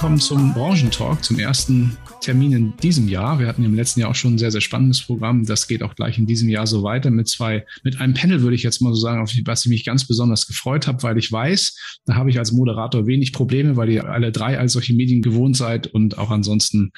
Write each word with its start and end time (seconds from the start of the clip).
willkommen 0.00 0.18
zum 0.18 0.54
Branchentalk, 0.54 1.22
zum 1.22 1.38
ersten 1.38 1.94
Termin 2.22 2.52
in 2.52 2.76
diesem 2.78 3.06
Jahr. 3.06 3.38
Wir 3.38 3.46
hatten 3.46 3.62
im 3.64 3.74
letzten 3.74 4.00
Jahr 4.00 4.08
auch 4.08 4.14
schon 4.14 4.32
ein 4.32 4.38
sehr, 4.38 4.50
sehr 4.50 4.62
spannendes 4.62 5.02
Programm. 5.02 5.44
Das 5.44 5.68
geht 5.68 5.82
auch 5.82 5.94
gleich 5.94 6.16
in 6.16 6.24
diesem 6.24 6.48
Jahr 6.48 6.66
so 6.66 6.82
weiter 6.82 7.10
mit 7.10 7.28
zwei, 7.28 7.66
mit 7.84 8.00
einem 8.00 8.14
Panel, 8.14 8.40
würde 8.40 8.54
ich 8.54 8.62
jetzt 8.62 8.80
mal 8.80 8.94
so 8.94 8.98
sagen, 8.98 9.20
auf 9.20 9.30
was 9.44 9.66
ich 9.66 9.70
mich 9.70 9.84
ganz 9.84 10.06
besonders 10.06 10.46
gefreut 10.46 10.86
habe, 10.86 11.02
weil 11.02 11.18
ich 11.18 11.30
weiß, 11.30 12.00
da 12.06 12.14
habe 12.14 12.30
ich 12.30 12.38
als 12.38 12.50
Moderator 12.50 13.06
wenig 13.06 13.34
Probleme, 13.34 13.76
weil 13.76 13.90
ihr 13.90 14.06
alle 14.06 14.32
drei 14.32 14.58
als 14.58 14.72
solche 14.72 14.94
Medien 14.94 15.20
gewohnt 15.20 15.58
seid 15.58 15.88
und 15.88 16.16
auch 16.16 16.30
ansonsten, 16.30 16.92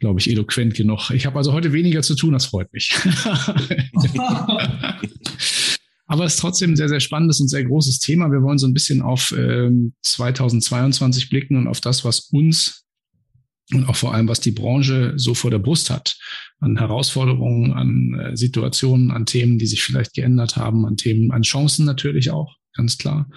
glaube 0.00 0.20
ich, 0.20 0.28
eloquent 0.28 0.74
genug. 0.74 1.12
Ich 1.12 1.24
habe 1.24 1.38
also 1.38 1.54
heute 1.54 1.72
weniger 1.72 2.02
zu 2.02 2.14
tun, 2.14 2.34
das 2.34 2.44
freut 2.44 2.70
mich. 2.74 2.94
Aber 6.06 6.24
es 6.24 6.34
ist 6.34 6.40
trotzdem 6.40 6.72
ein 6.72 6.76
sehr, 6.76 6.88
sehr 6.88 7.00
spannendes 7.00 7.40
und 7.40 7.48
sehr 7.48 7.64
großes 7.64 7.98
Thema. 7.98 8.30
Wir 8.30 8.42
wollen 8.42 8.58
so 8.58 8.66
ein 8.66 8.74
bisschen 8.74 9.00
auf 9.00 9.34
ähm, 9.36 9.94
2022 10.02 11.30
blicken 11.30 11.56
und 11.56 11.66
auf 11.66 11.80
das, 11.80 12.04
was 12.04 12.28
uns 12.30 12.84
und 13.72 13.88
auch 13.88 13.96
vor 13.96 14.12
allem, 14.12 14.28
was 14.28 14.40
die 14.40 14.50
Branche 14.50 15.14
so 15.16 15.32
vor 15.32 15.50
der 15.50 15.58
Brust 15.58 15.88
hat, 15.88 16.18
an 16.60 16.76
Herausforderungen, 16.76 17.72
an 17.72 18.20
äh, 18.20 18.36
Situationen, 18.36 19.10
an 19.10 19.24
Themen, 19.24 19.58
die 19.58 19.66
sich 19.66 19.82
vielleicht 19.82 20.12
geändert 20.12 20.56
haben, 20.56 20.84
an 20.84 20.96
Themen, 20.96 21.30
an 21.30 21.42
Chancen 21.42 21.86
natürlich 21.86 22.30
auch 22.30 22.56
ganz 22.74 22.98
klar. 22.98 23.28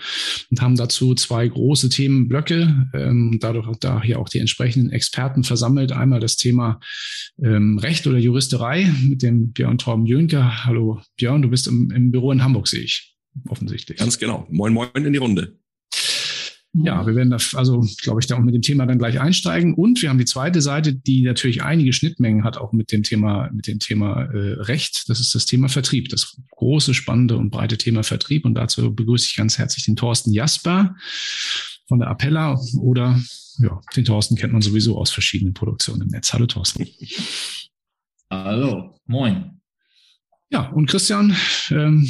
Und 0.50 0.62
haben 0.62 0.76
dazu 0.76 1.16
zwei 1.16 1.48
große 1.48 1.90
Themenblöcke, 1.90 2.90
ähm, 2.94 3.38
dadurch 3.40 3.68
da 3.80 4.02
hier 4.02 4.20
auch 4.20 4.30
die 4.30 4.40
entsprechenden 4.40 4.92
Experten 4.92 5.44
versammelt. 5.44 5.92
Einmal 5.92 6.20
das 6.20 6.36
Thema 6.36 6.80
ähm, 7.42 7.78
Recht 7.78 8.06
oder 8.08 8.18
Juristerei 8.18 8.92
mit 9.08 9.22
dem 9.22 9.52
Björn 9.54 9.78
Torben 9.78 10.06
Jönke. 10.06 10.66
Hallo 10.66 11.02
Björn, 11.18 11.42
du 11.42 11.50
bist 11.50 11.68
im, 11.68 11.92
im 11.92 12.12
Büro 12.12 12.32
in 12.32 12.44
Hamburg, 12.44 12.68
sehe 12.68 12.82
ich, 12.82 13.16
offensichtlich. 13.48 14.00
Ganz 14.00 14.18
genau. 14.18 14.48
Moin, 14.50 14.74
moin 14.74 14.90
in 14.96 15.14
die 15.14 15.20
Runde. 15.20 15.58
Ja, 16.84 17.06
wir 17.08 17.16
werden 17.16 17.30
da, 17.30 17.38
also 17.54 17.86
glaube 18.02 18.20
ich, 18.20 18.28
da 18.28 18.36
auch 18.36 18.42
mit 18.42 18.54
dem 18.54 18.62
Thema 18.62 18.86
dann 18.86 19.00
gleich 19.00 19.20
einsteigen. 19.20 19.74
Und 19.74 20.02
wir 20.02 20.10
haben 20.10 20.18
die 20.18 20.26
zweite 20.26 20.62
Seite, 20.62 20.94
die 20.94 21.24
natürlich 21.24 21.64
einige 21.64 21.94
Schnittmengen 21.94 22.44
hat, 22.44 22.58
auch 22.58 22.72
mit 22.72 22.92
dem 22.92 23.04
Thema, 23.04 23.50
mit 23.52 23.68
dem 23.68 23.80
Thema 23.80 24.24
äh, 24.24 24.54
Recht. 24.62 25.10
Das 25.10 25.20
ist 25.20 25.34
das 25.34 25.46
Thema 25.46 25.70
Vertrieb, 25.70 26.10
das 26.10 26.38
große, 26.52 26.94
spannende 26.94 27.38
und 27.38 27.50
breite 27.50 27.78
Thema 27.78 28.04
Vertrieb. 28.04 28.46
Und 28.46 28.56
dazu 28.56 28.94
begrüße 28.94 29.28
ich 29.30 29.36
ganz 29.36 29.58
herzlich 29.58 29.86
den 29.86 29.96
Thorsten 29.96 30.32
Jasper 30.32 30.96
von 31.88 32.00
der 32.00 32.10
Appella 32.10 32.60
oder 32.80 33.20
ja, 33.60 33.82
den 33.96 34.06
Thorsten 34.06 34.36
kennt 34.36 34.54
man 34.54 34.62
sowieso 34.62 34.98
aus 34.98 35.10
verschiedenen 35.10 35.54
Produktionen 35.54 36.04
im 36.04 36.08
Netz. 36.10 36.34
Hallo 36.34 36.46
Thorsten. 36.46 36.88
Hallo, 38.30 39.00
moin. 39.06 39.62
Ja, 40.50 40.70
und 40.70 40.88
Christian, 40.88 41.36
ähm, 41.72 42.08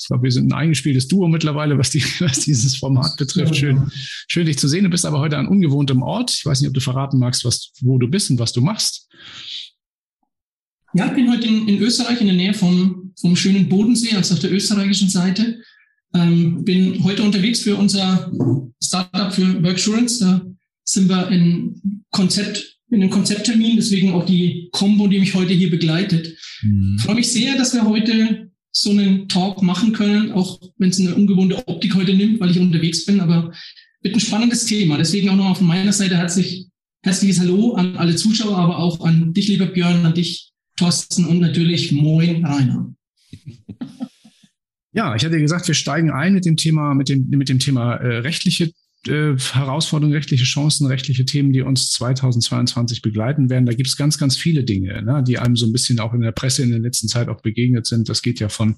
ich 0.00 0.06
glaube, 0.06 0.24
wir 0.24 0.32
sind 0.32 0.50
ein 0.50 0.58
eingespieltes 0.58 1.08
Duo 1.08 1.28
mittlerweile, 1.28 1.76
was, 1.78 1.90
die, 1.90 2.02
was 2.20 2.40
dieses 2.40 2.76
Format 2.76 3.16
betrifft. 3.16 3.56
Schön, 3.56 3.90
schön, 4.28 4.46
dich 4.46 4.58
zu 4.58 4.68
sehen. 4.68 4.84
Du 4.84 4.90
bist 4.90 5.04
aber 5.04 5.20
heute 5.20 5.36
an 5.36 5.46
ungewohntem 5.46 6.02
Ort. 6.02 6.32
Ich 6.32 6.46
weiß 6.46 6.60
nicht, 6.60 6.68
ob 6.68 6.74
du 6.74 6.80
verraten 6.80 7.18
magst, 7.18 7.44
was, 7.44 7.72
wo 7.82 7.98
du 7.98 8.08
bist 8.08 8.30
und 8.30 8.38
was 8.38 8.52
du 8.52 8.62
machst. 8.62 9.08
Ja, 10.94 11.06
ich 11.06 11.12
bin 11.12 11.30
heute 11.30 11.46
in, 11.46 11.68
in 11.68 11.82
Österreich, 11.82 12.20
in 12.20 12.26
der 12.26 12.36
Nähe 12.36 12.54
vom, 12.54 13.12
vom 13.20 13.36
schönen 13.36 13.68
Bodensee, 13.68 14.16
also 14.16 14.34
auf 14.34 14.40
der 14.40 14.52
österreichischen 14.52 15.08
Seite. 15.08 15.62
Ähm, 16.14 16.64
bin 16.64 17.04
heute 17.04 17.22
unterwegs 17.22 17.60
für 17.60 17.76
unser 17.76 18.32
Startup 18.82 19.32
für 19.32 19.62
Worksurance. 19.62 20.18
Da 20.18 20.44
sind 20.82 21.08
wir 21.08 21.28
in 21.28 22.02
Konzept, 22.10 22.78
in 22.90 23.02
einem 23.02 23.10
Konzepttermin, 23.10 23.76
deswegen 23.76 24.12
auch 24.12 24.26
die 24.26 24.68
Combo, 24.72 25.06
die 25.06 25.20
mich 25.20 25.34
heute 25.34 25.52
hier 25.52 25.70
begleitet. 25.70 26.36
Mhm. 26.62 26.96
Ich 26.98 27.04
freue 27.04 27.14
mich 27.16 27.30
sehr, 27.30 27.56
dass 27.56 27.74
wir 27.74 27.84
heute 27.84 28.49
so 28.72 28.90
einen 28.90 29.28
Talk 29.28 29.62
machen 29.62 29.92
können, 29.92 30.32
auch 30.32 30.60
wenn 30.78 30.90
es 30.90 31.00
eine 31.00 31.14
ungewohnte 31.14 31.66
Optik 31.66 31.94
heute 31.94 32.14
nimmt, 32.14 32.40
weil 32.40 32.50
ich 32.50 32.58
unterwegs 32.58 33.04
bin, 33.04 33.20
aber 33.20 33.52
wird 34.02 34.14
ein 34.14 34.20
spannendes 34.20 34.66
Thema. 34.66 34.96
Deswegen 34.96 35.28
auch 35.28 35.36
noch 35.36 35.56
von 35.56 35.66
meiner 35.66 35.92
Seite 35.92 36.16
herzlich, 36.16 36.68
herzliches 37.02 37.40
Hallo 37.40 37.74
an 37.74 37.96
alle 37.96 38.16
Zuschauer, 38.16 38.56
aber 38.56 38.78
auch 38.78 39.04
an 39.04 39.34
dich, 39.34 39.48
lieber 39.48 39.66
Björn, 39.66 40.06
an 40.06 40.14
dich, 40.14 40.52
Thorsten 40.76 41.26
und 41.26 41.40
natürlich 41.40 41.92
Moin, 41.92 42.44
Rainer. 42.44 42.94
Ja, 44.92 45.14
ich 45.14 45.24
hatte 45.24 45.38
gesagt, 45.38 45.68
wir 45.68 45.74
steigen 45.74 46.10
ein 46.10 46.34
mit 46.34 46.44
dem 46.44 46.56
Thema, 46.56 46.94
mit 46.94 47.08
dem, 47.08 47.28
mit 47.28 47.48
dem 47.48 47.60
Thema 47.60 47.94
äh, 47.94 48.18
rechtliche 48.18 48.72
äh, 49.06 49.36
Herausforderungen, 49.38 50.14
rechtliche 50.14 50.44
Chancen, 50.44 50.86
rechtliche 50.86 51.24
Themen, 51.24 51.52
die 51.52 51.62
uns 51.62 51.90
2022 51.92 53.00
begleiten 53.00 53.48
werden. 53.48 53.64
Da 53.64 53.72
gibt 53.72 53.88
es 53.88 53.96
ganz, 53.96 54.18
ganz 54.18 54.36
viele 54.36 54.64
Dinge, 54.64 55.02
ne, 55.02 55.24
die 55.26 55.38
einem 55.38 55.56
so 55.56 55.66
ein 55.66 55.72
bisschen 55.72 56.00
auch 56.00 56.12
in 56.12 56.20
der 56.20 56.32
Presse 56.32 56.62
in 56.62 56.70
der 56.70 56.80
letzten 56.80 57.08
Zeit 57.08 57.28
auch 57.28 57.40
begegnet 57.40 57.86
sind. 57.86 58.08
Das 58.08 58.20
geht 58.20 58.40
ja 58.40 58.48
von 58.48 58.76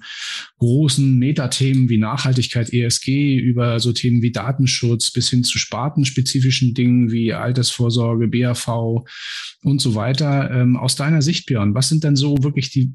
großen 0.58 1.18
Metathemen 1.18 1.88
wie 1.88 1.98
Nachhaltigkeit, 1.98 2.72
ESG, 2.72 3.36
über 3.36 3.80
so 3.80 3.92
Themen 3.92 4.22
wie 4.22 4.32
Datenschutz 4.32 5.10
bis 5.10 5.28
hin 5.28 5.42
zu 5.42 5.58
spartenspezifischen 5.58 6.74
Dingen 6.74 7.10
wie 7.10 7.32
Altersvorsorge, 7.32 8.28
BAV 8.28 9.04
und 9.62 9.80
so 9.80 9.94
weiter. 9.94 10.50
Ähm, 10.52 10.76
aus 10.76 10.94
deiner 10.94 11.22
Sicht, 11.22 11.46
Björn, 11.46 11.74
was 11.74 11.88
sind 11.88 12.04
denn 12.04 12.16
so 12.16 12.42
wirklich 12.42 12.70
die 12.70 12.94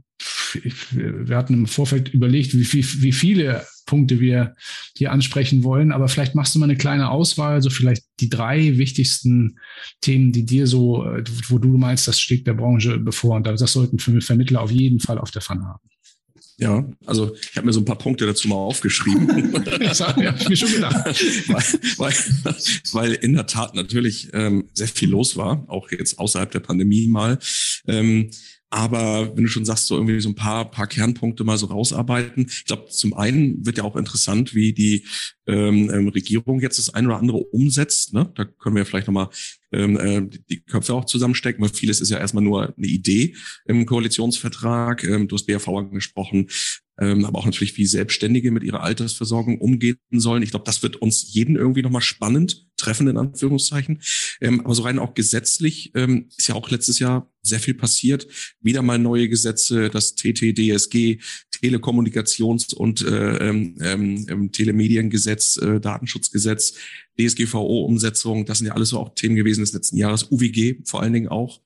wir 0.91 1.35
hatten 1.35 1.53
im 1.53 1.67
Vorfeld 1.67 2.13
überlegt, 2.13 2.53
wie, 2.53 2.73
wie, 2.73 3.01
wie 3.01 3.11
viele 3.11 3.65
Punkte 3.87 4.19
wir 4.19 4.55
hier 4.95 5.11
ansprechen 5.11 5.63
wollen, 5.63 5.91
aber 5.91 6.07
vielleicht 6.07 6.35
machst 6.35 6.53
du 6.53 6.59
mal 6.59 6.65
eine 6.65 6.77
kleine 6.77 7.09
Auswahl, 7.09 7.63
so 7.63 7.71
vielleicht 7.71 8.03
die 8.19 8.29
drei 8.29 8.77
wichtigsten 8.77 9.57
Themen, 10.01 10.31
die 10.31 10.45
dir 10.45 10.67
so, 10.67 11.07
wo 11.47 11.57
du 11.57 11.77
meinst, 11.77 12.07
das 12.07 12.19
steht 12.19 12.45
der 12.45 12.53
Branche 12.53 12.99
bevor 12.99 13.37
und 13.37 13.47
das 13.47 13.73
sollten 13.73 13.97
für 13.97 14.21
Vermittler 14.21 14.61
auf 14.61 14.71
jeden 14.71 14.99
Fall 14.99 15.17
auf 15.17 15.31
der 15.31 15.41
Pfanne 15.41 15.65
haben. 15.65 15.89
Ja, 16.59 16.89
also 17.05 17.35
ich 17.35 17.55
habe 17.55 17.67
mir 17.67 17.73
so 17.73 17.81
ein 17.81 17.85
paar 17.85 17.99
Punkte 17.99 18.25
dazu 18.25 18.47
mal 18.47 18.55
aufgeschrieben. 18.55 19.53
das 19.79 20.01
habe 20.01 20.35
ich 20.39 20.49
mir 20.49 20.57
schon 20.57 20.71
gedacht. 20.71 20.95
weil, 21.47 21.63
weil, 21.97 22.55
weil 22.93 23.13
in 23.13 23.33
der 23.33 23.45
Tat 23.45 23.75
natürlich 23.75 24.29
ähm, 24.33 24.67
sehr 24.73 24.87
viel 24.87 25.09
los 25.09 25.37
war, 25.37 25.65
auch 25.67 25.91
jetzt 25.91 26.17
außerhalb 26.17 26.49
der 26.49 26.61
Pandemie 26.61 27.07
mal. 27.07 27.37
Ähm, 27.87 28.31
aber 28.69 29.35
wenn 29.35 29.43
du 29.43 29.49
schon 29.49 29.63
sagst, 29.63 29.87
so 29.87 29.95
irgendwie 29.95 30.19
so 30.19 30.29
ein 30.29 30.35
paar, 30.35 30.69
paar 30.69 30.87
Kernpunkte 30.87 31.45
mal 31.45 31.57
so 31.57 31.67
rausarbeiten. 31.67 32.47
Ich 32.49 32.65
glaube, 32.65 32.87
zum 32.89 33.13
einen 33.13 33.65
wird 33.65 33.77
ja 33.77 33.85
auch 33.85 33.95
interessant, 33.95 34.53
wie 34.53 34.73
die 34.73 35.05
ähm, 35.47 35.89
ähm, 35.89 36.09
Regierung 36.09 36.59
jetzt 36.59 36.77
das 36.77 36.93
eine 36.93 37.07
oder 37.07 37.17
andere 37.17 37.37
umsetzt. 37.37 38.13
Ne? 38.13 38.29
Da 38.35 38.43
können 38.43 38.75
wir 38.75 38.85
vielleicht 38.85 39.07
nochmal 39.07 39.29
ähm, 39.71 39.97
äh, 39.97 40.39
die 40.49 40.61
Köpfe 40.61 40.93
auch 40.93 41.05
zusammenstecken, 41.05 41.61
weil 41.63 41.73
vieles 41.73 42.01
ist 42.01 42.09
ja 42.09 42.17
erstmal 42.17 42.43
nur 42.43 42.73
eine 42.77 42.87
Idee 42.87 43.35
im 43.65 43.85
Koalitionsvertrag. 43.85 45.03
Ähm, 45.05 45.29
du 45.29 45.35
hast 45.35 45.47
BAV 45.47 45.67
angesprochen, 45.69 46.47
ähm, 46.99 47.25
aber 47.25 47.39
auch 47.39 47.45
natürlich, 47.45 47.77
wie 47.77 47.85
Selbstständige 47.85 48.51
mit 48.51 48.63
ihrer 48.63 48.83
Altersversorgung 48.83 49.59
umgehen 49.59 49.97
sollen. 50.11 50.43
Ich 50.43 50.51
glaube, 50.51 50.65
das 50.65 50.83
wird 50.83 50.97
uns 50.97 51.33
jeden 51.33 51.55
irgendwie 51.55 51.81
nochmal 51.81 52.01
spannend 52.01 52.67
treffen, 52.77 53.07
in 53.07 53.17
Anführungszeichen. 53.17 54.01
Ähm, 54.41 54.61
aber 54.61 54.73
so 54.73 54.83
rein 54.83 54.99
auch 54.99 55.13
gesetzlich 55.13 55.91
ähm, 55.95 56.29
ist 56.37 56.47
ja 56.47 56.55
auch 56.55 56.69
letztes 56.69 56.99
Jahr 56.99 57.31
sehr 57.41 57.59
viel 57.59 57.73
passiert. 57.73 58.27
Wieder 58.61 58.81
mal 58.81 58.99
neue 58.99 59.29
Gesetze, 59.29 59.89
das 59.89 60.15
TTDSG, 60.15 61.19
Telekommunikations- 61.61 62.73
und 62.73 63.01
äh, 63.01 63.49
ähm, 63.49 63.75
ähm, 63.81 64.51
Telemediengesetz, 64.51 65.57
äh, 65.57 65.79
Datenschutzgesetz, 65.79 66.73
DSGVO-Umsetzung, 67.19 68.45
das 68.45 68.59
sind 68.59 68.67
ja 68.67 68.73
alles 68.73 68.89
so 68.89 68.99
auch 68.99 69.15
Themen 69.15 69.35
gewesen 69.35 69.61
des 69.61 69.73
letzten 69.73 69.97
Jahres, 69.97 70.31
UWG 70.31 70.81
vor 70.85 71.01
allen 71.01 71.13
Dingen 71.13 71.29
auch, 71.29 71.61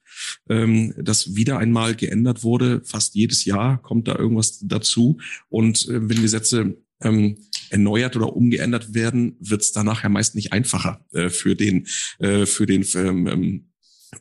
ähm, 0.49 0.93
das 0.97 1.35
wieder 1.35 1.57
einmal 1.57 1.95
geändert 1.95 2.43
wurde. 2.43 2.81
Fast 2.83 3.15
jedes 3.15 3.45
Jahr 3.45 3.81
kommt 3.81 4.07
da 4.07 4.15
irgendwas 4.15 4.59
dazu. 4.63 5.19
Und 5.49 5.87
äh, 5.87 6.09
wenn 6.09 6.21
Gesetze 6.21 6.77
ähm, 7.01 7.37
erneuert 7.69 8.15
oder 8.15 8.35
umgeändert 8.35 8.93
werden, 8.93 9.35
wird 9.39 9.61
es 9.61 9.71
danach 9.71 10.03
ja 10.03 10.09
meist 10.09 10.35
nicht 10.35 10.53
einfacher 10.53 11.05
äh, 11.13 11.29
für 11.29 11.55
den, 11.55 11.87
äh, 12.19 12.45
für 12.45 12.65
den 12.65 12.85
ähm, 12.95 13.27
ähm 13.27 13.67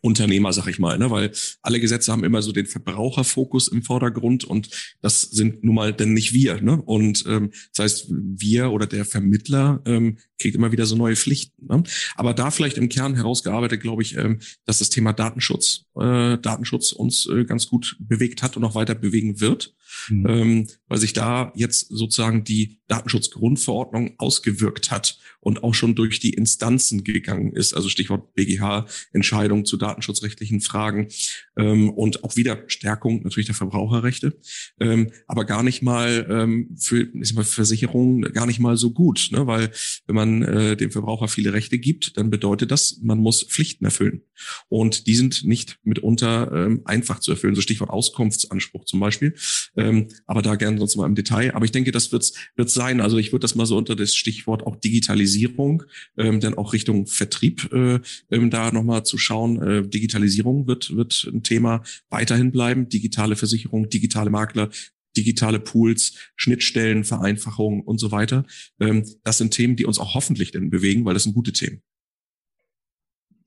Unternehmer, 0.03 0.53
sag 0.53 0.69
ich 0.69 0.79
mal, 0.79 0.99
ne? 0.99 1.11
weil 1.11 1.33
alle 1.63 1.81
Gesetze 1.81 2.13
haben 2.13 2.23
immer 2.23 2.43
so 2.43 2.53
den 2.53 2.67
Verbraucherfokus 2.67 3.69
im 3.69 3.83
Vordergrund 3.83 4.45
und 4.45 4.71
das 5.03 5.23
sind 5.23 5.65
nun 5.65 5.75
mal 5.75 5.93
denn 5.93 6.13
nicht 6.13 6.33
wir. 6.33 6.61
Ne? 6.61 6.81
Und 6.81 7.25
ähm, 7.27 7.51
das 7.75 7.85
heißt, 7.85 8.07
wir 8.11 8.71
oder 8.71 8.87
der 8.87 9.05
Vermittler 9.05 9.83
ähm, 9.87 10.19
kriegt 10.41 10.57
immer 10.57 10.73
wieder 10.73 10.87
so 10.87 10.97
neue 10.97 11.17
Pflichten. 11.17 11.67
Ne? 11.67 11.83
Aber 12.17 12.35
da 12.35 12.51
vielleicht 12.51 12.79
im 12.79 12.89
Kern 12.89 13.15
herausgearbeitet, 13.15 13.81
glaube 13.81 14.03
ich, 14.03 14.17
ähm, 14.17 14.41
dass 14.65 14.79
das 14.79 14.91
Thema 14.91 15.13
Datenschutz, 15.13 15.85
äh, 15.97 16.39
Datenschutz 16.39 16.93
uns 16.93 17.27
äh, 17.27 17.45
ganz 17.45 17.69
gut 17.69 17.97
bewegt 18.01 18.43
hat 18.43 18.57
und 18.57 18.65
auch 18.65 18.75
weiter 18.75 18.95
bewegen 18.95 19.41
wird 19.41 19.75
mhm. 20.09 20.27
ähm, 20.29 20.67
weil 20.89 20.99
sich 20.99 21.13
da 21.13 21.53
jetzt 21.55 21.89
sozusagen 21.89 22.45
die 22.45 22.79
Datenschutzgrundverordnung 22.89 24.15
ausgewirkt 24.19 24.91
hat 24.91 25.19
und 25.41 25.63
auch 25.63 25.75
schon 25.75 25.95
durch 25.95 26.21
die 26.21 26.35
Instanzen 26.35 27.05
gegangen 27.05 27.53
ist. 27.53 27.75
Also 27.75 27.89
Stichwort 27.89 28.35
BGH-Entscheidung 28.35 29.65
zu 29.65 29.77
datenschutzrechtlichen 29.77 30.61
Fragen 30.61 31.09
ähm, 31.57 31.91
und 31.91 32.25
auch 32.25 32.37
wieder 32.37 32.65
Stärkung 32.67 33.23
natürlich 33.23 33.47
der 33.47 33.55
Verbraucherrechte, 33.55 34.39
ähm, 34.81 35.11
aber 35.27 35.45
gar 35.45 35.63
nicht 35.63 35.83
mal 35.83 36.27
ähm, 36.29 36.77
für 36.79 37.09
ich 37.15 37.35
mal, 37.35 37.45
Versicherungen 37.45 38.23
gar 38.33 38.47
nicht 38.47 38.61
mal 38.61 38.77
so 38.77 38.91
gut, 38.91 39.29
ne? 39.33 39.47
weil 39.47 39.71
wenn 40.07 40.17
man 40.17 40.30
man 40.31 40.43
äh, 40.43 40.77
dem 40.77 40.91
Verbraucher 40.91 41.29
viele 41.29 41.53
Rechte 41.53 41.79
gibt, 41.79 42.17
dann 42.17 42.31
bedeutet 42.31 42.71
das, 42.71 43.01
man 43.03 43.19
muss 43.19 43.43
Pflichten 43.43 43.85
erfüllen. 43.85 44.23
Und 44.69 45.07
die 45.07 45.15
sind 45.15 45.45
nicht 45.45 45.79
mitunter 45.83 46.51
ähm, 46.53 46.83
einfach 46.85 47.21
zu 47.21 47.33
erfüllen, 47.33 47.55
so 47.55 47.61
Stichwort 47.61 47.91
Auskunftsanspruch 47.91 48.85
zum 48.85 49.01
Beispiel. 49.01 49.35
Ähm, 49.77 50.09
aber 50.27 50.43
da 50.43 50.57
gerne 50.57 50.79
sonst 50.79 50.97
mal 50.97 51.07
im 51.07 51.15
Detail. 51.15 51.55
Aber 51.55 51.65
ich 51.65 51.73
denke, 51.73 51.93
das 51.93 52.13
wird 52.13 52.23
es 52.57 52.75
sein. 52.75 53.01
Also 53.01 53.19
ich 53.19 53.33
würde 53.33 53.43
das 53.43 53.55
mal 53.55 53.67
so 53.67 53.77
unter 53.77 53.97
das 53.97 54.15
Stichwort 54.15 54.67
auch 54.67 54.77
Digitalisierung, 54.77 55.85
ähm, 56.17 56.41
denn 56.41 56.55
auch 56.55 56.73
Richtung 56.73 57.07
Vertrieb 57.07 57.73
äh, 57.73 58.01
ähm, 58.31 58.51
da 58.51 58.73
nochmal 58.73 59.05
zu 59.05 59.19
schauen. 59.19 59.61
Äh, 59.63 59.89
Digitalisierung 59.89 60.67
wird, 60.67 60.97
wird 60.97 61.29
ein 61.33 61.43
Thema 61.43 61.83
weiterhin 62.09 62.53
bleiben. 62.53 62.89
Digitale 62.89 63.37
Versicherung, 63.37 63.89
digitale 63.89 64.31
Makler, 64.31 64.71
digitale 65.17 65.61
Pools, 65.61 66.15
Schnittstellen, 66.37 67.05
Vereinfachung 67.05 67.83
und 67.83 67.99
so 67.99 68.11
weiter. 68.11 68.47
Ähm, 68.81 69.05
das 69.25 69.39
sind 69.39 69.53
Themen, 69.53 69.77
die 69.77 69.85
uns 69.85 69.99
auch 69.99 70.15
hoffentlich 70.15 70.53
denn 70.53 70.71
bewegen, 70.71 71.05
weil 71.05 71.15
das 71.15 71.25
sind 71.25 71.35
gute 71.35 71.53
Themen. 71.53 71.83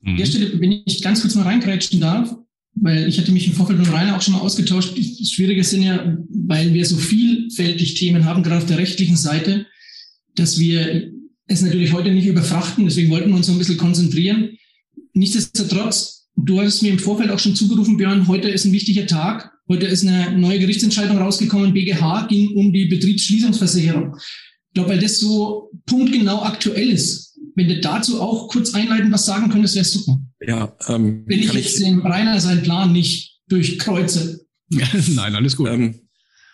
An 0.05 0.17
der 0.17 0.25
Stelle, 0.25 0.59
wenn 0.59 0.83
ich 0.85 1.01
ganz 1.01 1.21
kurz 1.21 1.35
mal 1.35 1.43
reingrätschen 1.43 2.01
darf, 2.01 2.35
weil 2.75 3.07
ich 3.07 3.19
hatte 3.19 3.31
mich 3.31 3.47
im 3.47 3.53
Vorfeld 3.53 3.79
mit 3.79 3.91
Rainer 3.91 4.17
auch 4.17 4.21
schon 4.21 4.33
mal 4.33 4.41
ausgetauscht. 4.41 4.97
Das 4.97 5.29
Schwierige 5.29 5.63
sind 5.63 5.83
ja, 5.83 6.17
weil 6.29 6.73
wir 6.73 6.85
so 6.85 6.97
vielfältig 6.97 7.95
Themen 7.95 8.25
haben, 8.25 8.43
gerade 8.43 8.57
auf 8.57 8.65
der 8.65 8.79
rechtlichen 8.79 9.15
Seite, 9.15 9.67
dass 10.35 10.59
wir 10.59 11.11
es 11.47 11.61
natürlich 11.61 11.93
heute 11.93 12.11
nicht 12.11 12.25
überfrachten. 12.25 12.85
Deswegen 12.85 13.11
wollten 13.11 13.29
wir 13.29 13.37
uns 13.37 13.45
so 13.45 13.51
ein 13.51 13.59
bisschen 13.59 13.77
konzentrieren. 13.77 14.57
Nichtsdestotrotz, 15.13 16.29
du 16.35 16.59
hast 16.59 16.81
mir 16.81 16.91
im 16.91 16.99
Vorfeld 16.99 17.29
auch 17.29 17.39
schon 17.39 17.55
zugerufen, 17.55 17.97
Björn, 17.97 18.27
heute 18.27 18.49
ist 18.49 18.65
ein 18.65 18.73
wichtiger 18.73 19.05
Tag. 19.05 19.52
Heute 19.69 19.85
ist 19.85 20.05
eine 20.05 20.37
neue 20.37 20.59
Gerichtsentscheidung 20.59 21.17
rausgekommen. 21.17 21.73
BGH 21.73 22.27
ging 22.27 22.55
um 22.55 22.73
die 22.73 22.85
Betriebsschließungsversicherung. 22.85 24.15
Ich 24.17 24.73
glaube, 24.73 24.89
weil 24.89 24.99
das 24.99 25.19
so 25.19 25.71
punktgenau 25.85 26.43
aktuell 26.43 26.89
ist. 26.89 27.37
Wenn 27.55 27.69
du 27.69 27.79
dazu 27.79 28.21
auch 28.21 28.47
kurz 28.49 28.73
einleitend 28.73 29.13
was 29.13 29.25
sagen 29.25 29.49
könntest, 29.49 29.75
wäre 29.75 29.85
super. 29.85 30.19
Ja, 30.45 30.75
ähm, 30.89 31.23
Wenn 31.27 31.39
ich 31.39 31.53
jetzt 31.53 31.79
ich, 31.79 31.83
den 31.83 31.99
Rainer 31.99 32.39
seinen 32.39 32.63
Plan 32.63 32.91
nicht 32.91 33.39
durchkreuze. 33.47 34.45
Nein, 34.69 35.35
alles 35.35 35.55
gut. 35.55 35.69
Ähm, 35.69 36.02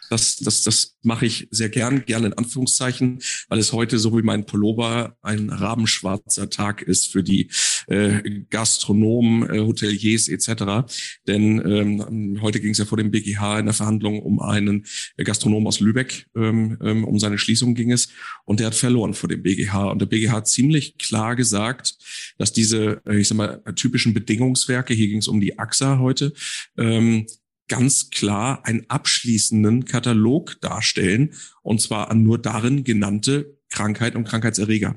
das, 0.10 0.38
das, 0.38 0.64
das 0.64 0.98
mache 1.04 1.26
ich 1.26 1.48
sehr 1.52 1.70
gern, 1.70 2.06
gerne 2.06 2.28
in 2.28 2.34
Anführungszeichen, 2.34 3.20
weil 3.48 3.60
es 3.60 3.74
heute 3.74 4.00
so 4.00 4.18
wie 4.18 4.24
mein 4.24 4.46
Pullover 4.46 5.16
ein 5.22 5.50
rabenschwarzer 5.50 6.50
Tag 6.50 6.82
ist 6.82 7.12
für 7.12 7.24
die 7.24 7.50
äh, 7.88 8.42
Gastronomen, 8.50 9.50
äh, 9.50 9.60
Hoteliers 9.60 10.28
etc. 10.28 10.92
Denn 11.28 11.60
ähm, 11.66 12.42
heute 12.42 12.60
ging 12.60 12.72
es 12.72 12.80
ja 12.80 12.86
vor 12.86 12.98
dem 12.98 13.12
BGH 13.12 13.60
in 13.60 13.66
der 13.66 13.74
Verhandlung 13.74 14.22
um 14.22 14.40
einen 14.40 14.86
Gastronom 15.18 15.68
aus 15.68 15.80
Lübeck, 15.80 16.28
ähm, 16.36 16.78
ähm, 16.84 17.04
um 17.04 17.20
seine 17.20 17.38
Schließung 17.38 17.76
ging 17.76 17.92
es 17.92 18.10
und 18.46 18.60
der 18.60 18.68
hat 18.68 18.76
verloren 18.76 19.14
vor 19.14 19.30
dem 19.30 19.44
BGH 19.44 19.92
und 19.92 20.00
der 20.00 20.08
BGH 20.08 20.32
hat 20.32 20.48
ziemlich 20.48 20.98
klar 20.98 21.36
gesagt, 21.36 21.96
dass 22.38 22.52
diese, 22.52 23.02
äh, 23.06 23.20
ich 23.20 23.28
sag 23.28 23.38
mal, 23.38 23.62
typischen 23.76 24.14
Bedingungswerke, 24.14 24.94
hier 24.94 25.08
ging 25.08 25.20
es 25.20 25.28
um 25.28 25.40
die 25.40 25.60
AXA 25.60 26.00
heute, 26.00 26.34
ähm, 26.78 27.26
ganz 27.70 28.10
klar 28.10 28.66
einen 28.66 28.86
abschließenden 28.90 29.86
Katalog 29.86 30.60
darstellen, 30.60 31.34
und 31.62 31.82
zwar 31.82 32.12
an 32.12 32.24
nur 32.24 32.38
darin 32.38 32.84
genannte 32.84 33.58
Krankheit 33.70 34.16
und 34.16 34.26
Krankheitserreger. 34.26 34.96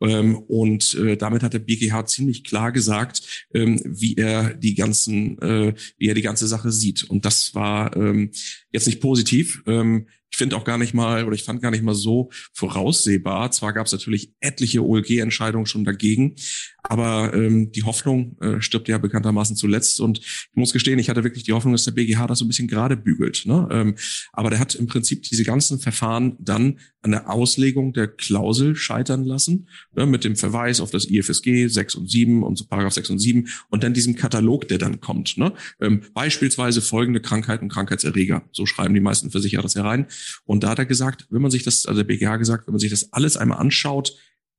Ähm, 0.00 0.36
und 0.36 0.94
äh, 0.94 1.16
damit 1.16 1.42
hat 1.42 1.52
der 1.52 1.58
BGH 1.60 2.06
ziemlich 2.06 2.44
klar 2.44 2.72
gesagt, 2.72 3.46
ähm, 3.54 3.80
wie 3.84 4.16
er 4.16 4.54
die 4.54 4.74
ganzen, 4.74 5.38
äh, 5.40 5.74
wie 5.98 6.08
er 6.08 6.14
die 6.14 6.22
ganze 6.22 6.46
Sache 6.46 6.72
sieht. 6.72 7.04
Und 7.04 7.24
das 7.24 7.54
war 7.54 7.94
ähm, 7.96 8.30
jetzt 8.72 8.86
nicht 8.86 9.00
positiv. 9.00 9.62
Ähm, 9.66 10.06
ich 10.30 10.38
finde 10.38 10.56
auch 10.56 10.64
gar 10.64 10.78
nicht 10.78 10.94
mal, 10.94 11.24
oder 11.24 11.34
ich 11.34 11.42
fand 11.42 11.60
gar 11.60 11.70
nicht 11.70 11.82
mal 11.82 11.94
so 11.94 12.30
voraussehbar. 12.52 13.50
Zwar 13.50 13.72
gab 13.72 13.86
es 13.86 13.92
natürlich 13.92 14.32
etliche 14.40 14.84
OLG-Entscheidungen 14.84 15.66
schon 15.66 15.84
dagegen, 15.84 16.36
aber 16.82 17.34
ähm, 17.34 17.72
die 17.72 17.82
Hoffnung 17.82 18.36
äh, 18.40 18.60
stirbt 18.60 18.88
ja 18.88 18.98
bekanntermaßen 18.98 19.56
zuletzt. 19.56 20.00
Und 20.00 20.18
ich 20.18 20.48
muss 20.54 20.72
gestehen, 20.72 20.98
ich 20.98 21.10
hatte 21.10 21.24
wirklich 21.24 21.44
die 21.44 21.52
Hoffnung, 21.52 21.72
dass 21.74 21.84
der 21.84 21.92
BGH 21.92 22.28
das 22.28 22.38
so 22.38 22.44
ein 22.44 22.48
bisschen 22.48 22.68
gerade 22.68 22.96
bügelt. 22.96 23.42
Ne? 23.44 23.68
Ähm, 23.72 23.96
aber 24.32 24.50
der 24.50 24.60
hat 24.60 24.76
im 24.76 24.86
Prinzip 24.86 25.24
diese 25.24 25.44
ganzen 25.44 25.80
Verfahren 25.80 26.36
dann 26.38 26.78
an 27.02 27.10
der 27.10 27.28
Auslegung 27.28 27.92
der 27.92 28.06
Klausel 28.06 28.76
scheitern 28.76 29.24
lassen, 29.24 29.68
ne? 29.96 30.06
mit 30.06 30.22
dem 30.22 30.36
Verweis 30.36 30.80
auf 30.80 30.90
das 30.90 31.06
IFSG 31.06 31.66
6 31.66 31.96
und 31.96 32.10
7 32.10 32.42
und 32.44 32.56
so 32.56 32.66
Paragraph 32.66 32.92
6 32.92 33.10
und 33.10 33.18
7 33.18 33.48
und 33.68 33.82
dann 33.82 33.94
diesem 33.94 34.14
Katalog, 34.14 34.68
der 34.68 34.78
dann 34.78 35.00
kommt. 35.00 35.36
Ne? 35.38 35.52
Ähm, 35.80 36.02
beispielsweise 36.14 36.82
folgende 36.82 37.20
Krankheiten 37.20 37.64
und 37.64 37.72
Krankheitserreger. 37.72 38.44
So 38.60 38.66
schreiben 38.66 38.92
die 38.92 39.00
meisten 39.00 39.30
Versicherer 39.30 39.62
das 39.62 39.74
herein. 39.74 40.06
Und 40.44 40.64
da 40.64 40.68
hat 40.68 40.78
er 40.78 40.84
gesagt, 40.84 41.26
wenn 41.30 41.40
man 41.40 41.50
sich 41.50 41.62
das, 41.62 41.86
also 41.86 42.02
der 42.02 42.06
BGH 42.06 42.36
gesagt, 42.36 42.66
wenn 42.66 42.74
man 42.74 42.78
sich 42.78 42.90
das 42.90 43.10
alles 43.14 43.38
einmal 43.38 43.58
anschaut, 43.58 44.14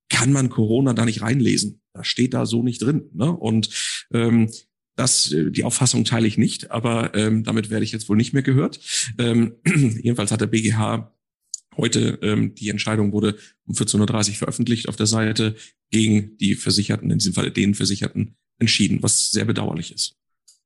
kann 0.09 0.33
man 0.33 0.50
Corona 0.50 0.94
da 0.94 1.06
nicht 1.06 1.21
reinlesen. 1.21 1.81
Das 1.94 2.07
steht 2.07 2.33
da 2.33 2.48
so 2.48 2.63
nicht 2.63 2.81
drin. 2.81 3.03
Ne? 3.13 3.31
Und 3.31 3.69
ähm, 4.12 4.50
das, 4.95 5.31
äh, 5.31 5.51
die 5.51 5.63
Auffassung 5.63 6.03
teile 6.03 6.27
ich 6.27 6.39
nicht, 6.39 6.71
aber 6.71 7.13
ähm, 7.13 7.44
damit 7.44 7.69
werde 7.69 7.86
ich 7.86 7.92
jetzt 7.92 8.09
wohl 8.09 8.18
nicht 8.18 8.33
mehr 8.33 8.42
gehört. 8.42 8.80
Ähm, 9.19 9.53
jedenfalls 10.01 10.31
hat 10.31 10.42
der 10.42 10.48
BGH 10.48 11.15
heute, 11.77 12.18
ähm, 12.24 12.56
die 12.56 12.69
Entscheidung 12.69 13.12
wurde 13.12 13.38
um 13.68 13.75
14.30 13.75 14.30
Uhr 14.30 14.36
veröffentlicht 14.36 14.89
auf 14.89 14.95
der 14.95 15.06
Seite, 15.06 15.56
gegen 15.92 16.38
die 16.38 16.56
Versicherten, 16.56 17.12
in 17.12 17.19
diesem 17.19 17.33
Fall 17.33 17.51
den 17.51 17.75
Versicherten, 17.75 18.36
entschieden, 18.57 19.03
was 19.03 19.31
sehr 19.31 19.45
bedauerlich 19.45 19.94
ist. 19.94 20.21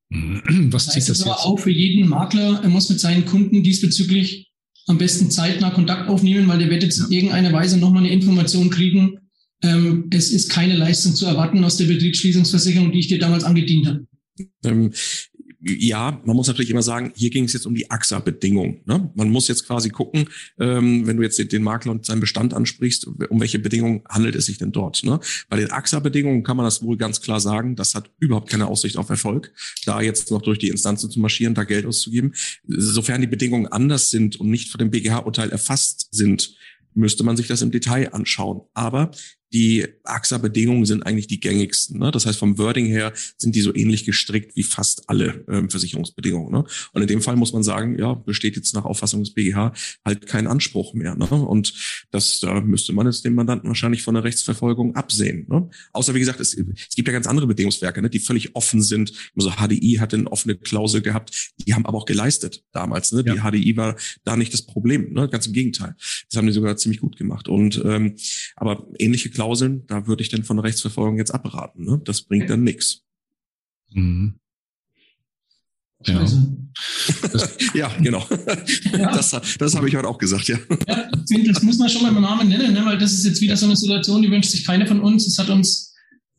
Was 0.12 0.88
zieht 0.88 1.10
das, 1.10 1.20
das 1.20 1.22
aber 1.24 1.32
jetzt? 1.32 1.46
auch 1.46 1.60
für 1.60 1.72
jeden 1.72 2.08
Makler, 2.08 2.62
er 2.62 2.70
muss 2.70 2.90
mit 2.90 3.00
seinen 3.00 3.26
Kunden 3.26 3.64
diesbezüglich 3.64 4.52
am 4.88 4.98
besten 4.98 5.32
zeitnah 5.32 5.72
Kontakt 5.72 6.10
aufnehmen, 6.10 6.48
weil 6.48 6.60
der 6.60 6.70
wird 6.70 6.84
jetzt 6.84 7.00
in 7.00 7.12
irgendeiner 7.12 7.52
Weise 7.52 7.78
nochmal 7.78 8.04
eine 8.04 8.14
Information 8.14 8.70
kriegen. 8.70 9.18
Ähm, 9.64 10.10
es 10.12 10.32
ist 10.32 10.50
keine 10.50 10.76
Leistung 10.76 11.16
zu 11.16 11.26
erwarten 11.26 11.64
aus 11.64 11.78
der 11.78 11.86
Betriebsschließungsversicherung, 11.86 12.92
die 12.92 13.00
ich 13.00 13.08
dir 13.08 13.18
damals 13.18 13.44
angedient 13.44 13.88
habe. 13.88 14.08
Ähm, 14.64 14.92
ja, 15.68 16.22
man 16.26 16.36
muss 16.36 16.48
natürlich 16.48 16.70
immer 16.70 16.84
sagen, 16.84 17.12
hier 17.16 17.32
ging 17.32 17.46
es 17.46 17.54
jetzt 17.54 17.66
um 17.66 17.74
die 17.74 17.90
AXA-Bedingung. 17.90 18.82
Ne? 18.86 19.10
Man 19.16 19.32
muss 19.32 19.48
jetzt 19.48 19.66
quasi 19.66 19.90
gucken, 19.90 20.30
ähm, 20.60 21.08
wenn 21.08 21.18
du 21.18 21.24
jetzt 21.24 21.40
den 21.52 21.64
Makler 21.64 21.92
und 21.92 22.06
seinen 22.06 22.20
Bestand 22.20 22.54
ansprichst, 22.54 23.08
um 23.08 23.40
welche 23.40 23.58
Bedingungen 23.58 24.04
handelt 24.08 24.36
es 24.36 24.46
sich 24.46 24.60
denn 24.60 24.72
dort? 24.72 25.04
Ne? 25.04 25.20
Bei 25.50 25.58
den 25.58 25.72
AXA-Bedingungen 25.72 26.44
kann 26.44 26.56
man 26.56 26.66
das 26.66 26.84
wohl 26.84 26.98
ganz 26.98 27.20
klar 27.20 27.40
sagen, 27.40 27.76
das 27.76 27.96
hat 27.96 28.12
überhaupt 28.20 28.50
keine 28.50 28.68
Aussicht 28.68 28.98
auf 28.98 29.10
Erfolg, 29.10 29.54
da 29.86 30.02
jetzt 30.02 30.30
noch 30.30 30.44
durch 30.44 30.60
die 30.60 30.70
Instanzen 30.70 31.10
zu 31.10 31.20
marschieren, 31.20 31.56
da 31.56 31.64
Geld 31.64 31.88
auszugeben. 31.88 32.34
Sofern 32.68 33.22
die 33.22 33.28
Bedingungen 33.28 33.66
anders 33.66 34.12
sind 34.12 34.40
und 34.40 34.52
nicht 34.52 34.70
von 34.70 34.78
dem 34.78 34.92
BGH-Urteil 34.92 35.50
erfasst 35.50 36.10
sind, 36.12 36.56
müsste 36.94 37.24
man 37.24 37.38
sich 37.38 37.48
das 37.48 37.64
im 37.64 37.72
Detail 37.72 38.14
anschauen. 38.14 38.62
Aber 38.74 39.12
die 39.56 39.88
AXA-Bedingungen 40.04 40.86
sind 40.86 41.06
eigentlich 41.06 41.28
die 41.28 41.40
gängigsten. 41.40 41.98
Ne? 41.98 42.12
Das 42.12 42.26
heißt, 42.26 42.38
vom 42.38 42.58
Wording 42.58 42.88
her 42.88 43.14
sind 43.38 43.56
die 43.56 43.62
so 43.62 43.74
ähnlich 43.74 44.04
gestrickt 44.04 44.54
wie 44.58 44.64
fast 44.64 45.10
alle 45.10 45.46
ähm, 45.48 45.70
Versicherungsbedingungen. 45.70 46.52
Ne? 46.52 46.66
Und 46.92 47.02
in 47.02 47.08
dem 47.08 47.22
Fall 47.22 47.38
muss 47.38 47.54
man 47.54 47.64
sagen, 47.64 47.98
ja, 47.98 48.16
besteht 48.16 48.58
jetzt 48.58 48.74
nach 48.76 48.84
Auffassung 48.84 49.24
des 49.24 49.34
BGH 49.34 49.72
halt 50.04 50.28
kein 50.28 50.48
Anspruch 50.48 50.94
mehr. 50.94 51.16
Ne? 51.16 51.26
Und 51.28 51.74
das 52.12 52.42
da 52.42 52.60
müsste 52.60 52.92
man 52.92 53.06
jetzt 53.06 53.24
dem 53.24 53.34
Mandanten 53.34 53.70
wahrscheinlich 53.70 54.04
von 54.04 54.16
der 54.16 54.26
Rechtsverfolgung 54.26 54.98
absehen. 54.98 55.46
Ne? 55.48 55.70
Außer 55.94 56.14
wie 56.14 56.20
gesagt, 56.20 56.42
es, 56.42 56.54
es 56.54 56.96
gibt 56.96 57.08
ja 57.08 57.14
ganz 57.14 57.26
andere 57.26 57.48
Bedingungswerke, 57.48 58.02
ne? 58.02 58.10
die 58.10 58.20
völlig 58.20 58.58
offen 58.58 58.84
sind. 58.84 59.14
Also 59.38 59.52
HDI 59.52 60.00
hatte 60.02 60.18
eine 60.18 60.30
offene 60.30 60.58
Klausel 60.58 61.02
gehabt, 61.02 61.54
die 61.66 61.74
haben 61.74 61.86
aber 61.86 61.98
auch 61.98 62.06
geleistet 62.06 62.66
damals. 62.74 63.14
Ne? 63.14 63.24
Die 63.24 63.40
HDI 63.40 63.78
war 63.78 63.96
da 64.26 64.36
nicht 64.36 64.54
das 64.54 64.64
Problem, 64.64 65.14
ne? 65.14 65.30
ganz 65.30 65.48
im 65.48 65.54
Gegenteil. 65.54 65.96
Das 66.30 66.38
haben 66.38 66.46
die 66.46 66.52
sogar 66.52 66.76
ziemlich 66.76 67.00
gut 67.00 67.16
gemacht. 67.16 67.48
Und 67.48 67.82
ähm, 67.86 68.18
aber 68.58 68.86
ähnliche 69.00 69.30
Klauseln 69.30 69.45
Klauseln, 69.46 69.86
da 69.88 70.08
würde 70.08 70.24
ich 70.24 70.30
dann 70.30 70.44
von 70.44 70.58
Rechtsverfolgung 70.58 71.18
jetzt 71.18 71.32
abraten. 71.32 71.86
Ne? 71.86 72.02
Das 72.04 72.24
bringt 72.24 72.50
dann 72.50 72.64
nichts. 72.64 73.02
Mhm. 73.92 74.40
Ja. 76.06 76.26
Ja, 77.74 77.90
genau. 78.02 78.28
Ja. 78.92 79.14
Das, 79.14 79.32
das 79.58 79.76
habe 79.76 79.88
ich 79.88 79.96
heute 79.96 80.10
auch 80.10 80.18
gesagt, 80.18 80.50
ja. 80.50 80.58
ja. 80.88 81.10
Das 81.48 81.64
muss 81.64 81.78
man 81.78 81.90
schon 81.90 82.02
mal 82.02 82.12
beim 82.12 82.22
Namen 82.22 82.50
nennen, 82.50 82.74
ne? 82.74 82.86
weil 82.86 82.98
das 82.98 83.14
ist 83.14 83.26
jetzt 83.26 83.40
wieder 83.40 83.56
so 83.56 83.66
eine 83.66 83.78
Situation, 83.78 84.22
die 84.22 84.30
wünscht 84.30 84.52
sich 84.52 84.66
keiner 84.66 84.86
von 84.86 85.00
uns. 85.00 85.26
Es 85.26 85.40
hat 85.40 85.50
uns 85.50 85.94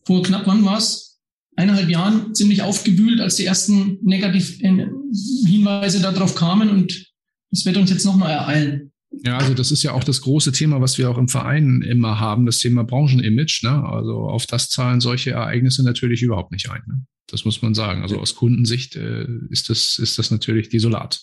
vor 0.04 0.22
knapp, 0.22 0.46
wann 0.46 0.64
war 0.64 0.76
es? 0.76 1.18
Eineinhalb 1.56 1.88
Jahren 1.88 2.34
ziemlich 2.34 2.60
aufgewühlt, 2.60 3.20
als 3.20 3.36
die 3.36 3.46
ersten 3.46 3.98
negativen 4.02 5.10
Hinweise 5.46 6.00
darauf 6.00 6.34
kamen 6.34 6.68
und 6.68 7.12
das 7.50 7.64
wird 7.64 7.78
uns 7.78 7.88
jetzt 7.88 8.04
nochmal 8.04 8.32
ereilen. 8.32 8.92
Ja, 9.24 9.38
also 9.38 9.54
das 9.54 9.72
ist 9.72 9.82
ja 9.82 9.92
auch 9.92 10.04
das 10.04 10.20
große 10.20 10.52
Thema, 10.52 10.80
was 10.80 10.98
wir 10.98 11.10
auch 11.10 11.18
im 11.18 11.28
Verein 11.28 11.82
immer 11.82 12.20
haben, 12.20 12.46
das 12.46 12.58
Thema 12.58 12.84
Branchenimage. 12.84 13.60
Ne? 13.62 13.84
Also 13.84 14.28
auf 14.28 14.46
das 14.46 14.68
zahlen 14.68 15.00
solche 15.00 15.30
Ereignisse 15.30 15.82
natürlich 15.82 16.22
überhaupt 16.22 16.52
nicht 16.52 16.70
ein. 16.70 16.82
Ne? 16.86 17.06
Das 17.26 17.44
muss 17.44 17.62
man 17.62 17.74
sagen. 17.74 18.02
Also 18.02 18.18
aus 18.18 18.34
Kundensicht 18.34 18.96
äh, 18.96 19.26
ist, 19.50 19.70
das, 19.70 19.98
ist 19.98 20.18
das 20.18 20.30
natürlich 20.30 20.68
desolat. 20.68 21.22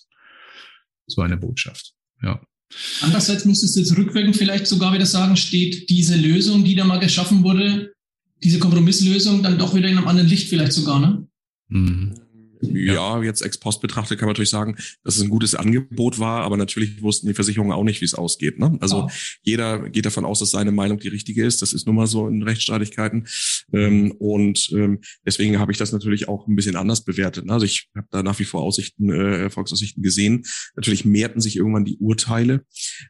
So 1.07 1.21
eine 1.21 1.37
Botschaft. 1.37 1.93
Ja. 2.21 2.41
Andererseits 3.01 3.45
müsstest 3.45 3.75
du 3.75 3.81
jetzt 3.81 3.95
rückwirkend 3.97 4.35
vielleicht 4.35 4.67
sogar 4.67 4.93
wieder 4.93 5.05
sagen, 5.05 5.35
steht 5.35 5.89
diese 5.89 6.15
Lösung, 6.15 6.63
die 6.63 6.75
da 6.75 6.85
mal 6.85 6.99
geschaffen 6.99 7.43
wurde, 7.43 7.93
diese 8.43 8.59
Kompromisslösung 8.59 9.43
dann 9.43 9.59
doch 9.59 9.75
wieder 9.75 9.87
in 9.87 9.97
einem 9.97 10.07
anderen 10.07 10.29
Licht 10.29 10.49
vielleicht 10.49 10.73
sogar, 10.73 10.99
ne? 10.99 11.27
Mhm 11.67 12.22
Ja, 12.71 13.21
jetzt 13.21 13.41
ex 13.41 13.57
post 13.57 13.81
betrachtet 13.81 14.19
kann 14.19 14.27
man 14.27 14.33
natürlich 14.33 14.49
sagen, 14.49 14.75
dass 15.03 15.17
es 15.17 15.21
ein 15.21 15.29
gutes 15.29 15.55
Angebot 15.55 16.19
war, 16.19 16.43
aber 16.43 16.57
natürlich 16.57 17.01
wussten 17.01 17.27
die 17.27 17.33
Versicherungen 17.33 17.73
auch 17.73 17.83
nicht, 17.83 18.01
wie 18.01 18.05
es 18.05 18.13
ausgeht. 18.13 18.59
Ne? 18.59 18.77
Also 18.79 19.03
oh. 19.03 19.09
jeder 19.41 19.89
geht 19.89 20.05
davon 20.05 20.25
aus, 20.25 20.39
dass 20.39 20.51
seine 20.51 20.71
Meinung 20.71 20.99
die 20.99 21.07
richtige 21.07 21.45
ist. 21.45 21.61
Das 21.61 21.73
ist 21.73 21.85
nun 21.85 21.95
mal 21.95 22.07
so 22.07 22.27
in 22.27 22.43
Rechtsstreitigkeiten. 22.43 23.27
Ähm, 23.73 24.11
und 24.19 24.69
ähm, 24.73 24.99
deswegen 25.25 25.59
habe 25.59 25.71
ich 25.71 25.77
das 25.77 25.91
natürlich 25.91 26.27
auch 26.27 26.47
ein 26.47 26.55
bisschen 26.55 26.75
anders 26.75 27.03
bewertet. 27.03 27.45
Ne? 27.45 27.53
Also 27.53 27.65
ich 27.65 27.89
habe 27.95 28.07
da 28.11 28.23
nach 28.23 28.39
wie 28.39 28.45
vor 28.45 28.61
Aussichten, 28.61 29.09
äh, 29.09 29.41
Erfolgsaussichten 29.43 30.03
gesehen. 30.03 30.43
Natürlich 30.75 31.05
mehrten 31.05 31.41
sich 31.41 31.55
irgendwann 31.55 31.85
die 31.85 31.97
Urteile. 31.97 32.65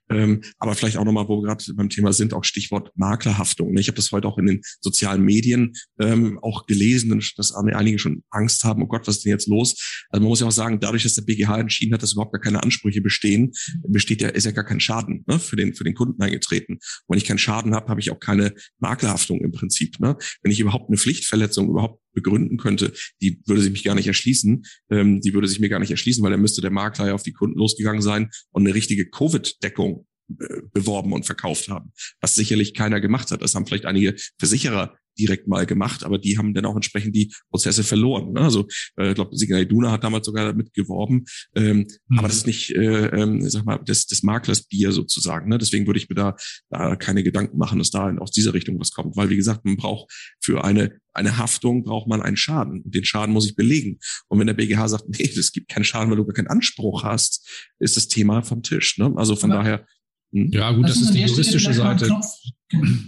Ähm, 0.09 0.41
aber 0.57 0.75
vielleicht 0.75 0.97
auch 0.97 1.05
nochmal, 1.05 1.27
wo 1.27 1.41
wir 1.41 1.47
gerade 1.47 1.63
beim 1.73 1.89
Thema 1.89 2.13
sind, 2.13 2.33
auch 2.33 2.43
Stichwort 2.43 2.91
Maklerhaftung. 2.95 3.73
Ne? 3.73 3.81
Ich 3.81 3.87
habe 3.87 3.95
das 3.95 4.11
heute 4.11 4.27
auch 4.27 4.37
in 4.37 4.45
den 4.45 4.61
sozialen 4.81 5.23
Medien 5.23 5.73
ähm, 5.99 6.39
auch 6.41 6.65
gelesen, 6.65 7.21
dass 7.37 7.53
einige 7.53 7.99
schon 7.99 8.23
Angst 8.29 8.63
haben, 8.63 8.83
oh 8.83 8.87
Gott, 8.87 9.07
was 9.07 9.17
ist 9.17 9.25
denn 9.25 9.31
jetzt 9.31 9.42
los? 9.47 10.05
Also 10.09 10.21
man 10.21 10.29
muss 10.29 10.39
ja 10.39 10.47
auch 10.47 10.51
sagen, 10.51 10.79
dadurch, 10.79 11.03
dass 11.03 11.15
der 11.15 11.23
BGH 11.23 11.59
entschieden 11.59 11.93
hat, 11.93 12.03
dass 12.03 12.13
überhaupt 12.13 12.33
gar 12.33 12.41
keine 12.41 12.63
Ansprüche 12.63 13.01
bestehen, 13.01 13.51
besteht 13.87 14.21
ja, 14.21 14.29
ist 14.29 14.45
ja 14.45 14.51
gar 14.51 14.65
kein 14.65 14.79
Schaden 14.79 15.23
ne, 15.27 15.39
für, 15.39 15.55
den, 15.55 15.73
für 15.73 15.83
den 15.83 15.93
Kunden 15.93 16.21
eingetreten. 16.21 16.73
Und 16.73 16.81
wenn 17.07 17.17
ich 17.17 17.25
keinen 17.25 17.37
Schaden 17.37 17.75
habe, 17.75 17.87
habe 17.87 17.99
ich 17.99 18.11
auch 18.11 18.19
keine 18.19 18.53
Maklerhaftung 18.79 19.41
im 19.41 19.51
Prinzip. 19.51 19.99
Ne? 19.99 20.17
Wenn 20.41 20.51
ich 20.51 20.59
überhaupt 20.59 20.89
eine 20.89 20.97
Pflichtverletzung 20.97 21.69
überhaupt 21.69 22.01
begründen 22.13 22.57
könnte, 22.57 22.93
die 23.21 23.41
würde 23.45 23.61
sich 23.61 23.71
mich 23.71 23.83
gar 23.83 23.95
nicht 23.95 24.07
erschließen. 24.07 24.63
Ähm, 24.91 25.21
die 25.21 25.33
würde 25.33 25.47
sich 25.47 25.59
mir 25.59 25.69
gar 25.69 25.79
nicht 25.79 25.91
erschließen, 25.91 26.23
weil 26.23 26.31
dann 26.31 26.41
müsste 26.41 26.61
der 26.61 26.71
Makler 26.71 27.07
ja 27.07 27.13
auf 27.13 27.23
die 27.23 27.33
Kunden 27.33 27.57
losgegangen 27.57 28.01
sein 28.01 28.29
und 28.51 28.65
eine 28.65 28.75
richtige 28.75 29.09
Covid-Deckung 29.09 30.05
äh, 30.39 30.61
beworben 30.71 31.13
und 31.13 31.25
verkauft 31.25 31.69
haben, 31.69 31.91
was 32.21 32.35
sicherlich 32.35 32.73
keiner 32.73 33.01
gemacht 33.01 33.31
hat. 33.31 33.41
Das 33.41 33.55
haben 33.55 33.65
vielleicht 33.65 33.85
einige 33.85 34.15
Versicherer 34.37 34.97
direkt 35.17 35.47
mal 35.47 35.65
gemacht, 35.65 36.03
aber 36.03 36.17
die 36.17 36.37
haben 36.37 36.53
dann 36.53 36.65
auch 36.65 36.75
entsprechend 36.75 37.15
die 37.15 37.33
Prozesse 37.49 37.83
verloren. 37.83 38.33
Ne? 38.33 38.41
Also 38.41 38.67
äh, 38.97 39.09
ich 39.09 39.15
glaube, 39.15 39.35
Signal 39.35 39.61
Iduna 39.61 39.91
hat 39.91 40.03
damals 40.03 40.25
sogar 40.25 40.45
damit 40.45 40.73
geworben, 40.73 41.25
ähm, 41.55 41.87
mhm. 42.07 42.19
aber 42.19 42.27
das 42.27 42.37
ist 42.37 42.47
nicht, 42.47 42.71
äh, 42.71 43.07
ähm, 43.07 43.47
sag 43.49 43.65
mal, 43.65 43.77
des, 43.77 44.07
des 44.07 44.23
Maklers 44.23 44.63
Bier 44.63 44.91
sozusagen. 44.91 45.49
Ne? 45.49 45.57
Deswegen 45.57 45.85
würde 45.87 45.99
ich 45.99 46.09
mir 46.09 46.15
da, 46.15 46.35
da 46.69 46.95
keine 46.95 47.23
Gedanken 47.23 47.57
machen, 47.57 47.79
dass 47.79 47.91
da 47.91 48.13
aus 48.17 48.31
dieser 48.31 48.53
Richtung 48.53 48.79
was 48.79 48.91
kommt, 48.91 49.15
weil 49.15 49.29
wie 49.29 49.37
gesagt, 49.37 49.65
man 49.65 49.77
braucht 49.77 50.11
für 50.41 50.63
eine 50.63 50.99
eine 51.15 51.37
Haftung 51.37 51.83
braucht 51.83 52.07
man 52.07 52.23
einen 52.23 52.37
Schaden. 52.37 52.81
Und 52.81 52.95
den 52.95 53.05
Schaden 53.05 53.33
muss 53.33 53.45
ich 53.45 53.55
belegen. 53.55 53.99
Und 54.29 54.39
wenn 54.39 54.47
der 54.47 54.55
BGH 54.55 54.87
sagt, 54.87 55.05
nee, 55.09 55.23
es 55.23 55.51
gibt 55.51 55.69
keinen 55.69 55.83
Schaden, 55.83 56.09
weil 56.09 56.17
du 56.17 56.25
gar 56.25 56.33
keinen 56.33 56.47
Anspruch 56.47 57.03
hast, 57.03 57.47
ist 57.77 57.97
das 57.97 58.07
Thema 58.07 58.41
vom 58.41 58.63
Tisch. 58.63 58.97
Ne? 58.97 59.13
Also 59.15 59.35
von 59.35 59.51
aber 59.51 59.61
daher 59.61 59.85
hm? 60.33 60.49
Ja, 60.51 60.71
gut, 60.71 60.85
das, 60.85 60.95
das 60.95 61.03
ist 61.03 61.13
die 61.13 61.21
juristische 61.21 61.73
Seite. 61.73 62.09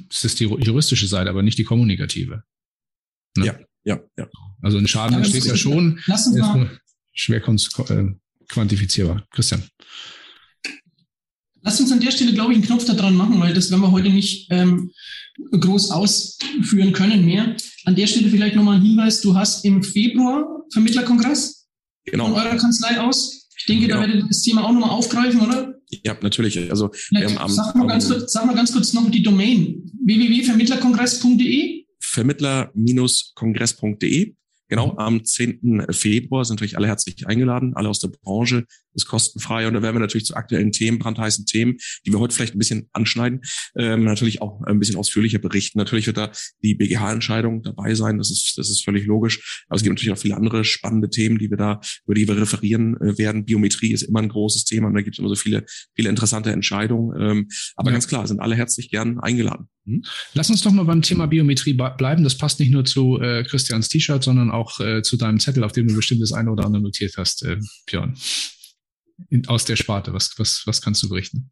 Das 0.10 0.24
ist 0.24 0.40
die 0.40 0.46
juristische 0.46 1.08
Seite, 1.08 1.30
aber 1.30 1.44
nicht 1.44 1.58
die 1.58 1.64
kommunikative. 1.64 2.44
Ne? 3.38 3.46
Ja, 3.46 3.60
ja, 3.84 4.00
ja. 4.18 4.28
Also 4.62 4.78
ein 4.78 4.88
Schaden 4.88 5.18
entsteht 5.18 5.46
ja 5.46 5.56
schon. 5.56 6.00
Lass 6.08 6.28
uns 6.28 6.38
mal, 6.38 6.80
schwer 7.14 7.42
äh, 7.48 8.06
quantifizierbar. 8.48 9.26
Christian. 9.32 9.64
Lass 11.62 11.80
uns 11.80 11.92
an 11.92 12.00
der 12.00 12.12
Stelle, 12.12 12.34
glaube 12.34 12.52
ich, 12.52 12.58
einen 12.58 12.68
Knopf 12.68 12.86
da 12.86 12.94
dran 12.94 13.16
machen, 13.16 13.40
weil 13.40 13.54
das 13.54 13.72
werden 13.72 13.82
wir 13.82 13.92
heute 13.92 14.10
nicht 14.10 14.48
ähm, 14.52 14.92
groß 15.52 15.92
ausführen 15.92 16.94
können 16.94 17.26
mehr. 17.26 17.56
An 17.86 17.96
der 17.96 18.08
Stelle 18.08 18.30
vielleicht 18.30 18.56
nochmal 18.56 18.78
ein 18.78 18.84
Hinweis. 18.84 19.22
Du 19.22 19.36
hast 19.36 19.66
im 19.66 19.82
Februar 19.84 20.46
Vermittlerkongress 20.72 21.68
genau. 22.06 22.26
von 22.26 22.36
eurer 22.36 22.58
Kanzlei 22.58 23.00
aus. 23.00 23.50
Ich 23.58 23.66
denke, 23.66 23.88
genau. 23.88 23.96
da 23.96 24.02
werdet 24.02 24.24
ihr 24.24 24.28
das 24.28 24.42
Thema 24.42 24.64
auch 24.64 24.72
nochmal 24.72 24.92
aufgreifen, 24.92 25.42
oder? 25.42 25.75
Ja, 25.90 26.18
natürlich. 26.22 26.70
Also 26.70 26.92
ähm, 27.16 27.38
am, 27.38 27.50
sag, 27.50 27.76
mal 27.76 27.88
ganz 27.88 28.10
kurz, 28.10 28.32
sag 28.32 28.46
mal 28.46 28.56
ganz 28.56 28.72
kurz 28.74 28.94
noch 28.94 29.12
die 29.12 29.24
Domain 29.24 29.92
www.vermittlerkongress.de. 30.06 31.86
Vermittler-kongress.de. 32.00 34.36
Genau, 34.68 34.96
am 34.98 35.24
10. 35.24 35.86
Februar 35.92 36.44
sind 36.44 36.56
natürlich 36.56 36.76
alle 36.78 36.88
herzlich 36.88 37.28
eingeladen, 37.28 37.76
alle 37.76 37.88
aus 37.90 38.00
der 38.00 38.08
Branche, 38.08 38.66
ist 38.96 39.06
kostenfrei 39.06 39.68
und 39.68 39.74
da 39.74 39.82
werden 39.82 39.96
wir 39.96 40.00
natürlich 40.00 40.26
zu 40.26 40.36
aktuellen 40.36 40.72
Themen, 40.72 41.00
brandheißen 41.00 41.46
Themen, 41.46 41.78
die 42.06 42.12
wir 42.12 42.20
heute 42.20 42.36
vielleicht 42.36 42.56
ein 42.56 42.60
bisschen 42.60 42.90
anschneiden, 42.94 43.42
ähm, 43.78 44.04
natürlich 44.04 44.42
auch 44.42 44.62
ein 44.64 44.80
bisschen 44.80 44.96
ausführlicher 44.96 45.40
berichten. 45.40 45.78
Natürlich 45.78 46.08
wird 46.08 46.18
da 46.18 46.32
die 46.64 46.76
BGH-Entscheidung 46.76 47.64
dabei 47.64 47.94
sein, 47.96 48.18
das 48.18 48.32
ist, 48.32 48.58
das 48.58 48.70
ist 48.70 48.84
völlig 48.84 49.06
logisch, 49.06 49.66
aber 49.68 49.78
es 49.78 49.84
gibt 49.84 49.94
natürlich 49.94 50.14
auch 50.14 50.22
viele 50.22 50.38
andere 50.38 50.64
spannende 50.64 51.10
Themen, 51.10 51.38
die 51.38 51.50
wir 51.50 51.58
da, 51.58 51.82
über 52.06 52.16
die 52.16 52.28
wir 52.28 52.38
referieren 52.38 52.96
äh, 53.02 53.18
werden. 53.18 53.46
Biometrie 53.46 53.92
ist 53.92 54.04
immer 54.04 54.22
ein 54.22 54.30
großes 54.30 54.66
Thema 54.66 54.88
und 54.88 54.94
da 54.94 55.02
gibt 55.02 55.16
es 55.16 55.20
immer 55.20 55.30
so 55.30 55.36
viele, 55.36 55.66
viele 55.96 56.10
interessante 56.10 56.52
Entscheidungen, 56.52 57.20
ähm, 57.20 57.48
aber 57.76 57.90
ja. 57.90 57.94
ganz 57.94 58.08
klar, 58.08 58.28
sind 58.28 58.40
alle 58.40 58.56
herzlich 58.56 58.90
gern 58.90 59.20
eingeladen. 59.20 59.68
Hm? 59.86 60.04
Lass 60.34 60.50
uns 60.50 60.62
doch 60.62 60.72
mal 60.72 60.84
beim 60.84 61.02
Thema 61.02 61.28
Biometrie 61.28 61.74
bleiben. 61.74 62.24
Das 62.24 62.38
passt 62.38 62.60
nicht 62.60 62.72
nur 62.72 62.86
zu 62.86 63.20
äh, 63.22 63.44
Christians 63.44 63.90
T-Shirt, 63.90 64.24
sondern 64.24 64.52
auch 64.52 64.80
äh, 64.80 65.02
zu 65.04 65.18
deinem 65.18 65.40
Zettel, 65.40 65.64
auf 65.64 65.72
dem 65.72 65.88
du 65.88 65.96
bestimmt 65.96 66.22
das 66.22 66.34
eine 66.34 66.52
oder 66.52 66.66
andere 66.66 66.82
notiert 66.82 67.14
hast, 67.18 67.44
äh, 67.44 67.58
Björn. 67.86 68.16
Aus 69.48 69.66
der 69.66 69.76
Sparte. 69.76 70.14
Was, 70.14 70.38
was, 70.38 70.64
was 70.66 70.82
kannst 70.82 71.04
du 71.04 71.10
berichten? 71.10 71.52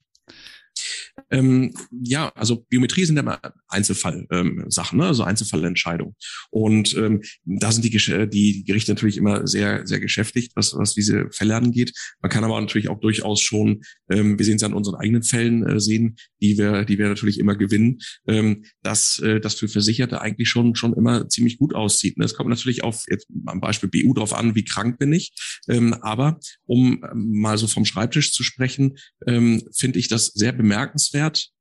Ähm, 1.29 1.73
ja, 1.91 2.29
also 2.35 2.65
Biometrie 2.69 3.05
sind 3.05 3.15
ja 3.15 3.21
immer 3.21 3.39
Einzelfall-Sachen, 3.67 4.99
ähm, 4.99 5.03
ne? 5.03 5.07
also 5.07 5.23
Einzelfallentscheidungen. 5.23 6.15
Und 6.51 6.95
ähm, 6.95 7.21
da 7.45 7.71
sind 7.71 7.83
die, 7.85 8.11
äh, 8.11 8.27
die 8.27 8.63
Gerichte 8.63 8.91
natürlich 8.91 9.17
immer 9.17 9.47
sehr, 9.47 9.85
sehr 9.87 9.99
geschäftigt, 9.99 10.53
was, 10.55 10.75
was 10.75 10.93
diese 10.93 11.29
Fälle 11.31 11.55
angeht. 11.55 11.93
Man 12.21 12.31
kann 12.31 12.43
aber 12.43 12.59
natürlich 12.59 12.89
auch 12.89 12.99
durchaus 12.99 13.41
schon, 13.41 13.81
ähm, 14.09 14.37
wir 14.37 14.45
sehen 14.45 14.55
es 14.55 14.61
ja 14.61 14.67
an 14.67 14.73
unseren 14.73 14.95
eigenen 14.95 15.23
Fällen 15.23 15.65
äh, 15.65 15.79
sehen, 15.79 16.17
die 16.41 16.57
wir, 16.57 16.85
die 16.85 16.97
wir 16.97 17.07
natürlich 17.07 17.39
immer 17.39 17.55
gewinnen, 17.55 17.99
ähm, 18.27 18.65
dass 18.81 19.19
äh, 19.19 19.39
das 19.39 19.55
für 19.55 19.67
Versicherte 19.67 20.21
eigentlich 20.21 20.49
schon, 20.49 20.75
schon 20.75 20.93
immer 20.93 21.29
ziemlich 21.29 21.57
gut 21.57 21.73
aussieht. 21.73 22.17
Es 22.19 22.35
kommt 22.35 22.49
natürlich 22.49 22.83
auf 22.83 23.03
jetzt 23.09 23.27
am 23.45 23.59
Beispiel 23.59 23.89
BU 23.89 24.13
drauf 24.13 24.33
an, 24.33 24.55
wie 24.55 24.65
krank 24.65 24.99
bin 24.99 25.13
ich. 25.13 25.33
Ähm, 25.67 25.93
aber 26.01 26.39
um 26.65 27.03
ähm, 27.11 27.31
mal 27.39 27.57
so 27.57 27.67
vom 27.67 27.85
Schreibtisch 27.85 28.33
zu 28.33 28.43
sprechen, 28.43 28.97
ähm, 29.27 29.63
finde 29.75 29.99
ich 29.99 30.07
das 30.07 30.27
sehr 30.27 30.51
bemerkenswert, 30.51 31.02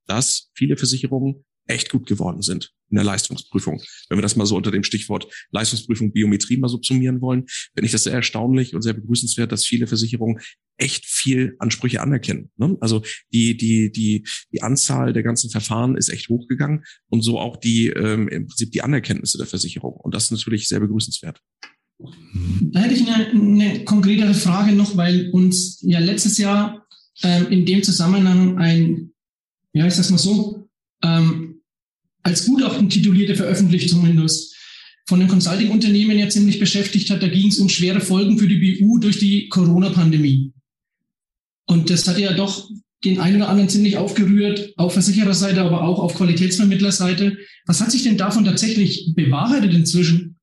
dass 0.06 0.50
viele 0.54 0.76
Versicherungen 0.76 1.44
echt 1.66 1.90
gut 1.90 2.06
geworden 2.06 2.42
sind 2.42 2.72
in 2.90 2.96
der 2.96 3.04
Leistungsprüfung. 3.04 3.82
Wenn 4.08 4.18
wir 4.18 4.22
das 4.22 4.36
mal 4.36 4.46
so 4.46 4.56
unter 4.56 4.70
dem 4.70 4.84
Stichwort 4.84 5.26
Leistungsprüfung 5.50 6.12
Biometrie 6.12 6.58
mal 6.58 6.68
subsumieren 6.68 7.20
wollen, 7.22 7.46
finde 7.74 7.86
ich 7.86 7.92
das 7.92 8.04
sehr 8.04 8.12
erstaunlich 8.12 8.74
und 8.74 8.82
sehr 8.82 8.92
begrüßenswert, 8.92 9.50
dass 9.50 9.64
viele 9.64 9.86
Versicherungen 9.86 10.40
echt 10.76 11.06
viel 11.06 11.56
Ansprüche 11.58 12.02
anerkennen. 12.02 12.50
Ne? 12.56 12.76
Also 12.80 13.02
die, 13.32 13.56
die, 13.56 13.90
die, 13.90 14.26
die 14.52 14.62
Anzahl 14.62 15.12
der 15.12 15.22
ganzen 15.22 15.50
Verfahren 15.50 15.96
ist 15.96 16.10
echt 16.10 16.28
hochgegangen 16.28 16.84
und 17.08 17.22
so 17.22 17.38
auch 17.38 17.56
die 17.56 17.86
ähm, 17.88 18.28
im 18.28 18.46
Prinzip 18.46 18.72
die 18.72 18.82
Anerkenntnisse 18.82 19.38
der 19.38 19.46
Versicherung. 19.46 19.94
Und 19.94 20.14
das 20.14 20.24
ist 20.24 20.32
natürlich 20.32 20.68
sehr 20.68 20.80
begrüßenswert. 20.80 21.40
Da 22.72 22.80
hätte 22.80 22.94
ich 22.94 23.08
eine, 23.08 23.28
eine 23.28 23.84
konkretere 23.84 24.34
Frage 24.34 24.72
noch, 24.72 24.96
weil 24.96 25.30
uns 25.30 25.80
ja 25.82 26.00
letztes 26.00 26.36
Jahr 26.36 26.86
ähm, 27.22 27.46
in 27.48 27.64
dem 27.64 27.82
Zusammenhang 27.82 28.58
ein, 28.58 29.11
ja, 29.72 29.86
ich 29.86 29.94
sag's 29.94 30.10
mal 30.10 30.18
so, 30.18 30.68
ähm, 31.02 31.60
als 32.22 32.46
Gutachten 32.46 32.88
titulierte 32.88 33.34
veröffentlicht 33.34 33.90
zumindest, 33.90 34.54
von 35.06 35.20
einem 35.20 35.28
Consulting-Unternehmen 35.28 36.18
ja 36.18 36.28
ziemlich 36.28 36.60
beschäftigt 36.60 37.10
hat. 37.10 37.22
Da 37.22 37.28
ging 37.28 37.48
es 37.48 37.58
um 37.58 37.68
schwere 37.68 38.00
Folgen 38.00 38.38
für 38.38 38.46
die 38.46 38.78
BU 38.78 38.98
durch 38.98 39.18
die 39.18 39.48
Corona-Pandemie. 39.48 40.52
Und 41.66 41.90
das 41.90 42.06
hat 42.06 42.18
ja 42.18 42.32
doch 42.32 42.70
den 43.04 43.18
einen 43.18 43.36
oder 43.36 43.48
anderen 43.48 43.68
ziemlich 43.68 43.96
aufgerührt, 43.96 44.74
auf 44.76 44.92
Versichererseite, 44.92 45.60
aber 45.60 45.82
auch 45.82 45.98
auf 45.98 46.14
Qualitätsvermittlerseite. 46.14 47.36
Was 47.66 47.80
hat 47.80 47.90
sich 47.90 48.04
denn 48.04 48.16
davon 48.16 48.44
tatsächlich 48.44 49.12
bewahrheitet 49.16 49.74
inzwischen? 49.74 50.36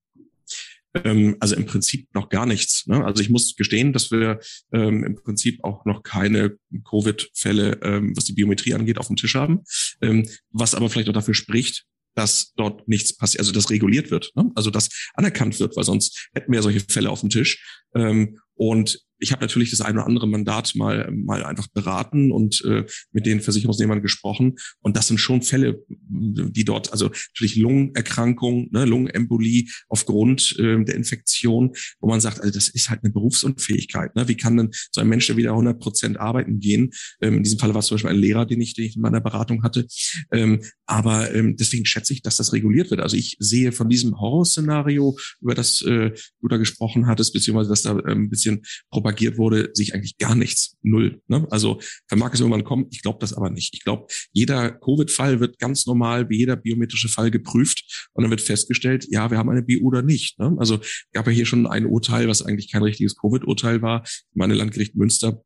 Ähm, 0.93 1.37
also 1.39 1.55
im 1.55 1.65
Prinzip 1.65 2.07
noch 2.13 2.29
gar 2.29 2.45
nichts. 2.45 2.87
Ne? 2.87 3.03
Also 3.03 3.21
ich 3.21 3.29
muss 3.29 3.55
gestehen, 3.55 3.93
dass 3.93 4.11
wir 4.11 4.39
ähm, 4.73 5.03
im 5.03 5.15
Prinzip 5.15 5.63
auch 5.63 5.85
noch 5.85 6.03
keine 6.03 6.57
Covid-Fälle, 6.89 7.79
ähm, 7.83 8.15
was 8.15 8.25
die 8.25 8.33
Biometrie 8.33 8.73
angeht, 8.73 8.97
auf 8.97 9.07
dem 9.07 9.15
Tisch 9.15 9.35
haben. 9.35 9.61
Ähm, 10.01 10.27
was 10.51 10.75
aber 10.75 10.89
vielleicht 10.89 11.09
auch 11.09 11.13
dafür 11.13 11.35
spricht, 11.35 11.85
dass 12.15 12.53
dort 12.55 12.87
nichts 12.87 13.15
passiert, 13.15 13.39
also 13.39 13.51
dass 13.51 13.69
reguliert 13.69 14.11
wird, 14.11 14.31
ne? 14.35 14.51
also 14.55 14.71
dass 14.71 14.89
anerkannt 15.13 15.59
wird, 15.59 15.75
weil 15.77 15.83
sonst 15.83 16.29
hätten 16.33 16.51
wir 16.51 16.61
solche 16.61 16.81
Fälle 16.81 17.09
auf 17.09 17.21
dem 17.21 17.29
Tisch. 17.29 17.81
Ähm, 17.95 18.39
und 18.55 18.99
ich 19.19 19.31
habe 19.31 19.41
natürlich 19.41 19.69
das 19.69 19.81
eine 19.81 19.99
oder 19.99 20.07
andere 20.07 20.27
Mandat 20.27 20.73
mal, 20.75 21.11
mal 21.11 21.43
einfach 21.43 21.67
beraten 21.67 22.31
und 22.31 22.63
äh, 22.65 22.85
mit 23.11 23.25
den 23.25 23.41
Versicherungsnehmern 23.41 24.01
gesprochen. 24.01 24.55
Und 24.81 24.95
das 24.95 25.07
sind 25.07 25.19
schon 25.19 25.41
Fälle, 25.41 25.83
die 25.89 26.65
dort, 26.65 26.91
also 26.91 27.09
natürlich 27.35 27.57
Lungenerkrankung, 27.57 28.69
ne, 28.71 28.85
Lungenembolie 28.85 29.65
aufgrund 29.89 30.55
äh, 30.57 30.83
der 30.83 30.95
Infektion, 30.95 31.73
wo 31.99 32.09
man 32.09 32.21
sagt, 32.21 32.39
also 32.39 32.53
das 32.53 32.69
ist 32.69 32.89
halt 32.89 33.03
eine 33.03 33.11
Berufsunfähigkeit. 33.11 34.15
Ne? 34.15 34.27
Wie 34.27 34.37
kann 34.37 34.57
denn 34.57 34.69
so 34.91 35.01
ein 35.01 35.09
Mensch, 35.09 35.27
der 35.27 35.37
wieder 35.37 35.51
100 35.51 35.79
Prozent 35.79 36.19
arbeiten 36.19 36.59
gehen? 36.59 36.91
Ähm, 37.21 37.37
in 37.37 37.43
diesem 37.43 37.59
Fall 37.59 37.73
war 37.73 37.79
es 37.79 37.87
zum 37.87 37.95
Beispiel 37.95 38.11
ein 38.11 38.17
Lehrer, 38.17 38.45
den 38.45 38.61
ich, 38.61 38.73
den 38.73 38.85
ich 38.85 38.95
in 38.95 39.01
meiner 39.01 39.21
Beratung 39.21 39.63
hatte. 39.63 39.85
Ähm, 40.31 40.61
aber 40.85 41.33
ähm, 41.33 41.55
deswegen 41.57 41.85
schätze 41.85 42.13
ich, 42.13 42.21
dass 42.21 42.37
das 42.37 42.53
reguliert 42.53 42.89
wird. 42.89 43.01
Also 43.01 43.17
ich 43.17 43.35
sehe 43.39 43.71
von 43.71 43.89
diesem 43.89 44.19
Horrorszenario, 44.19 45.17
über 45.41 45.55
das 45.55 45.81
äh, 45.81 46.11
du 46.41 46.47
da 46.47 46.57
gesprochen 46.57 47.07
hattest, 47.07 47.33
beziehungsweise 47.33 47.69
dass 47.69 47.81
da 47.81 47.97
äh, 47.99 48.11
ein 48.11 48.29
bisschen 48.29 48.61
Propaganda 48.89 49.08
propagiert 49.09 49.37
wurde, 49.37 49.69
sich 49.73 49.93
eigentlich 49.93 50.17
gar 50.17 50.35
nichts. 50.35 50.77
Null. 50.81 51.21
Ne? 51.27 51.47
Also 51.49 51.79
vermag 52.07 52.33
es 52.33 52.39
irgendwann 52.39 52.63
kommen. 52.63 52.85
Ich 52.91 53.01
glaube 53.01 53.17
das 53.19 53.33
aber 53.33 53.49
nicht. 53.49 53.73
Ich 53.73 53.83
glaube, 53.83 54.07
jeder 54.31 54.71
Covid-Fall 54.71 55.39
wird 55.39 55.59
ganz 55.59 55.85
normal 55.85 55.99
Mal 55.99 56.29
wie 56.29 56.37
jeder 56.37 56.55
biometrische 56.55 57.09
Fall 57.09 57.29
geprüft 57.29 58.09
und 58.13 58.23
dann 58.23 58.31
wird 58.31 58.39
festgestellt, 58.39 59.05
ja, 59.09 59.29
wir 59.29 59.37
haben 59.37 59.49
eine 59.49 59.61
BU 59.61 59.85
oder 59.85 60.01
nicht. 60.01 60.39
Ne? 60.39 60.55
Also 60.57 60.79
gab 61.11 61.27
ja 61.27 61.33
hier 61.33 61.45
schon 61.45 61.67
ein 61.67 61.85
Urteil, 61.85 62.29
was 62.29 62.41
eigentlich 62.41 62.71
kein 62.71 62.83
richtiges 62.83 63.17
Covid-Urteil 63.17 63.81
war. 63.81 64.07
Meine 64.33 64.53
Landgericht 64.53 64.95
Münster 64.95 65.43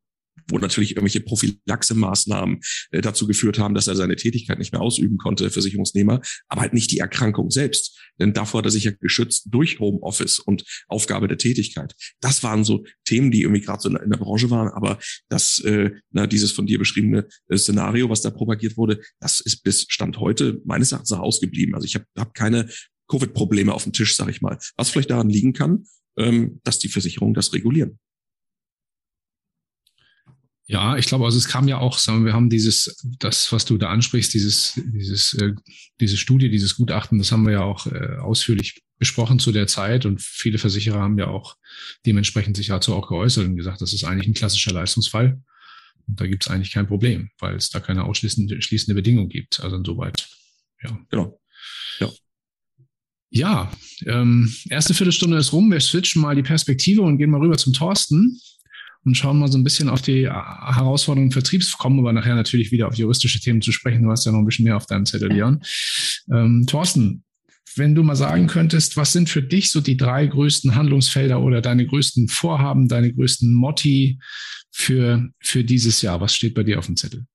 wo 0.49 0.57
natürlich 0.57 0.91
irgendwelche 0.91 1.21
Prophylaxemaßnahmen 1.21 2.59
äh, 2.91 3.01
dazu 3.01 3.27
geführt 3.27 3.59
haben, 3.59 3.73
dass 3.73 3.87
er 3.87 3.95
seine 3.95 4.15
Tätigkeit 4.15 4.59
nicht 4.59 4.71
mehr 4.71 4.81
ausüben 4.81 5.17
konnte, 5.17 5.49
Versicherungsnehmer, 5.49 6.21
aber 6.47 6.61
halt 6.61 6.73
nicht 6.73 6.91
die 6.91 6.99
Erkrankung 6.99 7.49
selbst. 7.49 7.97
Denn 8.19 8.33
davor 8.33 8.59
hat 8.59 8.65
er 8.65 8.71
sich 8.71 8.83
ja 8.83 8.91
geschützt 8.99 9.47
durch 9.49 9.79
Homeoffice 9.79 10.39
und 10.39 10.63
Aufgabe 10.87 11.27
der 11.27 11.37
Tätigkeit. 11.37 11.93
Das 12.19 12.43
waren 12.43 12.63
so 12.63 12.83
Themen, 13.05 13.31
die 13.31 13.41
irgendwie 13.41 13.61
gerade 13.61 13.81
so 13.81 13.89
in 13.89 14.09
der 14.09 14.17
Branche 14.17 14.49
waren, 14.49 14.69
aber 14.69 14.99
das, 15.29 15.59
äh, 15.61 15.91
na, 16.11 16.27
dieses 16.27 16.51
von 16.51 16.65
dir 16.65 16.79
beschriebene 16.79 17.27
äh, 17.47 17.57
Szenario, 17.57 18.09
was 18.09 18.21
da 18.21 18.29
propagiert 18.29 18.77
wurde, 18.77 19.01
das 19.19 19.39
ist 19.39 19.63
bis 19.63 19.85
Stand 19.89 20.19
heute 20.19 20.61
meines 20.65 20.91
Erachtens 20.91 21.11
ausgeblieben. 21.11 21.75
Also 21.75 21.85
ich 21.85 21.95
habe 21.95 22.05
hab 22.17 22.33
keine 22.33 22.69
Covid-Probleme 23.09 23.73
auf 23.73 23.83
dem 23.83 23.93
Tisch, 23.93 24.15
sage 24.15 24.31
ich 24.31 24.41
mal. 24.41 24.57
Was 24.75 24.89
vielleicht 24.89 25.11
daran 25.11 25.29
liegen 25.29 25.53
kann, 25.53 25.85
ähm, 26.17 26.59
dass 26.63 26.79
die 26.79 26.89
Versicherungen 26.89 27.33
das 27.33 27.53
regulieren. 27.53 27.99
Ja, 30.65 30.95
ich 30.97 31.07
glaube, 31.07 31.25
also 31.25 31.37
es 31.37 31.47
kam 31.47 31.67
ja 31.67 31.79
auch, 31.79 31.97
sagen 31.97 32.19
wir, 32.19 32.27
wir 32.27 32.33
haben 32.33 32.49
dieses, 32.49 33.01
das, 33.19 33.51
was 33.51 33.65
du 33.65 33.77
da 33.77 33.89
ansprichst, 33.89 34.33
dieses, 34.33 34.79
dieses, 34.93 35.33
äh, 35.33 35.53
diese 35.99 36.15
Studie, 36.15 36.49
dieses 36.49 36.75
Gutachten, 36.75 37.17
das 37.17 37.31
haben 37.31 37.45
wir 37.45 37.53
ja 37.53 37.63
auch 37.63 37.85
äh, 37.87 38.17
ausführlich 38.21 38.81
besprochen 38.97 39.39
zu 39.39 39.51
der 39.51 39.67
Zeit 39.67 40.05
und 40.05 40.21
viele 40.21 40.57
Versicherer 40.57 41.01
haben 41.01 41.17
ja 41.17 41.27
auch 41.27 41.57
dementsprechend 42.05 42.55
sich 42.55 42.67
dazu 42.67 42.95
auch 42.95 43.09
geäußert 43.09 43.45
und 43.45 43.57
gesagt, 43.57 43.81
das 43.81 43.91
ist 43.91 44.05
eigentlich 44.05 44.27
ein 44.27 44.33
klassischer 44.33 44.71
Leistungsfall. 44.71 45.41
Und 46.07 46.19
da 46.19 46.27
gibt 46.27 46.45
es 46.45 46.49
eigentlich 46.49 46.71
kein 46.71 46.87
Problem, 46.87 47.29
weil 47.39 47.55
es 47.55 47.69
da 47.69 47.81
keine 47.81 48.05
ausschließende 48.05 48.61
schließende 48.61 48.95
Bedingung 48.95 49.27
gibt. 49.27 49.59
Also 49.59 49.75
insoweit, 49.75 50.29
ja. 50.81 50.97
Genau. 51.09 51.41
Ja. 51.99 52.09
Ja, 53.29 53.71
ähm, 54.05 54.53
erste 54.69 54.93
Viertelstunde 54.93 55.37
ist 55.37 55.51
rum. 55.51 55.71
Wir 55.71 55.79
switchen 55.79 56.21
mal 56.21 56.35
die 56.35 56.43
Perspektive 56.43 57.01
und 57.01 57.17
gehen 57.17 57.31
mal 57.31 57.41
rüber 57.41 57.57
zum 57.57 57.73
Thorsten 57.73 58.39
und 59.05 59.15
schauen 59.15 59.39
mal 59.39 59.51
so 59.51 59.57
ein 59.57 59.63
bisschen 59.63 59.89
auf 59.89 60.01
die 60.01 60.29
Herausforderungen 60.29 61.27
im 61.27 61.31
Vertriebs, 61.31 61.77
kommen 61.77 61.99
aber 61.99 62.13
nachher 62.13 62.35
natürlich 62.35 62.71
wieder 62.71 62.87
auf 62.87 62.95
juristische 62.95 63.39
Themen 63.39 63.61
zu 63.61 63.71
sprechen. 63.71 64.03
Du 64.03 64.11
hast 64.11 64.25
ja 64.25 64.31
noch 64.31 64.39
ein 64.39 64.45
bisschen 64.45 64.65
mehr 64.65 64.77
auf 64.77 64.85
deinem 64.85 65.05
Zettel, 65.05 65.31
Leon. 65.31 65.61
Ähm, 66.31 66.65
Thorsten, 66.67 67.23
wenn 67.75 67.95
du 67.95 68.03
mal 68.03 68.15
sagen 68.15 68.47
könntest, 68.47 68.97
was 68.97 69.13
sind 69.13 69.29
für 69.29 69.41
dich 69.41 69.71
so 69.71 69.81
die 69.81 69.97
drei 69.97 70.27
größten 70.27 70.75
Handlungsfelder 70.75 71.41
oder 71.41 71.61
deine 71.61 71.85
größten 71.85 72.27
Vorhaben, 72.27 72.87
deine 72.87 73.11
größten 73.13 73.51
Motti 73.53 74.19
für, 74.71 75.29
für 75.39 75.63
dieses 75.63 76.01
Jahr? 76.01 76.21
Was 76.21 76.35
steht 76.35 76.53
bei 76.53 76.63
dir 76.63 76.79
auf 76.79 76.85
dem 76.85 76.97
Zettel? 76.97 77.25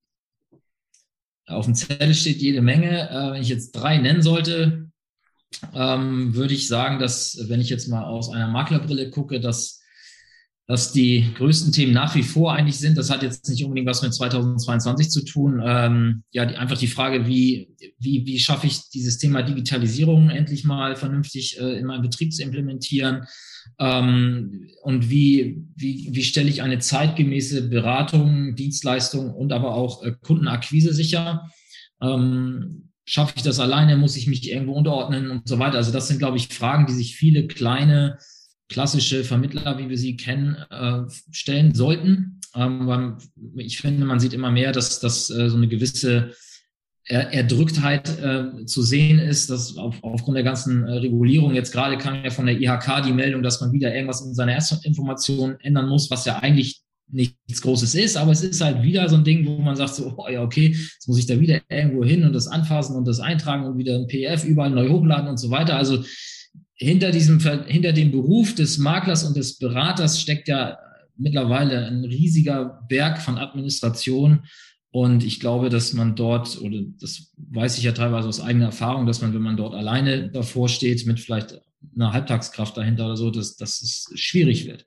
Auf 1.46 1.64
dem 1.64 1.74
Zettel 1.74 2.14
steht 2.14 2.38
jede 2.38 2.60
Menge. 2.60 3.10
Äh, 3.10 3.32
wenn 3.32 3.42
ich 3.42 3.48
jetzt 3.48 3.72
drei 3.72 3.98
nennen 3.98 4.22
sollte, 4.22 4.90
ähm, 5.74 6.34
würde 6.34 6.54
ich 6.54 6.68
sagen, 6.68 6.98
dass, 6.98 7.38
wenn 7.48 7.60
ich 7.60 7.70
jetzt 7.70 7.88
mal 7.88 8.04
aus 8.04 8.30
einer 8.30 8.48
Maklerbrille 8.48 9.10
gucke, 9.10 9.40
dass 9.40 9.80
dass 10.68 10.92
die 10.92 11.32
größten 11.34 11.72
Themen 11.72 11.94
nach 11.94 12.14
wie 12.14 12.22
vor 12.22 12.52
eigentlich 12.52 12.78
sind. 12.78 12.98
Das 12.98 13.08
hat 13.08 13.22
jetzt 13.22 13.48
nicht 13.48 13.64
unbedingt 13.64 13.88
was 13.88 14.02
mit 14.02 14.12
2022 14.12 15.08
zu 15.08 15.24
tun. 15.24 15.62
Ähm, 15.64 16.24
ja, 16.30 16.44
die, 16.44 16.56
einfach 16.56 16.76
die 16.76 16.88
Frage, 16.88 17.26
wie, 17.26 17.74
wie, 17.98 18.26
wie 18.26 18.38
schaffe 18.38 18.66
ich 18.66 18.90
dieses 18.90 19.16
Thema 19.16 19.42
Digitalisierung 19.42 20.28
endlich 20.28 20.64
mal 20.64 20.94
vernünftig 20.94 21.58
äh, 21.58 21.78
in 21.78 21.86
meinem 21.86 22.02
Betrieb 22.02 22.34
zu 22.34 22.42
implementieren? 22.42 23.24
Ähm, 23.78 24.68
und 24.82 25.08
wie, 25.08 25.64
wie, 25.74 26.10
wie 26.12 26.22
stelle 26.22 26.50
ich 26.50 26.60
eine 26.60 26.80
zeitgemäße 26.80 27.70
Beratung, 27.70 28.54
Dienstleistung 28.54 29.32
und 29.32 29.54
aber 29.54 29.74
auch 29.74 30.02
äh, 30.02 30.12
Kundenakquise 30.20 30.92
sicher? 30.92 31.50
Ähm, 32.02 32.90
schaffe 33.06 33.32
ich 33.36 33.42
das 33.42 33.58
alleine? 33.58 33.96
Muss 33.96 34.18
ich 34.18 34.26
mich 34.26 34.46
irgendwo 34.50 34.74
unterordnen 34.74 35.30
und 35.30 35.48
so 35.48 35.58
weiter? 35.58 35.78
Also 35.78 35.92
das 35.92 36.08
sind, 36.08 36.18
glaube 36.18 36.36
ich, 36.36 36.48
Fragen, 36.48 36.84
die 36.84 36.92
sich 36.92 37.16
viele 37.16 37.46
kleine 37.46 38.18
klassische 38.68 39.24
Vermittler, 39.24 39.78
wie 39.78 39.88
wir 39.88 39.98
sie 39.98 40.16
kennen, 40.16 40.56
äh, 40.70 41.02
stellen 41.30 41.74
sollten. 41.74 42.40
Ähm, 42.54 43.18
ich 43.56 43.78
finde, 43.78 44.04
man 44.04 44.20
sieht 44.20 44.32
immer 44.32 44.50
mehr, 44.50 44.72
dass, 44.72 45.00
dass 45.00 45.30
äh, 45.30 45.48
so 45.48 45.56
eine 45.56 45.68
gewisse 45.68 46.32
Erdrücktheit 47.10 48.18
äh, 48.20 48.66
zu 48.66 48.82
sehen 48.82 49.18
ist, 49.18 49.48
dass 49.48 49.78
auf, 49.78 49.96
aufgrund 50.04 50.36
der 50.36 50.44
ganzen 50.44 50.84
Regulierung 50.84 51.54
jetzt 51.54 51.72
gerade 51.72 51.96
kam 51.96 52.22
ja 52.22 52.28
von 52.28 52.44
der 52.44 52.60
IHK 52.60 53.02
die 53.06 53.14
Meldung, 53.14 53.42
dass 53.42 53.62
man 53.62 53.72
wieder 53.72 53.94
irgendwas 53.94 54.20
in 54.20 54.34
seiner 54.34 54.58
Information 54.82 55.58
ändern 55.60 55.88
muss, 55.88 56.10
was 56.10 56.26
ja 56.26 56.40
eigentlich 56.40 56.82
nichts 57.10 57.62
Großes 57.62 57.94
ist, 57.94 58.16
aber 58.16 58.32
es 58.32 58.42
ist 58.42 58.60
halt 58.60 58.82
wieder 58.82 59.08
so 59.08 59.16
ein 59.16 59.24
Ding, 59.24 59.46
wo 59.46 59.58
man 59.58 59.76
sagt 59.76 59.94
so, 59.94 60.14
oh 60.16 60.28
ja, 60.28 60.42
okay, 60.42 60.68
jetzt 60.68 61.08
muss 61.08 61.18
ich 61.18 61.26
da 61.26 61.40
wieder 61.40 61.60
irgendwo 61.70 62.04
hin 62.04 62.24
und 62.24 62.34
das 62.34 62.46
anfassen 62.46 62.96
und 62.96 63.06
das 63.08 63.20
eintragen 63.20 63.64
und 63.64 63.78
wieder 63.78 63.94
ein 63.94 64.06
PDF 64.06 64.44
überall 64.44 64.70
neu 64.70 64.88
hochladen 64.88 65.28
und 65.28 65.38
so 65.38 65.50
weiter. 65.50 65.76
Also 65.76 66.04
hinter 66.78 67.10
diesem, 67.10 67.40
hinter 67.66 67.92
dem 67.92 68.12
Beruf 68.12 68.54
des 68.54 68.78
Maklers 68.78 69.24
und 69.24 69.36
des 69.36 69.58
Beraters 69.58 70.20
steckt 70.20 70.48
ja 70.48 70.78
mittlerweile 71.16 71.86
ein 71.86 72.04
riesiger 72.04 72.86
Berg 72.88 73.20
von 73.20 73.36
Administration. 73.36 74.44
Und 74.90 75.24
ich 75.24 75.40
glaube, 75.40 75.68
dass 75.68 75.92
man 75.92 76.14
dort, 76.14 76.60
oder 76.60 76.80
das 77.00 77.32
weiß 77.36 77.78
ich 77.78 77.84
ja 77.84 77.92
teilweise 77.92 78.28
aus 78.28 78.40
eigener 78.40 78.66
Erfahrung, 78.66 79.06
dass 79.06 79.20
man, 79.20 79.34
wenn 79.34 79.42
man 79.42 79.56
dort 79.56 79.74
alleine 79.74 80.30
davor 80.30 80.68
steht, 80.68 81.04
mit 81.06 81.20
vielleicht 81.20 81.60
einer 81.94 82.12
Halbtagskraft 82.12 82.76
dahinter 82.76 83.06
oder 83.06 83.16
so, 83.16 83.30
dass, 83.30 83.56
dass 83.56 83.82
es 83.82 84.08
schwierig 84.14 84.66
wird. 84.66 84.86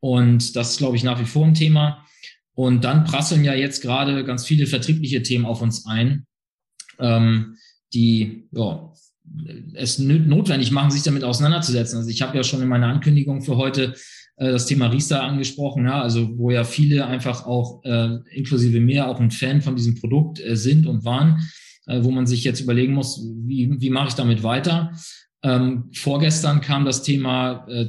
Und 0.00 0.54
das 0.56 0.72
ist, 0.72 0.78
glaube 0.78 0.96
ich, 0.96 1.04
nach 1.04 1.20
wie 1.20 1.24
vor 1.24 1.46
ein 1.46 1.54
Thema. 1.54 2.06
Und 2.52 2.84
dann 2.84 3.04
prasseln 3.04 3.44
ja 3.44 3.54
jetzt 3.54 3.80
gerade 3.80 4.24
ganz 4.24 4.44
viele 4.46 4.66
vertriebliche 4.66 5.22
Themen 5.22 5.46
auf 5.46 5.62
uns 5.62 5.86
ein, 5.86 6.26
ähm, 7.00 7.56
die 7.94 8.46
ja, 8.52 8.92
es 9.74 9.98
notwendig 9.98 10.70
machen, 10.70 10.90
sich 10.90 11.02
damit 11.02 11.24
auseinanderzusetzen. 11.24 11.98
Also 11.98 12.10
ich 12.10 12.22
habe 12.22 12.36
ja 12.36 12.44
schon 12.44 12.62
in 12.62 12.68
meiner 12.68 12.88
Ankündigung 12.88 13.42
für 13.42 13.56
heute 13.56 13.94
äh, 14.36 14.50
das 14.50 14.66
Thema 14.66 14.86
Riester 14.86 15.22
angesprochen, 15.22 15.84
ja, 15.84 16.00
also 16.00 16.38
wo 16.38 16.50
ja 16.50 16.64
viele 16.64 17.06
einfach 17.06 17.46
auch 17.46 17.82
äh, 17.84 18.18
inklusive 18.30 18.80
mir 18.80 19.08
auch 19.08 19.20
ein 19.20 19.30
Fan 19.30 19.62
von 19.62 19.76
diesem 19.76 19.96
Produkt 19.96 20.40
äh, 20.40 20.56
sind 20.56 20.86
und 20.86 21.04
waren, 21.04 21.48
äh, 21.86 22.02
wo 22.02 22.10
man 22.10 22.26
sich 22.26 22.44
jetzt 22.44 22.60
überlegen 22.60 22.94
muss, 22.94 23.24
wie, 23.44 23.80
wie 23.80 23.90
mache 23.90 24.08
ich 24.08 24.14
damit 24.14 24.42
weiter. 24.42 24.92
Ähm, 25.42 25.90
vorgestern 25.92 26.60
kam 26.60 26.84
das 26.84 27.02
Thema 27.02 27.66
äh, 27.68 27.86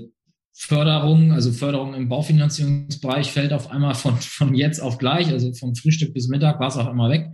Förderung, 0.58 1.34
also 1.34 1.52
Förderung 1.52 1.94
im 1.94 2.08
Baufinanzierungsbereich 2.08 3.32
fällt 3.32 3.52
auf 3.52 3.72
einmal 3.72 3.94
von, 3.94 4.16
von 4.18 4.56
jetzt 4.56 4.80
auf 4.80 4.98
gleich, 4.98 5.28
also 5.30 5.54
vom 5.54 5.76
Frühstück 5.76 6.14
bis 6.14 6.28
Mittag 6.28 6.60
war 6.60 6.70
es 6.70 6.78
auch 6.78 6.90
immer 6.90 7.10
weg. 7.10 7.28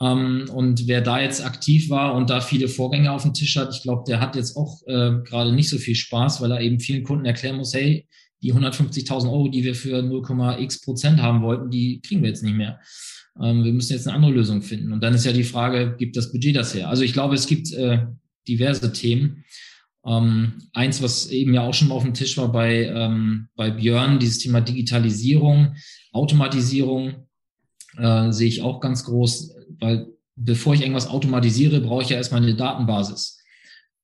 Ähm, 0.00 0.46
und 0.52 0.86
wer 0.86 1.00
da 1.00 1.20
jetzt 1.20 1.44
aktiv 1.44 1.88
war 1.88 2.14
und 2.14 2.28
da 2.28 2.40
viele 2.40 2.68
Vorgänge 2.68 3.12
auf 3.12 3.22
dem 3.22 3.32
Tisch 3.32 3.56
hat, 3.56 3.74
ich 3.74 3.82
glaube, 3.82 4.04
der 4.06 4.20
hat 4.20 4.36
jetzt 4.36 4.56
auch 4.56 4.82
äh, 4.86 5.22
gerade 5.24 5.52
nicht 5.52 5.70
so 5.70 5.78
viel 5.78 5.94
Spaß, 5.94 6.40
weil 6.40 6.52
er 6.52 6.60
eben 6.60 6.80
vielen 6.80 7.02
Kunden 7.02 7.24
erklären 7.24 7.56
muss, 7.56 7.74
hey, 7.74 8.06
die 8.42 8.52
150.000 8.52 9.30
Euro, 9.30 9.48
die 9.48 9.64
wir 9.64 9.74
für 9.74 10.02
0,x 10.02 10.82
Prozent 10.82 11.22
haben 11.22 11.42
wollten, 11.42 11.70
die 11.70 12.00
kriegen 12.00 12.22
wir 12.22 12.28
jetzt 12.28 12.42
nicht 12.42 12.56
mehr. 12.56 12.80
Ähm, 13.40 13.64
wir 13.64 13.72
müssen 13.72 13.92
jetzt 13.92 14.06
eine 14.06 14.16
andere 14.16 14.32
Lösung 14.32 14.62
finden. 14.62 14.92
Und 14.92 15.02
dann 15.02 15.14
ist 15.14 15.24
ja 15.24 15.32
die 15.32 15.44
Frage, 15.44 15.96
gibt 15.98 16.16
das 16.16 16.32
Budget 16.32 16.56
das 16.56 16.74
her? 16.74 16.88
Also 16.88 17.02
ich 17.02 17.12
glaube, 17.12 17.34
es 17.34 17.46
gibt 17.46 17.72
äh, 17.72 18.06
diverse 18.46 18.92
Themen. 18.92 19.44
Ähm, 20.06 20.68
eins, 20.72 21.02
was 21.02 21.30
eben 21.30 21.54
ja 21.54 21.62
auch 21.62 21.74
schon 21.74 21.88
mal 21.88 21.94
auf 21.94 22.04
dem 22.04 22.14
Tisch 22.14 22.36
war 22.36 22.52
bei, 22.52 22.84
ähm, 22.84 23.48
bei 23.56 23.70
Björn, 23.70 24.18
dieses 24.18 24.38
Thema 24.38 24.60
Digitalisierung, 24.60 25.74
Automatisierung, 26.12 27.26
äh, 27.96 28.30
sehe 28.30 28.48
ich 28.48 28.62
auch 28.62 28.80
ganz 28.80 29.04
groß 29.04 29.55
weil 29.80 30.06
bevor 30.36 30.74
ich 30.74 30.82
irgendwas 30.82 31.08
automatisiere, 31.08 31.80
brauche 31.80 32.02
ich 32.02 32.10
ja 32.10 32.16
erstmal 32.16 32.42
eine 32.42 32.54
Datenbasis. 32.54 33.38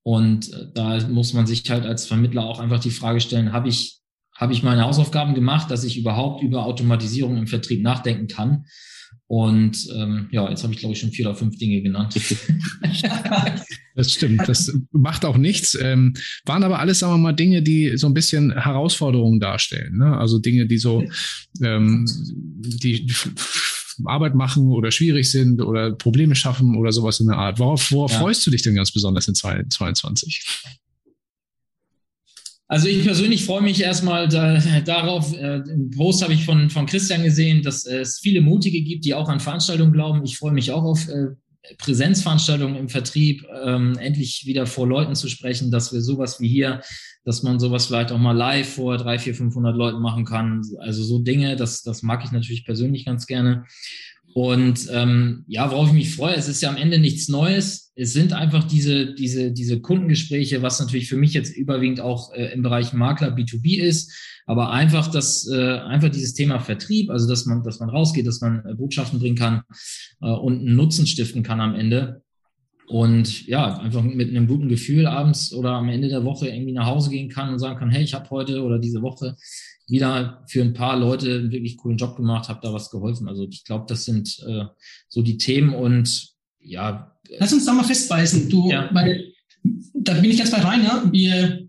Und 0.02 0.52
äh, 0.52 0.66
da 0.74 1.06
muss 1.08 1.32
man 1.32 1.46
sich 1.46 1.68
halt 1.70 1.84
als 1.84 2.06
Vermittler 2.06 2.44
auch 2.44 2.58
einfach 2.58 2.80
die 2.80 2.90
Frage 2.90 3.20
stellen, 3.20 3.52
habe 3.52 3.68
ich, 3.68 4.00
habe 4.36 4.52
ich 4.52 4.62
meine 4.62 4.82
Hausaufgaben 4.82 5.34
gemacht, 5.34 5.70
dass 5.70 5.84
ich 5.84 5.98
überhaupt 5.98 6.42
über 6.42 6.66
Automatisierung 6.66 7.36
im 7.36 7.46
Vertrieb 7.46 7.82
nachdenken 7.82 8.26
kann? 8.26 8.64
Und 9.26 9.88
ähm, 9.94 10.28
ja, 10.30 10.48
jetzt 10.50 10.62
habe 10.62 10.74
ich, 10.74 10.80
glaube 10.80 10.92
ich, 10.94 11.00
schon 11.00 11.10
vier 11.10 11.26
oder 11.26 11.34
fünf 11.34 11.56
Dinge 11.56 11.80
genannt. 11.80 12.14
das 13.94 14.12
stimmt, 14.12 14.46
das 14.46 14.70
macht 14.90 15.24
auch 15.24 15.38
nichts. 15.38 15.74
Ähm, 15.80 16.14
waren 16.44 16.64
aber 16.64 16.80
alles, 16.80 16.98
sagen 16.98 17.14
wir 17.14 17.18
mal, 17.18 17.32
Dinge, 17.32 17.62
die 17.62 17.96
so 17.96 18.08
ein 18.08 18.14
bisschen 18.14 18.52
Herausforderungen 18.52 19.40
darstellen. 19.40 19.96
Ne? 19.96 20.18
Also 20.18 20.38
Dinge, 20.38 20.66
die 20.66 20.76
so, 20.76 21.02
ähm, 21.62 22.06
die, 22.60 23.06
die 23.06 23.14
Arbeit 24.06 24.34
machen 24.34 24.68
oder 24.68 24.90
schwierig 24.90 25.30
sind 25.30 25.60
oder 25.60 25.92
Probleme 25.92 26.34
schaffen 26.34 26.76
oder 26.76 26.92
sowas 26.92 27.20
in 27.20 27.28
der 27.28 27.36
Art. 27.36 27.58
Worauf, 27.58 27.90
worauf 27.92 28.12
ja. 28.12 28.18
freust 28.18 28.46
du 28.46 28.50
dich 28.50 28.62
denn 28.62 28.74
ganz 28.74 28.92
besonders 28.92 29.28
in 29.28 29.34
2022? 29.34 30.44
Also 32.72 32.88
ich 32.88 33.04
persönlich 33.04 33.44
freue 33.44 33.60
mich 33.60 33.82
erstmal 33.82 34.28
da, 34.28 34.58
darauf, 34.80 35.34
äh, 35.34 35.60
einen 35.60 35.90
Post 35.90 36.22
habe 36.22 36.32
ich 36.32 36.46
von, 36.46 36.70
von 36.70 36.86
Christian 36.86 37.22
gesehen, 37.22 37.62
dass 37.62 37.84
es 37.84 38.18
viele 38.18 38.40
Mutige 38.40 38.80
gibt, 38.82 39.04
die 39.04 39.12
auch 39.12 39.28
an 39.28 39.40
Veranstaltungen 39.40 39.92
glauben. 39.92 40.24
Ich 40.24 40.38
freue 40.38 40.52
mich 40.52 40.70
auch 40.72 40.84
auf 40.84 41.06
äh, 41.08 41.36
Präsenzveranstaltungen 41.78 42.76
im 42.76 42.88
Vertrieb, 42.88 43.46
ähm, 43.64 43.96
endlich 43.98 44.44
wieder 44.46 44.66
vor 44.66 44.86
Leuten 44.86 45.14
zu 45.14 45.28
sprechen, 45.28 45.70
dass 45.70 45.92
wir 45.92 46.00
sowas 46.00 46.40
wie 46.40 46.48
hier, 46.48 46.80
dass 47.24 47.42
man 47.42 47.60
sowas 47.60 47.86
vielleicht 47.86 48.10
auch 48.10 48.18
mal 48.18 48.36
live 48.36 48.68
vor 48.68 48.98
drei, 48.98 49.18
vier, 49.18 49.34
500 49.34 49.76
Leuten 49.76 50.00
machen 50.00 50.24
kann. 50.24 50.62
Also 50.80 51.04
so 51.04 51.20
Dinge, 51.20 51.54
das, 51.56 51.82
das 51.82 52.02
mag 52.02 52.24
ich 52.24 52.32
natürlich 52.32 52.64
persönlich 52.64 53.04
ganz 53.04 53.26
gerne. 53.26 53.64
Und 54.34 54.88
ähm, 54.90 55.44
ja, 55.46 55.70
worauf 55.70 55.88
ich 55.88 55.94
mich 55.94 56.16
freue, 56.16 56.34
es 56.34 56.48
ist 56.48 56.62
ja 56.62 56.70
am 56.70 56.76
Ende 56.76 56.98
nichts 56.98 57.28
Neues. 57.28 57.92
Es 57.94 58.14
sind 58.14 58.32
einfach 58.32 58.64
diese, 58.64 59.14
diese, 59.14 59.52
diese 59.52 59.80
Kundengespräche, 59.80 60.62
was 60.62 60.80
natürlich 60.80 61.08
für 61.08 61.18
mich 61.18 61.34
jetzt 61.34 61.54
überwiegend 61.54 62.00
auch 62.00 62.32
äh, 62.32 62.52
im 62.52 62.62
Bereich 62.62 62.94
Makler 62.94 63.36
B2B 63.36 63.78
ist, 63.78 64.10
aber 64.46 64.70
einfach 64.70 65.08
das, 65.08 65.46
äh, 65.48 65.78
einfach 65.78 66.08
dieses 66.08 66.32
Thema 66.32 66.60
Vertrieb, 66.60 67.10
also 67.10 67.28
dass 67.28 67.44
man, 67.44 67.62
dass 67.62 67.80
man 67.80 67.90
rausgeht, 67.90 68.26
dass 68.26 68.40
man 68.40 68.64
äh, 68.64 68.74
Botschaften 68.74 69.18
bringen 69.18 69.36
kann 69.36 69.62
äh, 70.22 70.30
und 70.30 70.60
einen 70.60 70.76
Nutzen 70.76 71.06
stiften 71.06 71.42
kann 71.42 71.60
am 71.60 71.74
Ende. 71.74 72.22
Und 72.88 73.46
ja, 73.46 73.78
einfach 73.78 74.02
mit 74.02 74.30
einem 74.30 74.46
guten 74.46 74.68
Gefühl 74.68 75.06
abends 75.06 75.52
oder 75.52 75.70
am 75.72 75.88
Ende 75.88 76.08
der 76.08 76.24
Woche 76.24 76.48
irgendwie 76.48 76.72
nach 76.72 76.86
Hause 76.86 77.10
gehen 77.10 77.28
kann 77.28 77.50
und 77.50 77.58
sagen 77.58 77.78
kann, 77.78 77.90
hey, 77.90 78.02
ich 78.02 78.12
habe 78.12 78.28
heute 78.30 78.62
oder 78.62 78.78
diese 78.78 79.02
Woche 79.02 79.36
wieder 79.92 80.42
für 80.48 80.62
ein 80.62 80.72
paar 80.72 80.98
Leute 80.98 81.32
einen 81.34 81.52
wirklich 81.52 81.76
coolen 81.76 81.98
Job 81.98 82.16
gemacht, 82.16 82.48
habe 82.48 82.60
da 82.62 82.72
was 82.72 82.90
geholfen. 82.90 83.28
Also 83.28 83.46
ich 83.48 83.64
glaube, 83.64 83.84
das 83.86 84.04
sind 84.04 84.42
äh, 84.48 84.64
so 85.08 85.22
die 85.22 85.36
Themen 85.36 85.74
und 85.74 86.30
ja. 86.58 87.14
Lass 87.38 87.52
uns 87.52 87.66
da 87.66 87.74
mal 87.74 87.84
festbeißen. 87.84 88.48
Du, 88.48 88.70
ja. 88.70 88.88
weil, 88.92 89.32
da 89.94 90.14
bin 90.14 90.30
ich 90.30 90.38
ganz 90.38 90.50
bei 90.50 90.62
Rainer. 90.62 91.12
Wir 91.12 91.68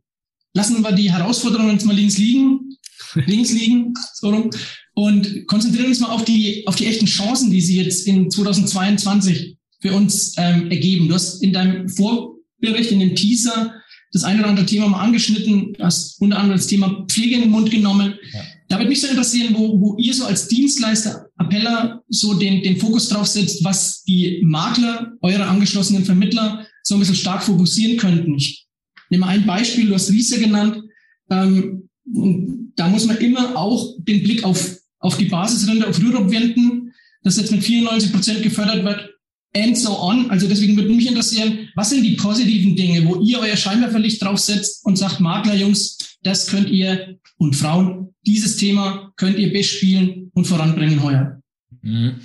lassen 0.54 0.82
wir 0.82 0.92
die 0.94 1.12
Herausforderungen 1.12 1.74
jetzt 1.74 1.86
mal 1.86 1.96
links 1.96 2.18
liegen, 2.18 2.78
links 3.28 3.52
liegen, 3.52 3.94
so 4.14 4.30
rum, 4.30 4.50
und 4.94 5.46
konzentrieren 5.48 5.88
uns 5.88 6.00
mal 6.00 6.12
auf 6.12 6.24
die, 6.24 6.66
auf 6.66 6.76
die 6.76 6.86
echten 6.86 7.06
Chancen, 7.06 7.52
die 7.52 7.62
sie 7.62 7.82
jetzt 7.82 8.08
in 8.08 8.32
2022 8.32 9.58
für 9.82 9.94
uns 9.94 10.36
ähm, 10.38 10.72
ergeben. 10.72 11.10
Du 11.10 11.16
hast 11.16 11.44
in 11.44 11.52
deinem 11.52 11.90
Vorbericht, 11.90 12.92
in 12.92 13.00
dem 13.00 13.16
Teaser, 13.16 13.74
das 14.14 14.24
eine 14.24 14.40
oder 14.40 14.50
andere 14.50 14.66
Thema 14.66 14.88
mal 14.88 15.02
angeschnitten, 15.02 15.76
hast 15.80 16.22
unter 16.22 16.38
anderem 16.38 16.58
das 16.58 16.68
Thema 16.68 17.06
Pflege 17.10 17.36
in 17.36 17.42
den 17.42 17.50
Mund 17.50 17.72
genommen. 17.72 18.14
Ja. 18.32 18.42
Da 18.70 18.78
würde 18.78 18.90
mich 18.90 19.02
so 19.02 19.08
interessieren, 19.08 19.56
wo, 19.58 19.80
wo 19.82 19.98
ihr 19.98 20.14
so 20.14 20.26
als 20.26 20.48
Dienstleister, 20.48 21.28
Appeller, 21.38 22.04
so 22.10 22.36
den, 22.36 22.62
den 22.62 22.78
Fokus 22.78 23.10
drauf 23.10 23.28
setzt, 23.28 23.64
was 23.64 24.04
die 24.04 24.42
Makler, 24.46 25.14
eure 25.22 25.46
angeschlossenen 25.46 26.06
Vermittler 26.06 26.66
so 26.84 26.96
ein 26.96 27.00
bisschen 27.00 27.16
stark 27.16 27.44
fokussieren 27.44 27.98
könnten. 27.98 28.36
Ich 28.36 28.68
nehme 29.10 29.26
ein 29.26 29.46
Beispiel, 29.48 29.88
du 29.88 29.96
hast 29.96 30.12
Riese 30.12 30.40
genannt. 30.40 30.84
Ähm, 31.32 31.90
und 32.14 32.74
da 32.76 32.88
muss 32.90 33.06
man 33.06 33.18
immer 33.18 33.58
auch 33.58 33.96
den 34.00 34.24
Blick 34.24 34.44
auf, 34.44 34.78
auf 35.00 35.18
die 35.18 35.26
Basisrente, 35.26 35.88
auf 35.88 36.00
Rürup 36.00 36.30
wenden, 36.30 36.94
das 37.24 37.38
jetzt 37.38 37.52
mit 37.52 37.64
94 37.64 38.12
Prozent 38.12 38.44
gefördert 38.44 38.84
wird 38.84 39.13
and 39.56 39.78
so 39.78 40.00
on. 40.00 40.30
Also 40.30 40.48
deswegen 40.48 40.76
würde 40.76 40.90
mich 40.90 41.08
interessieren, 41.08 41.70
was 41.76 41.90
sind 41.90 42.04
die 42.04 42.16
positiven 42.16 42.76
Dinge, 42.76 43.06
wo 43.06 43.22
ihr 43.22 43.40
euer 43.40 43.56
Scheinwerferlicht 43.56 44.22
draufsetzt 44.22 44.86
und 44.86 44.98
sagt, 44.98 45.20
Makler, 45.20 45.56
Jungs, 45.56 45.98
das 46.24 46.48
könnt 46.48 46.70
ihr 46.70 47.18
und 47.38 47.56
Frauen, 47.56 48.14
dieses 48.26 48.58
Thema 48.58 49.12
könnt 49.16 49.38
ihr 49.38 49.52
bespielen 49.52 50.32
und 50.34 50.46
voranbringen 50.46 51.04
heuer. 51.04 51.42
Mhm. 51.82 52.16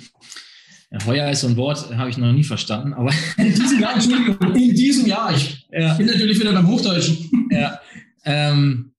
Ja, 0.91 1.05
heuer 1.05 1.29
ist 1.29 1.41
so 1.41 1.47
ein 1.47 1.55
Wort, 1.55 1.95
habe 1.95 2.09
ich 2.09 2.17
noch 2.17 2.31
nie 2.31 2.43
verstanden, 2.43 2.93
aber 2.93 3.13
in 3.37 3.53
diesem 3.53 3.79
Jahr, 3.79 3.93
Entschuldigung, 3.93 4.55
in 4.55 4.73
diesem 4.73 5.05
Jahr. 5.05 5.35
Ich 5.35 5.67
ja. 5.71 5.93
bin 5.93 6.07
natürlich 6.07 6.39
wieder 6.39 6.53
beim 6.53 6.67
Hochdeutschen. 6.67 7.29
Ja. 7.51 7.79
Ähm, 8.25 8.93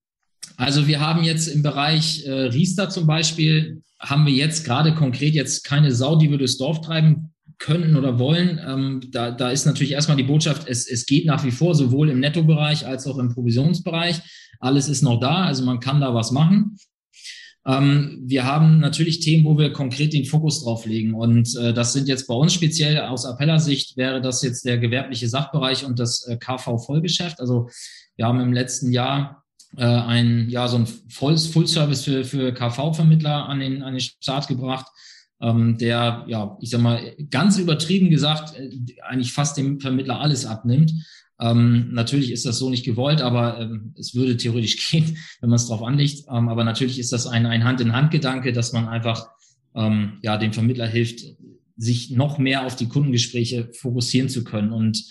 also 0.57 0.87
wir 0.87 1.01
haben 1.01 1.25
jetzt 1.25 1.49
im 1.49 1.62
Bereich 1.62 2.25
äh, 2.27 2.31
Riester 2.31 2.90
zum 2.90 3.07
Beispiel, 3.07 3.83
haben 3.99 4.27
wir 4.27 4.33
jetzt 4.33 4.64
gerade 4.64 4.95
konkret 4.95 5.35
jetzt 5.35 5.64
keine 5.64 5.93
Sau, 5.93 6.16
die 6.16 6.31
wir 6.31 6.38
durchs 6.38 6.59
Dorf 6.59 6.81
treiben 6.81 7.30
können 7.61 7.94
oder 7.94 8.18
wollen. 8.18 8.59
Ähm, 8.66 9.01
da, 9.12 9.31
da 9.31 9.51
ist 9.51 9.66
natürlich 9.66 9.92
erstmal 9.92 10.16
die 10.16 10.25
Botschaft, 10.25 10.66
es, 10.66 10.90
es 10.90 11.07
geht 11.07 11.27
nach 11.27 11.44
wie 11.44 11.53
vor 11.53 11.77
sowohl 11.77 12.11
im 12.11 12.18
Nettobereich 12.18 12.87
als 12.87 13.07
auch 13.07 13.18
im 13.18 13.33
Provisionsbereich. 13.33 14.20
Alles 14.59 14.88
ist 14.88 15.03
noch 15.03 15.20
da, 15.20 15.44
also 15.44 15.64
man 15.64 15.79
kann 15.79 16.01
da 16.01 16.12
was 16.14 16.33
machen. 16.33 16.77
Ähm, 17.66 18.23
wir 18.25 18.46
haben 18.46 18.81
natürlich 18.81 19.20
Themen, 19.20 19.44
wo 19.44 19.59
wir 19.59 19.73
konkret 19.73 20.14
den 20.14 20.25
Fokus 20.25 20.64
drauf 20.64 20.87
legen. 20.87 21.14
Und 21.14 21.55
äh, 21.57 21.75
das 21.75 21.92
sind 21.92 22.09
jetzt 22.09 22.27
bei 22.27 22.35
uns 22.35 22.55
speziell 22.55 22.99
aus 22.99 23.27
Appellersicht 23.27 23.96
wäre 23.96 24.23
das 24.23 24.42
jetzt 24.42 24.64
der 24.64 24.79
gewerbliche 24.79 25.29
Sachbereich 25.29 25.85
und 25.85 25.99
das 25.99 26.27
äh, 26.27 26.38
KV-Vollgeschäft. 26.38 27.40
Also 27.40 27.68
wir 28.16 28.27
haben 28.27 28.40
im 28.40 28.55
letzten 28.55 28.90
Jahr 28.90 29.44
äh, 29.77 29.85
ein, 29.85 30.49
ja, 30.49 30.66
so 30.66 30.79
ein 30.79 30.87
Full-Service 30.87 32.05
für, 32.05 32.25
für 32.25 32.55
KV-Vermittler 32.55 33.46
an 33.46 33.61
den, 33.61 33.83
an 33.83 33.92
den 33.92 34.01
Start 34.01 34.49
gebracht 34.49 34.87
ähm, 35.40 35.79
der, 35.79 36.24
ja, 36.29 36.57
ich 36.61 36.70
sag 36.70 36.81
mal, 36.81 37.00
ganz 37.31 37.59
übertrieben 37.59 38.11
gesagt, 38.11 38.59
äh, 38.59 38.70
eigentlich 39.03 39.33
fast 39.33 39.57
dem 39.57 39.81
Vermittler 39.81 40.20
alles 40.20 40.44
abnimmt. 40.44 40.92
Ähm, 41.40 41.88
natürlich 41.92 42.31
ist 42.31 42.44
das 42.44 42.59
so 42.59 42.68
nicht 42.68 42.85
gewollt, 42.85 43.22
aber 43.22 43.59
ähm, 43.59 43.94
es 43.98 44.14
würde 44.14 44.37
theoretisch 44.37 44.76
gehen, 44.90 45.16
wenn 45.40 45.48
man 45.48 45.57
es 45.57 45.66
drauf 45.66 45.83
anlegt. 45.83 46.24
Ähm, 46.31 46.48
aber 46.48 46.64
natürlich 46.64 46.98
ist 46.98 47.12
das 47.12 47.26
ein, 47.26 47.46
ein 47.46 47.64
Hand-in-Hand-Gedanke, 47.64 48.53
dass 48.53 48.72
man 48.72 48.88
einfach 48.88 49.29
ähm, 49.74 50.18
ja, 50.22 50.37
dem 50.37 50.53
Vermittler 50.53 50.87
hilft, 50.87 51.24
sich 51.76 52.11
noch 52.11 52.37
mehr 52.37 52.66
auf 52.66 52.76
die 52.76 52.88
Kundengespräche 52.88 53.70
fokussieren 53.72 54.29
zu 54.29 54.44
können. 54.44 54.70
Und 54.70 55.03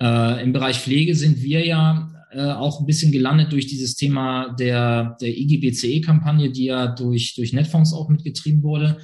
äh, 0.00 0.42
im 0.42 0.54
Bereich 0.54 0.78
Pflege 0.78 1.14
sind 1.14 1.42
wir 1.42 1.66
ja 1.66 2.10
äh, 2.32 2.40
auch 2.40 2.80
ein 2.80 2.86
bisschen 2.86 3.12
gelandet 3.12 3.52
durch 3.52 3.66
dieses 3.66 3.96
Thema 3.96 4.54
der, 4.54 5.18
der 5.20 5.36
IGBCE-Kampagne, 5.36 6.52
die 6.52 6.64
ja 6.64 6.86
durch, 6.86 7.34
durch 7.34 7.52
Netfonds 7.52 7.92
auch 7.92 8.08
mitgetrieben 8.08 8.62
wurde 8.62 8.96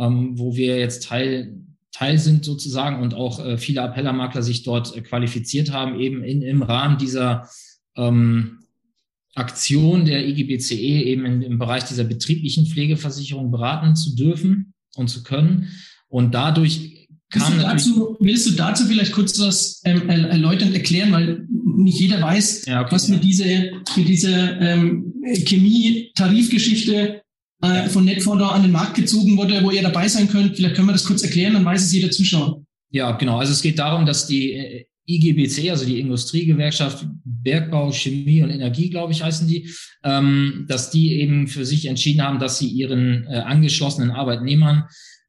ähm, 0.00 0.38
wo 0.38 0.56
wir 0.56 0.78
jetzt 0.78 1.04
Teil, 1.04 1.54
Teil 1.92 2.18
sind 2.18 2.44
sozusagen 2.44 3.02
und 3.02 3.14
auch 3.14 3.44
äh, 3.44 3.58
viele 3.58 3.82
Appellermakler 3.82 4.42
sich 4.42 4.62
dort 4.62 4.96
äh, 4.96 5.02
qualifiziert 5.02 5.72
haben, 5.72 6.00
eben 6.00 6.24
in, 6.24 6.42
im 6.42 6.62
Rahmen 6.62 6.98
dieser 6.98 7.48
ähm, 7.96 8.60
Aktion 9.34 10.06
der 10.06 10.26
IGBCE 10.26 11.04
eben 11.04 11.24
in, 11.26 11.42
im 11.42 11.58
Bereich 11.58 11.84
dieser 11.84 12.04
betrieblichen 12.04 12.66
Pflegeversicherung 12.66 13.50
beraten 13.50 13.94
zu 13.94 14.16
dürfen 14.16 14.72
und 14.96 15.08
zu 15.08 15.22
können. 15.22 15.68
Und 16.08 16.34
dadurch 16.34 17.08
kam 17.30 17.42
willst 17.42 17.52
du 17.52 17.62
dazu, 17.62 18.16
willst 18.20 18.46
du 18.46 18.50
dazu 18.52 18.84
vielleicht 18.86 19.12
kurz 19.12 19.38
was 19.38 19.82
ähm, 19.84 20.08
erläutern, 20.08 20.72
erklären, 20.72 21.12
weil 21.12 21.46
nicht 21.76 22.00
jeder 22.00 22.20
weiß, 22.20 22.66
ja, 22.66 22.80
okay, 22.80 22.92
was 22.92 23.08
mit 23.08 23.22
dieser, 23.22 23.44
mit 23.96 24.08
dieser 24.08 24.60
ähm, 24.60 25.14
Chemie-Tarifgeschichte 25.46 27.22
äh, 27.62 27.88
von 27.88 28.04
Netfonds 28.04 28.42
an 28.42 28.62
den 28.62 28.72
Markt 28.72 28.94
gezogen 28.94 29.36
wurde, 29.36 29.62
wo 29.62 29.70
ihr 29.70 29.82
dabei 29.82 30.08
sein 30.08 30.28
könnt. 30.28 30.56
Vielleicht 30.56 30.76
können 30.76 30.88
wir 30.88 30.92
das 30.92 31.04
kurz 31.04 31.22
erklären, 31.22 31.54
dann 31.54 31.64
weiß 31.64 31.84
es 31.84 31.92
jeder 31.92 32.10
Zuschauer. 32.10 32.62
Ja, 32.90 33.12
genau. 33.12 33.38
Also 33.38 33.52
es 33.52 33.62
geht 33.62 33.78
darum, 33.78 34.06
dass 34.06 34.26
die 34.26 34.52
äh, 34.52 34.84
IGBC, 35.06 35.70
also 35.70 35.84
die 35.84 36.00
Industriegewerkschaft 36.00 37.06
Bergbau, 37.24 37.92
Chemie 37.92 38.42
und 38.42 38.50
Energie, 38.50 38.90
glaube 38.90 39.12
ich, 39.12 39.22
heißen 39.22 39.46
die, 39.48 39.70
ähm, 40.04 40.66
dass 40.68 40.90
die 40.90 41.20
eben 41.20 41.48
für 41.48 41.64
sich 41.64 41.86
entschieden 41.86 42.22
haben, 42.22 42.38
dass 42.38 42.58
sie 42.58 42.68
ihren 42.68 43.24
äh, 43.26 43.38
angeschlossenen 43.38 44.10
Arbeitnehmern 44.10 44.84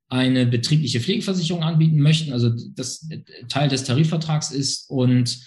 eine 0.08 0.46
betriebliche 0.46 1.00
Pflegeversicherung 1.00 1.64
anbieten 1.64 2.00
möchten, 2.00 2.34
also 2.34 2.52
das 2.76 3.08
äh, 3.10 3.20
Teil 3.48 3.70
des 3.70 3.84
Tarifvertrags 3.84 4.52
ist 4.52 4.90
und 4.90 5.40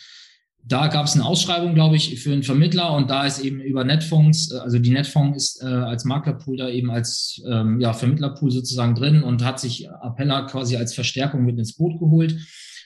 da 0.67 0.89
gab 0.89 1.07
es 1.07 1.15
eine 1.15 1.27
Ausschreibung, 1.27 1.75
glaube 1.75 1.97
ich, 1.97 2.21
für 2.21 2.33
einen 2.33 2.43
Vermittler 2.43 2.93
und 2.97 3.11
da 3.11 3.27
ist 3.27 3.39
eben 3.39 3.61
über 3.61 3.85
Netfonds, 3.85 4.51
äh, 4.51 4.59
also 4.59 4.79
die 4.79 4.91
Netfonds 4.91 5.37
ist 5.37 5.63
äh, 5.63 5.67
als 5.67 6.05
Maklerpool 6.05 6.57
da 6.57 6.69
eben 6.69 6.91
als 6.91 7.43
ähm, 7.47 7.81
ja, 7.81 7.93
Vermittlerpool 7.93 8.51
sozusagen 8.51 8.95
drin 8.95 9.23
und 9.23 9.45
hat 9.45 9.61
sich 9.61 9.91
Appella 9.91 10.43
quasi 10.43 10.77
als 10.77 10.95
Verstärkung 10.95 11.45
mit 11.45 11.59
ins 11.59 11.77
Boot 11.77 11.99
geholt. 11.99 12.37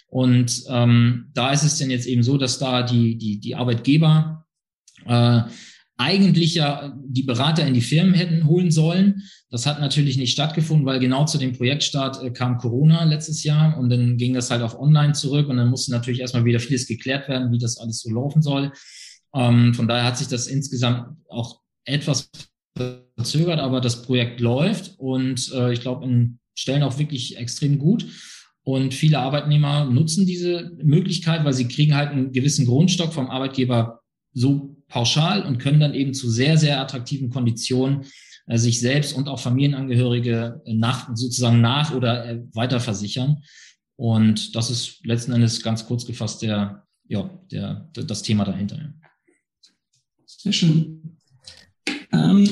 Und 0.09 0.65
ähm, 0.69 1.31
da 1.35 1.53
ist 1.53 1.65
es 1.65 1.77
denn 1.77 1.91
jetzt 1.91 2.07
eben 2.07 2.23
so, 2.23 2.39
dass 2.39 2.59
da 2.59 2.83
die, 2.83 3.17
die, 3.17 3.41
die 3.41 3.55
Arbeitgeber 3.55 4.47
äh, 5.07 5.43
eigentlich 5.99 6.55
ja 6.55 6.97
die 7.05 7.25
Berater 7.25 7.67
in 7.67 7.75
die 7.75 7.81
Firmen 7.81 8.15
hätten 8.15 8.47
holen 8.47 8.71
sollen. 8.71 9.25
Das 9.51 9.67
hat 9.67 9.81
natürlich 9.81 10.17
nicht 10.17 10.33
stattgefunden, 10.33 10.87
weil 10.87 11.01
genau 11.01 11.25
zu 11.25 11.39
dem 11.39 11.53
Projektstart 11.53 12.23
äh, 12.23 12.31
kam 12.31 12.57
Corona 12.57 13.05
letztes 13.05 13.43
Jahr 13.43 13.77
und 13.77 13.91
dann 13.91 14.17
ging 14.17 14.33
das 14.33 14.51
halt 14.51 14.63
auf 14.63 14.79
Online 14.79 15.13
zurück 15.13 15.49
und 15.49 15.57
dann 15.57 15.69
musste 15.69 15.91
natürlich 15.91 16.21
erstmal 16.21 16.45
wieder 16.45 16.61
vieles 16.61 16.87
geklärt 16.87 17.29
werden, 17.29 17.53
wie 17.53 17.59
das 17.59 17.79
alles 17.79 18.01
so 18.01 18.11
laufen 18.11 18.43
soll. 18.43 18.73
Ähm, 19.35 19.75
von 19.75 19.89
daher 19.89 20.05
hat 20.05 20.17
sich 20.17 20.29
das 20.29 20.47
insgesamt 20.47 21.17
auch 21.29 21.61
etwas 21.85 22.31
verzögert, 22.77 23.59
aber 23.59 23.81
das 23.81 24.03
Projekt 24.03 24.41
läuft 24.41 24.95
und 24.99 25.53
äh, 25.53 25.73
ich 25.73 25.81
glaube 25.81 26.07
in 26.07 26.39
Stellen 26.55 26.85
auch 26.85 26.99
wirklich 26.99 27.37
extrem 27.37 27.79
gut. 27.79 28.07
Und 28.63 28.93
viele 28.93 29.19
Arbeitnehmer 29.19 29.87
nutzen 29.87 30.27
diese 30.27 30.71
Möglichkeit, 30.83 31.45
weil 31.45 31.55
sie 31.55 31.67
kriegen 31.67 31.97
halt 31.97 32.11
einen 32.11 32.33
gewissen 32.33 32.67
Grundstock 32.67 33.13
vom 33.15 33.31
Arbeitgeber 33.31 34.01
so 34.33 34.78
pauschal 34.89 35.43
und 35.43 35.59
können 35.59 35.81
dann 35.81 35.95
eben 35.95 36.15
zu 36.15 36.31
sehr, 36.31 36.57
sehr 36.57 36.81
attraktiven 36.81 37.31
Konditionen 37.31 38.07
äh, 38.47 38.59
sich 38.59 38.81
selbst 38.81 39.13
und 39.13 39.29
auch 39.29 39.41
Familienangehörige 39.41 40.63
äh, 40.65 40.75
nach, 40.75 41.11
sozusagen 41.15 41.61
nach 41.61 41.95
oder 41.95 42.27
äh, 42.27 42.41
weiter 42.55 42.81
versichern. 42.81 43.43
Und 43.97 44.55
das 44.57 44.71
ist 44.71 45.05
letzten 45.05 45.33
Endes 45.33 45.63
ganz 45.63 45.87
kurz 45.87 46.07
gefasst 46.07 46.43
der, 46.43 46.85
ja, 47.09 47.31
der, 47.51 47.91
der 47.95 48.05
das 48.05 48.23
Thema 48.23 48.45
dahinter. 48.45 48.95
Sehr 50.25 50.53
schön. 50.53 51.19
Ähm, 52.13 52.49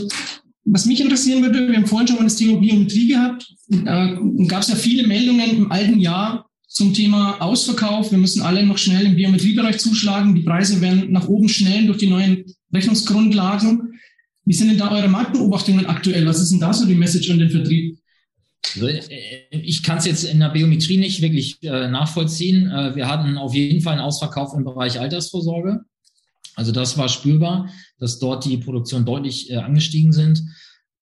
was 0.64 0.86
mich 0.86 1.00
interessieren 1.00 1.42
würde, 1.42 1.68
wir 1.68 1.76
haben 1.76 1.86
vorhin 1.86 2.08
schon 2.08 2.16
mal 2.16 2.24
das 2.24 2.36
Thema 2.36 2.58
Biometrie 2.58 3.08
gehabt. 3.08 3.54
Da 3.68 4.18
gab 4.48 4.62
es 4.62 4.68
ja 4.68 4.74
viele 4.74 5.06
Meldungen 5.06 5.56
im 5.56 5.72
alten 5.72 6.00
Jahr 6.00 6.45
zum 6.66 6.92
Thema 6.94 7.40
Ausverkauf. 7.40 8.10
Wir 8.10 8.18
müssen 8.18 8.42
alle 8.42 8.64
noch 8.64 8.78
schnell 8.78 9.06
im 9.06 9.16
Biometriebereich 9.16 9.78
zuschlagen. 9.78 10.34
Die 10.34 10.42
Preise 10.42 10.80
werden 10.80 11.12
nach 11.12 11.28
oben 11.28 11.48
schnellen 11.48 11.86
durch 11.86 11.98
die 11.98 12.08
neuen 12.08 12.44
Rechnungsgrundlagen. 12.72 13.98
Wie 14.44 14.54
sind 14.54 14.68
denn 14.68 14.78
da 14.78 14.90
eure 14.90 15.08
Marktbeobachtungen 15.08 15.86
aktuell? 15.86 16.26
Was 16.26 16.40
ist 16.40 16.50
denn 16.50 16.60
da 16.60 16.72
so 16.72 16.86
die 16.86 16.94
Message 16.94 17.30
an 17.30 17.38
den 17.38 17.50
Vertrieb? 17.50 17.98
Also, 18.74 18.88
äh, 18.88 19.40
ich 19.50 19.82
kann 19.82 19.98
es 19.98 20.06
jetzt 20.06 20.24
in 20.24 20.40
der 20.40 20.50
Biometrie 20.50 20.98
nicht 20.98 21.20
wirklich 21.22 21.62
äh, 21.62 21.88
nachvollziehen. 21.88 22.70
Äh, 22.70 22.94
wir 22.96 23.08
hatten 23.08 23.38
auf 23.38 23.54
jeden 23.54 23.80
Fall 23.80 23.94
einen 23.94 24.02
Ausverkauf 24.02 24.54
im 24.54 24.64
Bereich 24.64 25.00
Altersvorsorge. 25.00 25.80
Also 26.54 26.72
das 26.72 26.96
war 26.96 27.08
spürbar, 27.08 27.70
dass 27.98 28.18
dort 28.18 28.44
die 28.44 28.56
Produktion 28.56 29.04
deutlich 29.04 29.50
äh, 29.50 29.56
angestiegen 29.56 30.12
sind. 30.12 30.42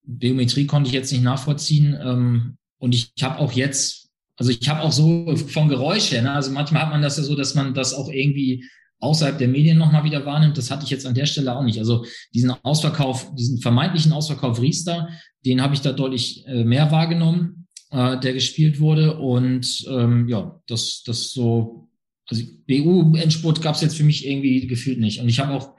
Biometrie 0.03 0.67
konnte 0.67 0.89
ich 0.89 0.93
jetzt 0.93 1.11
nicht 1.11 1.23
nachvollziehen. 1.23 1.97
Ähm, 1.99 2.57
und 2.77 2.93
ich, 2.93 3.11
ich 3.15 3.23
habe 3.23 3.39
auch 3.39 3.53
jetzt, 3.53 4.04
also 4.37 4.51
ich 4.51 4.67
habe 4.67 4.81
auch 4.81 4.91
so 4.91 5.35
von 5.35 5.69
Geräusch 5.69 6.11
her, 6.11 6.21
ne, 6.21 6.31
also 6.31 6.51
manchmal 6.51 6.83
hat 6.83 6.91
man 6.91 7.01
das 7.01 7.17
ja 7.17 7.23
so, 7.23 7.35
dass 7.35 7.55
man 7.55 7.73
das 7.73 7.93
auch 7.93 8.09
irgendwie 8.09 8.65
außerhalb 8.99 9.37
der 9.37 9.47
Medien 9.47 9.77
nochmal 9.77 10.03
wieder 10.03 10.25
wahrnimmt. 10.25 10.57
Das 10.57 10.71
hatte 10.71 10.83
ich 10.83 10.89
jetzt 10.89 11.05
an 11.05 11.13
der 11.13 11.25
Stelle 11.25 11.55
auch 11.55 11.63
nicht. 11.63 11.79
Also 11.79 12.05
diesen 12.33 12.51
Ausverkauf, 12.63 13.33
diesen 13.35 13.59
vermeintlichen 13.59 14.11
Ausverkauf 14.11 14.61
Riester, 14.61 15.09
den 15.45 15.61
habe 15.61 15.73
ich 15.73 15.81
da 15.81 15.91
deutlich 15.91 16.45
äh, 16.47 16.63
mehr 16.63 16.91
wahrgenommen, 16.91 17.67
äh, 17.91 18.19
der 18.19 18.33
gespielt 18.33 18.79
wurde. 18.79 19.17
Und 19.17 19.85
ähm, 19.89 20.27
ja, 20.27 20.59
das, 20.67 21.03
das 21.05 21.31
so, 21.31 21.89
also 22.27 22.43
BU-Endspurt 22.67 23.61
gab 23.61 23.75
es 23.75 23.81
jetzt 23.81 23.97
für 23.97 24.03
mich 24.03 24.25
irgendwie 24.25 24.65
gefühlt 24.67 24.99
nicht. 24.99 25.21
Und 25.21 25.29
ich 25.29 25.39
habe 25.39 25.53
auch 25.53 25.75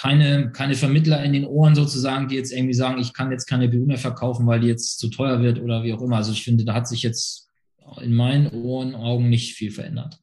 keine, 0.00 0.50
keine 0.50 0.76
Vermittler 0.76 1.22
in 1.22 1.34
den 1.34 1.44
Ohren 1.44 1.74
sozusagen, 1.74 2.28
die 2.28 2.34
jetzt 2.34 2.52
irgendwie 2.52 2.72
sagen, 2.72 2.98
ich 3.02 3.12
kann 3.12 3.30
jetzt 3.30 3.44
keine 3.44 3.68
BU 3.68 3.84
mehr 3.84 3.98
verkaufen, 3.98 4.46
weil 4.46 4.60
die 4.60 4.66
jetzt 4.66 4.98
zu 4.98 5.10
teuer 5.10 5.42
wird 5.42 5.60
oder 5.60 5.84
wie 5.84 5.92
auch 5.92 6.00
immer. 6.00 6.16
Also 6.16 6.32
ich 6.32 6.42
finde, 6.42 6.64
da 6.64 6.72
hat 6.72 6.88
sich 6.88 7.02
jetzt 7.02 7.50
in 8.00 8.14
meinen 8.14 8.46
Ohren, 8.46 8.94
Augen 8.94 9.28
nicht 9.28 9.52
viel 9.56 9.70
verändert. 9.70 10.18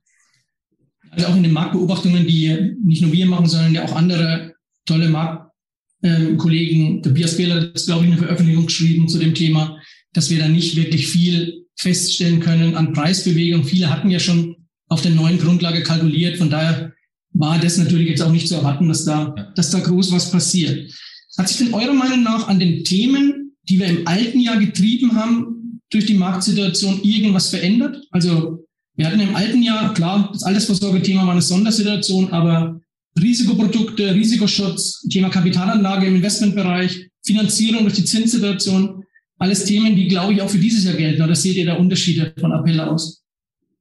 Also 1.12 1.28
auch 1.28 1.36
in 1.36 1.44
den 1.44 1.52
Marktbeobachtungen, 1.52 2.26
die 2.26 2.76
nicht 2.84 3.04
nur 3.04 3.12
wir 3.12 3.28
machen, 3.28 3.46
sondern 3.46 3.72
ja 3.72 3.86
auch 3.86 3.96
andere 3.96 4.56
tolle 4.88 5.10
Marktkollegen, 5.10 7.04
der 7.04 7.12
Bias 7.12 7.38
Bieler 7.38 7.62
hat, 7.62 7.86
glaube 7.86 8.06
ich, 8.06 8.12
eine 8.12 8.18
Veröffentlichung 8.18 8.66
geschrieben 8.66 9.08
zu 9.08 9.20
dem 9.20 9.36
Thema, 9.36 9.80
dass 10.12 10.32
wir 10.32 10.40
da 10.40 10.48
nicht 10.48 10.76
wirklich 10.76 11.08
viel 11.08 11.68
feststellen 11.76 12.40
können 12.40 12.74
an 12.74 12.94
Preisbewegung. 12.94 13.64
Viele 13.64 13.92
hatten 13.92 14.10
ja 14.10 14.20
schon 14.20 14.56
auf 14.88 15.04
der 15.04 15.12
neuen 15.12 15.38
Grundlage 15.38 15.84
kalkuliert. 15.84 16.38
Von 16.38 16.50
daher 16.50 16.94
war 17.34 17.60
das 17.60 17.78
natürlich 17.78 18.10
jetzt 18.10 18.22
auch 18.22 18.32
nicht 18.32 18.48
zu 18.48 18.56
erwarten, 18.56 18.88
dass 18.88 19.06
da, 19.06 19.52
dass 19.56 19.72
da 19.72 19.80
groß 19.80 20.12
was 20.12 20.32
passiert. 20.32 20.92
Hat 21.38 21.48
sich 21.48 21.58
denn 21.58 21.74
eurer 21.74 21.94
Meinung 21.94 22.24
nach 22.24 22.48
an 22.48 22.60
den 22.60 22.84
Themen, 22.84 23.56
die 23.70 23.80
wir 23.80 23.88
im 23.88 24.08
alten 24.08 24.40
Jahr 24.40 24.58
getrieben 24.58 25.16
haben, 25.16 25.82
durch 25.90 26.06
die 26.06 26.16
Marktsituation 26.16 27.02
irgendwas 27.04 27.50
verändert? 27.50 28.04
Also 28.12 28.66
wir 28.96 29.06
hatten 29.06 29.20
im 29.20 29.36
alten 29.36 29.62
Jahr, 29.62 29.94
klar, 29.94 30.30
das 30.34 30.44
Altersvorsorge-Thema 30.44 31.26
war 31.26 31.34
eine 31.34 31.42
Sondersituation, 31.42 32.32
aber 32.32 32.82
Risikoprodukte, 33.20 34.14
Risikoschutz, 34.16 35.08
Thema 35.10 35.30
Kapitalanlage 35.30 36.08
im 36.08 36.16
Investmentbereich, 36.16 37.10
Finanzierung 37.24 37.84
durch 37.84 37.96
die 37.96 38.06
Zinssituation, 38.06 39.04
alles 39.38 39.66
Themen, 39.66 39.96
die, 39.96 40.08
glaube 40.08 40.34
ich, 40.34 40.42
auch 40.42 40.50
für 40.50 40.58
dieses 40.58 40.84
Jahr 40.84 40.96
gelten. 40.96 41.22
Oder 41.22 41.36
seht 41.36 41.58
ihr 41.58 41.66
da 41.66 41.76
Unterschiede 41.76 42.34
von 42.40 42.52
Appell 42.52 42.80
aus? 42.80 43.24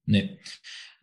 Nee, 0.05 0.39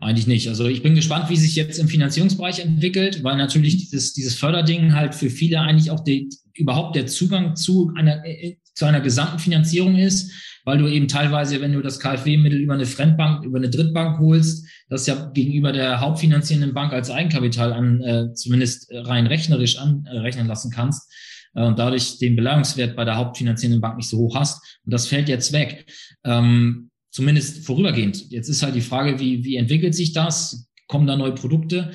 eigentlich 0.04 0.28
nicht. 0.28 0.48
Also 0.48 0.68
ich 0.68 0.84
bin 0.84 0.96
gespannt, 0.96 1.30
wie 1.30 1.38
sich 1.38 1.56
jetzt 1.56 1.80
im 1.80 1.88
Finanzierungsbereich 1.88 2.60
entwickelt, 2.60 3.24
weil 3.24 3.38
natürlich 3.38 3.78
dieses, 3.78 4.14
dieses 4.14 4.36
Förderding 4.36 4.94
halt 4.94 5.16
für 5.16 5.30
viele 5.30 5.62
eigentlich 5.62 5.92
auch 5.92 6.04
die, 6.04 6.30
überhaupt 6.54 6.96
der 6.96 7.08
Zugang 7.08 7.56
zu 7.56 7.92
einer, 7.96 8.26
äh, 8.26 8.58
zu 8.74 8.86
einer 8.86 9.02
gesamten 9.02 9.40
Finanzierung 9.40 9.96
ist 9.96 10.32
weil 10.66 10.78
du 10.78 10.88
eben 10.88 11.08
teilweise, 11.08 11.62
wenn 11.62 11.74
du 11.74 11.82
das 11.82 12.00
KfW-Mittel 12.00 12.60
über 12.60 12.74
eine 12.74 12.86
Fremdbank, 12.86 13.44
über 13.44 13.58
eine 13.58 13.70
Drittbank 13.70 14.20
holst, 14.20 14.66
das 14.90 15.06
ja 15.08 15.30
gegenüber 15.34 15.72
der 15.72 16.00
hauptfinanzierenden 16.00 16.74
Bank 16.74 16.94
als 16.94 17.10
Eigenkapital 17.10 17.74
an, 17.74 18.02
äh, 18.02 18.34
zumindest 18.34 18.88
rein 18.92 19.28
rechnerisch 19.28 19.78
anrechnen 19.78 20.48
lassen 20.48 20.72
kannst 20.72 21.12
äh, 21.56 21.64
und 21.64 21.80
dadurch 21.80 22.18
den 22.20 22.36
Beleihungswert 22.36 22.96
bei 22.96 23.04
der 23.04 23.18
hauptfinanzierenden 23.18 23.82
Bank 23.82 23.98
nicht 23.98 24.10
so 24.10 24.18
hoch 24.18 24.36
hast. 24.36 24.80
Und 24.86 24.94
das 24.94 25.08
fällt 25.08 25.28
jetzt 25.28 25.52
weg. 25.52 25.92
Ähm, 26.24 26.90
zumindest 27.14 27.66
vorübergehend. 27.66 28.30
Jetzt 28.32 28.50
ist 28.50 28.64
halt 28.64 28.76
die 28.76 28.82
Frage, 28.82 29.20
wie, 29.20 29.46
wie 29.46 29.56
entwickelt 29.56 29.96
sich 29.96 30.12
das? 30.12 30.68
Kommen 30.88 31.08
da 31.08 31.16
neue 31.16 31.34
Produkte? 31.34 31.92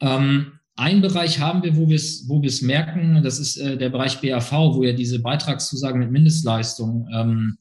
Ähm, 0.00 0.52
ein 0.76 1.00
Bereich 1.00 1.40
haben 1.40 1.64
wir, 1.64 1.76
wo 1.76 1.88
wir 1.88 1.96
es 1.96 2.28
wo 2.28 2.40
wir 2.40 2.48
es 2.48 2.62
merken, 2.62 3.22
das 3.24 3.40
ist 3.40 3.56
äh, 3.56 3.76
der 3.76 3.90
Bereich 3.90 4.20
BAV, 4.20 4.52
wo 4.52 4.84
ja 4.84 4.92
diese 4.92 5.18
Beitragszusagen 5.18 5.98
mit 5.98 6.12
Mindestleistung 6.12 7.08
ähm, 7.12 7.58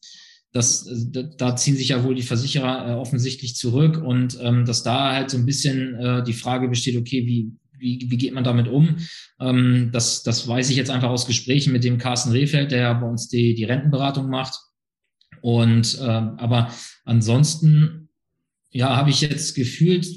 das, 0.54 0.90
da 1.38 1.56
ziehen 1.56 1.76
sich 1.76 1.90
ja 1.90 2.04
wohl 2.04 2.16
die 2.16 2.24
Versicherer 2.24 2.90
äh, 2.90 2.94
offensichtlich 2.94 3.56
zurück 3.56 4.02
und 4.04 4.38
ähm, 4.42 4.66
dass 4.66 4.84
da 4.84 5.14
halt 5.14 5.30
so 5.30 5.38
ein 5.38 5.46
bisschen 5.46 5.96
äh, 5.96 6.24
die 6.24 6.34
Frage 6.34 6.68
besteht, 6.68 6.98
okay, 6.98 7.26
wie, 7.26 7.52
wie, 7.78 8.08
wie 8.10 8.18
geht 8.18 8.34
man 8.34 8.44
damit 8.44 8.68
um? 8.68 8.98
Ähm, 9.40 9.90
das, 9.92 10.24
das 10.24 10.48
weiß 10.48 10.70
ich 10.70 10.78
jetzt 10.78 10.90
einfach 10.90 11.10
aus 11.10 11.28
Gesprächen 11.28 11.74
mit 11.74 11.84
dem 11.84 11.98
Carsten 11.98 12.32
Rehfeld, 12.32 12.72
der 12.72 12.80
ja 12.80 12.94
bei 12.94 13.08
uns 13.08 13.28
die, 13.28 13.56
die 13.56 13.66
Rentenberatung 13.66 14.30
macht. 14.30 14.56
Und 15.42 16.00
äh, 16.00 16.04
aber 16.04 16.72
ansonsten, 17.08 18.10
ja, 18.72 18.96
habe 18.96 19.10
ich 19.10 19.22
jetzt 19.22 19.56
gefühlt 19.56 20.08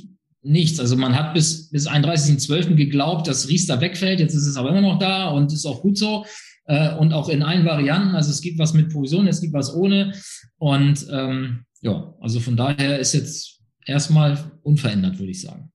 nichts. 0.42 0.80
Also 0.80 0.96
man 0.96 1.14
hat 1.14 1.34
bis, 1.34 1.70
bis 1.70 1.88
31.12. 1.88 2.74
geglaubt, 2.74 3.26
dass 3.26 3.48
Riester 3.48 3.80
wegfällt. 3.80 4.20
Jetzt 4.20 4.34
ist 4.34 4.46
es 4.46 4.56
aber 4.56 4.70
immer 4.70 4.80
noch 4.80 4.98
da 4.98 5.28
und 5.28 5.52
ist 5.52 5.66
auch 5.66 5.82
gut 5.82 5.96
so 5.96 6.26
äh, 6.66 6.94
und 6.96 7.12
auch 7.12 7.28
in 7.28 7.42
allen 7.42 7.64
Varianten. 7.64 8.14
Also 8.14 8.30
es 8.30 8.40
gibt 8.40 8.58
was 8.58 8.74
mit 8.74 8.90
Provision, 8.90 9.26
es 9.26 9.40
gibt 9.40 9.52
was 9.52 9.72
ohne. 9.74 10.14
Und 10.58 11.06
ähm, 11.12 11.64
ja, 11.82 12.14
also 12.20 12.40
von 12.40 12.56
daher 12.56 12.98
ist 12.98 13.12
jetzt 13.12 13.60
erstmal 13.86 14.52
unverändert, 14.62 15.18
würde 15.18 15.30
ich 15.30 15.40
sagen. 15.40 15.70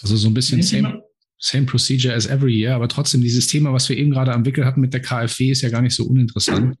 Also 0.00 0.16
so 0.16 0.28
ein 0.28 0.34
bisschen 0.34 0.62
same, 0.62 1.02
same 1.38 1.64
procedure 1.64 2.14
as 2.14 2.26
every 2.26 2.54
year, 2.54 2.74
aber 2.74 2.88
trotzdem 2.88 3.22
dieses 3.22 3.46
Thema, 3.46 3.72
was 3.72 3.88
wir 3.88 3.96
eben 3.96 4.10
gerade 4.10 4.32
am 4.32 4.44
Wickel 4.44 4.64
hatten 4.64 4.80
mit 4.80 4.92
der 4.92 5.00
KfW, 5.00 5.50
ist 5.50 5.62
ja 5.62 5.70
gar 5.70 5.80
nicht 5.82 5.94
so 5.94 6.04
uninteressant. 6.04 6.76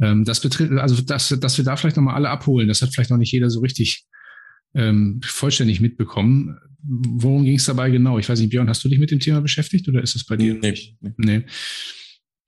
Ähm, 0.00 0.24
das 0.24 0.40
betrifft, 0.40 0.72
also 0.72 1.00
dass, 1.02 1.28
dass 1.28 1.58
wir 1.58 1.64
da 1.64 1.76
vielleicht 1.76 1.96
nochmal 1.96 2.14
alle 2.14 2.30
abholen, 2.30 2.68
das 2.68 2.82
hat 2.82 2.94
vielleicht 2.94 3.10
noch 3.10 3.18
nicht 3.18 3.32
jeder 3.32 3.50
so 3.50 3.60
richtig 3.60 4.04
ähm, 4.74 5.20
vollständig 5.24 5.80
mitbekommen. 5.80 6.58
Worum 6.82 7.44
ging 7.44 7.56
es 7.56 7.64
dabei 7.64 7.90
genau? 7.90 8.18
Ich 8.18 8.28
weiß 8.28 8.38
nicht, 8.40 8.50
Björn, 8.50 8.68
hast 8.68 8.84
du 8.84 8.88
dich 8.88 8.98
mit 8.98 9.10
dem 9.10 9.20
Thema 9.20 9.40
beschäftigt 9.40 9.88
oder 9.88 10.02
ist 10.02 10.14
es 10.14 10.24
bei 10.24 10.36
dir? 10.36 10.54
Nee. 10.54 10.96
nee. 11.00 11.12
nee. 11.16 11.44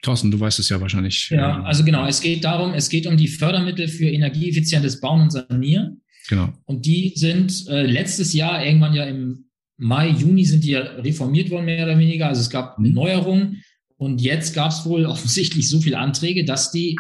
Thorsten, 0.03 0.31
du 0.31 0.41
weißt 0.41 0.59
es 0.59 0.69
ja 0.69 0.81
wahrscheinlich. 0.81 1.29
Ja, 1.31 1.63
also 1.63 1.85
genau, 1.85 2.07
es 2.07 2.21
geht 2.21 2.45
darum, 2.45 2.73
es 2.73 2.89
geht 2.89 3.07
um 3.07 3.17
die 3.17 3.29
Fördermittel 3.29 3.87
für 3.89 4.07
energieeffizientes 4.07 5.01
Bauen 5.01 5.23
und 5.23 5.31
Sanieren. 5.31 6.01
Genau. 6.29 6.53
Und 6.65 6.87
die 6.87 7.13
sind 7.17 7.67
äh, 7.69 7.85
letztes 7.85 8.33
Jahr, 8.33 8.65
irgendwann 8.65 8.95
ja 8.95 9.05
im 9.05 9.51
Mai, 9.77 10.11
Juni 10.11 10.45
sind 10.45 10.65
die 10.65 10.71
ja 10.71 10.81
reformiert 10.81 11.51
worden, 11.51 11.65
mehr 11.65 11.85
oder 11.85 11.99
weniger. 11.99 12.29
Also 12.29 12.43
es 12.43 12.51
gab 12.51 12.79
mhm. 12.79 12.93
Neuerungen. 12.93 13.63
Und 13.97 14.21
jetzt 14.23 14.55
gab 14.55 14.71
es 14.71 14.87
wohl 14.87 15.05
offensichtlich 15.07 15.69
so 15.69 15.81
viele 15.81 15.99
Anträge, 15.99 16.45
dass 16.45 16.71
die 16.71 16.97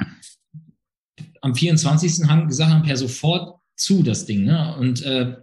am 1.40 1.54
24. 1.54 2.28
haben 2.28 2.48
gesagt 2.48 2.70
haben, 2.70 2.82
per 2.82 2.96
sofort 2.96 3.60
zu, 3.76 4.02
das 4.02 4.26
Ding. 4.26 4.44
Ne? 4.44 4.76
Und 4.76 5.02
äh, 5.02 5.36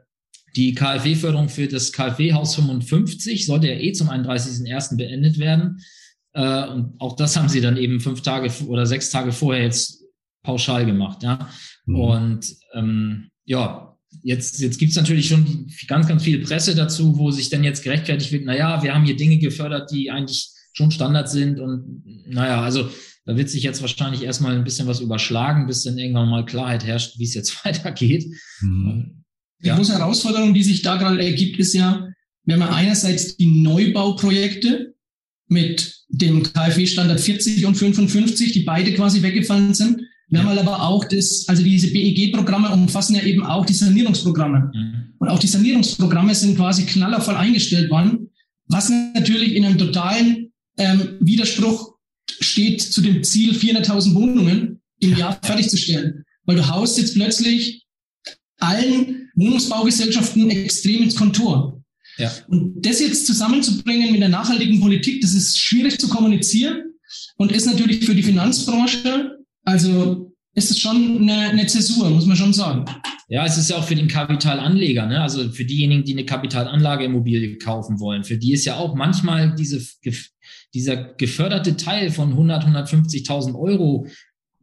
die 0.55 0.73
KfW-Förderung 0.73 1.49
für 1.49 1.67
das 1.67 1.91
KfW-Haus 1.91 2.55
55 2.55 3.45
sollte 3.45 3.67
ja 3.67 3.75
eh 3.75 3.91
zum 3.93 4.09
31.01. 4.09 4.97
beendet 4.97 5.39
werden. 5.39 5.81
Äh, 6.33 6.67
und 6.67 6.99
auch 6.99 7.15
das 7.15 7.35
haben 7.35 7.49
sie 7.49 7.61
dann 7.61 7.77
eben 7.77 7.99
fünf 7.99 8.21
Tage 8.21 8.51
oder 8.65 8.85
sechs 8.85 9.09
Tage 9.09 9.31
vorher 9.31 9.63
jetzt 9.63 10.03
pauschal 10.43 10.85
gemacht. 10.85 11.23
Ja? 11.23 11.49
Mhm. 11.85 11.95
Und 11.95 12.55
ähm, 12.73 13.29
ja, 13.45 13.97
jetzt, 14.23 14.59
jetzt 14.59 14.77
gibt 14.77 14.91
es 14.91 14.97
natürlich 14.97 15.27
schon 15.27 15.67
ganz, 15.87 16.07
ganz 16.07 16.23
viel 16.23 16.43
Presse 16.43 16.75
dazu, 16.75 17.17
wo 17.17 17.31
sich 17.31 17.49
dann 17.49 17.63
jetzt 17.63 17.83
gerechtfertigt 17.83 18.31
wird, 18.31 18.45
naja, 18.45 18.81
wir 18.83 18.93
haben 18.93 19.05
hier 19.05 19.15
Dinge 19.15 19.37
gefördert, 19.37 19.91
die 19.91 20.11
eigentlich 20.11 20.49
schon 20.73 20.91
Standard 20.91 21.29
sind. 21.29 21.59
Und 21.59 22.03
naja, 22.27 22.61
also 22.61 22.89
da 23.27 23.35
wird 23.35 23.49
sich 23.49 23.61
jetzt 23.61 23.81
wahrscheinlich 23.81 24.23
erstmal 24.23 24.55
ein 24.55 24.63
bisschen 24.63 24.87
was 24.87 25.01
überschlagen, 25.01 25.67
bis 25.67 25.83
dann 25.83 25.97
irgendwann 25.97 26.29
mal 26.29 26.45
Klarheit 26.45 26.85
herrscht, 26.85 27.19
wie 27.19 27.25
es 27.25 27.33
jetzt 27.33 27.65
weitergeht. 27.65 28.25
Mhm. 28.61 29.23
Die 29.63 29.69
große 29.69 29.93
Herausforderung, 29.93 30.53
die 30.53 30.63
sich 30.63 30.81
da 30.81 30.95
gerade 30.95 31.21
ergibt, 31.21 31.59
ist 31.59 31.73
ja, 31.73 32.07
wir 32.45 32.55
haben 32.55 32.61
ja 32.61 32.69
einerseits 32.69 33.35
die 33.35 33.61
Neubauprojekte 33.61 34.95
mit 35.49 36.05
dem 36.09 36.43
KfW-Standard 36.43 37.19
40 37.19 37.65
und 37.65 37.75
55, 37.75 38.53
die 38.53 38.61
beide 38.61 38.93
quasi 38.93 39.21
weggefallen 39.21 39.73
sind. 39.73 40.01
Wir 40.29 40.39
ja. 40.39 40.45
haben 40.45 40.57
aber 40.57 40.83
auch 40.83 41.03
das, 41.03 41.45
also 41.47 41.63
diese 41.63 41.91
BEG-Programme 41.91 42.69
umfassen 42.69 43.15
ja 43.15 43.23
eben 43.23 43.43
auch 43.43 43.65
die 43.65 43.73
Sanierungsprogramme. 43.73 44.71
Mhm. 44.73 45.13
Und 45.19 45.27
auch 45.27 45.39
die 45.39 45.47
Sanierungsprogramme 45.47 46.33
sind 46.33 46.55
quasi 46.55 46.85
knallervoll 46.85 47.35
eingestellt 47.35 47.89
worden, 47.89 48.29
was 48.67 48.89
natürlich 48.89 49.55
in 49.55 49.65
einem 49.65 49.77
totalen 49.77 50.53
ähm, 50.77 51.17
Widerspruch 51.19 51.96
steht 52.39 52.81
zu 52.81 53.01
dem 53.01 53.23
Ziel, 53.23 53.53
400.000 53.53 54.13
Wohnungen 54.13 54.81
im 54.99 55.17
Jahr 55.17 55.39
fertigzustellen. 55.41 56.23
Weil 56.45 56.57
du 56.57 56.67
haust 56.67 56.97
jetzt 56.97 57.15
plötzlich 57.15 57.85
allen 58.59 59.29
Wohnungsbaugesellschaften 59.35 60.49
extrem 60.49 61.03
ins 61.03 61.15
Kontor. 61.15 61.83
Ja. 62.17 62.31
Und 62.47 62.81
das 62.83 62.99
jetzt 62.99 63.27
zusammenzubringen 63.27 64.11
mit 64.11 64.21
der 64.21 64.29
nachhaltigen 64.29 64.79
Politik, 64.79 65.21
das 65.21 65.33
ist 65.33 65.59
schwierig 65.59 65.99
zu 65.99 66.07
kommunizieren 66.09 66.83
und 67.37 67.51
ist 67.51 67.65
natürlich 67.65 68.05
für 68.05 68.15
die 68.15 68.23
Finanzbranche, 68.23 69.37
also 69.63 70.33
ist 70.55 70.71
es 70.71 70.79
schon 70.79 71.21
eine, 71.21 71.49
eine 71.49 71.67
Zäsur, 71.67 72.09
muss 72.09 72.25
man 72.25 72.35
schon 72.35 72.53
sagen. 72.53 72.85
Ja, 73.29 73.45
es 73.45 73.57
ist 73.57 73.69
ja 73.69 73.77
auch 73.77 73.83
für 73.83 73.95
den 73.95 74.07
Kapitalanleger, 74.07 75.05
ne? 75.05 75.21
also 75.21 75.51
für 75.51 75.65
diejenigen, 75.65 76.03
die 76.03 76.13
eine 76.13 76.25
Kapitalanlageimmobilie 76.25 77.57
kaufen 77.57 77.99
wollen, 77.99 78.23
für 78.23 78.37
die 78.37 78.53
ist 78.53 78.65
ja 78.65 78.77
auch 78.77 78.95
manchmal 78.95 79.53
diese, 79.53 79.85
dieser 80.77 80.95
geförderte 80.95 81.75
Teil 81.75 82.11
von 82.11 82.29
100, 82.29 82.65
150.000 82.65 83.55
Euro 83.55 84.07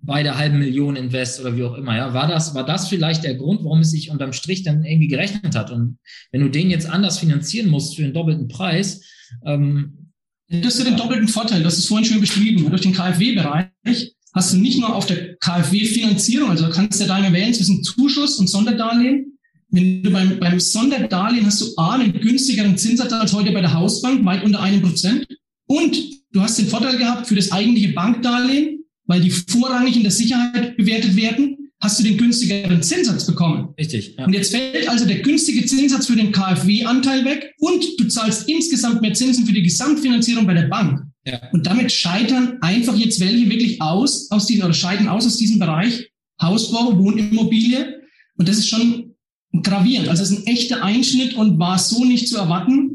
bei 0.01 0.23
der 0.23 0.37
halben 0.37 0.59
Million 0.59 0.97
Invest 0.97 1.41
oder 1.41 1.57
wie 1.57 1.65
auch 1.65 1.75
immer. 1.75 1.97
Ja, 1.97 2.15
war 2.15 2.29
das, 2.29 2.55
war 2.55 2.65
das 2.65 2.89
vielleicht 2.89 3.25
der 3.25 3.35
Grund, 3.35 3.65
warum 3.65 3.81
es 3.81 3.91
sich 3.91 4.11
unterm 4.11 4.33
Strich 4.33 4.63
dann 4.63 4.85
irgendwie 4.85 5.09
gerechnet 5.09 5.55
hat? 5.57 5.71
Und 5.71 5.99
wenn 6.31 6.43
du 6.43 6.51
den 6.51 6.71
jetzt 6.71 6.89
anders 6.89 7.19
finanzieren 7.19 7.71
musst 7.71 7.97
für 7.97 8.03
den 8.03 8.13
doppelten 8.13 8.49
Preis, 8.49 9.03
ähm, 9.45 10.11
das 10.49 10.77
ist 10.77 10.87
den 10.87 10.97
doppelten 10.97 11.29
Vorteil, 11.29 11.63
das 11.63 11.79
ist 11.79 11.89
vorhin 11.89 12.05
schön 12.05 12.21
beschrieben. 12.21 12.69
Durch 12.69 12.83
den 12.83 12.93
KfW-Bereich 12.93 14.15
hast 14.35 14.53
du 14.53 14.59
nicht 14.59 14.79
nur 14.79 14.95
auf 14.95 15.07
der 15.07 15.37
KfW-Finanzierung, 15.37 16.51
also 16.51 16.69
kannst 16.69 17.01
du 17.01 17.07
ja 17.07 17.21
da 17.21 17.33
wählen 17.33 17.55
zwischen 17.55 17.83
Zuschuss 17.83 18.39
und 18.39 18.49
Sonderdarlehen. 18.49 19.39
Wenn 19.71 20.03
du 20.03 20.11
beim, 20.11 20.39
beim 20.39 20.61
Sonderdarlehen 20.61 21.47
hast 21.47 21.61
du 21.63 21.67
A, 21.77 21.95
einen 21.95 22.13
günstigeren 22.21 22.77
Zinssatz 22.77 23.13
als 23.13 23.33
heute 23.33 23.53
bei 23.53 23.63
der 23.63 23.73
Hausbank, 23.73 24.25
weit 24.25 24.45
unter 24.45 24.61
einem 24.61 24.83
Prozent. 24.83 25.27
Und 25.67 25.97
du 26.33 26.41
hast 26.41 26.59
den 26.59 26.67
Vorteil 26.67 26.99
gehabt 26.99 27.27
für 27.27 27.35
das 27.35 27.53
eigentliche 27.53 27.93
Bankdarlehen, 27.93 28.85
weil 29.07 29.21
die 29.21 29.31
vorrangig 29.31 29.97
in 29.97 30.03
der 30.03 30.13
Sicherheit 30.13 30.77
bewertet 30.77 31.17
werden, 31.17 31.57
hast 31.81 31.99
du 31.99 32.05
den 32.05 32.17
günstigeren 32.17 32.83
Zinssatz 32.83 33.27
bekommen. 33.27 33.75
Richtig. 33.79 34.15
Ja. 34.19 34.25
Und 34.25 34.33
jetzt 34.33 34.51
fällt 34.51 34.89
also 34.89 35.05
der 35.05 35.21
günstige 35.21 35.67
Zinssatz 35.67 36.07
für 36.07 36.17
den 36.17 36.33
KfW-Anteil 36.33 37.25
weg 37.25 37.53
und 37.59 37.85
du 37.99 38.09
zahlst 38.09 38.49
insgesamt 38.49 39.03
mehr 39.03 39.13
Zinsen 39.13 39.47
für 39.47 39.53
die 39.53 39.63
Gesamtfinanzierung 39.63 40.47
bei 40.47 40.55
der 40.55 40.69
Bank. 40.69 41.03
Ja. 41.27 41.41
Und 41.53 41.67
damit 41.67 41.93
scheitern 41.93 42.59
einfach 42.61 42.97
jetzt 42.97 43.21
welche 43.21 43.49
wirklich 43.51 43.81
aus, 43.83 44.31
aus 44.31 44.47
diesem, 44.47 44.65
oder 44.65 44.75
scheiden 44.75 45.09
aus 45.09 45.27
aus 45.27 45.37
diesem 45.37 45.59
Bereich 45.59 46.11
Hausbau, 46.41 46.99
Wohnimmobilie. 46.99 48.01
Und 48.37 48.49
das 48.49 48.59
ist 48.59 48.69
schon 48.69 49.15
gravierend. 49.63 50.09
Also 50.09 50.23
es 50.23 50.31
ist 50.31 50.39
ein 50.39 50.47
echter 50.47 50.83
Einschnitt 50.83 51.35
und 51.35 51.59
war 51.59 51.79
so 51.79 52.05
nicht 52.05 52.29
zu 52.29 52.37
erwarten. 52.37 52.94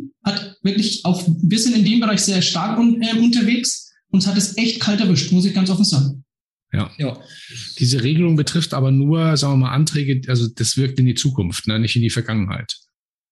Wirklich 0.62 1.06
auch 1.06 1.26
ein 1.26 1.48
bisschen 1.48 1.74
in 1.74 1.86
dem 1.86 2.00
Bereich 2.00 2.22
sehr 2.22 2.41
stark 2.41 2.78
un, 2.78 3.02
äh, 3.02 3.13
unterwegs. 3.17 3.91
Uns 4.12 4.28
hat 4.28 4.38
es 4.38 4.58
echt 4.58 4.80
kalt 4.80 5.00
erwischt, 5.00 5.32
muss 5.32 5.45
ich 5.45 5.54
ganz 5.54 5.69
offen 5.69 5.86
sagen. 5.86 6.24
Ja. 6.72 6.91
ja. 6.98 7.17
Diese 7.80 8.04
Regelung 8.04 8.36
betrifft 8.36 8.74
aber 8.74 8.91
nur, 8.91 9.38
sagen 9.38 9.54
wir 9.54 9.67
mal, 9.67 9.74
Anträge, 9.74 10.22
also 10.28 10.48
das 10.48 10.78
wirkt 10.78 11.00
in 11.00 11.06
die 11.06 11.15
Zukunft, 11.15 11.67
ne? 11.67 11.80
nicht 11.80 11.95
in 11.95 12.02
die 12.02 12.10
Vergangenheit. 12.10 12.78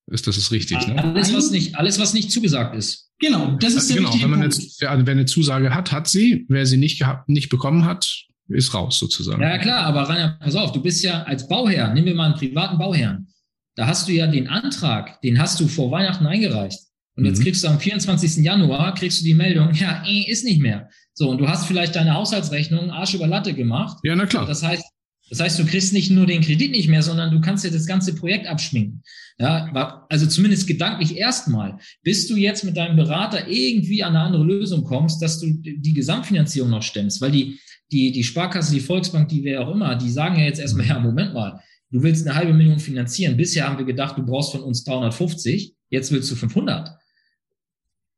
Ist 0.09 0.25
das 0.25 0.37
ist 0.37 0.51
richtig? 0.51 0.87
Ne? 0.87 1.03
Alles, 1.03 1.33
was 1.33 1.51
nicht, 1.51 1.75
alles, 1.75 1.99
was 1.99 2.13
nicht 2.13 2.31
zugesagt 2.31 2.75
ist. 2.75 3.09
Genau, 3.19 3.57
das 3.57 3.73
ist 3.73 3.89
der 3.89 3.97
genau. 3.97 4.13
Wenn 4.13 4.29
man 4.29 4.43
jetzt, 4.43 4.81
ja, 4.81 5.05
wer 5.05 5.11
eine 5.11 5.25
Zusage 5.25 5.73
hat, 5.73 5.91
hat 5.91 6.07
sie. 6.07 6.45
Wer 6.47 6.65
sie 6.65 6.77
nicht 6.77 6.99
gehabt, 6.99 7.27
nicht 7.27 7.49
bekommen 7.49 7.83
hat, 7.83 8.25
ist 8.47 8.73
raus 8.73 8.99
sozusagen. 8.99 9.41
Ja, 9.41 9.57
klar, 9.57 9.83
aber 9.85 10.03
Rainer, 10.03 10.37
pass 10.39 10.55
auf, 10.55 10.71
du 10.71 10.81
bist 10.81 11.03
ja 11.03 11.23
als 11.23 11.47
Bauherr, 11.47 11.93
nehmen 11.93 12.07
wir 12.07 12.15
mal 12.15 12.27
einen 12.27 12.35
privaten 12.35 12.77
Bauherrn. 12.77 13.27
Da 13.75 13.87
hast 13.87 14.07
du 14.07 14.13
ja 14.13 14.27
den 14.27 14.47
Antrag, 14.47 15.21
den 15.21 15.39
hast 15.39 15.59
du 15.59 15.67
vor 15.67 15.91
Weihnachten 15.91 16.25
eingereicht. 16.25 16.79
Und 17.17 17.25
jetzt 17.25 17.39
mhm. 17.39 17.43
kriegst 17.43 17.63
du 17.63 17.67
am 17.67 17.79
24. 17.79 18.37
Januar, 18.37 18.93
kriegst 18.93 19.19
du 19.19 19.25
die 19.25 19.33
Meldung, 19.33 19.73
ja, 19.73 20.03
eh, 20.05 20.29
ist 20.29 20.45
nicht 20.45 20.61
mehr. 20.61 20.89
So, 21.13 21.29
und 21.29 21.39
du 21.39 21.47
hast 21.47 21.65
vielleicht 21.65 21.95
deine 21.95 22.13
Haushaltsrechnung 22.13 22.91
Arsch 22.91 23.15
über 23.15 23.25
Latte 23.25 23.53
gemacht. 23.55 23.97
Ja, 24.03 24.15
na 24.15 24.27
klar. 24.27 24.45
Das 24.45 24.61
heißt, 24.61 24.83
das 25.29 25.39
heißt, 25.39 25.59
du 25.59 25.65
kriegst 25.65 25.93
nicht 25.93 26.11
nur 26.11 26.27
den 26.27 26.41
Kredit 26.41 26.71
nicht 26.71 26.87
mehr, 26.87 27.01
sondern 27.01 27.31
du 27.31 27.41
kannst 27.41 27.65
dir 27.65 27.71
das 27.71 27.87
ganze 27.87 28.15
Projekt 28.15 28.47
abschminken. 28.47 29.01
Ja, 29.39 30.05
also 30.09 30.27
zumindest 30.27 30.67
gedanklich 30.67 31.17
erstmal, 31.17 31.79
bis 32.03 32.27
du 32.27 32.35
jetzt 32.35 32.63
mit 32.63 32.77
deinem 32.77 32.95
Berater 32.95 33.47
irgendwie 33.47 34.03
an 34.03 34.15
eine 34.15 34.25
andere 34.25 34.43
Lösung 34.43 34.83
kommst, 34.83 35.21
dass 35.21 35.39
du 35.39 35.47
die 35.51 35.93
Gesamtfinanzierung 35.93 36.69
noch 36.69 36.81
stemmst, 36.81 37.19
weil 37.19 37.31
die, 37.31 37.59
die, 37.91 38.11
die 38.11 38.23
Sparkasse, 38.23 38.73
die 38.73 38.79
Volksbank, 38.79 39.27
die 39.29 39.43
wer 39.43 39.67
auch 39.67 39.73
immer, 39.73 39.95
die 39.95 40.09
sagen 40.09 40.39
ja 40.39 40.45
jetzt 40.45 40.59
erstmal, 40.59 40.87
ja, 40.87 40.99
Moment 40.99 41.33
mal, 41.33 41.59
du 41.91 42.01
willst 42.01 42.25
eine 42.25 42.35
halbe 42.35 42.53
Million 42.53 42.79
finanzieren. 42.79 43.37
Bisher 43.37 43.67
haben 43.67 43.77
wir 43.77 43.85
gedacht, 43.85 44.17
du 44.17 44.25
brauchst 44.25 44.51
von 44.51 44.61
uns 44.61 44.83
350, 44.83 45.75
jetzt 45.89 46.11
willst 46.11 46.31
du 46.31 46.35
500 46.35 46.97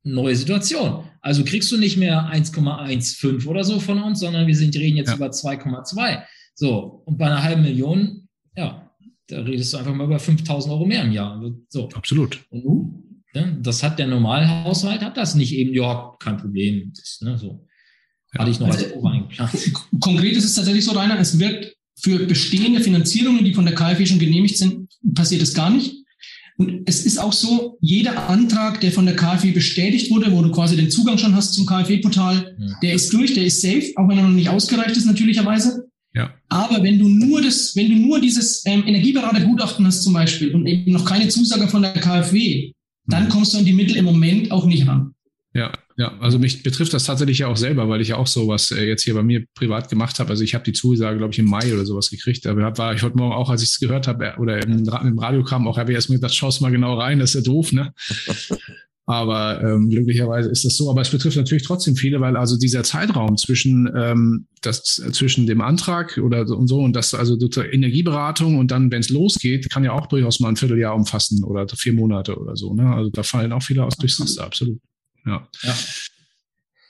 neue 0.04 0.36
Situation. 0.36 1.04
Also 1.22 1.44
kriegst 1.44 1.72
du 1.72 1.78
nicht 1.78 1.98
mehr 1.98 2.32
1,15 2.32 3.46
oder 3.48 3.64
so 3.64 3.80
von 3.80 4.02
uns, 4.02 4.20
sondern 4.20 4.48
wir 4.48 4.56
sind, 4.56 4.76
reden 4.76 4.98
jetzt 4.98 5.10
ja. 5.10 5.16
über 5.16 5.28
2,2. 5.28 6.24
So, 6.56 7.04
und 7.06 7.18
bei 7.18 7.26
einer 7.26 7.44
halben 7.44 7.62
Million, 7.62 8.28
ja, 8.56 8.92
da 9.28 9.42
redest 9.42 9.74
du 9.74 9.78
einfach 9.78 9.94
mal 9.94 10.06
über 10.06 10.20
5000 10.20 10.74
Euro 10.74 10.86
mehr 10.86 11.04
im 11.04 11.12
Jahr. 11.12 11.42
So. 11.70 11.90
Absolut. 11.90 12.44
Und 12.50 12.64
du, 12.64 13.04
ne, 13.34 13.58
das 13.62 13.84
hat 13.84 14.00
der 14.00 14.08
Normalhaushalt, 14.08 15.02
hat 15.02 15.18
das 15.18 15.36
nicht 15.36 15.54
eben, 15.54 15.74
ja, 15.74 16.14
kein 16.20 16.38
Problem. 16.38 16.92
Das, 16.96 17.20
ne, 17.22 17.38
so. 17.38 17.66
Ja. 18.34 18.42
Hatte 18.42 18.52
ich 18.52 18.60
noch 18.60 18.68
also, 18.68 18.86
als 18.86 18.94
Ober 18.94 19.12
eingeplant. 19.12 19.52
Konkret 20.00 20.36
ist 20.36 20.46
es 20.46 20.56
tatsächlich 20.56 20.86
so, 20.86 20.92
Rainer, 20.92 21.20
es 21.20 21.40
wird 21.40 21.76
für 22.00 22.26
bestehende 22.26 22.82
Finanzierungen, 22.82 23.44
die 23.44 23.54
von 23.54 23.66
der 23.66 23.76
KfW 23.76 24.06
schon 24.06 24.20
genehmigt 24.20 24.58
sind, 24.58 24.90
passiert 25.14 25.42
es 25.42 25.54
gar 25.54 25.70
nicht. 25.70 25.99
Und 26.60 26.82
es 26.86 27.06
ist 27.06 27.20
auch 27.20 27.32
so, 27.32 27.78
jeder 27.80 28.28
Antrag, 28.28 28.82
der 28.82 28.92
von 28.92 29.06
der 29.06 29.16
KfW 29.16 29.52
bestätigt 29.52 30.12
wurde, 30.12 30.30
wo 30.34 30.42
du 30.42 30.52
quasi 30.52 30.76
den 30.76 30.92
Zugang 30.92 31.18
schon 31.18 31.34
hast 31.34 31.54
zum 31.54 31.66
KfW-Portal, 31.66 32.58
ja. 32.60 32.68
der 32.84 32.94
ist 32.96 33.14
durch, 33.14 33.34
der 33.34 33.46
ist 33.46 33.62
safe, 33.62 33.94
auch 33.96 34.10
wenn 34.10 34.18
er 34.18 34.26
noch 34.26 34.36
nicht 34.36 34.50
ausgereicht 34.50 34.98
ist, 34.98 35.06
natürlicherweise. 35.06 35.88
Ja. 36.14 36.34
Aber 36.50 36.84
wenn 36.84 37.00
du 37.00 37.08
nur 37.08 37.42
das, 37.42 37.78
wenn 37.78 37.90
du 37.90 37.96
nur 37.96 38.20
dieses 38.20 38.62
ähm, 38.66 38.84
Energieberatergutachten 38.86 39.88
hast 39.88 40.04
zum 40.04 40.12
Beispiel 40.12 40.54
und 40.54 40.68
eben 40.68 40.92
noch 40.92 41.06
keine 41.06 41.30
Zusage 41.30 41.70
von 41.70 41.82
der 41.82 41.94
KfW, 41.94 42.74
dann 43.08 43.26
mhm. 43.26 43.30
kommst 43.30 43.54
du 43.54 43.60
an 43.60 43.66
die 43.66 43.72
Mittel 43.72 43.96
im 43.96 44.04
Moment 44.04 44.52
auch 44.52 44.66
nicht 44.66 44.86
ran. 44.86 45.14
Ja, 45.54 45.72
ja, 46.00 46.18
also 46.22 46.40
mich 46.40 46.64
betrifft 46.64 46.94
das 46.94 47.04
tatsächlich 47.04 47.40
ja 47.40 47.48
auch 47.48 47.58
selber, 47.58 47.90
weil 47.90 48.00
ich 48.00 48.08
ja 48.08 48.16
auch 48.16 48.26
sowas 48.26 48.72
äh, 48.72 48.86
jetzt 48.86 49.04
hier 49.04 49.16
bei 49.16 49.22
mir 49.22 49.44
privat 49.54 49.90
gemacht 49.90 50.18
habe. 50.20 50.30
Also 50.30 50.46
ich 50.46 50.56
habe 50.56 50.64
die 50.64 50.72
Zusage, 50.72 51.18
glaube 51.18 51.34
ich, 51.34 51.40
im 51.40 51.46
Mai 51.46 51.74
oder 51.74 51.86
sowas 51.86 52.10
gekriegt. 52.10 52.48
Aber 52.48 52.78
war 52.78 52.94
ich 52.94 53.04
heute 53.04 53.18
Morgen 53.18 53.34
auch, 53.34 53.50
als 53.50 53.64
ich 53.64 53.72
es 53.72 53.80
gehört 53.80 54.08
habe 54.08 54.28
äh, 54.28 54.38
oder 54.38 54.64
im, 54.66 54.88
im 54.88 55.20
Radio 55.20 55.44
kam, 55.44 55.68
auch 55.68 55.78
habe 55.78 55.92
ich 55.92 55.96
erstmal 55.96 56.18
gedacht, 56.18 56.34
schaust 56.34 56.62
mal 56.62 56.72
genau 56.72 56.98
rein, 56.98 57.20
das 57.20 57.36
ist 57.36 57.46
ja 57.46 57.52
doof, 57.52 57.74
ne? 57.74 57.94
Aber 59.08 59.62
ähm, 59.62 59.90
glücklicherweise 59.90 60.50
ist 60.50 60.64
das 60.64 60.78
so. 60.78 60.90
Aber 60.90 61.02
es 61.02 61.10
betrifft 61.10 61.36
natürlich 61.36 61.64
trotzdem 61.64 61.98
viele, 61.98 62.22
weil 62.22 62.38
also 62.38 62.58
dieser 62.58 62.84
Zeitraum 62.84 63.36
zwischen 63.36 63.92
ähm, 63.94 64.46
das 64.62 64.84
zwischen 65.12 65.48
dem 65.48 65.60
Antrag 65.60 66.18
oder 66.24 66.48
so 66.48 66.56
und 66.56 66.68
so 66.68 66.80
und 66.80 66.96
das 66.96 67.14
also 67.14 67.36
Energieberatung 67.36 68.58
und 68.58 68.72
dann, 68.72 68.90
wenn 68.92 69.02
es 69.02 69.10
losgeht, 69.10 69.70
kann 69.70 69.84
ja 69.84 69.92
auch 69.92 70.08
durchaus 70.08 70.40
mal 70.40 70.48
ein 70.48 70.56
Vierteljahr 70.56 70.96
umfassen 70.96 71.44
oder 71.44 71.68
vier 71.68 71.94
Monate 71.94 72.40
oder 72.40 72.56
so. 72.56 72.74
Ne? 72.74 72.88
Also 72.88 73.10
da 73.10 73.24
fallen 73.24 73.52
auch 73.52 73.64
viele 73.64 73.84
aus 73.84 73.98
durchs 73.98 74.22
Raster, 74.22 74.46
absolut. 74.46 74.80
Ja. 75.30 75.48
ja. 75.64 75.76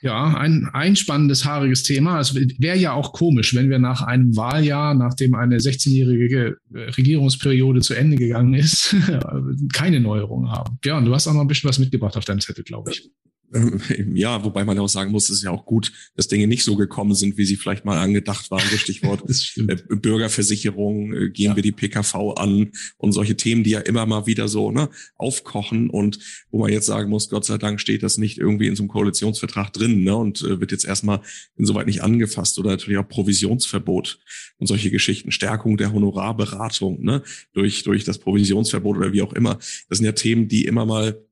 Ja, 0.02 0.34
ein, 0.34 0.66
ein 0.72 0.96
spannendes, 0.96 1.44
haariges 1.44 1.82
Thema. 1.82 2.20
Es 2.20 2.34
wäre 2.34 2.78
ja 2.78 2.94
auch 2.94 3.12
komisch, 3.12 3.54
wenn 3.54 3.68
wir 3.68 3.78
nach 3.78 4.00
einem 4.00 4.34
Wahljahr, 4.34 4.94
nachdem 4.94 5.34
eine 5.34 5.58
16-jährige 5.58 6.56
Regierungsperiode 6.72 7.80
zu 7.80 7.92
Ende 7.92 8.16
gegangen 8.16 8.54
ist, 8.54 8.96
keine 9.74 10.00
Neuerungen 10.00 10.50
haben. 10.50 10.78
Ja, 10.86 10.96
und 10.96 11.04
du 11.04 11.14
hast 11.14 11.28
auch 11.28 11.34
noch 11.34 11.42
ein 11.42 11.48
bisschen 11.48 11.68
was 11.68 11.78
mitgebracht 11.78 12.16
auf 12.16 12.24
deinem 12.24 12.40
Zettel, 12.40 12.64
glaube 12.64 12.92
ich. 12.92 13.10
Ähm, 13.52 13.80
ja, 14.14 14.44
wobei 14.44 14.64
man 14.64 14.78
auch 14.78 14.88
sagen 14.88 15.10
muss, 15.10 15.24
es 15.24 15.38
ist 15.38 15.42
ja 15.42 15.50
auch 15.50 15.64
gut, 15.64 15.92
dass 16.14 16.28
Dinge 16.28 16.46
nicht 16.46 16.64
so 16.64 16.76
gekommen 16.76 17.14
sind, 17.14 17.36
wie 17.36 17.44
sie 17.44 17.56
vielleicht 17.56 17.84
mal 17.84 17.98
angedacht 17.98 18.50
waren. 18.50 18.62
So 18.70 18.76
Stichwort 18.76 19.24
äh, 19.56 19.76
Bürgerversicherung, 19.88 21.12
äh, 21.12 21.30
gehen 21.30 21.50
ja. 21.50 21.56
wir 21.56 21.62
die 21.62 21.72
PKV 21.72 22.34
an 22.36 22.70
und 22.96 23.12
solche 23.12 23.36
Themen, 23.36 23.64
die 23.64 23.70
ja 23.70 23.80
immer 23.80 24.06
mal 24.06 24.26
wieder 24.26 24.48
so 24.48 24.70
ne, 24.70 24.88
aufkochen 25.16 25.90
und 25.90 26.18
wo 26.50 26.60
man 26.60 26.72
jetzt 26.72 26.86
sagen 26.86 27.10
muss, 27.10 27.28
Gott 27.28 27.44
sei 27.44 27.58
Dank 27.58 27.80
steht 27.80 28.02
das 28.02 28.18
nicht 28.18 28.38
irgendwie 28.38 28.66
in 28.66 28.76
so 28.76 28.82
einem 28.82 28.88
Koalitionsvertrag 28.88 29.72
drin 29.72 30.04
ne, 30.04 30.14
und 30.14 30.42
äh, 30.42 30.60
wird 30.60 30.72
jetzt 30.72 30.84
erstmal 30.84 31.20
insoweit 31.56 31.86
nicht 31.86 32.02
angefasst 32.02 32.58
oder 32.58 32.70
natürlich 32.70 32.98
auch 32.98 33.08
Provisionsverbot 33.08 34.20
und 34.58 34.66
solche 34.66 34.90
Geschichten, 34.90 35.32
Stärkung 35.32 35.76
der 35.76 35.92
Honorarberatung 35.92 37.02
ne, 37.02 37.22
durch, 37.52 37.82
durch 37.82 38.04
das 38.04 38.18
Provisionsverbot 38.18 38.96
oder 38.96 39.12
wie 39.12 39.22
auch 39.22 39.32
immer. 39.32 39.58
Das 39.88 39.98
sind 39.98 40.04
ja 40.04 40.12
Themen, 40.12 40.48
die 40.48 40.66
immer 40.66 40.86
mal 40.86 41.24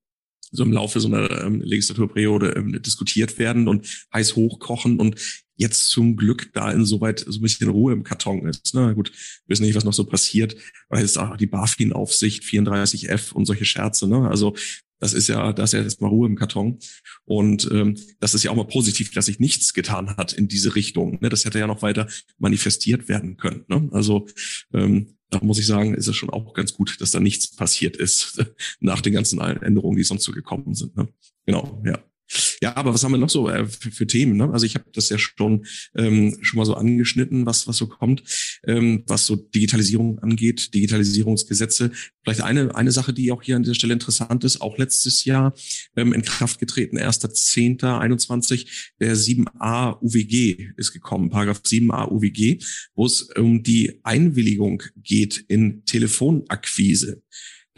so 0.50 0.62
im 0.62 0.72
Laufe 0.72 1.00
so 1.00 1.08
einer 1.08 1.44
ähm, 1.44 1.60
Legislaturperiode 1.60 2.50
ähm, 2.56 2.80
diskutiert 2.82 3.38
werden 3.38 3.68
und 3.68 4.06
heiß 4.12 4.36
hochkochen 4.36 4.98
und 4.98 5.16
jetzt 5.56 5.88
zum 5.88 6.16
Glück 6.16 6.50
da 6.54 6.70
insoweit 6.70 7.24
so 7.26 7.38
ein 7.38 7.42
bisschen 7.42 7.68
Ruhe 7.68 7.92
im 7.92 8.04
Karton 8.04 8.46
ist. 8.46 8.74
Ne? 8.74 8.94
Gut, 8.94 9.10
wir 9.10 9.52
wissen 9.52 9.64
nicht, 9.64 9.74
was 9.74 9.84
noch 9.84 9.92
so 9.92 10.04
passiert, 10.04 10.56
weil 10.88 11.04
es 11.04 11.16
auch 11.16 11.36
die 11.36 11.46
BaFin-Aufsicht 11.46 12.44
34F 12.44 13.32
und 13.32 13.44
solche 13.44 13.64
Scherze. 13.64 14.08
Ne? 14.08 14.28
Also 14.28 14.54
das 15.00 15.12
ist 15.12 15.28
ja, 15.28 15.52
das 15.52 15.70
ist 15.70 15.78
ja 15.78 15.82
jetzt 15.82 16.00
mal 16.00 16.08
Ruhe 16.08 16.28
im 16.28 16.36
Karton. 16.36 16.78
Und 17.24 17.68
ähm, 17.72 17.96
das 18.20 18.34
ist 18.34 18.44
ja 18.44 18.50
auch 18.50 18.56
mal 18.56 18.66
positiv, 18.66 19.12
dass 19.12 19.26
sich 19.26 19.38
nichts 19.38 19.74
getan 19.74 20.16
hat 20.16 20.32
in 20.32 20.48
diese 20.48 20.74
Richtung. 20.74 21.18
Ne? 21.20 21.28
Das 21.28 21.44
hätte 21.44 21.58
ja 21.58 21.66
noch 21.66 21.82
weiter 21.82 22.08
manifestiert 22.38 23.08
werden 23.08 23.36
können. 23.36 23.64
Ne? 23.68 23.88
Also 23.92 24.26
ähm, 24.72 25.17
da 25.30 25.40
muss 25.42 25.58
ich 25.58 25.66
sagen, 25.66 25.94
ist 25.94 26.06
es 26.06 26.16
schon 26.16 26.30
auch 26.30 26.54
ganz 26.54 26.74
gut, 26.74 27.00
dass 27.00 27.10
da 27.10 27.20
nichts 27.20 27.54
passiert 27.54 27.96
ist 27.96 28.44
nach 28.80 29.00
den 29.00 29.12
ganzen 29.12 29.40
Änderungen, 29.40 29.96
die 29.96 30.04
sonst 30.04 30.24
so 30.24 30.32
gekommen 30.32 30.74
sind. 30.74 30.96
Ne? 30.96 31.08
Genau, 31.46 31.82
ja. 31.84 31.98
Ja, 32.60 32.76
aber 32.76 32.92
was 32.92 33.04
haben 33.04 33.12
wir 33.12 33.18
noch 33.18 33.30
so 33.30 33.48
äh, 33.48 33.66
für, 33.66 33.90
für, 33.90 34.06
Themen? 34.06 34.36
Ne? 34.36 34.50
Also 34.52 34.66
ich 34.66 34.74
habe 34.74 34.84
das 34.92 35.08
ja 35.08 35.18
schon 35.18 35.64
ähm, 35.96 36.36
schon 36.42 36.58
mal 36.58 36.66
so 36.66 36.74
angeschnitten, 36.74 37.46
was 37.46 37.66
was 37.66 37.76
so 37.76 37.86
kommt, 37.86 38.22
ähm, 38.66 39.04
was 39.06 39.26
so 39.26 39.36
Digitalisierung 39.36 40.18
angeht, 40.18 40.74
Digitalisierungsgesetze. 40.74 41.90
Vielleicht 42.22 42.42
eine 42.42 42.74
eine 42.74 42.92
Sache, 42.92 43.12
die 43.12 43.32
auch 43.32 43.42
hier 43.42 43.56
an 43.56 43.62
dieser 43.62 43.74
Stelle 43.74 43.94
interessant 43.94 44.44
ist, 44.44 44.60
auch 44.60 44.76
letztes 44.78 45.24
Jahr 45.24 45.54
ähm, 45.96 46.12
in 46.12 46.22
Kraft 46.22 46.58
getreten, 46.58 46.98
1.10.21, 46.98 48.66
der 49.00 49.16
7a 49.16 49.98
UWG 50.02 50.72
ist 50.76 50.92
gekommen, 50.92 51.30
Paragraph 51.30 51.62
7a 51.64 52.10
UWG, 52.10 52.62
wo 52.94 53.06
es 53.06 53.22
um 53.36 53.62
die 53.62 54.00
Einwilligung 54.02 54.82
geht 54.96 55.44
in 55.48 55.84
Telefonakquise. 55.84 57.22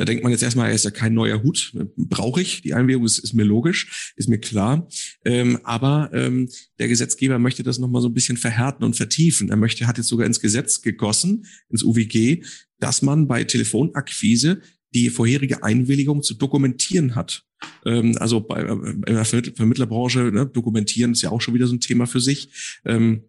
Da 0.01 0.07
denkt 0.07 0.23
man 0.23 0.33
jetzt 0.33 0.43
erstmal, 0.43 0.71
er 0.71 0.75
ist 0.75 0.87
ja 0.87 0.91
kein 0.91 1.13
neuer 1.13 1.43
Hut. 1.43 1.77
Brauche 1.95 2.41
ich 2.41 2.63
die 2.63 2.73
Einwilligung, 2.73 3.05
ist, 3.05 3.19
ist 3.19 3.35
mir 3.35 3.45
logisch, 3.45 4.15
ist 4.17 4.31
mir 4.31 4.39
klar. 4.39 4.89
Ähm, 5.27 5.59
aber 5.63 6.09
ähm, 6.15 6.49
der 6.79 6.89
Gesetzgeber 6.89 7.39
möchte 7.39 7.63
das 7.63 7.79
nochmal 7.79 8.01
so 8.01 8.09
ein 8.09 8.15
bisschen 8.15 8.39
verhärten 8.39 8.83
und 8.83 8.97
vertiefen. 8.97 9.51
Er 9.51 9.57
möchte, 9.57 9.87
hat 9.87 9.99
jetzt 9.99 10.07
sogar 10.07 10.27
ins 10.27 10.41
Gesetz 10.41 10.81
gegossen, 10.81 11.45
ins 11.69 11.83
UWG, 11.83 12.43
dass 12.79 13.03
man 13.03 13.29
bei 13.29 13.45
Telefonakquise 13.45 14.63
die 14.95 15.11
vorherige 15.11 15.65
Einwilligung 15.65 16.23
zu 16.23 16.33
dokumentieren 16.33 17.15
hat. 17.15 17.45
Ähm, 17.85 18.17
also 18.17 18.41
bei, 18.41 18.63
äh, 18.63 18.73
in 18.73 19.03
der 19.03 19.27
Vermittlerbranche, 19.27 20.33
ne, 20.33 20.47
dokumentieren 20.47 21.13
ist 21.13 21.21
ja 21.21 21.31
auch 21.31 21.43
schon 21.43 21.53
wieder 21.53 21.67
so 21.67 21.75
ein 21.75 21.81
Thema 21.81 22.07
für 22.07 22.21
sich. 22.21 22.81
Ähm, 22.87 23.25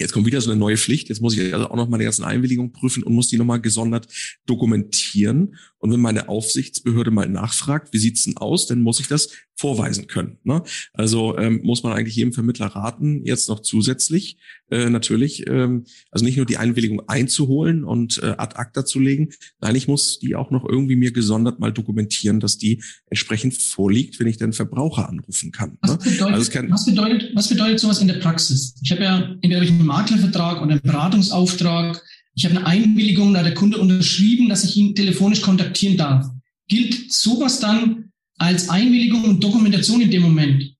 Jetzt 0.00 0.12
kommt 0.12 0.26
wieder 0.26 0.40
so 0.40 0.50
eine 0.50 0.58
neue 0.58 0.76
Pflicht. 0.76 1.08
Jetzt 1.08 1.20
muss 1.20 1.36
ich 1.36 1.52
also 1.52 1.68
auch 1.70 1.76
noch 1.76 1.88
meine 1.88 2.04
ganzen 2.04 2.24
Einwilligungen 2.24 2.72
prüfen 2.72 3.02
und 3.02 3.14
muss 3.14 3.28
die 3.28 3.36
nochmal 3.36 3.60
gesondert 3.60 4.06
dokumentieren. 4.46 5.56
Und 5.78 5.92
wenn 5.92 6.00
meine 6.00 6.28
Aufsichtsbehörde 6.28 7.10
mal 7.10 7.28
nachfragt, 7.28 7.92
wie 7.92 7.98
sieht's 7.98 8.24
denn 8.24 8.36
aus, 8.36 8.66
dann 8.66 8.80
muss 8.80 9.00
ich 9.00 9.08
das 9.08 9.30
vorweisen 9.58 10.06
können. 10.06 10.38
Ne? 10.44 10.62
Also 10.92 11.36
ähm, 11.36 11.60
muss 11.64 11.82
man 11.82 11.92
eigentlich 11.92 12.14
jedem 12.14 12.32
Vermittler 12.32 12.66
raten, 12.66 13.24
jetzt 13.24 13.48
noch 13.48 13.60
zusätzlich 13.60 14.38
äh, 14.70 14.88
natürlich, 14.88 15.48
ähm, 15.48 15.84
also 16.12 16.24
nicht 16.24 16.36
nur 16.36 16.46
die 16.46 16.58
Einwilligung 16.58 17.08
einzuholen 17.08 17.82
und 17.82 18.18
äh, 18.22 18.34
ad 18.38 18.54
acta 18.56 18.84
zu 18.84 19.00
legen, 19.00 19.30
nein, 19.60 19.74
ich 19.74 19.88
muss 19.88 20.20
die 20.20 20.36
auch 20.36 20.52
noch 20.52 20.64
irgendwie 20.64 20.94
mir 20.94 21.12
gesondert 21.12 21.58
mal 21.58 21.72
dokumentieren, 21.72 22.38
dass 22.38 22.56
die 22.56 22.82
entsprechend 23.10 23.54
vorliegt, 23.54 24.20
wenn 24.20 24.28
ich 24.28 24.36
den 24.36 24.52
Verbraucher 24.52 25.08
anrufen 25.08 25.50
kann. 25.50 25.76
Was, 25.80 25.90
ne? 25.90 25.98
bedeutet, 25.98 26.34
also 26.34 26.50
kann, 26.52 26.70
was, 26.70 26.86
bedeutet, 26.86 27.30
was 27.34 27.48
bedeutet 27.48 27.80
sowas 27.80 28.00
in 28.00 28.06
der 28.06 28.20
Praxis? 28.20 28.76
Ich 28.80 28.92
habe 28.92 29.02
ja 29.02 29.36
entweder 29.42 29.60
einen 29.60 29.84
Maklervertrag 29.84 30.62
oder 30.62 30.72
einen 30.72 30.82
Beratungsauftrag 30.82 32.00
ich 32.38 32.44
habe 32.44 32.56
eine 32.56 32.66
Einwilligung, 32.66 33.32
da 33.32 33.40
hat 33.40 33.46
der 33.46 33.54
Kunde 33.54 33.78
unterschrieben, 33.78 34.48
dass 34.48 34.62
ich 34.62 34.76
ihn 34.76 34.94
telefonisch 34.94 35.42
kontaktieren 35.42 35.96
darf. 35.96 36.24
Gilt 36.68 37.12
sowas 37.12 37.58
dann 37.58 38.07
als 38.38 38.68
Einwilligung 38.68 39.24
und 39.24 39.42
Dokumentation 39.42 40.00
in 40.00 40.10
dem 40.10 40.22
Moment? 40.22 40.74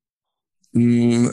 Mm, 0.73 1.29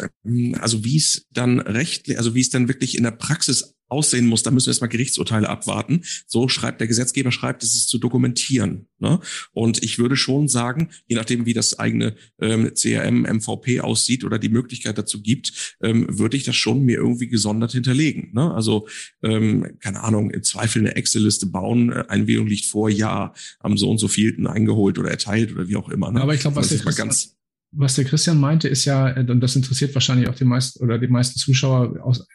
also 0.59 0.83
wie 0.83 0.97
es 0.97 1.27
dann 1.31 1.59
rechtlich, 1.59 2.17
also 2.17 2.35
wie 2.35 2.41
es 2.41 2.49
dann 2.49 2.67
wirklich 2.67 2.97
in 2.97 3.03
der 3.03 3.11
Praxis 3.11 3.74
aussehen 3.95 4.25
muss, 4.27 4.43
da 4.43 4.51
müssen 4.51 4.67
wir 4.67 4.71
erstmal 4.71 4.89
Gerichtsurteile 4.89 5.47
abwarten. 5.47 6.01
So 6.27 6.49
schreibt 6.49 6.81
der 6.81 6.87
Gesetzgeber, 6.87 7.31
schreibt, 7.31 7.63
es 7.63 7.75
ist 7.75 7.87
zu 7.87 7.97
dokumentieren. 7.97 8.87
Ne? 8.99 9.21
Und 9.53 9.81
ich 9.83 9.97
würde 9.99 10.17
schon 10.17 10.49
sagen, 10.49 10.89
je 11.07 11.15
nachdem, 11.15 11.45
wie 11.45 11.53
das 11.53 11.79
eigene 11.79 12.15
ähm, 12.41 12.73
CRM, 12.73 13.21
MVP 13.21 13.79
aussieht 13.79 14.25
oder 14.25 14.37
die 14.37 14.49
Möglichkeit 14.49 14.97
dazu 14.97 15.21
gibt, 15.21 15.77
ähm, 15.81 16.07
würde 16.09 16.35
ich 16.35 16.43
das 16.43 16.57
schon 16.57 16.83
mir 16.83 16.97
irgendwie 16.97 17.27
gesondert 17.27 17.71
hinterlegen. 17.71 18.31
Ne? 18.33 18.53
Also, 18.53 18.87
ähm, 19.23 19.77
keine 19.79 20.03
Ahnung, 20.03 20.31
im 20.31 20.43
Zweifel 20.43 20.79
eine 20.79 20.95
Excel-Liste 20.95 21.45
bauen, 21.45 21.91
äh, 21.91 22.03
Einwilligung 22.09 22.47
liegt 22.47 22.65
vor, 22.65 22.89
ja, 22.89 23.33
haben 23.63 23.77
so 23.77 23.89
und 23.89 23.97
so 23.97 24.09
vielten 24.09 24.45
eingeholt 24.45 24.99
oder 24.99 25.09
erteilt 25.09 25.53
oder 25.53 25.69
wie 25.69 25.77
auch 25.77 25.89
immer. 25.89 26.11
Ne? 26.11 26.21
Aber 26.21 26.33
ich 26.33 26.41
glaube, 26.41 26.57
was, 26.57 26.67
der 26.67 26.79
ganz 26.93 27.35
was 27.77 27.95
der 27.95 28.05
Christian 28.05 28.39
meinte, 28.39 28.67
ist 28.67 28.85
ja, 28.85 29.09
äh, 29.09 29.29
und 29.29 29.41
das 29.41 29.55
interessiert 29.55 29.93
wahrscheinlich 29.93 30.29
auch 30.29 30.35
die 30.35 30.45
meisten 30.45 30.83
oder 30.83 30.97
die 30.97 31.07
meisten 31.07 31.39
Zuschauer 31.39 32.03
aus, 32.03 32.25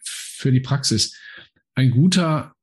für 0.40 0.52
die 0.52 0.60
Praxis 0.60 1.14
ein 1.80 1.90
guter 1.90 2.54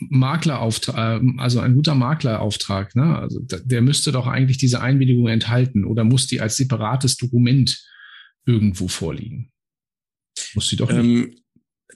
Maklerauftrag, 0.00 1.22
äh, 1.22 1.26
also 1.38 1.60
ein 1.60 1.74
guter 1.74 1.94
Maklerauftrag, 1.94 2.94
ne? 2.94 3.18
Also 3.18 3.40
der 3.40 3.82
müsste 3.82 4.12
doch 4.12 4.26
eigentlich 4.26 4.58
diese 4.58 4.80
Einwilligung 4.80 5.28
enthalten 5.28 5.84
oder 5.84 6.04
muss 6.04 6.26
die 6.26 6.40
als 6.40 6.56
separates 6.56 7.16
Dokument 7.16 7.84
irgendwo 8.46 8.88
vorliegen? 8.88 9.50
Muss 10.54 10.68
sie 10.68 10.76
doch 10.76 10.90
nicht. 10.90 10.98
Ähm, 10.98 11.34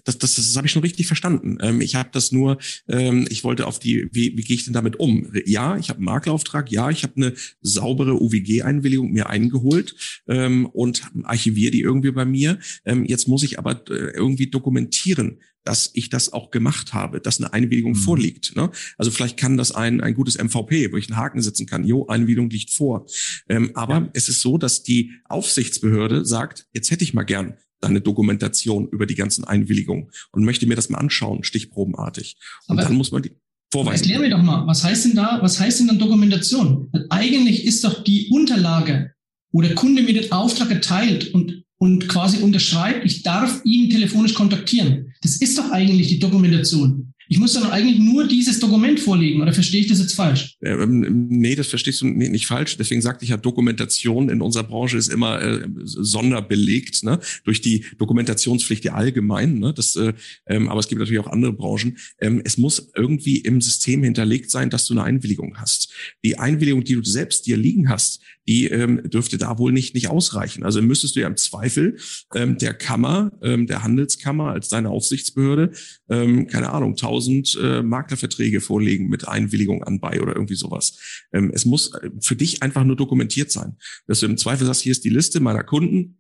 das, 0.05 0.19
das, 0.19 0.35
das 0.35 0.57
habe 0.57 0.67
ich 0.67 0.73
schon 0.73 0.83
richtig 0.83 1.07
verstanden. 1.07 1.59
Ähm, 1.61 1.81
ich 1.81 1.95
habe 1.95 2.09
das 2.13 2.33
nur, 2.33 2.59
ähm, 2.89 3.27
ich 3.31 3.45
wollte 3.45 3.67
auf 3.67 3.79
die, 3.79 4.09
wie, 4.13 4.37
wie 4.37 4.43
gehe 4.43 4.57
ich 4.57 4.65
denn 4.65 4.73
damit 4.73 4.99
um? 4.99 5.33
Ja, 5.47 5.77
ich 5.77 5.91
habe 5.91 5.99
einen 5.99 6.07
Maklerauftrag, 6.07 6.73
ja, 6.73 6.91
ich 6.91 7.05
habe 7.05 7.15
eine 7.17 7.35
saubere 7.61 8.21
UWG-Einwilligung 8.21 9.13
mir 9.13 9.29
eingeholt 9.29 9.95
ähm, 10.27 10.67
und 10.67 11.03
archiviere 11.23 11.71
die 11.71 11.83
irgendwie 11.83 12.11
bei 12.11 12.25
mir. 12.25 12.59
Ähm, 12.85 13.05
jetzt 13.05 13.29
muss 13.29 13.45
ich 13.45 13.59
aber 13.59 13.83
äh, 13.91 14.15
irgendwie 14.15 14.49
dokumentieren, 14.49 15.39
dass 15.65 15.91
ich 15.95 16.09
das 16.09 16.33
auch 16.33 16.51
gemacht 16.51 16.93
habe, 16.93 17.21
dass 17.21 17.41
eine 17.41 17.53
Einwilligung 17.53 17.93
mhm. 17.93 17.97
vorliegt. 17.97 18.57
Ne? 18.57 18.71
Also 18.99 19.11
vielleicht 19.11 19.37
kann 19.37 19.57
das 19.57 19.73
ein, 19.73 20.01
ein 20.01 20.15
gutes 20.15 20.37
MVP, 20.37 20.93
wo 20.93 20.97
ich 20.97 21.09
einen 21.09 21.17
Haken 21.17 21.41
setzen 21.41 21.67
kann. 21.67 21.85
Jo, 21.85 22.07
Einwilligung 22.07 22.51
liegt 22.51 22.71
vor. 22.71 23.07
Ähm, 23.49 23.71
aber 23.75 23.95
ja. 23.95 24.09
es 24.15 24.29
ist 24.29 24.41
so, 24.41 24.59
dass 24.59 24.83
die 24.83 25.13
Aufsichtsbehörde 25.25 26.25
sagt, 26.25 26.67
jetzt 26.73 26.91
hätte 26.91 27.05
ich 27.05 27.15
mal 27.15 27.25
gern 27.25 27.55
deine 27.81 28.01
Dokumentation 28.01 28.89
über 28.89 29.07
die 29.07 29.17
ganzen 29.17 29.45
Einwilligungen 29.45 30.11
und 30.31 30.45
möchte 30.45 30.67
mir 30.67 30.77
das 30.77 30.89
mal 30.89 30.99
anschauen, 30.99 31.43
stichprobenartig. 31.43 32.37
Und 32.69 32.79
aber 32.79 32.89
dann 32.89 32.97
muss 32.97 33.11
man 33.11 33.23
die 33.23 33.33
vorweisen. 33.73 34.05
Erklär 34.05 34.21
mir 34.21 34.37
doch 34.37 34.43
mal, 34.43 34.67
was 34.67 34.85
heißt 34.85 35.07
denn 35.07 35.15
da, 35.15 35.39
was 35.43 35.59
heißt 35.59 35.81
denn 35.81 35.89
dann 35.89 35.99
Dokumentation? 35.99 36.89
Weil 36.93 37.07
eigentlich 37.11 37.65
ist 37.65 37.83
doch 37.83 38.05
die 38.05 38.29
Unterlage, 38.31 39.15
wo 39.51 39.61
der 39.63 39.75
Kunde 39.75 40.03
mir 40.03 40.15
den 40.15 40.31
Auftrag 40.31 40.71
erteilt 40.71 41.35
und 41.35 41.63
und 41.83 42.07
quasi 42.07 42.39
unterschreibt, 42.39 43.05
ich 43.05 43.25
darf 43.25 43.61
ihn 43.65 43.91
telefonisch 43.91 44.35
kontaktieren. 44.35 45.12
Das 45.23 45.37
ist 45.37 45.57
doch 45.57 45.71
eigentlich 45.71 46.09
die 46.09 46.19
Dokumentation. 46.19 47.12
Ich 47.33 47.39
muss 47.39 47.55
dann 47.55 47.65
eigentlich 47.71 47.99
nur 47.99 48.29
dieses 48.29 48.61
Dokument 48.61 49.01
vorlegen, 49.01 49.41
oder 49.41 49.55
verstehe 49.55 49.81
ich 49.81 49.87
das 49.87 50.01
jetzt 50.01 50.13
falsch? 50.13 50.59
Ähm, 50.61 51.29
nee, 51.31 51.55
das 51.55 51.69
verstehst 51.69 52.03
du 52.03 52.07
nicht 52.07 52.47
falsch. 52.47 52.77
Deswegen 52.77 53.01
sagte 53.01 53.25
ich 53.25 53.31
ja, 53.31 53.39
Dokumentation 53.39 54.29
in 54.29 54.43
unserer 54.43 54.65
Branche 54.65 54.99
ist 54.99 55.09
immer 55.09 55.41
äh, 55.41 55.67
sonderbelegt, 55.83 57.05
ne? 57.05 57.21
durch 57.45 57.63
die 57.63 57.87
Dokumentationspflicht 57.97 58.85
ja 58.85 58.93
allgemein. 58.93 59.61
Ne? 59.61 59.73
Das, 59.73 59.97
äh, 59.97 60.13
ähm, 60.47 60.69
aber 60.69 60.81
es 60.81 60.89
gibt 60.89 60.99
natürlich 60.99 61.21
auch 61.21 61.33
andere 61.33 61.55
Branchen. 61.55 61.97
Ähm, 62.21 62.43
es 62.45 62.59
muss 62.59 62.91
irgendwie 62.95 63.39
im 63.39 63.63
System 63.63 64.03
hinterlegt 64.03 64.51
sein, 64.51 64.69
dass 64.69 64.85
du 64.85 64.93
eine 64.93 65.05
Einwilligung 65.05 65.57
hast. 65.57 65.91
Die 66.23 66.39
Einwilligung, 66.39 66.85
die 66.85 66.97
du 66.97 67.03
selbst 67.03 67.47
dir 67.47 67.57
liegen 67.57 67.89
hast, 67.89 68.21
die 68.49 68.67
ähm, 68.67 69.01
dürfte 69.05 69.39
da 69.39 69.59
wohl 69.59 69.73
nicht, 69.73 69.95
nicht 69.95 70.09
ausreichen. 70.09 70.65
Also 70.65 70.83
müsstest 70.83 71.17
du 71.17 71.21
ja 71.21 71.29
im 71.29 71.37
Zweifel 71.37 71.97
ähm, 72.35 72.59
der 72.59 72.75
Kammer, 72.75 73.33
ähm, 73.43 73.67
der 73.67 73.83
Handelskammer 73.83 74.49
als 74.51 74.69
deine 74.69 74.91
Aufsichtsbehörde, 74.91 75.73
ähm, 76.13 76.47
keine 76.47 76.71
Ahnung, 76.71 76.91
1000 76.91 77.59
äh, 77.61 77.83
Maklerverträge 77.83 78.61
vorlegen 78.61 79.09
mit 79.09 79.27
Einwilligung 79.27 79.83
anbei 79.83 80.21
oder 80.21 80.35
irgendwie 80.35 80.55
sowas. 80.55 81.25
Ähm, 81.33 81.51
es 81.55 81.65
muss 81.65 81.95
äh, 81.95 82.11
für 82.21 82.37
dich 82.37 82.63
einfach 82.63 82.85
nur 82.85 82.97
dokumentiert 82.97 83.51
sein, 83.51 83.77
dass 84.07 84.21
du 84.21 84.27
im 84.27 84.37
Zweifel 84.37 84.67
sagst, 84.67 84.83
hier 84.83 84.93
ist 84.93 85.05
die 85.05 85.11
Liste 85.11 85.41
meiner 85.41 85.65
Kunden, 85.65 86.19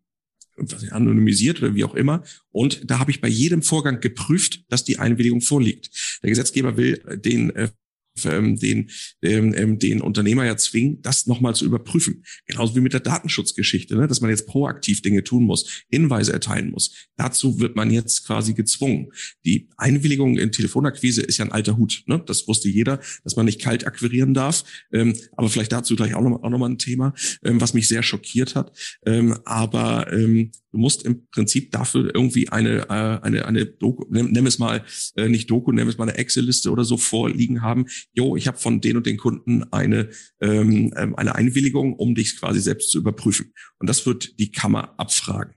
anonymisiert 0.90 1.62
oder 1.62 1.74
wie 1.74 1.84
auch 1.84 1.94
immer. 1.94 2.22
Und 2.50 2.90
da 2.90 2.98
habe 2.98 3.10
ich 3.10 3.22
bei 3.22 3.28
jedem 3.28 3.62
Vorgang 3.62 4.00
geprüft, 4.00 4.64
dass 4.68 4.84
die 4.84 4.98
Einwilligung 4.98 5.40
vorliegt. 5.40 5.90
Der 6.22 6.28
Gesetzgeber 6.28 6.76
will 6.76 7.02
den 7.24 7.50
äh, 7.56 7.70
den, 8.16 8.90
ähm, 9.22 9.54
ähm, 9.54 9.78
den 9.78 10.00
Unternehmer 10.00 10.44
ja 10.44 10.56
zwingen, 10.56 11.00
das 11.02 11.26
nochmal 11.26 11.54
zu 11.54 11.64
überprüfen. 11.64 12.24
Genauso 12.46 12.76
wie 12.76 12.80
mit 12.80 12.92
der 12.92 13.00
Datenschutzgeschichte, 13.00 13.96
ne? 13.96 14.06
dass 14.06 14.20
man 14.20 14.30
jetzt 14.30 14.46
proaktiv 14.46 15.02
Dinge 15.02 15.24
tun 15.24 15.44
muss, 15.44 15.84
Hinweise 15.88 16.32
erteilen 16.32 16.70
muss. 16.70 17.08
Dazu 17.16 17.60
wird 17.60 17.76
man 17.76 17.90
jetzt 17.90 18.26
quasi 18.26 18.54
gezwungen. 18.54 19.08
Die 19.44 19.68
Einwilligung 19.76 20.38
in 20.38 20.52
Telefonakquise 20.52 21.22
ist 21.22 21.38
ja 21.38 21.44
ein 21.44 21.52
alter 21.52 21.76
Hut. 21.76 22.04
Ne? 22.06 22.22
Das 22.26 22.46
wusste 22.48 22.68
jeder, 22.68 23.00
dass 23.24 23.36
man 23.36 23.46
nicht 23.46 23.60
kalt 23.60 23.86
akquirieren 23.86 24.34
darf. 24.34 24.64
Ähm, 24.92 25.14
aber 25.36 25.48
vielleicht 25.48 25.72
dazu 25.72 25.96
gleich 25.96 26.14
auch 26.14 26.22
nochmal 26.22 26.50
noch 26.50 26.58
mal 26.58 26.68
ein 26.68 26.78
Thema, 26.78 27.14
ähm, 27.44 27.60
was 27.60 27.74
mich 27.74 27.88
sehr 27.88 28.02
schockiert 28.02 28.54
hat. 28.54 28.76
Ähm, 29.04 29.38
aber 29.44 30.12
ähm, 30.12 30.52
du 30.70 30.78
musst 30.78 31.04
im 31.04 31.26
Prinzip 31.30 31.70
dafür 31.70 32.10
irgendwie 32.14 32.48
eine, 32.48 32.88
äh, 32.88 33.18
eine, 33.22 33.46
eine 33.46 33.66
Doku, 33.66 34.04
nimm, 34.10 34.46
es 34.46 34.58
mal 34.58 34.84
äh, 35.16 35.28
nicht 35.28 35.50
Doku, 35.50 35.72
nimm 35.72 35.88
es 35.88 35.98
mal 35.98 36.08
eine 36.08 36.18
Excel-Liste 36.18 36.70
oder 36.70 36.84
so 36.84 36.96
vorliegen 36.96 37.62
haben, 37.62 37.86
jo, 38.12 38.36
ich 38.36 38.46
habe 38.46 38.58
von 38.58 38.80
den 38.80 38.96
und 38.96 39.06
den 39.06 39.16
Kunden 39.16 39.64
eine, 39.72 40.10
ähm, 40.40 40.92
ähm, 40.96 41.14
eine 41.16 41.34
Einwilligung, 41.34 41.94
um 41.94 42.14
dich 42.14 42.38
quasi 42.38 42.60
selbst 42.60 42.90
zu 42.90 42.98
überprüfen. 42.98 43.52
Und 43.78 43.88
das 43.88 44.06
wird 44.06 44.38
die 44.38 44.52
Kammer 44.52 44.94
abfragen 44.98 45.54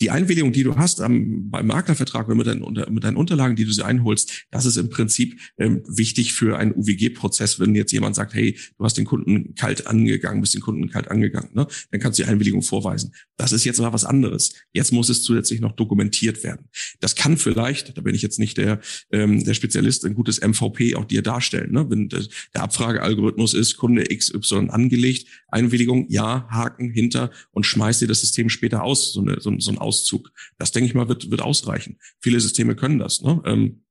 die 0.00 0.10
Einwilligung, 0.10 0.52
die 0.52 0.62
du 0.62 0.76
hast 0.76 1.00
am, 1.00 1.50
beim 1.50 1.66
Maklervertrag 1.66 2.26
oder 2.26 2.34
mit 2.34 2.46
deinen, 2.46 2.92
mit 2.92 3.04
deinen 3.04 3.16
Unterlagen, 3.16 3.56
die 3.56 3.64
du 3.64 3.72
sie 3.72 3.84
einholst, 3.84 4.46
das 4.50 4.64
ist 4.64 4.76
im 4.76 4.88
Prinzip 4.88 5.38
ähm, 5.58 5.82
wichtig 5.86 6.32
für 6.32 6.58
einen 6.58 6.72
UWG-Prozess. 6.72 7.60
Wenn 7.60 7.74
jetzt 7.74 7.92
jemand 7.92 8.16
sagt, 8.16 8.34
hey, 8.34 8.58
du 8.78 8.84
hast 8.84 8.96
den 8.96 9.04
Kunden 9.04 9.54
kalt 9.54 9.86
angegangen, 9.86 10.40
bist 10.40 10.54
den 10.54 10.62
Kunden 10.62 10.88
kalt 10.88 11.10
angegangen, 11.10 11.50
ne? 11.54 11.66
dann 11.90 12.00
kannst 12.00 12.18
du 12.18 12.24
die 12.24 12.30
Einwilligung 12.30 12.62
vorweisen. 12.62 13.12
Das 13.36 13.52
ist 13.52 13.64
jetzt 13.64 13.80
aber 13.80 13.92
was 13.92 14.04
anderes. 14.04 14.54
Jetzt 14.72 14.92
muss 14.92 15.08
es 15.08 15.22
zusätzlich 15.22 15.60
noch 15.60 15.72
dokumentiert 15.72 16.44
werden. 16.44 16.68
Das 17.00 17.14
kann 17.14 17.36
vielleicht, 17.36 17.96
da 17.96 18.00
bin 18.00 18.14
ich 18.14 18.22
jetzt 18.22 18.38
nicht 18.38 18.56
der, 18.56 18.80
ähm, 19.10 19.44
der 19.44 19.54
Spezialist, 19.54 20.04
ein 20.06 20.14
gutes 20.14 20.40
MVP 20.40 20.94
auch 20.94 21.04
dir 21.04 21.22
darstellen. 21.22 21.72
Ne? 21.72 21.90
Wenn 21.90 22.08
der, 22.08 22.24
der 22.54 22.62
Abfragealgorithmus 22.62 23.54
ist, 23.54 23.76
Kunde 23.76 24.04
XY 24.04 24.68
angelegt, 24.70 25.26
Einwilligung, 25.48 26.06
ja, 26.08 26.46
Haken 26.50 26.90
hinter 26.90 27.30
und 27.50 27.64
schmeißt 27.64 28.00
dir 28.00 28.08
das 28.08 28.20
System 28.20 28.48
später 28.48 28.82
aus, 28.82 29.12
so, 29.12 29.20
eine, 29.20 29.40
so, 29.40 29.52
so 29.58 29.70
ein 29.70 29.78
Auszug. 29.90 30.30
Das 30.56 30.70
denke 30.70 30.88
ich 30.88 30.94
mal 30.94 31.08
wird, 31.08 31.30
wird 31.30 31.42
ausreichen. 31.42 31.98
Viele 32.20 32.40
Systeme 32.40 32.76
können 32.76 33.00
das. 33.00 33.22
Ne? 33.22 33.42
Ähm, 33.44 33.82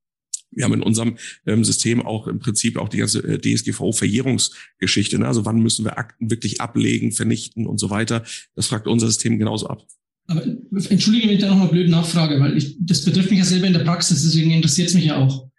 wir 0.52 0.64
haben 0.64 0.74
in 0.74 0.82
unserem 0.82 1.18
ähm, 1.46 1.66
System 1.66 2.02
auch 2.06 2.28
im 2.28 2.40
Prinzip 2.40 2.78
auch 2.78 2.90
die 2.90 2.98
ganze 2.98 3.20
äh, 3.20 3.40
DSGVO-Verjährungsgeschichte. 3.40 5.20
Ne? 5.20 5.28
Also 5.28 5.46
wann 5.46 5.60
müssen 5.60 5.84
wir 5.84 5.98
Akten 5.98 6.32
wirklich 6.32 6.62
ablegen, 6.62 7.12
vernichten 7.12 7.68
und 7.68 7.80
so 7.80 7.90
weiter. 7.90 8.24
Das 8.56 8.68
fragt 8.68 8.88
unser 8.88 9.08
System 9.08 9.38
genauso 9.38 9.68
ab. 9.68 9.86
Aber 10.28 10.44
entschuldige, 10.90 11.28
wenn 11.28 11.36
ich 11.36 11.42
da 11.42 11.50
nochmal 11.50 11.70
blöd 11.70 11.90
nachfrage, 11.90 12.40
weil 12.40 12.56
ich, 12.56 12.78
das 12.80 13.04
betrifft 13.04 13.32
mich 13.32 13.40
ja 13.40 13.46
selber 13.46 13.68
in 13.68 13.74
der 13.74 13.84
Praxis, 13.84 14.24
deswegen 14.24 14.52
interessiert 14.52 14.88
es 14.88 14.94
mich 14.94 15.06
ja 15.06 15.18
auch. 15.18 15.50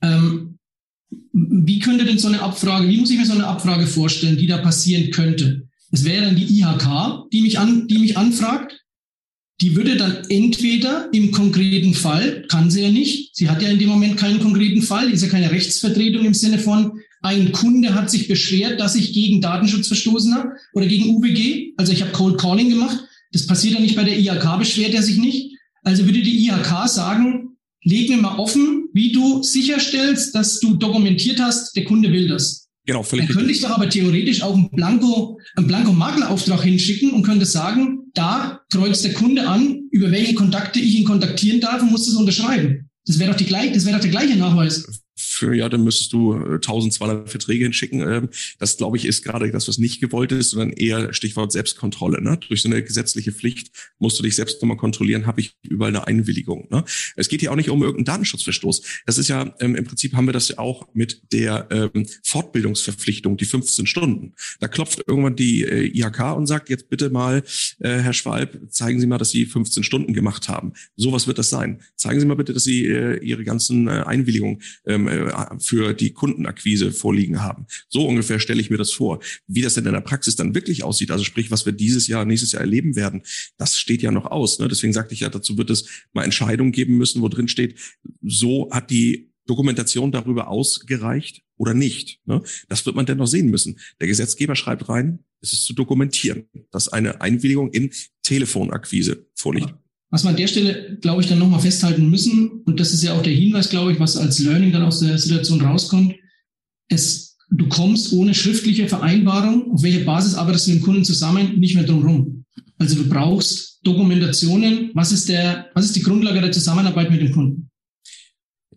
Ähm, 0.00 0.58
wie 1.32 1.78
könnte 1.78 2.04
denn 2.04 2.18
so 2.18 2.28
eine 2.28 2.40
Abfrage, 2.40 2.88
wie 2.88 2.98
muss 2.98 3.10
ich 3.10 3.18
mir 3.18 3.26
so 3.26 3.32
eine 3.32 3.46
Abfrage 3.46 3.86
vorstellen, 3.86 4.36
die 4.36 4.46
da 4.46 4.58
passieren 4.58 5.10
könnte? 5.10 5.68
Es 5.90 6.04
wäre 6.04 6.24
dann 6.24 6.36
die 6.36 6.58
IHK, 6.58 7.28
die 7.32 7.42
mich, 7.42 7.58
an, 7.58 7.86
die 7.86 7.98
mich 7.98 8.16
anfragt. 8.16 8.81
Die 9.62 9.76
würde 9.76 9.96
dann 9.96 10.24
entweder 10.28 11.08
im 11.12 11.30
konkreten 11.30 11.94
Fall, 11.94 12.44
kann 12.48 12.68
sie 12.68 12.82
ja 12.82 12.90
nicht, 12.90 13.36
sie 13.36 13.48
hat 13.48 13.62
ja 13.62 13.68
in 13.68 13.78
dem 13.78 13.88
Moment 13.88 14.16
keinen 14.16 14.40
konkreten 14.40 14.82
Fall, 14.82 15.08
ist 15.10 15.22
ja 15.22 15.28
keine 15.28 15.52
Rechtsvertretung 15.52 16.24
im 16.24 16.34
Sinne 16.34 16.58
von, 16.58 17.00
ein 17.22 17.52
Kunde 17.52 17.94
hat 17.94 18.10
sich 18.10 18.26
beschwert, 18.26 18.80
dass 18.80 18.96
ich 18.96 19.12
gegen 19.12 19.40
Datenschutz 19.40 19.86
verstoßen 19.86 20.34
habe 20.34 20.54
oder 20.74 20.86
gegen 20.86 21.14
UBG. 21.14 21.74
Also 21.76 21.92
ich 21.92 22.02
habe 22.02 22.10
Cold 22.10 22.38
Calling 22.38 22.70
gemacht. 22.70 22.98
Das 23.30 23.46
passiert 23.46 23.74
ja 23.74 23.80
nicht 23.80 23.94
bei 23.94 24.02
der 24.02 24.18
IHK, 24.18 24.58
beschwert 24.58 24.94
er 24.94 25.04
sich 25.04 25.18
nicht. 25.18 25.56
Also 25.84 26.04
würde 26.06 26.22
die 26.22 26.44
IHK 26.48 26.88
sagen, 26.88 27.56
leg 27.84 28.08
mir 28.08 28.16
mal 28.16 28.38
offen, 28.38 28.88
wie 28.92 29.12
du 29.12 29.44
sicherstellst, 29.44 30.34
dass 30.34 30.58
du 30.58 30.74
dokumentiert 30.74 31.40
hast, 31.40 31.76
der 31.76 31.84
Kunde 31.84 32.12
will 32.12 32.26
das. 32.26 32.68
Genau, 32.84 33.04
völlig. 33.04 33.28
Dann 33.28 33.36
könnte 33.36 33.52
ich 33.52 33.60
doch 33.60 33.70
aber 33.70 33.88
theoretisch 33.88 34.42
auch 34.42 34.54
einen 34.54 34.70
Blanko, 34.70 35.38
einen 35.54 35.68
Blanko-Maklerauftrag 35.68 36.64
hinschicken 36.64 37.12
und 37.12 37.22
könnte 37.22 37.46
sagen, 37.46 38.01
da 38.14 38.60
kreuzt 38.72 39.04
der 39.04 39.14
Kunde 39.14 39.48
an, 39.48 39.88
über 39.90 40.10
welche 40.10 40.34
Kontakte 40.34 40.80
ich 40.80 40.96
ihn 40.96 41.04
kontaktieren 41.04 41.60
darf 41.60 41.82
und 41.82 41.90
muss 41.90 42.06
das 42.06 42.14
unterschreiben. 42.14 42.88
Das 43.06 43.18
wäre 43.18 43.30
doch 43.30 43.36
die 43.36 43.46
das 43.46 43.84
wäre 43.84 43.96
doch 43.96 44.02
der 44.02 44.10
gleiche 44.10 44.36
Nachweis 44.36 45.01
für, 45.22 45.54
ja, 45.54 45.68
dann 45.68 45.84
müsstest 45.84 46.12
du 46.12 46.34
1200 46.34 47.26
äh, 47.26 47.30
Verträge 47.30 47.64
hinschicken. 47.64 48.00
Ähm, 48.00 48.28
das, 48.58 48.76
glaube 48.76 48.96
ich, 48.96 49.04
ist 49.04 49.22
gerade 49.22 49.50
das, 49.50 49.68
was 49.68 49.78
nicht 49.78 50.00
gewollt 50.00 50.32
ist, 50.32 50.50
sondern 50.50 50.72
eher 50.72 51.12
Stichwort 51.12 51.52
Selbstkontrolle. 51.52 52.22
Ne? 52.22 52.38
Durch 52.48 52.62
so 52.62 52.68
eine 52.68 52.82
gesetzliche 52.82 53.32
Pflicht 53.32 53.70
musst 53.98 54.18
du 54.18 54.22
dich 54.22 54.36
selbst 54.36 54.60
nochmal 54.62 54.76
kontrollieren, 54.76 55.26
habe 55.26 55.40
ich 55.40 55.56
überall 55.62 55.90
eine 55.94 56.06
Einwilligung. 56.06 56.68
Ne? 56.70 56.84
Es 57.16 57.28
geht 57.28 57.40
hier 57.40 57.52
auch 57.52 57.56
nicht 57.56 57.70
um 57.70 57.82
irgendeinen 57.82 58.04
Datenschutzverstoß. 58.04 58.82
Das 59.06 59.18
ist 59.18 59.28
ja, 59.28 59.54
ähm, 59.60 59.76
im 59.76 59.84
Prinzip 59.84 60.14
haben 60.14 60.26
wir 60.26 60.32
das 60.32 60.48
ja 60.48 60.58
auch 60.58 60.88
mit 60.94 61.22
der 61.32 61.68
ähm, 61.70 62.06
Fortbildungsverpflichtung, 62.24 63.36
die 63.36 63.44
15 63.44 63.86
Stunden. 63.86 64.34
Da 64.60 64.68
klopft 64.68 65.02
irgendwann 65.06 65.36
die 65.36 65.62
äh, 65.62 65.86
IHK 65.86 66.36
und 66.36 66.46
sagt, 66.46 66.68
jetzt 66.68 66.88
bitte 66.88 67.10
mal, 67.10 67.42
äh, 67.78 67.98
Herr 67.98 68.12
Schwalb, 68.12 68.58
zeigen 68.70 69.00
Sie 69.00 69.06
mal, 69.06 69.18
dass 69.18 69.30
Sie 69.30 69.46
15 69.46 69.82
Stunden 69.82 70.12
gemacht 70.12 70.48
haben. 70.48 70.72
Sowas 70.96 71.26
wird 71.26 71.38
das 71.38 71.50
sein. 71.50 71.80
Zeigen 71.96 72.20
Sie 72.20 72.26
mal 72.26 72.34
bitte, 72.34 72.52
dass 72.52 72.64
Sie 72.64 72.86
äh, 72.86 73.18
Ihre 73.18 73.44
ganzen 73.44 73.88
äh, 73.88 74.02
Einwilligungen 74.06 74.62
ähm, 74.86 75.08
äh, 75.08 75.11
für 75.58 75.94
die 75.94 76.12
Kundenakquise 76.12 76.92
vorliegen 76.92 77.42
haben. 77.42 77.66
So 77.88 78.06
ungefähr 78.06 78.38
stelle 78.38 78.60
ich 78.60 78.70
mir 78.70 78.78
das 78.78 78.92
vor. 78.92 79.20
Wie 79.46 79.62
das 79.62 79.74
denn 79.74 79.86
in 79.86 79.92
der 79.92 80.00
Praxis 80.00 80.36
dann 80.36 80.54
wirklich 80.54 80.84
aussieht, 80.84 81.10
also 81.10 81.24
sprich, 81.24 81.50
was 81.50 81.66
wir 81.66 81.72
dieses 81.72 82.06
Jahr, 82.06 82.24
nächstes 82.24 82.52
Jahr 82.52 82.62
erleben 82.62 82.96
werden, 82.96 83.22
das 83.58 83.78
steht 83.78 84.02
ja 84.02 84.10
noch 84.10 84.26
aus. 84.26 84.58
Ne? 84.58 84.68
Deswegen 84.68 84.92
sagte 84.92 85.14
ich 85.14 85.20
ja, 85.20 85.28
dazu 85.28 85.58
wird 85.58 85.70
es 85.70 85.86
mal 86.12 86.24
Entscheidungen 86.24 86.72
geben 86.72 86.98
müssen, 86.98 87.22
wo 87.22 87.28
drin 87.28 87.48
steht, 87.48 87.78
so 88.22 88.68
hat 88.70 88.90
die 88.90 89.32
Dokumentation 89.46 90.12
darüber 90.12 90.48
ausgereicht 90.48 91.42
oder 91.56 91.74
nicht. 91.74 92.20
Ne? 92.26 92.42
Das 92.68 92.86
wird 92.86 92.96
man 92.96 93.06
denn 93.06 93.18
noch 93.18 93.26
sehen 93.26 93.50
müssen. 93.50 93.78
Der 94.00 94.08
Gesetzgeber 94.08 94.56
schreibt 94.56 94.88
rein, 94.88 95.24
es 95.40 95.52
ist 95.52 95.64
zu 95.64 95.74
dokumentieren, 95.74 96.48
dass 96.70 96.88
eine 96.88 97.20
Einwilligung 97.20 97.70
in 97.70 97.92
Telefonakquise 98.22 99.26
vorliegt. 99.34 99.74
Was 100.12 100.24
wir 100.24 100.28
an 100.28 100.36
der 100.36 100.46
Stelle, 100.46 100.98
glaube 101.00 101.22
ich, 101.22 101.28
dann 101.28 101.38
nochmal 101.38 101.60
festhalten 101.60 102.10
müssen, 102.10 102.62
und 102.66 102.78
das 102.78 102.92
ist 102.92 103.02
ja 103.02 103.14
auch 103.14 103.22
der 103.22 103.32
Hinweis, 103.32 103.70
glaube 103.70 103.92
ich, 103.92 103.98
was 103.98 104.18
als 104.18 104.38
Learning 104.40 104.70
dann 104.70 104.82
aus 104.82 105.00
der 105.00 105.16
Situation 105.16 105.62
rauskommt, 105.62 106.14
es, 106.88 107.38
du 107.50 107.66
kommst 107.68 108.12
ohne 108.12 108.34
schriftliche 108.34 108.88
Vereinbarung, 108.88 109.72
auf 109.72 109.82
welcher 109.82 110.04
Basis 110.04 110.34
arbeitest 110.34 110.66
du 110.66 110.72
mit 110.72 110.80
dem 110.80 110.84
Kunden 110.84 111.04
zusammen, 111.04 111.58
nicht 111.58 111.74
mehr 111.74 111.84
drumherum. 111.84 112.44
Also 112.76 112.96
du 112.96 113.08
brauchst 113.08 113.80
Dokumentationen, 113.84 114.90
was 114.92 115.12
ist 115.12 115.30
der, 115.30 115.70
was 115.74 115.86
ist 115.86 115.96
die 115.96 116.02
Grundlage 116.02 116.42
der 116.42 116.52
Zusammenarbeit 116.52 117.10
mit 117.10 117.22
dem 117.22 117.32
Kunden? 117.32 117.70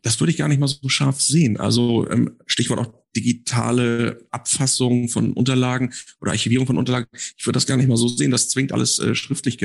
Das 0.03 0.17
würde 0.21 0.31
ich 0.31 0.37
gar 0.37 0.47
nicht 0.47 0.59
mal 0.59 0.67
so 0.67 0.87
scharf 0.87 1.19
sehen. 1.19 1.57
Also 1.57 2.09
ähm, 2.09 2.37
Stichwort 2.45 2.79
auch 2.79 2.93
digitale 3.13 4.25
Abfassung 4.31 5.09
von 5.09 5.33
Unterlagen 5.33 5.91
oder 6.21 6.31
Archivierung 6.31 6.65
von 6.65 6.77
Unterlagen. 6.77 7.07
Ich 7.37 7.45
würde 7.45 7.57
das 7.57 7.65
gar 7.65 7.75
nicht 7.75 7.89
mal 7.89 7.97
so 7.97 8.07
sehen. 8.07 8.31
Das 8.31 8.47
zwingt 8.47 8.71
alles 8.71 8.99
äh, 8.99 9.15
schriftlich 9.15 9.57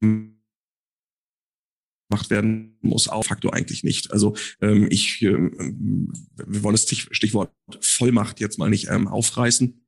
gemacht 0.00 0.30
werden 2.30 2.78
muss, 2.82 3.08
auch 3.08 3.24
Faktor 3.24 3.54
eigentlich 3.54 3.84
nicht. 3.84 4.12
Also 4.12 4.36
ähm, 4.60 4.86
ich, 4.90 5.22
ähm, 5.22 6.12
wir 6.36 6.62
wollen 6.62 6.74
das 6.74 6.88
Stichwort 6.88 7.52
Vollmacht 7.80 8.40
jetzt 8.40 8.58
mal 8.58 8.70
nicht 8.70 8.88
ähm, 8.88 9.08
aufreißen. 9.08 9.82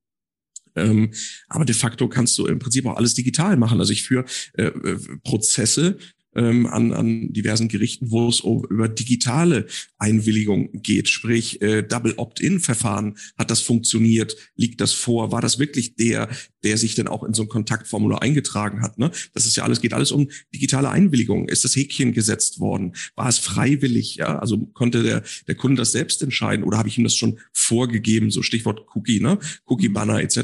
Ähm, 0.77 1.13
aber 1.49 1.65
de 1.65 1.75
facto 1.75 2.09
kannst 2.09 2.39
du 2.39 2.47
im 2.47 2.59
Prinzip 2.59 2.87
auch 2.87 2.97
alles 2.97 3.15
digital 3.15 3.57
machen. 3.57 3.81
Also 3.81 3.93
ich 3.93 4.05
führe 4.05 4.25
äh, 4.55 4.65
äh 4.65 4.99
Prozesse 5.23 5.99
ähm, 6.39 6.67
an, 6.67 6.93
an 6.93 7.33
diversen 7.33 7.69
Gerichten, 7.69 8.11
wo 8.11 8.29
es 8.29 8.41
über 8.41 8.89
digitale 8.89 9.67
Einwilligung 9.99 10.71
geht, 10.73 11.09
sprich 11.09 11.61
äh, 11.61 11.83
Double 11.83 12.15
Opt-in-Verfahren. 12.17 13.19
Hat 13.37 13.51
das 13.51 13.61
funktioniert? 13.61 14.37
Liegt 14.55 14.81
das 14.81 14.93
vor? 14.93 15.33
War 15.33 15.41
das 15.41 15.59
wirklich 15.59 15.97
der, 15.97 16.29
der 16.63 16.79
sich 16.79 16.95
dann 16.95 17.09
auch 17.09 17.25
in 17.25 17.35
so 17.35 17.43
ein 17.43 17.49
Kontaktformular 17.49 18.23
eingetragen 18.23 18.83
hat? 18.83 18.99
Ne? 18.99 19.11
Das 19.35 19.47
ist 19.47 19.57
ja 19.57 19.65
alles, 19.65 19.81
geht 19.81 19.93
alles 19.93 20.13
um 20.13 20.29
digitale 20.55 20.91
Einwilligung. 20.91 21.49
Ist 21.49 21.65
das 21.65 21.75
Häkchen 21.75 22.13
gesetzt 22.13 22.61
worden? 22.61 22.95
War 23.17 23.29
es 23.29 23.39
freiwillig? 23.39 24.17
Ja, 24.17 24.39
also 24.39 24.59
konnte 24.59 25.03
der, 25.03 25.25
der 25.49 25.57
Kunde 25.57 25.81
das 25.81 25.93
selbst 25.93 26.23
entscheiden 26.23 26.65
oder 26.65 26.79
habe 26.79 26.89
ich 26.89 26.99
ihm 26.99 27.05
das 27.05 27.17
schon 27.17 27.41
vorgegeben? 27.53 28.31
So 28.31 28.43
Stichwort 28.43 28.87
Cookie, 28.95 29.21
ne? 29.21 29.39
Cookie-Banner 29.67 30.21
etc. 30.21 30.39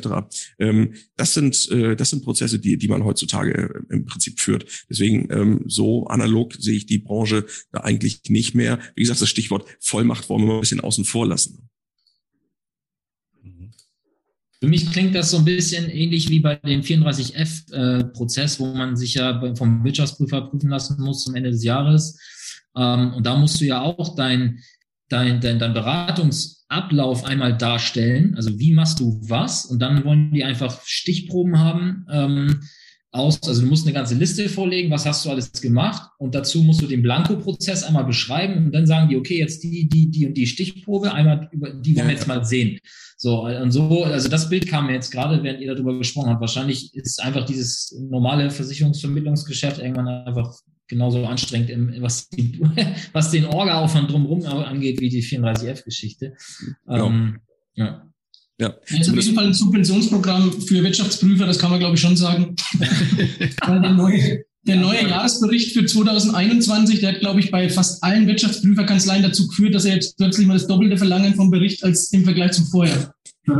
Ähm, 0.59 0.95
das 1.16 1.34
sind, 1.34 1.70
äh, 1.70 1.95
das 1.95 2.11
sind 2.11 2.24
Prozesse, 2.24 2.59
die, 2.59 2.76
die 2.76 2.88
man 2.88 3.05
heutzutage 3.05 3.84
im 3.90 4.05
Prinzip 4.05 4.40
führt. 4.40 4.66
Deswegen 4.90 5.28
ähm, 5.30 5.61
so 5.66 5.84
analog 6.07 6.55
sehe 6.55 6.76
ich 6.76 6.87
die 6.87 6.99
Branche 6.99 7.47
da 7.72 7.80
eigentlich 7.80 8.20
nicht 8.28 8.55
mehr. 8.55 8.78
Wie 8.95 9.03
gesagt, 9.03 9.20
das 9.20 9.28
Stichwort 9.28 9.66
Vollmacht 9.80 10.28
wollen 10.28 10.43
wir 10.43 10.49
mal 10.49 10.55
ein 10.55 10.61
bisschen 10.61 10.80
außen 10.80 11.05
vor 11.05 11.26
lassen. 11.26 11.68
Für 14.64 14.70
mich 14.70 14.91
klingt 14.93 15.14
das 15.14 15.30
so 15.30 15.37
ein 15.37 15.45
bisschen 15.45 15.91
ähnlich 15.91 16.30
wie 16.30 16.41
bei 16.41 16.55
dem 16.57 16.80
34F-Prozess, 16.80 18.57
äh, 18.57 18.61
wo 18.61 18.72
man 18.72 18.97
sich 18.97 19.12
ja 19.12 19.55
vom 19.57 19.85
Wirtschaftsprüfer 19.85 20.41
prüfen 20.41 20.70
lassen 20.70 21.03
muss 21.03 21.24
zum 21.24 21.35
Ende 21.35 21.51
des 21.51 21.62
Jahres. 21.62 22.18
Ähm, 22.74 23.12
und 23.12 23.26
da 23.26 23.37
musst 23.37 23.61
du 23.61 23.66
ja 23.66 23.82
auch 23.82 24.14
dein, 24.16 24.61
dein, 25.11 25.43
dein, 25.43 25.59
dein 25.59 25.74
Beratungsablauf 25.74 27.24
einmal 27.24 27.59
darstellen. 27.59 28.37
Also 28.37 28.59
wie 28.59 28.72
machst 28.72 29.01
du 29.01 29.20
was? 29.28 29.66
Und 29.66 29.80
dann 29.80 30.03
wollen 30.03 30.32
die 30.32 30.45
einfach 30.45 30.80
Stichproben 30.87 31.59
haben. 31.59 32.07
Aus, 33.15 33.41
also 33.45 33.62
du 33.62 33.69
musst 33.69 33.87
eine 33.87 33.95
ganze 33.95 34.17
Liste 34.17 34.49
vorlegen, 34.49 34.91
was 34.91 35.07
hast 35.07 35.25
du 35.25 35.31
alles 35.31 35.53
gemacht 35.53 36.11
und 36.19 36.35
dazu 36.35 36.62
musst 36.65 36.83
du 36.83 36.87
den 36.87 37.01
Blanko-Prozess 37.01 37.85
einmal 37.85 38.05
beschreiben 38.05 38.67
und 38.67 38.73
dann 38.73 38.87
sagen 38.89 39.09
die, 39.09 39.17
okay, 39.17 39.39
jetzt 39.39 39.62
die, 39.62 39.89
die, 39.89 40.11
die 40.11 40.27
und 40.27 40.35
die 40.35 40.49
Stichprobe, 40.49 41.12
einmal 41.12 41.49
über, 41.53 41.71
die 41.71 41.97
wollen 41.97 42.09
wir 42.09 42.15
jetzt 42.15 42.27
mal 42.27 42.45
sehen. 42.45 42.81
So, 43.17 43.47
und 43.47 43.71
so, 43.71 44.03
also 44.03 44.29
das 44.29 44.49
Bild 44.49 44.67
kam 44.67 44.89
mir 44.89 44.95
jetzt 44.95 45.12
gerade, 45.12 45.43
während 45.45 45.61
ihr 45.61 45.73
darüber 45.73 45.97
gesprochen 45.97 46.31
habt. 46.31 46.41
Wahrscheinlich 46.41 46.93
ist 46.95 47.23
einfach 47.23 47.47
dieses 47.47 47.97
normale 48.11 48.51
Versicherungsvermittlungsgeschäft 48.51 49.79
irgendwann 49.79 50.09
einfach 50.09 50.53
genauso 50.89 51.25
anstrengend, 51.25 51.71
im, 51.71 52.03
was, 52.03 52.29
die, 52.29 52.61
was 53.12 53.31
den 53.31 53.47
Orga-Aufwand 53.47 54.11
drumherum 54.11 54.45
angeht, 54.45 55.01
wie 55.01 55.09
die 55.09 55.23
34F-Geschichte. 55.23 56.35
Ja. 56.89 57.07
Ähm, 57.07 57.39
ja. 57.75 58.11
Ja. 58.59 58.74
Ist 58.86 59.11
auf 59.11 59.16
jeden 59.16 59.34
Fall 59.34 59.46
ein 59.46 59.55
Subventionsprogramm 59.55 60.52
für 60.62 60.82
Wirtschaftsprüfer, 60.82 61.46
das 61.46 61.59
kann 61.59 61.70
man 61.70 61.80
glaube 61.80 61.96
ich 61.96 62.00
schon 62.00 62.16
sagen. 62.16 62.55
der 63.66 63.92
neue, 63.92 64.44
der 64.62 64.76
neue 64.76 65.09
Jahresbericht 65.09 65.72
für 65.72 65.84
2021, 65.84 67.00
der 67.00 67.14
hat 67.14 67.20
glaube 67.20 67.40
ich 67.40 67.50
bei 67.50 67.68
fast 67.68 68.02
allen 68.05 68.28
Wirtschaftsprüferkanzleien 68.28 69.24
dazu 69.24 69.48
geführt, 69.48 69.74
dass 69.74 69.84
er 69.84 69.94
jetzt 69.94 70.16
plötzlich 70.16 70.46
mal 70.46 70.55
das 70.55 70.68
Doppelte 70.68 70.96
verlangen 70.96 71.34
vom 71.34 71.50
Bericht 71.50 71.82
als 71.82 72.12
im 72.12 72.24
Vergleich 72.24 72.52
zum 72.52 72.66
Vorjahr. 72.66 73.14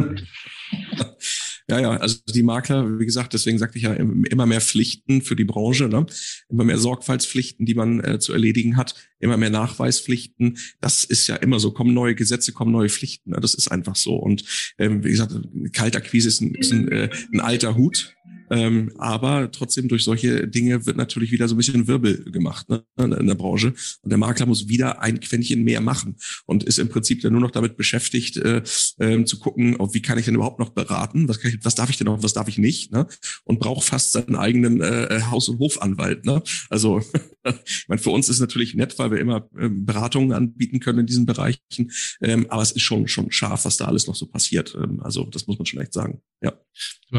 Ja, 1.71 1.81
ja, 1.81 1.91
also 1.97 2.19
die 2.29 2.43
Makler, 2.43 2.99
wie 2.99 3.07
gesagt, 3.07 3.33
deswegen 3.33 3.59
sagte 3.59 3.79
ich 3.79 3.85
ja 3.85 3.95
immer 3.95 4.45
mehr 4.45 4.61
Pflichten 4.61 5.23
für 5.23 5.35
die 5.35 5.47
Branche, 5.47 5.89
ne? 5.89 6.05
immer 6.51 6.65
mehr 6.65 6.77
Sorgfaltspflichten, 6.77 7.65
die 7.65 7.75
man 7.75 8.05
äh, 8.05 8.19
zu 8.19 8.35
erledigen 8.35 8.77
hat, 8.77 8.95
immer 9.19 9.39
mehr 9.39 9.49
Nachweispflichten. 9.49 10.59
Das 10.83 11.05
ist 11.05 11.27
ja 11.27 11.37
immer 11.37 11.59
so, 11.61 11.71
kommen 11.71 11.95
neue 11.95 12.15
Gesetze, 12.15 12.53
kommen 12.53 12.71
neue 12.71 12.91
Pflichten. 12.91 13.31
Ne? 13.31 13.39
Das 13.41 13.55
ist 13.55 13.69
einfach 13.69 13.97
so. 13.97 14.17
Und 14.17 14.45
ähm, 14.77 15.05
wie 15.05 15.11
gesagt, 15.11 15.33
Kaltakquise 15.73 16.29
ist 16.29 16.43
ein, 16.43 16.55
ist 16.55 16.71
ein, 16.71 16.89
äh, 16.89 17.09
ein 17.33 17.41
alter 17.41 17.77
Hut. 17.77 18.15
Ähm, 18.51 18.93
aber 18.99 19.51
trotzdem 19.51 19.89
durch 19.89 20.05
solche 20.05 20.47
Dinge 20.49 20.87
wird 20.87 20.97
natürlich 20.97 21.33
wieder 21.33 21.49
so 21.49 21.55
ein 21.55 21.59
bisschen 21.59 21.87
Wirbel 21.87 22.25
gemacht 22.31 22.69
ne, 22.69 22.85
in 22.97 23.27
der 23.27 23.35
Branche. 23.35 23.75
Und 24.03 24.11
der 24.11 24.19
Makler 24.19 24.47
muss 24.47 24.69
wieder 24.69 25.01
ein 25.01 25.21
Quäntchen 25.21 25.65
mehr 25.65 25.81
machen 25.81 26.17
und 26.47 26.65
ist 26.65 26.79
im 26.79 26.89
Prinzip 26.89 27.23
dann 27.23 27.33
nur 27.33 27.41
noch 27.41 27.51
damit 27.51 27.77
beschäftigt, 27.77 28.37
äh, 28.37 28.63
äh, 28.99 29.25
zu 29.25 29.39
gucken, 29.39 29.77
wie 29.93 30.03
kann 30.03 30.19
ich 30.19 30.25
denn 30.25 30.35
überhaupt 30.35 30.59
noch 30.59 30.71
beraten, 30.71 31.29
was, 31.29 31.43
ich, 31.45 31.65
was 31.65 31.75
darf 31.75 31.91
ich 31.91 31.97
denn 31.97 32.07
noch, 32.07 32.23
was 32.23 32.33
darf 32.33 32.49
ich 32.49 32.59
nicht, 32.59 32.93
ne? 32.93 33.07
Und 33.45 33.61
braucht 33.61 33.87
fast 33.87 34.13
seinen 34.13 34.37
eigenen 34.37 34.81
äh, 34.81 35.23
Haus- 35.31 35.49
und 35.49 35.59
Hofanwalt. 35.59 36.25
Ne? 36.25 36.43
Also 36.71 37.03
ich 37.65 37.87
meine, 37.89 38.01
für 38.01 38.11
uns 38.11 38.29
ist 38.29 38.41
natürlich 38.41 38.75
nett, 38.75 38.99
weil 38.99 39.11
wir 39.11 39.19
immer 39.19 39.49
ähm, 39.59 39.85
Beratungen 39.85 40.33
anbieten 40.33 40.81
können 40.81 41.01
in 41.01 41.07
diesen 41.07 41.27
Bereichen. 41.27 41.91
Ähm, 42.21 42.47
aber 42.49 42.63
es 42.63 42.73
ist 42.73 42.83
schon, 42.83 43.09
schon 43.09 43.31
scharf, 43.31 43.65
was 43.65 43.77
da 43.77 43.87
alles 43.87 44.07
noch 44.07 44.15
so 44.15 44.27
passiert. 44.27 44.75
Ähm, 44.75 45.01
also 45.01 45.25
das 45.25 45.47
muss 45.47 45.59
man 45.59 45.67
schon 45.67 45.81
echt 45.81 45.93
sagen. 45.93 46.21
Ja. 46.43 46.53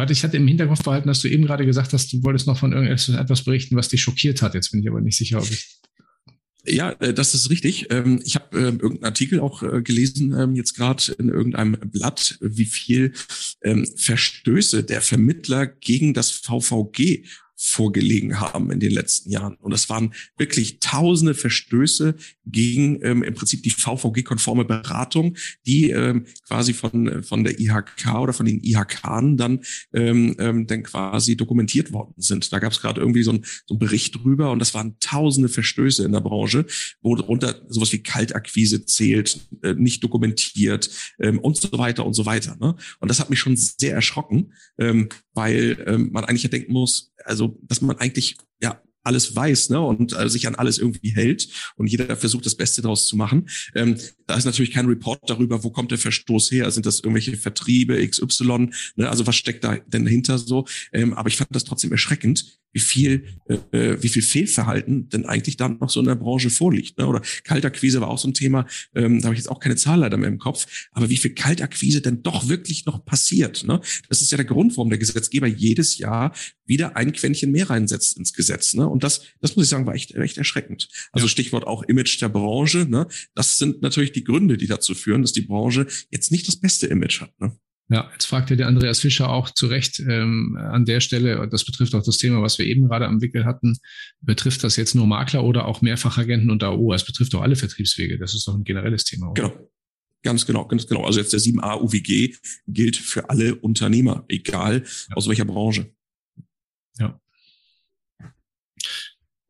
Ich 0.09 0.23
hatte 0.23 0.37
im 0.37 0.47
Hinterkopf 0.47 0.83
behalten, 0.83 1.07
dass 1.15 1.21
du 1.21 1.29
eben 1.29 1.45
gerade 1.45 1.65
gesagt 1.65 1.93
hast, 1.93 2.11
du 2.11 2.23
wolltest 2.23 2.45
noch 2.45 2.59
von 2.59 2.73
irgendetwas 2.73 3.43
berichten, 3.43 3.75
was 3.75 3.87
dich 3.87 4.01
schockiert 4.01 4.41
hat. 4.41 4.53
Jetzt 4.53 4.71
bin 4.71 4.81
ich 4.81 4.89
aber 4.89 4.99
nicht 4.99 5.17
sicher, 5.17 5.39
ob 5.39 5.49
ich 5.49 5.79
Ja, 6.65 6.91
äh, 6.99 7.13
das 7.13 7.33
ist 7.33 7.49
richtig. 7.49 7.87
Ähm, 7.89 8.21
ich 8.25 8.35
habe 8.35 8.57
äh, 8.57 8.63
irgendeinen 8.63 9.05
Artikel 9.05 9.39
auch 9.39 9.63
äh, 9.63 9.81
gelesen, 9.81 10.33
ähm, 10.37 10.55
jetzt 10.55 10.75
gerade 10.75 11.13
in 11.13 11.29
irgendeinem 11.29 11.77
Blatt, 11.91 12.37
wie 12.41 12.65
viel 12.65 13.13
ähm, 13.63 13.87
Verstöße 13.95 14.83
der 14.83 15.01
Vermittler 15.01 15.67
gegen 15.67 16.13
das 16.13 16.31
VVG 16.31 17.25
vorgelegen 17.65 18.39
haben 18.39 18.71
in 18.71 18.79
den 18.79 18.91
letzten 18.91 19.31
Jahren. 19.31 19.55
Und 19.55 19.73
es 19.73 19.89
waren 19.89 20.13
wirklich 20.37 20.79
tausende 20.79 21.33
Verstöße 21.33 22.15
gegen 22.45 22.99
ähm, 23.01 23.23
im 23.23 23.33
Prinzip 23.33 23.63
die 23.63 23.71
VVG-konforme 23.71 24.65
Beratung, 24.65 25.35
die 25.65 25.89
ähm, 25.89 26.25
quasi 26.47 26.73
von, 26.73 27.23
von 27.23 27.43
der 27.43 27.59
IHK 27.59 28.13
oder 28.19 28.33
von 28.33 28.45
den 28.45 28.63
IHK 28.63 29.01
dann, 29.35 29.61
ähm, 29.93 30.35
ähm, 30.39 30.67
dann 30.67 30.83
quasi 30.83 31.35
dokumentiert 31.35 31.91
worden 31.91 32.13
sind. 32.17 32.53
Da 32.53 32.59
gab 32.59 32.71
es 32.71 32.81
gerade 32.81 33.01
irgendwie 33.01 33.23
so 33.23 33.31
ein, 33.31 33.45
so 33.65 33.75
ein 33.75 33.79
Bericht 33.79 34.15
drüber 34.15 34.51
und 34.51 34.59
das 34.59 34.73
waren 34.73 34.97
tausende 34.99 35.49
Verstöße 35.49 36.05
in 36.05 36.11
der 36.11 36.21
Branche, 36.21 36.65
wo 37.01 37.15
darunter 37.15 37.61
sowas 37.67 37.91
wie 37.91 38.03
Kaltakquise 38.03 38.85
zählt, 38.85 39.39
äh, 39.63 39.73
nicht 39.73 40.03
dokumentiert 40.03 40.89
ähm, 41.19 41.39
und 41.39 41.57
so 41.57 41.77
weiter 41.77 42.05
und 42.05 42.13
so 42.13 42.25
weiter. 42.25 42.55
Ne? 42.59 42.75
Und 42.99 43.09
das 43.09 43.19
hat 43.19 43.29
mich 43.29 43.39
schon 43.39 43.55
sehr 43.57 43.93
erschrocken, 43.93 44.53
ähm, 44.77 45.09
weil 45.33 45.83
ähm, 45.87 46.11
man 46.11 46.25
eigentlich 46.25 46.43
ja 46.43 46.49
denken 46.49 46.73
muss, 46.73 47.11
also 47.25 47.54
dass 47.61 47.81
man 47.81 47.97
eigentlich 47.97 48.37
ja 48.61 48.81
alles 49.05 49.35
weiß 49.35 49.69
ne, 49.69 49.79
und 49.79 50.17
äh, 50.17 50.27
sich 50.29 50.47
an 50.47 50.55
alles 50.55 50.77
irgendwie 50.77 51.09
hält 51.09 51.47
und 51.75 51.87
jeder 51.87 52.15
versucht 52.17 52.45
das 52.45 52.55
Beste 52.55 52.81
daraus 52.81 53.07
zu 53.07 53.15
machen. 53.15 53.47
Ähm, 53.75 53.97
da 54.27 54.35
ist 54.35 54.45
natürlich 54.45 54.71
kein 54.71 54.87
Report 54.87 55.19
darüber, 55.27 55.63
wo 55.63 55.69
kommt 55.69 55.91
der 55.91 55.97
Verstoß 55.97 56.51
her? 56.51 56.69
Sind 56.71 56.85
das 56.85 56.99
irgendwelche 56.99 57.37
Vertriebe 57.37 58.05
XY? 58.05 58.69
Ne? 58.95 59.09
Also 59.09 59.27
was 59.27 59.35
steckt 59.35 59.63
da 59.63 59.77
denn 59.77 60.05
dahinter 60.05 60.37
so? 60.39 60.65
Ähm, 60.91 61.13
aber 61.13 61.29
ich 61.29 61.37
fand 61.37 61.55
das 61.55 61.63
trotzdem 61.63 61.91
erschreckend, 61.91 62.59
wie 62.75 62.79
viel, 62.81 63.39
äh, 63.47 63.95
wie 64.01 64.09
viel 64.09 64.21
Fehlverhalten 64.21 65.07
denn 65.07 65.25
eigentlich 65.25 65.55
dann 65.55 65.77
noch 65.79 65.89
so 65.89 66.01
in 66.01 66.07
der 66.07 66.15
Branche 66.15 66.49
vorliegt. 66.49 66.97
Ne? 66.97 67.07
Oder 67.07 67.21
Kaltakquise 67.45 68.01
war 68.01 68.09
auch 68.09 68.17
so 68.17 68.27
ein 68.27 68.33
Thema, 68.33 68.65
ähm, 68.93 69.21
da 69.21 69.27
habe 69.27 69.35
ich 69.35 69.39
jetzt 69.39 69.49
auch 69.49 69.61
keine 69.61 69.77
Zahl 69.77 69.99
leider 69.99 70.17
mehr 70.17 70.27
im 70.27 70.39
Kopf, 70.39 70.87
aber 70.91 71.09
wie 71.09 71.15
viel 71.15 71.33
Kaltakquise 71.33 72.01
denn 72.01 72.21
doch 72.21 72.49
wirklich 72.49 72.85
noch 72.85 73.05
passiert. 73.05 73.63
Ne? 73.63 73.79
Das 74.09 74.21
ist 74.21 74.31
ja 74.31 74.35
der 74.35 74.45
Grund, 74.45 74.75
warum 74.75 74.89
der 74.89 74.99
Gesetzgeber 74.99 75.47
jedes 75.47 75.97
Jahr 75.99 76.33
wieder 76.65 76.95
ein 76.95 77.13
Quäntchen 77.13 77.51
mehr 77.51 77.69
reinsetzt 77.69 78.17
ins 78.17 78.33
Gesetz. 78.33 78.73
Ne? 78.73 78.87
Und 78.87 79.03
das, 79.03 79.21
das 79.41 79.55
muss 79.55 79.65
ich 79.65 79.69
sagen, 79.69 79.85
war 79.85 79.95
echt, 79.95 80.13
echt 80.15 80.37
erschreckend. 80.37 80.87
Also 81.11 81.27
ja. 81.27 81.29
Stichwort 81.29 81.65
auch 81.67 81.83
Image 81.83 82.21
der 82.21 82.29
Branche. 82.29 82.85
Ne? 82.89 83.07
Das 83.33 83.57
sind 83.57 83.81
natürlich 83.81 84.11
die 84.11 84.23
Gründe, 84.23 84.57
die 84.57 84.67
dazu 84.67 84.95
führen, 84.95 85.21
dass 85.21 85.33
die 85.33 85.41
Branche 85.41 85.87
jetzt 86.11 86.31
nicht 86.31 86.47
das 86.47 86.57
beste 86.57 86.87
Image 86.87 87.21
hat. 87.21 87.31
Ne? 87.39 87.57
Ja, 87.89 88.09
jetzt 88.13 88.25
fragt 88.25 88.49
ja 88.49 88.55
der 88.55 88.67
Andreas 88.67 88.99
Fischer 88.99 89.29
auch 89.29 89.51
zu 89.51 89.67
Recht 89.67 89.99
ähm, 89.99 90.57
an 90.59 90.85
der 90.85 91.01
Stelle, 91.01 91.47
das 91.47 91.65
betrifft 91.65 91.93
auch 91.93 92.03
das 92.03 92.17
Thema, 92.17 92.41
was 92.41 92.57
wir 92.57 92.65
eben 92.65 92.87
gerade 92.87 93.05
am 93.05 93.21
Wickel 93.21 93.45
hatten, 93.45 93.77
betrifft 94.21 94.63
das 94.63 94.75
jetzt 94.75 94.95
nur 94.95 95.05
Makler 95.05 95.43
oder 95.43 95.65
auch 95.65 95.83
Mehrfachagenten 95.83 96.49
und 96.49 96.63
AO? 96.63 96.93
Es 96.93 97.05
betrifft 97.05 97.35
doch 97.35 97.41
alle 97.41 97.55
Vertriebswege. 97.55 98.17
Das 98.17 98.33
ist 98.33 98.47
doch 98.47 98.55
ein 98.55 98.63
generelles 98.63 99.03
Thema. 99.03 99.29
Oder? 99.29 99.49
Genau. 99.49 99.69
Ganz 100.23 100.47
genau, 100.47 100.65
ganz 100.65 100.87
genau. 100.87 101.05
Also 101.05 101.19
jetzt 101.19 101.33
der 101.33 101.39
7a 101.39 101.79
UWG 101.79 102.35
gilt 102.67 102.95
für 102.95 103.29
alle 103.29 103.53
Unternehmer, 103.53 104.25
egal 104.27 104.81
ja. 104.83 105.15
aus 105.15 105.27
welcher 105.27 105.45
Branche. 105.45 105.93
Ja. 106.99 107.19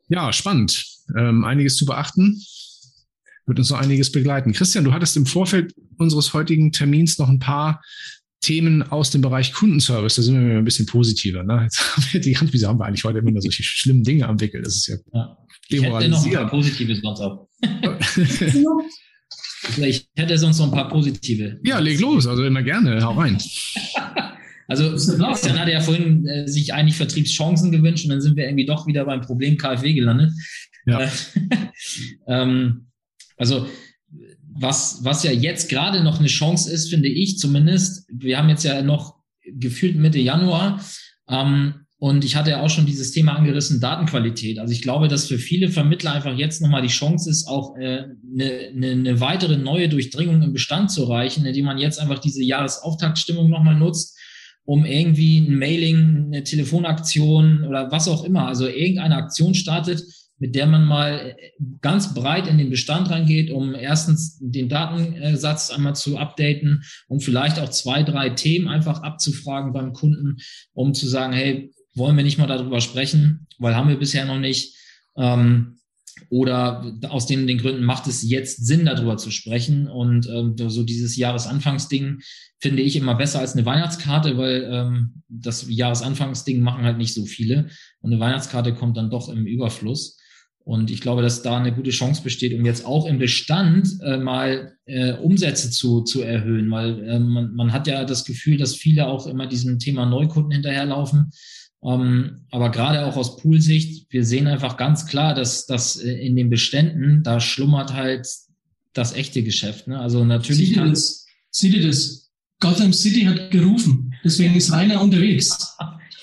Ja, 0.08 0.34
spannend. 0.34 0.86
Ähm, 1.18 1.43
einiges 1.43 1.78
zu 1.78 1.86
beachten 1.86 2.41
wird 3.46 3.60
uns 3.60 3.70
noch 3.70 3.80
einiges 3.80 4.12
begleiten. 4.12 4.54
Christian, 4.54 4.86
du 4.86 4.93
hattest 4.93 5.18
im 5.18 5.26
Vorfeld 5.26 5.74
unseres 5.98 6.34
heutigen 6.34 6.72
Termins 6.72 7.18
noch 7.18 7.30
ein 7.30 7.39
paar 7.39 7.84
Themen 8.41 8.84
aus 8.84 9.12
dem 9.12 9.22
Bereich 9.22 9.54
Kundenservice. 9.54 10.16
Da 10.16 10.22
sind 10.22 10.48
wir 10.48 10.58
ein 10.58 10.66
bisschen 10.66 10.86
positiver. 10.86 11.43
Ne? 11.43 11.62
Jetzt 11.64 11.96
haben 11.96 12.06
wir 12.12 12.22
die 12.22 12.34
ganze, 12.34 12.54
wieso 12.54 12.68
haben 12.68 12.80
wir 12.80 12.86
eigentlich 12.86 13.04
heute 13.04 13.20
immer 13.20 13.41
solche 13.41 13.64
schlimmen 13.64 14.04
Dinge 14.04 14.28
am 14.28 14.39
Wickel? 14.39 14.62
Das 14.62 14.76
ist 14.76 14.88
ja, 14.88 14.98
ja. 15.14 15.38
Ich 15.68 15.82
hätte 15.82 16.10
noch 16.10 16.26
ein 16.26 16.32
paar 16.32 16.50
positive 16.50 16.96
sonst 16.96 17.22
auch. 17.22 17.48
ich 19.78 20.08
hätte 20.16 20.38
sonst 20.38 20.60
noch 20.60 20.68
ein 20.68 20.72
paar 20.72 20.89
positive. 20.89 21.60
Ja, 21.64 21.80
leg 21.80 22.00
los. 22.00 22.28
Also 22.28 22.43
immer 22.43 22.62
gerne. 22.62 23.04
Hau 23.04 23.14
rein. 23.14 23.39
Also 24.68 24.91
Christian 24.91 25.59
hatte 25.59 25.72
ja 25.72 25.82
vorhin 25.82 26.26
äh, 26.28 26.47
sich 26.47 26.74
eigentlich 26.74 26.97
Vertriebschancen 26.97 27.72
gewünscht 27.72 28.05
und 28.05 28.11
dann 28.11 28.22
sind 28.22 28.36
wir 28.36 28.45
irgendwie 28.45 28.66
doch 28.66 28.88
wieder 28.88 29.05
beim 29.05 29.22
Problem 29.22 29.57
KfW 29.57 29.93
gelandet. 29.93 30.32
Ja. 30.86 31.01
Äh, 31.01 31.09
ähm, 32.28 32.88
also 33.38 33.68
was, 34.57 34.99
was 35.03 35.24
ja 35.24 35.32
jetzt 35.32 35.70
gerade 35.70 36.03
noch 36.03 36.20
eine 36.20 36.30
Chance 36.30 36.72
ist, 36.72 36.89
finde 36.89 37.09
ich 37.09 37.38
zumindest. 37.38 38.07
Wir 38.09 38.38
haben 38.38 38.49
jetzt 38.49 38.63
ja 38.63 38.82
noch 38.82 39.16
gefühlt 39.43 39.97
Mitte 39.97 40.20
Januar. 40.20 40.82
Ähm, 41.28 41.86
und 41.97 42.26
ich 42.26 42.36
hatte 42.36 42.51
ja 42.51 42.61
auch 42.61 42.70
schon 42.70 42.86
dieses 42.86 43.11
Thema 43.11 43.34
angerissen, 43.34 43.80
Datenqualität. 43.80 44.59
Also 44.59 44.74
ich 44.74 44.82
glaube, 44.82 45.07
dass 45.07 45.28
für 45.28 45.39
viele 45.39 45.70
Vermittler 45.70 46.13
einfach 46.13 46.38
jetzt 46.38 46.61
nochmal 46.61 46.82
die 46.82 46.89
Chance 46.89 47.30
ist, 47.30 47.47
auch 47.47 47.76
äh, 47.78 48.03
eine, 48.34 48.70
eine, 48.74 48.91
eine 48.91 49.20
weitere 49.22 49.57
neue 49.57 49.89
Durchdringung 49.89 50.41
im 50.41 50.53
Bestand 50.53 50.91
zu 50.91 51.03
erreichen, 51.03 51.45
indem 51.45 51.66
man 51.66 51.78
jetzt 51.78 51.99
einfach 51.99 52.20
diese 52.20 52.43
Jahresauftaktstimmung 52.43 53.49
nochmal 53.49 53.76
nutzt, 53.76 54.14
um 54.66 54.86
irgendwie 54.86 55.39
ein 55.39 55.57
Mailing, 55.57 56.26
eine 56.28 56.43
Telefonaktion 56.43 57.63
oder 57.63 57.91
was 57.91 58.07
auch 58.07 58.24
immer, 58.24 58.47
also 58.47 58.68
irgendeine 58.68 59.16
Aktion 59.16 59.53
startet, 59.53 60.03
mit 60.38 60.55
der 60.55 60.68
man 60.68 60.84
mal 60.84 61.36
äh, 61.38 61.51
ganz 61.82 62.13
breit 62.13 62.47
in 62.47 62.57
den 62.57 62.70
Bestand 62.70 63.09
reingeht, 63.09 63.51
um 63.51 63.74
erstens 63.74 64.38
den 64.39 64.68
Datensatz 64.68 65.70
einmal 65.70 65.95
zu 65.95 66.18
updaten, 66.18 66.84
um 67.07 67.20
vielleicht 67.20 67.59
auch 67.59 67.70
zwei, 67.70 68.03
drei 68.03 68.32
Themen 68.32 68.68
einfach 68.68 69.01
abzufragen 69.01 69.72
beim 69.72 69.93
Kunden, 69.93 70.38
um 70.74 70.93
zu 70.93 71.07
sagen, 71.07 71.34
hey, 71.34 71.72
wollen 71.95 72.18
wir 72.18 72.24
nicht 72.24 72.38
mal 72.38 72.47
darüber 72.47 72.82
sprechen, 72.82 73.47
weil 73.59 73.76
haben 73.76 73.88
wir 73.88 73.97
bisher 73.97 74.26
noch 74.26 74.39
nicht. 74.39 74.76
Ähm, 75.18 75.78
oder 76.30 76.93
aus 77.09 77.26
den, 77.26 77.47
den 77.47 77.57
Gründen 77.57 77.84
macht 77.84 78.07
es 78.07 78.28
jetzt 78.28 78.65
Sinn, 78.65 78.86
darüber 78.86 79.17
zu 79.17 79.32
sprechen. 79.32 79.88
Und 79.88 80.28
ähm, 80.28 80.55
so 80.57 80.84
dieses 80.84 81.15
Jahresanfangsding 81.17 82.19
finde 82.59 82.82
ich 82.82 82.95
immer 82.95 83.15
besser 83.15 83.39
als 83.39 83.53
eine 83.53 83.65
Weihnachtskarte, 83.65 84.38
weil 84.38 84.67
ähm, 84.71 85.23
das 85.28 85.65
Jahresanfangsding 85.69 86.61
machen 86.61 86.84
halt 86.84 86.97
nicht 86.97 87.13
so 87.13 87.26
viele. 87.26 87.69
Und 88.01 88.11
eine 88.11 88.19
Weihnachtskarte 88.19 88.73
kommt 88.73 88.97
dann 88.97 89.09
doch 89.09 89.30
im 89.30 89.45
Überfluss. 89.45 90.17
Und 90.65 90.89
ich 90.89 90.99
glaube, 90.99 91.21
dass 91.21 91.43
da 91.43 91.57
eine 91.57 91.73
gute 91.73 91.91
Chance 91.91 92.23
besteht, 92.23 92.57
um 92.57 92.65
jetzt 92.65 92.86
auch 92.86 93.05
im 93.05 93.19
Bestand 93.19 93.88
äh, 94.01 94.17
mal 94.17 94.73
äh, 94.86 95.13
Umsätze 95.13 95.69
zu, 95.69 96.01
zu 96.01 96.23
erhöhen, 96.23 96.71
weil 96.71 97.07
äh, 97.07 97.19
man, 97.19 97.53
man 97.53 97.71
hat 97.71 97.86
ja 97.86 98.03
das 98.03 98.26
Gefühl, 98.26 98.57
dass 98.57 98.73
viele 98.76 99.05
auch 99.05 99.28
immer 99.28 99.45
diesem 99.45 99.78
Thema 99.78 100.07
Neukunden 100.07 100.51
hinterherlaufen. 100.51 101.30
Ähm, 101.84 102.45
aber 102.51 102.71
gerade 102.71 103.05
auch 103.05 103.15
aus 103.15 103.38
Poolsicht, 103.38 104.07
wir 104.11 104.26
sehen 104.26 104.47
einfach 104.47 104.78
ganz 104.78 105.05
klar, 105.05 105.36
dass, 105.36 105.65
dass 105.65 105.97
äh, 105.97 106.11
in 106.11 106.36
den 106.36 106.49
Beständen, 106.49 107.23
da 107.23 107.39
schlummert 107.39 107.93
halt 107.93 108.28
das 108.93 109.13
echte 109.13 109.43
Geschäft. 109.43 109.88
Ne? 109.88 109.99
Also 109.99 110.23
natürlich. 110.23 110.69
Sieh 110.69 110.73
dir, 110.73 110.86
das, 110.86 111.26
sieh 111.51 111.69
dir 111.69 111.88
das. 111.88 112.32
Gotham 112.59 112.93
City 112.93 113.23
hat 113.23 113.51
gerufen. 113.51 114.13
Deswegen 114.23 114.55
ist 114.55 114.71
Rainer 114.71 115.01
unterwegs. 115.01 115.76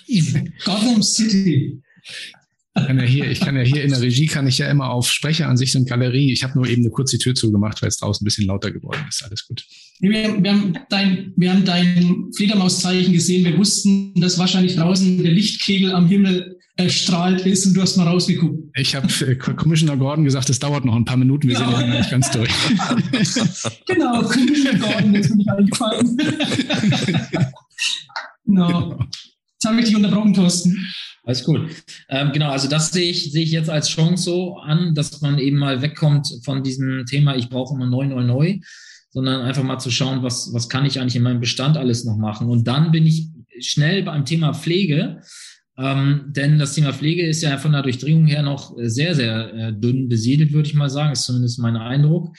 Gotham 0.65 1.03
City 1.03 1.83
kann 2.75 2.99
ja 2.99 3.05
hier, 3.05 3.31
ich 3.31 3.41
kann 3.41 3.57
ja 3.57 3.63
hier 3.63 3.85
in 3.85 3.91
der 3.91 4.01
Regie 4.01 4.27
kann 4.27 4.47
ich 4.47 4.59
ja 4.59 4.71
immer 4.71 4.91
auf 4.91 5.11
Sprecheransicht 5.11 5.77
und 5.77 5.89
Galerie. 5.89 6.33
Ich 6.33 6.43
habe 6.43 6.55
nur 6.55 6.67
eben 6.67 6.83
eine 6.83 6.91
kurze 6.91 7.19
Tür 7.19 7.35
zugemacht, 7.35 7.83
weil 7.83 7.89
es 7.89 7.99
draußen 7.99 8.25
ein 8.25 8.27
bisschen 8.27 8.47
lauter 8.47 8.71
geworden 8.71 9.05
ist. 9.09 9.23
Alles 9.25 9.47
gut. 9.47 9.65
Wir, 10.03 10.43
wir 10.43 10.53
haben 10.53 10.79
dein, 10.89 11.33
wir 11.37 11.53
haben 11.53 11.65
dein 11.65 12.29
Fledermauszeichen 12.37 13.13
gesehen. 13.13 13.45
Wir 13.45 13.57
wussten, 13.57 14.13
dass 14.21 14.37
wahrscheinlich 14.37 14.75
draußen 14.75 15.23
der 15.23 15.31
Lichtkegel 15.31 15.93
am 15.93 16.09
Himmel 16.09 16.59
erstrahlt 16.77 17.47
ist 17.47 17.67
und 17.67 17.75
du 17.75 17.83
hast 17.83 17.97
mal 17.97 18.09
rausgeguckt. 18.09 18.59
Ich 18.75 18.97
habe 18.97 19.07
äh, 19.25 19.37
Commissioner 19.37 19.97
Gordon 19.97 20.25
gesagt, 20.25 20.51
es 20.51 20.59
dauert 20.59 20.85
noch 20.85 20.97
ein 20.97 21.05
paar 21.05 21.17
Minuten, 21.19 21.47
wir 21.47 21.55
genau. 21.55 21.71
sind 21.71 21.81
ja 21.81 21.87
noch 21.87 21.99
nicht 21.99 22.11
ganz 22.11 22.31
durch. 22.33 22.51
genau, 23.87 24.23
Commissioner 24.23 24.79
Gordon, 24.81 25.15
jetzt 25.15 25.29
bin 25.29 25.41
ich 25.41 25.49
eingefallen. 25.49 26.17
genau. 28.45 28.99
Jetzt 28.99 29.65
habe 29.65 29.79
ich 29.79 29.85
dich 29.85 29.95
unterbrochen, 29.95 30.35
Thorsten. 30.35 30.77
Alles 31.23 31.47
cool. 31.47 31.69
Ähm, 32.09 32.33
genau, 32.33 32.51
also 32.51 32.69
das 32.69 32.91
sehe 32.91 33.09
ich, 33.09 33.31
sehe 33.31 33.45
ich 33.45 33.53
jetzt 33.53 33.71
als 33.71 33.89
Chance 33.89 34.25
so 34.25 34.57
an, 34.57 34.97
dass 34.97 35.21
man 35.21 35.39
eben 35.39 35.59
mal 35.59 35.81
wegkommt 35.81 36.27
von 36.45 36.65
diesem 36.65 37.05
Thema, 37.07 37.37
ich 37.37 37.49
brauche 37.49 37.77
immer 37.77 37.87
neu, 37.87 38.07
neu, 38.07 38.25
neu, 38.25 38.59
sondern 39.13 39.43
einfach 39.43 39.63
mal 39.63 39.79
zu 39.79 39.91
schauen, 39.91 40.23
was, 40.23 40.53
was 40.53 40.69
kann 40.69 40.87
ich 40.87 41.01
eigentlich 41.01 41.17
in 41.17 41.23
meinem 41.23 41.41
Bestand 41.41 41.77
alles 41.77 42.05
noch 42.05 42.17
machen. 42.17 42.49
Und 42.49 42.67
dann 42.67 42.91
bin 42.91 43.07
ich 43.07 43.29
schnell 43.61 44.03
beim 44.03 44.25
Thema 44.25 44.55
Pflege, 44.55 45.21
ähm, 45.79 46.25
denn 46.29 46.59
das 46.59 46.75
Thema 46.75 46.93
Pflege 46.93 47.27
ist 47.27 47.43
ja 47.43 47.59
von 47.59 47.73
der 47.73 47.83
Durchdringung 47.83 48.27
her 48.27 48.43
noch 48.43 48.75
sehr, 48.79 49.15
sehr 49.15 49.55
äh, 49.55 49.73
dünn 49.73 50.09
besiedelt, 50.09 50.53
würde 50.53 50.69
ich 50.69 50.75
mal 50.75 50.91
sagen, 50.91 51.13
ist 51.13 51.25
zumindest 51.25 51.59
mein 51.59 51.77
Eindruck. 51.77 52.35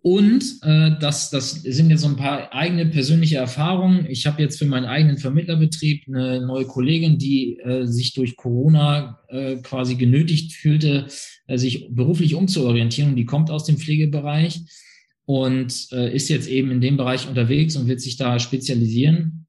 Und 0.00 0.60
äh, 0.62 0.92
das, 1.00 1.30
das 1.30 1.62
sind 1.62 1.90
jetzt 1.90 2.02
so 2.02 2.08
ein 2.08 2.16
paar 2.16 2.52
eigene 2.54 2.86
persönliche 2.86 3.36
Erfahrungen. 3.36 4.06
Ich 4.08 4.26
habe 4.26 4.40
jetzt 4.40 4.58
für 4.58 4.64
meinen 4.64 4.86
eigenen 4.86 5.18
Vermittlerbetrieb 5.18 6.04
eine 6.06 6.46
neue 6.46 6.66
Kollegin, 6.66 7.18
die 7.18 7.58
äh, 7.58 7.84
sich 7.84 8.14
durch 8.14 8.36
Corona 8.36 9.18
äh, 9.28 9.56
quasi 9.56 9.96
genötigt 9.96 10.52
fühlte, 10.52 11.08
äh, 11.48 11.58
sich 11.58 11.88
beruflich 11.90 12.34
umzuorientieren. 12.34 13.16
Die 13.16 13.24
kommt 13.24 13.50
aus 13.50 13.64
dem 13.64 13.76
Pflegebereich 13.76 14.62
und 15.28 15.88
äh, 15.92 16.14
ist 16.16 16.30
jetzt 16.30 16.48
eben 16.48 16.70
in 16.70 16.80
dem 16.80 16.96
Bereich 16.96 17.28
unterwegs 17.28 17.76
und 17.76 17.86
wird 17.86 18.00
sich 18.00 18.16
da 18.16 18.38
spezialisieren. 18.38 19.46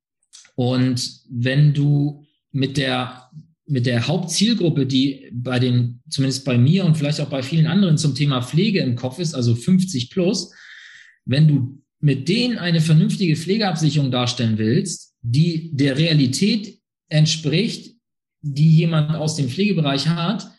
Und 0.55 1.21
wenn 1.29 1.73
du 1.73 2.25
mit 2.51 2.75
der 2.75 3.29
mit 3.65 3.85
der 3.85 4.07
Hauptzielgruppe, 4.07 4.85
die 4.85 5.29
bei 5.31 5.59
den, 5.59 6.01
zumindest 6.09 6.43
bei 6.43 6.57
mir 6.57 6.83
und 6.83 6.97
vielleicht 6.97 7.21
auch 7.21 7.29
bei 7.29 7.43
vielen 7.43 7.67
anderen 7.67 7.97
zum 7.97 8.13
Thema 8.13 8.41
Pflege 8.41 8.79
im 8.79 8.95
Kopf 8.95 9.19
ist, 9.19 9.35
also 9.35 9.55
50 9.55 10.09
plus, 10.09 10.51
wenn 11.25 11.47
du 11.47 11.81
mit 12.01 12.27
denen 12.27 12.57
eine 12.57 12.81
vernünftige 12.81 13.37
Pflegeabsicherung 13.37 14.11
darstellen 14.11 14.57
willst, 14.57 15.13
die 15.21 15.69
der 15.71 15.97
Realität 15.97 16.79
entspricht, 17.07 17.95
die 18.41 18.75
jemand 18.75 19.15
aus 19.15 19.35
dem 19.35 19.47
Pflegebereich 19.47 20.09
hat, 20.09 20.49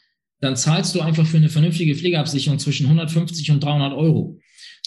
dann 0.40 0.56
zahlst 0.56 0.94
du 0.94 1.00
einfach 1.00 1.26
für 1.26 1.36
eine 1.36 1.50
vernünftige 1.50 1.94
Pflegeabsicherung 1.94 2.58
zwischen 2.58 2.86
150 2.86 3.50
und 3.50 3.62
300 3.62 3.92
Euro. 3.92 4.39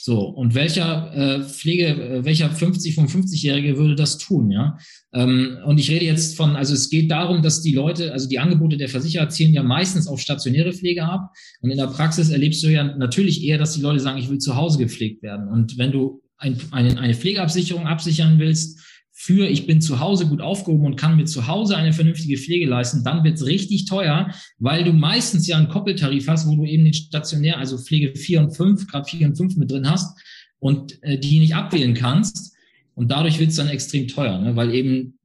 So, 0.06 0.20
und 0.20 0.54
welcher 0.54 1.14
äh, 1.16 1.43
Pflege, 1.43 1.86
äh, 1.86 2.26
welcher 2.26 2.49
50, 2.49 2.93
55-Jährige 2.97 3.78
würde 3.78 3.95
das 3.95 4.18
tun, 4.18 4.51
ja? 4.51 4.78
Ähm, 5.14 5.60
und 5.66 5.80
ich 5.80 5.89
rede 5.89 6.04
jetzt 6.04 6.36
von, 6.36 6.58
also 6.58 6.74
es 6.74 6.89
geht 6.89 7.10
darum, 7.10 7.41
dass 7.41 7.62
die 7.62 7.72
Leute, 7.72 8.12
also 8.12 8.28
die 8.28 8.38
Angebote 8.38 8.76
der 8.76 8.89
Versicherer 8.89 9.30
zielen 9.30 9.54
ja 9.54 9.64
meistens 9.64 10.10
auf 10.10 10.20
stationäre 10.20 10.74
Pflege 10.74 11.06
ab. 11.06 11.30
Und 11.62 11.72
in 11.72 11.78
der 11.78 11.88
Praxis 11.88 12.32
erlebst 12.32 12.62
du 12.64 12.68
ja 12.68 12.84
natürlich 12.84 13.45
eher, 13.45 13.58
dass 13.58 13.76
die 13.76 13.82
Leute 13.82 14.01
sagen, 14.01 14.18
ich 14.18 14.30
will 14.30 14.39
zu 14.39 14.58
Hause 14.58 14.78
gepflegt 14.78 15.24
werden. 15.24 15.47
Und 15.47 15.78
wenn 15.78 15.93
du 15.93 16.22
ein, 16.36 16.58
eine, 16.72 16.99
eine 16.99 17.14
Pflegeabsicherung 17.14 17.88
absichern 17.88 18.39
willst, 18.39 18.82
für 19.16 19.47
ich 19.47 19.68
bin 19.68 19.80
zu 19.80 19.99
Hause 19.99 20.28
gut 20.28 20.41
aufgehoben 20.41 20.88
und 20.88 20.95
kann 20.95 21.16
mir 21.16 21.26
zu 21.26 21.47
Hause 21.47 21.78
eine 21.78 21.93
vernünftige 21.93 22.36
Pflege 22.36 22.66
leisten, 22.66 23.03
dann 23.03 23.24
wird 23.24 23.36
es 23.36 23.45
richtig 23.45 23.86
teuer, 23.86 24.34
weil 24.57 24.84
du 24.84 24.91
meistens 24.91 25.45
ja 25.47 25.57
einen 25.57 25.70
Koppeltarif 25.70 26.28
hast, 26.28 26.47
wo 26.47 26.55
du 26.55 26.66
eben 26.66 26.84
den 26.84 26.93
stationär, 26.93 27.59
also 27.59 27.78
Pflege 27.78 28.16
4 28.18 28.41
und 28.41 28.57
5, 28.57 28.88
gerade 28.88 29.07
4 29.07 29.28
und 29.28 29.38
5 29.38 29.55
mit 29.57 29.72
drin 29.72 29.89
hast 29.89 30.20
und 30.57 31.01
äh, 31.03 31.20
die 31.20 31.39
nicht 31.39 31.55
abwählen 31.55 31.93
kannst. 31.93 32.55
Und 32.95 33.11
dadurch 33.11 33.39
wird 33.39 33.51
es 33.51 33.55
dann 33.55 33.70
extrem 33.70 34.07
teuer, 34.07 34.39
ne? 34.39 34.55
weil 34.55 34.74
eben 34.74 35.20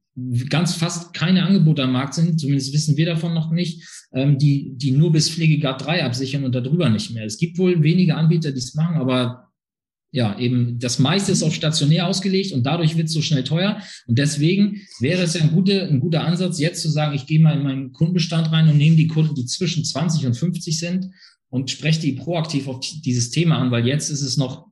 ganz 0.49 0.75
fast 0.75 1.13
keine 1.13 1.43
Angebote 1.43 1.83
am 1.83 1.91
Markt 1.91 2.13
sind, 2.13 2.39
zumindest 2.39 2.73
wissen 2.73 2.95
wir 2.95 3.07
davon 3.07 3.33
noch 3.33 3.51
nicht, 3.51 3.83
ähm, 4.13 4.37
die, 4.37 4.73
die 4.75 4.91
nur 4.91 5.11
bis 5.11 5.29
Pflegegrad 5.29 5.85
3 5.85 6.03
absichern 6.05 6.43
und 6.43 6.53
darüber 6.53 6.89
nicht 6.89 7.11
mehr. 7.11 7.25
Es 7.25 7.37
gibt 7.37 7.57
wohl 7.57 7.81
wenige 7.81 8.15
Anbieter, 8.15 8.51
die 8.51 8.59
es 8.59 8.75
machen, 8.75 8.97
aber 8.97 9.48
ja, 10.11 10.37
eben 10.39 10.79
das 10.79 10.97
meiste 10.97 11.31
ist 11.31 11.43
auf 11.43 11.53
stationär 11.53 12.07
ausgelegt 12.07 12.51
und 12.51 12.63
dadurch 12.63 12.97
wird 12.97 13.07
es 13.07 13.13
so 13.13 13.21
schnell 13.21 13.43
teuer. 13.43 13.81
Und 14.07 14.17
deswegen 14.17 14.81
wäre 14.99 15.21
es 15.21 15.35
ja 15.35 15.41
ein 15.41 15.51
guter, 15.51 15.87
ein 15.87 15.99
guter 15.99 16.23
Ansatz, 16.23 16.59
jetzt 16.59 16.81
zu 16.81 16.89
sagen, 16.89 17.15
ich 17.15 17.27
gehe 17.27 17.39
mal 17.39 17.55
in 17.55 17.63
meinen 17.63 17.91
Kundenbestand 17.93 18.51
rein 18.51 18.67
und 18.69 18.77
nehme 18.77 18.95
die 18.95 19.07
Kunden, 19.07 19.35
die 19.35 19.45
zwischen 19.45 19.85
20 19.85 20.25
und 20.25 20.33
50 20.35 20.79
sind 20.79 21.05
und 21.49 21.69
spreche 21.69 22.01
die 22.01 22.13
proaktiv 22.13 22.67
auf 22.67 22.79
dieses 22.79 23.29
Thema 23.29 23.59
an, 23.59 23.71
weil 23.71 23.85
jetzt 23.85 24.09
ist 24.09 24.21
es 24.21 24.37
noch 24.37 24.67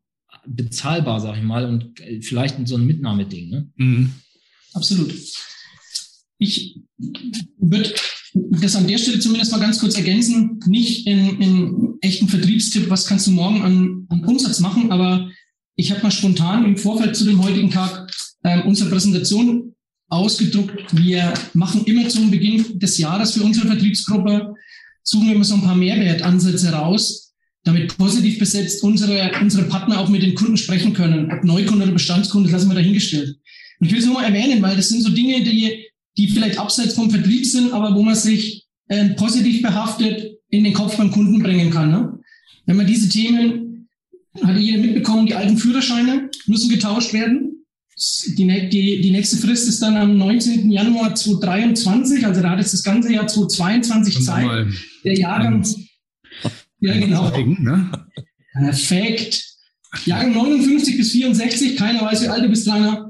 bezahlbar, 0.48 1.20
sag 1.20 1.38
ich 1.38 1.44
mal, 1.44 1.66
und 1.66 2.00
äh, 2.00 2.22
vielleicht 2.22 2.68
so 2.68 2.76
ein 2.76 2.86
Mitnahmeding. 2.86 3.50
Ne? 3.50 3.72
Mhm. 3.76 4.14
Absolut. 4.74 5.14
Ich 6.40 6.82
würde 7.60 7.94
das 8.62 8.76
an 8.76 8.88
der 8.88 8.98
Stelle 8.98 9.20
zumindest 9.20 9.52
mal 9.52 9.60
ganz 9.60 9.80
kurz 9.80 9.96
ergänzen, 9.96 10.60
nicht 10.66 11.08
in, 11.08 11.42
in 11.42 11.94
echten 12.02 12.28
Vertriebstipp, 12.28 12.90
was 12.90 13.08
kannst 13.08 13.28
du 13.28 13.32
morgen 13.32 13.62
an, 13.62 14.06
an 14.10 14.24
Umsatz 14.26 14.60
machen, 14.60 14.92
aber 14.92 15.30
ich 15.76 15.92
habe 15.92 16.04
mal 16.04 16.12
spontan 16.12 16.66
im 16.66 16.78
Vorfeld 16.78 17.16
zu 17.16 17.26
dem 17.26 17.44
heutigen 17.44 17.70
Tag 17.70 18.12
äh, 18.44 18.62
unsere 18.64 18.90
Präsentation 18.90 19.76
ausgedruckt. 20.10 20.96
Wir 20.96 21.34
machen 21.54 21.84
immer 21.86 22.08
zum 22.10 22.32
Beginn 22.32 22.80
des 22.80 22.98
Jahres 22.98 23.34
für 23.34 23.44
unsere 23.44 23.68
Vertriebsgruppe, 23.68 24.54
suchen 25.04 25.28
wir 25.28 25.36
immer 25.36 25.44
so 25.44 25.56
ein 25.56 25.62
paar 25.62 25.76
Mehrwertansätze 25.76 26.72
raus, 26.72 27.34
damit 27.64 27.98
positiv 27.98 28.40
besetzt 28.40 28.84
unsere, 28.84 29.32
unsere 29.42 29.64
Partner 29.64 30.00
auch 30.00 30.10
mit 30.10 30.24
den 30.24 30.36
Kunden 30.36 30.58
sprechen 30.58 30.94
können. 30.94 31.32
Ob 31.32 31.44
Neukunde 31.44 31.84
oder 31.84 31.94
Bestandskunde, 31.94 32.50
das 32.50 32.62
lassen 32.62 32.72
wir 32.72 32.76
dahingestellt. 32.76 33.38
Und 33.80 33.88
ich 33.88 33.94
will 33.94 34.00
es 34.00 34.06
nur 34.06 34.16
mal 34.16 34.26
erwähnen, 34.26 34.62
weil 34.62 34.76
das 34.76 34.90
sind 34.90 35.04
so 35.04 35.10
Dinge, 35.10 35.44
die 35.44 35.87
die 36.18 36.28
vielleicht 36.28 36.60
abseits 36.60 36.96
vom 36.96 37.10
Vertrieb 37.10 37.46
sind, 37.46 37.74
aber 37.74 37.96
wo 37.96 38.04
man 38.04 38.16
sich 38.16 38.66
äh, 38.88 39.10
positiv 39.10 39.62
behaftet 39.62 40.40
in 40.50 40.64
den 40.64 40.74
Kopf 40.74 40.98
beim 40.98 41.12
Kunden 41.12 41.42
bringen 41.42 41.70
kann. 41.70 41.92
Ne? 41.92 42.20
Wenn 42.66 42.78
man 42.78 42.88
diese 42.88 43.10
Themen, 43.10 43.88
hat 44.44 44.58
jeder 44.58 44.80
mitbekommen, 44.80 45.26
die 45.26 45.36
alten 45.36 45.58
Führerscheine 45.58 46.30
müssen 46.46 46.70
getauscht 46.70 47.14
werden. 47.14 47.54
Die, 48.38 48.70
die, 48.70 49.02
die 49.02 49.12
nächste 49.12 49.38
Frist 49.38 49.68
ist 49.68 49.82
dann 49.82 49.98
am 49.98 50.18
19. 50.18 50.70
Januar 50.70 51.16
2023, 51.16 52.26
also 52.26 52.42
da 52.42 52.52
hat 52.52 52.60
es 52.60 52.72
das 52.72 52.84
ganze 52.84 53.12
Jahr 53.12 53.28
2022 53.28 54.24
Zeit. 54.24 54.68
Der 55.04 55.18
Jahrgang. 55.18 55.66
Ja, 56.80 56.94
genau. 56.94 57.32
Zeigen, 57.32 57.64
ne? 57.64 57.92
Perfekt. 58.54 59.44
Jahrgang 60.06 60.34
59 60.34 60.98
bis 60.98 61.12
64, 61.12 61.76
keiner 61.76 62.02
weiß, 62.02 62.22
wie 62.22 62.28
alt 62.28 62.44
du 62.44 62.50
bist, 62.50 62.68
Langer 62.68 63.07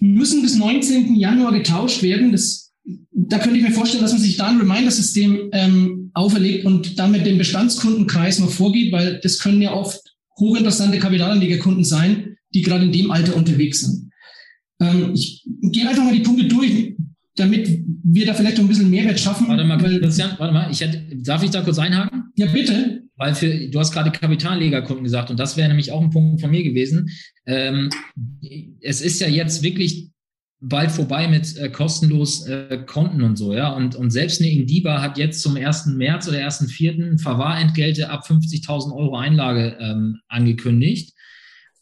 müssen 0.00 0.42
bis 0.42 0.56
19. 0.56 1.14
Januar 1.14 1.52
getauscht 1.52 2.02
werden. 2.02 2.32
Das, 2.32 2.72
da 3.12 3.38
könnte 3.38 3.58
ich 3.58 3.64
mir 3.64 3.72
vorstellen, 3.72 4.02
dass 4.02 4.12
man 4.12 4.20
sich 4.20 4.36
da 4.36 4.48
ein 4.48 4.58
Reminder-System 4.58 5.50
ähm, 5.52 6.10
auferlegt 6.14 6.64
und 6.64 6.98
damit 6.98 7.26
den 7.26 7.38
Bestandskundenkreis 7.38 8.40
noch 8.40 8.50
vorgeht, 8.50 8.92
weil 8.92 9.20
das 9.22 9.38
können 9.38 9.62
ja 9.62 9.72
oft 9.72 10.00
hochinteressante 10.38 10.98
Kapitalanlegerkunden 10.98 11.84
sein, 11.84 12.36
die 12.54 12.62
gerade 12.62 12.86
in 12.86 12.92
dem 12.92 13.10
Alter 13.10 13.36
unterwegs 13.36 13.82
sind. 13.82 14.10
Ähm, 14.80 15.12
ich 15.14 15.44
gehe 15.62 15.88
einfach 15.88 16.02
mal 16.02 16.14
die 16.14 16.22
Punkte 16.22 16.46
durch, 16.46 16.94
damit 17.36 17.68
wir 18.02 18.26
da 18.26 18.34
vielleicht 18.34 18.56
noch 18.56 18.64
ein 18.64 18.68
bisschen 18.68 18.90
Mehrwert 18.90 19.20
schaffen. 19.20 19.48
Warte 19.48 19.64
mal, 19.64 19.78
Christian, 19.78 20.32
warte 20.38 20.52
mal, 20.52 20.70
ich 20.70 20.80
hätte, 20.80 21.16
darf 21.16 21.42
ich 21.42 21.50
da 21.50 21.60
kurz 21.60 21.78
einhaken? 21.78 22.24
Ja, 22.36 22.46
bitte. 22.46 23.04
Weil 23.20 23.34
für, 23.34 23.68
du 23.68 23.78
hast 23.78 23.92
gerade 23.92 24.10
Kapitallegerkunden 24.10 25.04
gesagt 25.04 25.30
und 25.30 25.38
das 25.38 25.58
wäre 25.58 25.68
nämlich 25.68 25.92
auch 25.92 26.00
ein 26.00 26.08
Punkt 26.08 26.40
von 26.40 26.50
mir 26.50 26.64
gewesen. 26.64 27.10
Ähm, 27.44 27.90
es 28.80 29.02
ist 29.02 29.20
ja 29.20 29.28
jetzt 29.28 29.62
wirklich 29.62 30.08
bald 30.58 30.90
vorbei 30.90 31.28
mit 31.28 31.54
äh, 31.58 31.68
kostenlos 31.68 32.46
äh, 32.46 32.82
Konten 32.86 33.20
und 33.20 33.36
so, 33.36 33.52
ja. 33.52 33.74
Und, 33.74 33.94
und 33.94 34.10
selbst 34.10 34.40
eine 34.40 34.50
Indiba 34.50 35.02
hat 35.02 35.18
jetzt 35.18 35.42
zum 35.42 35.54
1. 35.54 35.84
März 35.96 36.28
oder 36.28 36.38
1.4. 36.38 37.20
Verwahrentgelte 37.20 38.08
ab 38.08 38.24
50.000 38.26 38.96
Euro 38.96 39.18
Einlage 39.18 39.76
ähm, 39.78 40.20
angekündigt. 40.28 41.12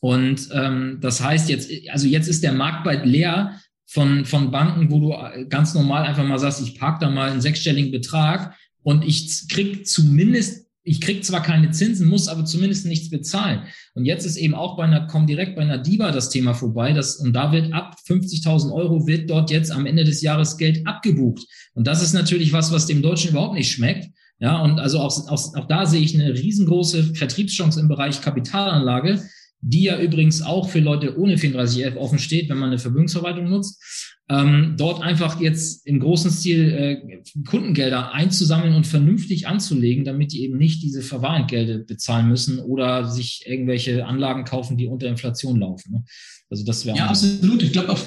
Und 0.01 0.49
ähm, 0.53 0.99
das 1.01 1.23
heißt 1.23 1.49
jetzt, 1.51 1.71
also 1.91 2.09
jetzt 2.09 2.27
ist 2.27 2.43
der 2.43 2.53
Markt 2.53 2.83
bald 2.83 3.07
leer 3.07 3.61
von, 3.87 4.25
von 4.25 4.51
Banken, 4.51 4.91
wo 4.91 4.99
du 4.99 5.13
äh, 5.13 5.45
ganz 5.45 5.73
normal 5.73 6.03
einfach 6.03 6.27
mal 6.27 6.41
sagst, 6.41 6.61
ich 6.67 6.77
park 6.77 6.99
da 6.99 7.09
mal 7.09 7.31
einen 7.31 7.41
sechsstelligen 7.41 7.93
Betrag 7.93 8.57
und 8.83 9.05
ich 9.05 9.47
krieg 9.49 9.87
zumindest 9.87 10.68
ich 10.89 11.01
krieg 11.01 11.25
zwar 11.25 11.43
keine 11.43 11.71
Zinsen, 11.71 12.09
muss 12.09 12.29
aber 12.29 12.45
zumindest 12.45 12.87
nichts 12.87 13.11
bezahlen. 13.11 13.63
Und 13.95 14.07
jetzt 14.07 14.25
ist 14.25 14.37
eben 14.37 14.55
auch 14.55 14.77
bei 14.77 14.85
einer, 14.85 15.07
kommt 15.07 15.29
direkt 15.29 15.55
bei 15.55 15.63
einer 15.63 15.79
DIBA 15.79 16.13
das 16.13 16.31
Thema 16.31 16.55
vorbei, 16.55 16.93
dass, 16.93 17.17
und 17.17 17.35
da 17.35 17.53
wird 17.53 17.73
ab 17.75 17.97
50.000 18.07 18.73
Euro 18.73 19.07
wird 19.07 19.29
dort 19.29 19.51
jetzt 19.51 19.71
am 19.71 19.87
Ende 19.87 20.05
des 20.05 20.23
Jahres 20.23 20.57
Geld 20.57 20.87
abgebucht. 20.87 21.47
Und 21.75 21.87
das 21.87 22.03
ist 22.03 22.15
natürlich 22.15 22.53
was, 22.53 22.73
was 22.73 22.87
dem 22.87 23.03
Deutschen 23.03 23.33
überhaupt 23.33 23.55
nicht 23.55 23.71
schmeckt. 23.71 24.09
Ja, 24.41 24.63
und 24.63 24.79
also 24.79 25.01
auch, 25.01 25.29
auch, 25.29 25.55
auch 25.55 25.67
da 25.67 25.85
sehe 25.85 26.01
ich 26.01 26.15
eine 26.15 26.33
riesengroße 26.33 27.15
Vertriebschance 27.15 27.81
im 27.81 27.89
Bereich 27.89 28.23
Kapitalanlage, 28.23 29.23
die 29.61 29.83
ja 29.83 29.99
übrigens 29.99 30.43
auch 30.43 30.69
für 30.69 30.81
Leute 30.81 31.19
ohne 31.19 31.37
34F 31.37 31.97
offen 31.97 32.19
steht, 32.19 32.49
wenn 32.49 32.59
man 32.59 32.71
eine 32.71 32.79
Vermögensverwaltung 32.79 33.49
nutzt 33.49 34.18
ähm, 34.31 34.75
dort 34.77 35.03
einfach 35.03 35.41
jetzt 35.41 35.87
im 35.87 36.01
großen 36.01 36.31
Stil 36.31 36.71
äh, 36.71 37.23
Kundengelder 37.47 38.13
einzusammeln 38.13 38.75
und 38.75 38.87
vernünftig 38.87 39.47
anzulegen, 39.47 40.05
damit 40.05 40.33
die 40.33 40.43
eben 40.43 40.59
nicht 40.59 40.83
diese 40.83 41.03
Verwahrentgelte 41.03 41.79
bezahlen 41.79 42.29
müssen 42.29 42.59
oder 42.59 43.09
sich 43.11 43.45
irgendwelche 43.47 44.05
Anlagen 44.05 44.45
kaufen, 44.45 44.77
die 44.77 44.87
unter 44.87 45.09
Inflation 45.09 45.59
laufen. 45.59 45.93
Ne? 45.93 46.05
Also 46.51 46.65
das 46.65 46.85
wäre 46.85 46.99
ja 46.99 47.07
absolut. 47.07 47.63
Ich 47.63 47.73
glaube 47.73 47.91
auch, 47.91 48.01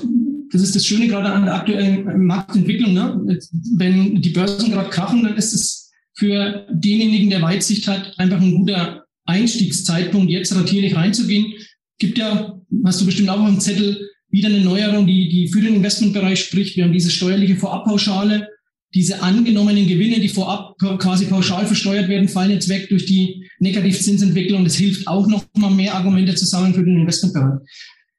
das 0.52 0.62
ist 0.62 0.76
das 0.76 0.86
Schöne 0.86 1.08
gerade 1.08 1.30
an 1.30 1.46
der 1.46 1.56
aktuellen 1.56 2.26
Marktentwicklung. 2.26 2.94
Ne? 2.94 3.40
Wenn 3.78 4.22
die 4.22 4.30
Börsen 4.30 4.72
gerade 4.72 4.90
krachen, 4.90 5.24
dann 5.24 5.38
ist 5.38 5.54
es 5.54 5.92
für 6.14 6.68
denjenigen, 6.70 7.32
der 7.32 7.42
Weitsicht 7.42 7.88
hat, 7.88 8.14
einfach 8.20 8.40
ein 8.40 8.56
guter 8.56 9.06
Einstiegszeitpunkt, 9.26 10.30
jetzt 10.30 10.56
ratierlich 10.56 10.96
reinzugehen. 10.96 11.54
Gibt 11.98 12.18
ja, 12.18 12.60
hast 12.86 13.02
du 13.02 13.06
bestimmt 13.06 13.30
auch 13.30 13.40
auf 13.40 13.48
dem 13.48 13.60
Zettel, 13.60 14.11
wieder 14.32 14.50
eine 14.50 14.62
Neuerung, 14.62 15.06
die, 15.06 15.30
die 15.30 15.48
für 15.50 15.62
den 15.62 15.76
Investmentbereich 15.76 16.40
spricht. 16.40 16.76
Wir 16.76 16.86
haben 16.86 16.94
diese 16.94 17.12
steuerliche 17.12 17.56
Vorabpauschale. 17.56 18.48
Diese 18.94 19.22
angenommenen 19.22 19.88
Gewinne, 19.88 20.20
die 20.20 20.28
vorab 20.28 20.78
quasi 20.78 21.26
pauschal 21.26 21.66
versteuert 21.66 22.10
werden, 22.10 22.28
fallen 22.28 22.52
jetzt 22.52 22.68
weg 22.68 22.90
durch 22.90 23.06
die 23.06 23.50
Negativzinsentwicklung. 23.60 24.66
Das 24.66 24.76
hilft 24.76 25.08
auch 25.08 25.28
noch 25.28 25.46
mal 25.56 25.72
mehr 25.72 25.96
Argumente 25.96 26.36
zusammen 26.36 26.74
für 26.74 26.84
den 26.84 27.00
Investmentbereich. 27.00 27.62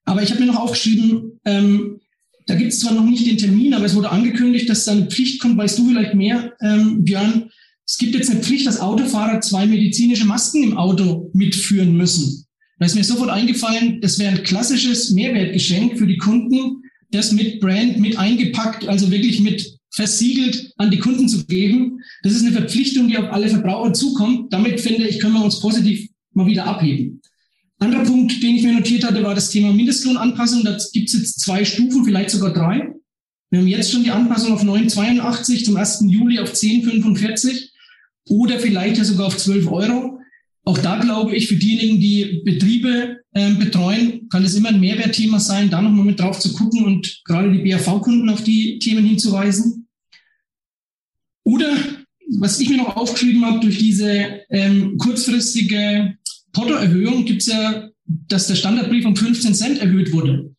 Aber 0.05 0.23
ich 0.23 0.31
habe 0.31 0.41
mir 0.41 0.47
noch 0.47 0.61
aufgeschrieben, 0.61 1.39
ähm, 1.45 2.01
da 2.47 2.55
gibt 2.55 2.73
es 2.73 2.81
zwar 2.81 2.95
noch 2.95 3.05
nicht 3.05 3.27
den 3.27 3.39
Termin, 3.39 3.75
aber 3.75 3.85
es 3.85 3.95
wurde 3.95 4.11
angekündigt, 4.11 4.69
dass 4.69 4.85
da 4.85 4.93
eine 4.93 5.07
Pflicht 5.07 5.41
kommt. 5.41 5.59
Weißt 5.59 5.79
du 5.79 5.89
vielleicht 5.89 6.15
mehr, 6.15 6.53
ähm, 6.61 7.05
Björn? 7.05 7.51
Es 7.87 7.99
gibt 7.99 8.15
jetzt 8.15 8.31
eine 8.31 8.41
Pflicht, 8.41 8.67
dass 8.67 8.81
Autofahrer 8.81 9.41
zwei 9.41 9.67
medizinische 9.67 10.25
Masken 10.25 10.63
im 10.63 10.77
Auto 10.77 11.31
mitführen 11.35 11.97
müssen. 11.97 12.47
Da 12.83 12.87
ist 12.87 12.97
mir 12.97 13.05
sofort 13.05 13.31
eingefallen, 13.31 14.01
das 14.01 14.19
wäre 14.19 14.33
ein 14.33 14.43
klassisches 14.43 15.13
Mehrwertgeschenk 15.13 15.97
für 15.97 16.07
die 16.09 16.17
Kunden, 16.17 16.83
das 17.13 17.31
mit 17.31 17.61
Brand, 17.61 18.01
mit 18.01 18.19
eingepackt, 18.19 18.89
also 18.89 19.09
wirklich 19.13 19.39
mit 19.39 19.79
versiegelt 19.91 20.73
an 20.79 20.91
die 20.91 20.99
Kunden 20.99 21.29
zu 21.29 21.47
geben. 21.47 22.01
Das 22.25 22.33
ist 22.33 22.43
eine 22.43 22.51
Verpflichtung, 22.51 23.07
die 23.07 23.17
auf 23.17 23.31
alle 23.31 23.47
Verbraucher 23.47 23.93
zukommt. 23.93 24.53
Damit 24.53 24.81
finde 24.81 25.07
ich, 25.07 25.21
können 25.21 25.35
wir 25.35 25.45
uns 25.45 25.61
positiv 25.61 26.11
mal 26.33 26.49
wieder 26.49 26.65
abheben. 26.65 27.23
Anderer 27.79 28.03
Punkt, 28.03 28.43
den 28.43 28.57
ich 28.57 28.65
mir 28.65 28.73
notiert 28.73 29.05
hatte, 29.05 29.23
war 29.23 29.37
das 29.37 29.51
Thema 29.51 29.73
Mindestlohnanpassung. 29.73 30.65
Da 30.65 30.77
gibt 30.93 31.09
es 31.09 31.15
jetzt 31.15 31.39
zwei 31.39 31.65
Stufen, 31.65 32.05
vielleicht 32.05 32.31
sogar 32.31 32.53
drei. 32.53 32.93
Wir 33.51 33.61
haben 33.61 33.69
jetzt 33.69 33.93
schon 33.93 34.03
die 34.03 34.11
Anpassung 34.11 34.55
auf 34.55 34.65
9,82 34.65 35.67
zum 35.67 35.77
1. 35.77 36.07
Juli 36.09 36.41
auf 36.41 36.53
10,45 36.53 37.69
oder 38.27 38.59
vielleicht 38.59 38.99
ja 38.99 39.05
sogar 39.05 39.29
auf 39.29 39.37
12 39.37 39.71
Euro. 39.71 40.12
Auch 40.65 40.79
da 40.79 40.99
glaube 40.99 41.35
ich, 41.35 41.49
für 41.49 41.57
diejenigen, 41.57 42.01
die 42.01 42.43
Betriebe 42.45 43.23
äh, 43.33 43.53
betreuen, 43.55 44.29
kann 44.29 44.45
es 44.45 44.55
immer 44.55 44.69
ein 44.69 44.81
Mehrwertthema 44.81 45.41
sein, 45.41 45.71
da 45.71 45.83
nochmal 45.83 46.05
mit 46.05 46.21
drauf 46.21 46.39
zu 46.39 46.53
gucken 46.53 46.85
und 46.85 47.23
gerade 47.25 47.51
die 47.53 47.69
BAV-Kunden 47.69 48.29
auf 48.29 48.45
die 48.45 48.79
Themen 48.79 49.05
hinzuweisen. 49.05 49.89
Oder 51.45 51.77
was 52.39 52.61
ich 52.61 52.69
mir 52.69 52.77
noch 52.77 52.97
aufgeschrieben 52.97 53.45
habe, 53.45 53.59
durch 53.59 53.79
diese 53.79 54.41
ähm, 54.51 54.97
kurzfristige 54.99 56.17
Portoerhöhung 56.53 57.25
gibt 57.25 57.43
es 57.43 57.49
ja, 57.49 57.89
dass 58.05 58.47
der 58.47 58.55
Standardbrief 58.55 59.05
um 59.05 59.17
15 59.17 59.55
Cent 59.55 59.79
erhöht 59.81 60.13
wurde. 60.13 60.55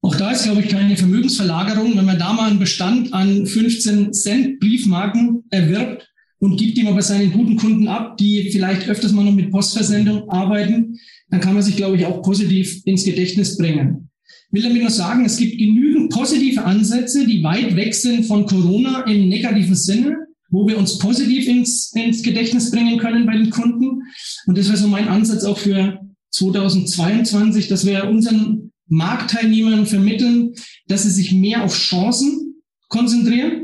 Auch 0.00 0.16
da 0.16 0.32
ist, 0.32 0.44
glaube 0.44 0.62
ich, 0.62 0.68
keine 0.68 0.96
Vermögensverlagerung. 0.96 1.96
Wenn 1.96 2.06
man 2.06 2.18
da 2.18 2.32
mal 2.32 2.50
einen 2.50 2.58
Bestand 2.58 3.12
an 3.12 3.46
15 3.46 4.12
Cent 4.12 4.58
Briefmarken 4.58 5.44
erwirbt 5.50 6.11
und 6.42 6.56
gibt 6.56 6.76
ihm 6.76 6.88
aber 6.88 7.02
seinen 7.02 7.32
guten 7.32 7.56
Kunden 7.56 7.86
ab, 7.86 8.16
die 8.16 8.50
vielleicht 8.50 8.88
öfters 8.88 9.12
mal 9.12 9.24
noch 9.24 9.32
mit 9.32 9.52
Postversendung 9.52 10.28
arbeiten, 10.28 10.98
dann 11.30 11.40
kann 11.40 11.54
man 11.54 11.62
sich, 11.62 11.76
glaube 11.76 11.96
ich, 11.96 12.04
auch 12.04 12.20
positiv 12.22 12.82
ins 12.84 13.04
Gedächtnis 13.04 13.56
bringen. 13.56 14.10
Ich 14.48 14.52
will 14.52 14.62
damit 14.62 14.82
nur 14.82 14.90
sagen, 14.90 15.24
es 15.24 15.36
gibt 15.36 15.56
genügend 15.56 16.10
positive 16.10 16.64
Ansätze, 16.64 17.24
die 17.26 17.44
weit 17.44 17.76
weg 17.76 17.94
sind 17.94 18.26
von 18.26 18.44
Corona 18.44 19.02
im 19.02 19.28
negativen 19.28 19.76
Sinne 19.76 20.16
wo 20.52 20.68
wir 20.68 20.78
uns 20.78 20.98
positiv 20.98 21.48
ins, 21.48 21.92
ins 21.94 22.22
Gedächtnis 22.22 22.70
bringen 22.70 22.98
können 22.98 23.26
bei 23.26 23.36
den 23.36 23.48
Kunden. 23.50 24.02
Und 24.46 24.58
das 24.58 24.68
wäre 24.68 24.76
so 24.76 24.86
mein 24.86 25.08
Ansatz 25.08 25.44
auch 25.44 25.58
für 25.58 25.98
2022, 26.30 27.68
dass 27.68 27.86
wir 27.86 28.08
unseren 28.08 28.70
Marktteilnehmern 28.86 29.86
vermitteln, 29.86 30.52
dass 30.86 31.04
sie 31.04 31.10
sich 31.10 31.32
mehr 31.32 31.64
auf 31.64 31.74
Chancen 31.74 32.62
konzentrieren. 32.88 33.61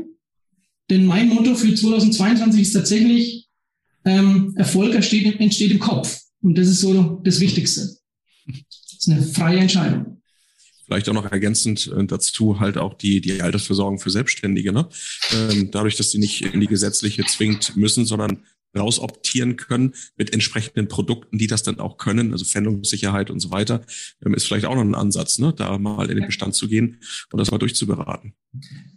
Denn 0.89 1.05
mein 1.05 1.29
Motto 1.29 1.55
für 1.55 1.73
2022 1.73 2.61
ist 2.61 2.73
tatsächlich, 2.73 3.47
ähm, 4.05 4.53
Erfolg 4.55 4.95
entsteht, 4.95 5.39
entsteht 5.39 5.71
im 5.71 5.79
Kopf. 5.79 6.19
Und 6.41 6.57
das 6.57 6.67
ist 6.67 6.81
so 6.81 7.21
das 7.23 7.39
Wichtigste. 7.39 7.97
Das 8.47 8.97
ist 8.99 9.09
eine 9.09 9.21
freie 9.21 9.59
Entscheidung. 9.59 10.21
Vielleicht 10.85 11.07
auch 11.07 11.13
noch 11.13 11.31
ergänzend 11.31 11.91
äh, 11.95 12.03
dazu 12.05 12.59
halt 12.59 12.77
auch 12.77 12.95
die, 12.95 13.21
die 13.21 13.41
Altersversorgung 13.41 13.99
für 13.99 14.09
Selbstständige. 14.09 14.73
Ne? 14.73 14.89
Ähm, 15.31 15.69
dadurch, 15.71 15.97
dass 15.97 16.11
sie 16.11 16.17
nicht 16.17 16.41
in 16.41 16.59
die 16.59 16.67
gesetzliche 16.67 17.23
zwingt 17.25 17.75
müssen, 17.77 18.05
sondern 18.05 18.43
rausoptieren 18.77 19.55
können 19.55 19.93
mit 20.15 20.33
entsprechenden 20.33 20.87
Produkten, 20.87 21.37
die 21.37 21.47
das 21.47 21.63
dann 21.63 21.79
auch 21.79 21.97
können, 21.97 22.31
also 22.31 22.45
Fendungssicherheit 22.45 23.31
und 23.31 23.39
so 23.39 23.51
weiter, 23.51 23.81
ähm, 24.25 24.33
ist 24.33 24.45
vielleicht 24.45 24.65
auch 24.65 24.75
noch 24.75 24.81
ein 24.81 24.95
Ansatz, 24.95 25.39
ne? 25.39 25.53
da 25.55 25.77
mal 25.77 26.09
in 26.09 26.17
den 26.17 26.25
Bestand 26.25 26.55
zu 26.55 26.67
gehen 26.67 26.97
und 27.31 27.39
das 27.39 27.51
mal 27.51 27.57
durchzuberaten. 27.57 28.33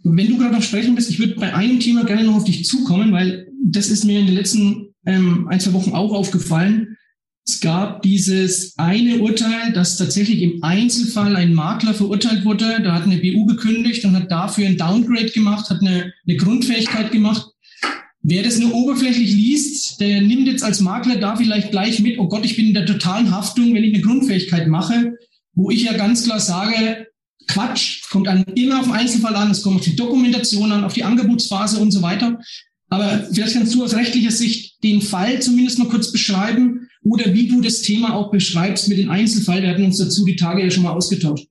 Wenn 0.03 0.27
du 0.27 0.37
gerade 0.37 0.55
noch 0.55 0.63
sprechen 0.63 0.95
bist, 0.95 1.09
ich 1.09 1.19
würde 1.19 1.35
bei 1.35 1.53
einem 1.53 1.79
Thema 1.79 2.03
gerne 2.05 2.23
noch 2.23 2.35
auf 2.35 2.43
dich 2.43 2.65
zukommen, 2.65 3.11
weil 3.11 3.47
das 3.65 3.89
ist 3.89 4.03
mir 4.03 4.19
in 4.19 4.27
den 4.27 4.35
letzten 4.35 4.93
ähm, 5.05 5.47
ein, 5.47 5.59
zwei 5.59 5.73
Wochen 5.73 5.91
auch 5.91 6.13
aufgefallen. 6.13 6.97
Es 7.45 7.59
gab 7.59 8.01
dieses 8.03 8.77
eine 8.77 9.17
Urteil, 9.17 9.73
dass 9.73 9.97
tatsächlich 9.97 10.41
im 10.41 10.63
Einzelfall 10.63 11.35
ein 11.35 11.53
Makler 11.53 11.93
verurteilt 11.93 12.45
wurde. 12.45 12.81
Da 12.81 12.93
hat 12.93 13.03
eine 13.03 13.17
BU 13.17 13.45
gekündigt 13.45 14.05
und 14.05 14.15
hat 14.15 14.31
dafür 14.31 14.65
ein 14.65 14.77
Downgrade 14.77 15.29
gemacht, 15.31 15.69
hat 15.69 15.81
eine, 15.81 16.13
eine 16.25 16.37
Grundfähigkeit 16.37 17.11
gemacht. 17.11 17.52
Wer 18.25 18.41
das 18.41 18.57
nur 18.57 18.73
oberflächlich 18.73 19.33
liest, 19.33 19.99
der 19.99 20.21
nimmt 20.21 20.47
jetzt 20.47 20.63
als 20.63 20.79
Makler 20.79 21.17
da 21.17 21.35
vielleicht 21.35 21.71
gleich 21.71 21.99
mit, 21.99 22.17
oh 22.19 22.29
Gott, 22.29 22.45
ich 22.45 22.55
bin 22.55 22.67
in 22.67 22.73
der 22.73 22.85
totalen 22.85 23.31
Haftung, 23.31 23.73
wenn 23.73 23.83
ich 23.83 23.93
eine 23.93 24.01
Grundfähigkeit 24.01 24.67
mache, 24.67 25.17
wo 25.53 25.69
ich 25.69 25.83
ja 25.83 25.93
ganz 25.93 26.23
klar 26.23 26.39
sage, 26.39 27.07
Quatsch, 27.49 28.09
kommt 28.09 28.29
an, 28.29 28.45
immer 28.55 28.79
auf 28.79 28.85
den 28.85 28.93
Einzelfall 28.93 29.35
an, 29.35 29.51
es 29.51 29.61
kommt 29.61 29.75
auf 29.75 29.83
die 29.83 29.97
Dokumentation 29.97 30.71
an, 30.71 30.85
auf 30.85 30.93
die 30.93 31.03
Angebotsphase 31.03 31.79
und 31.79 31.91
so 31.91 32.01
weiter. 32.01 32.39
Aber 32.87 33.27
vielleicht 33.33 33.55
kannst 33.55 33.73
du 33.73 33.83
aus 33.83 33.93
rechtlicher 33.93 34.31
Sicht 34.31 34.81
den 34.83 35.01
Fall 35.01 35.41
zumindest 35.41 35.79
mal 35.79 35.89
kurz 35.89 36.11
beschreiben 36.11 36.87
oder 37.01 37.33
wie 37.33 37.47
du 37.47 37.59
das 37.59 37.81
Thema 37.81 38.13
auch 38.13 38.31
beschreibst 38.31 38.87
mit 38.87 38.99
dem 38.99 39.09
Einzelfall. 39.09 39.61
Wir 39.61 39.69
hatten 39.69 39.83
uns 39.83 39.97
dazu 39.97 40.23
die 40.23 40.37
Tage 40.37 40.63
ja 40.63 40.71
schon 40.71 40.83
mal 40.83 40.93
ausgetauscht. 40.93 41.47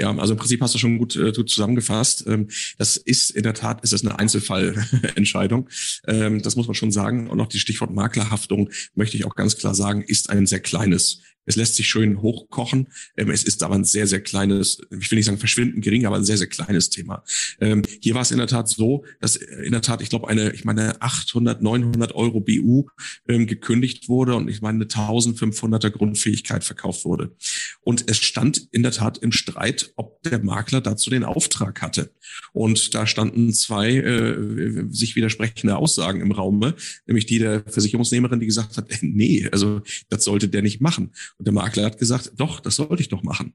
Ja, 0.00 0.14
also 0.16 0.34
im 0.34 0.38
Prinzip 0.38 0.60
hast 0.60 0.74
du 0.74 0.78
schon 0.78 0.98
gut, 0.98 1.14
äh, 1.14 1.32
gut 1.32 1.48
zusammengefasst. 1.48 2.24
Ähm, 2.26 2.48
das 2.78 2.96
ist 2.96 3.30
in 3.30 3.44
der 3.44 3.54
Tat, 3.54 3.82
ist 3.84 3.92
das 3.92 4.04
eine 4.04 4.18
Einzelfallentscheidung. 4.18 5.68
Ähm, 6.06 6.42
das 6.42 6.56
muss 6.56 6.66
man 6.66 6.74
schon 6.74 6.92
sagen. 6.92 7.28
Und 7.28 7.38
noch 7.38 7.48
die 7.48 7.58
Stichwort 7.58 7.92
Maklerhaftung 7.92 8.70
möchte 8.94 9.16
ich 9.16 9.24
auch 9.24 9.34
ganz 9.34 9.56
klar 9.56 9.74
sagen, 9.74 10.02
ist 10.02 10.28
ein 10.30 10.46
sehr 10.46 10.60
kleines 10.60 11.20
es 11.46 11.56
lässt 11.56 11.76
sich 11.76 11.88
schön 11.88 12.22
hochkochen. 12.22 12.88
Ähm, 13.16 13.30
es 13.30 13.44
ist 13.44 13.62
aber 13.62 13.74
ein 13.74 13.84
sehr, 13.84 14.06
sehr 14.06 14.20
kleines, 14.20 14.78
ich 14.90 15.10
will 15.10 15.16
nicht 15.16 15.26
sagen 15.26 15.38
verschwindend 15.38 15.84
gering, 15.84 16.06
aber 16.06 16.16
ein 16.16 16.24
sehr, 16.24 16.38
sehr 16.38 16.46
kleines 16.46 16.90
Thema. 16.90 17.24
Ähm, 17.60 17.82
hier 18.00 18.14
war 18.14 18.22
es 18.22 18.30
in 18.30 18.38
der 18.38 18.46
Tat 18.46 18.68
so, 18.68 19.04
dass 19.20 19.36
in 19.36 19.72
der 19.72 19.82
Tat, 19.82 20.02
ich 20.02 20.10
glaube, 20.10 20.28
eine, 20.28 20.52
ich 20.52 20.64
meine, 20.64 21.00
800, 21.00 21.62
900 21.62 22.14
Euro 22.14 22.40
BU 22.40 22.86
ähm, 23.28 23.46
gekündigt 23.46 24.08
wurde 24.08 24.34
und 24.34 24.48
ich 24.48 24.60
meine, 24.60 24.76
eine 24.76 24.86
1500er 24.86 25.90
Grundfähigkeit 25.90 26.64
verkauft 26.64 27.04
wurde. 27.04 27.34
Und 27.82 28.10
es 28.10 28.18
stand 28.18 28.68
in 28.72 28.82
der 28.82 28.92
Tat 28.92 29.18
im 29.18 29.32
Streit, 29.32 29.92
ob 29.96 30.22
der 30.22 30.42
Makler 30.42 30.80
dazu 30.80 31.10
den 31.10 31.24
Auftrag 31.24 31.82
hatte. 31.82 32.10
Und 32.52 32.94
da 32.94 33.06
standen 33.06 33.52
zwei 33.52 33.96
äh, 33.96 34.84
sich 34.90 35.16
widersprechende 35.16 35.76
Aussagen 35.76 36.20
im 36.20 36.32
Raume, 36.32 36.74
nämlich 37.06 37.26
die 37.26 37.38
der 37.38 37.64
Versicherungsnehmerin, 37.66 38.40
die 38.40 38.46
gesagt 38.46 38.76
hat, 38.76 38.88
nee, 39.02 39.48
also 39.50 39.82
das 40.08 40.24
sollte 40.24 40.48
der 40.48 40.62
nicht 40.62 40.80
machen. 40.80 41.12
Und 41.38 41.46
der 41.46 41.54
Makler 41.54 41.84
hat 41.84 41.98
gesagt, 41.98 42.32
doch, 42.36 42.60
das 42.60 42.76
sollte 42.76 43.02
ich 43.02 43.08
doch 43.08 43.22
machen. 43.22 43.54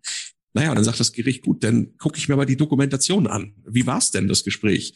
Naja, 0.53 0.73
dann 0.73 0.83
sagt 0.83 0.99
das 0.99 1.13
Gericht, 1.13 1.43
gut, 1.43 1.63
dann 1.63 1.95
gucke 1.97 2.17
ich 2.17 2.27
mir 2.27 2.35
mal 2.35 2.45
die 2.45 2.57
Dokumentation 2.57 3.27
an. 3.27 3.53
Wie 3.65 3.85
war 3.85 3.99
es 3.99 4.11
denn, 4.11 4.27
das 4.27 4.43
Gespräch? 4.43 4.95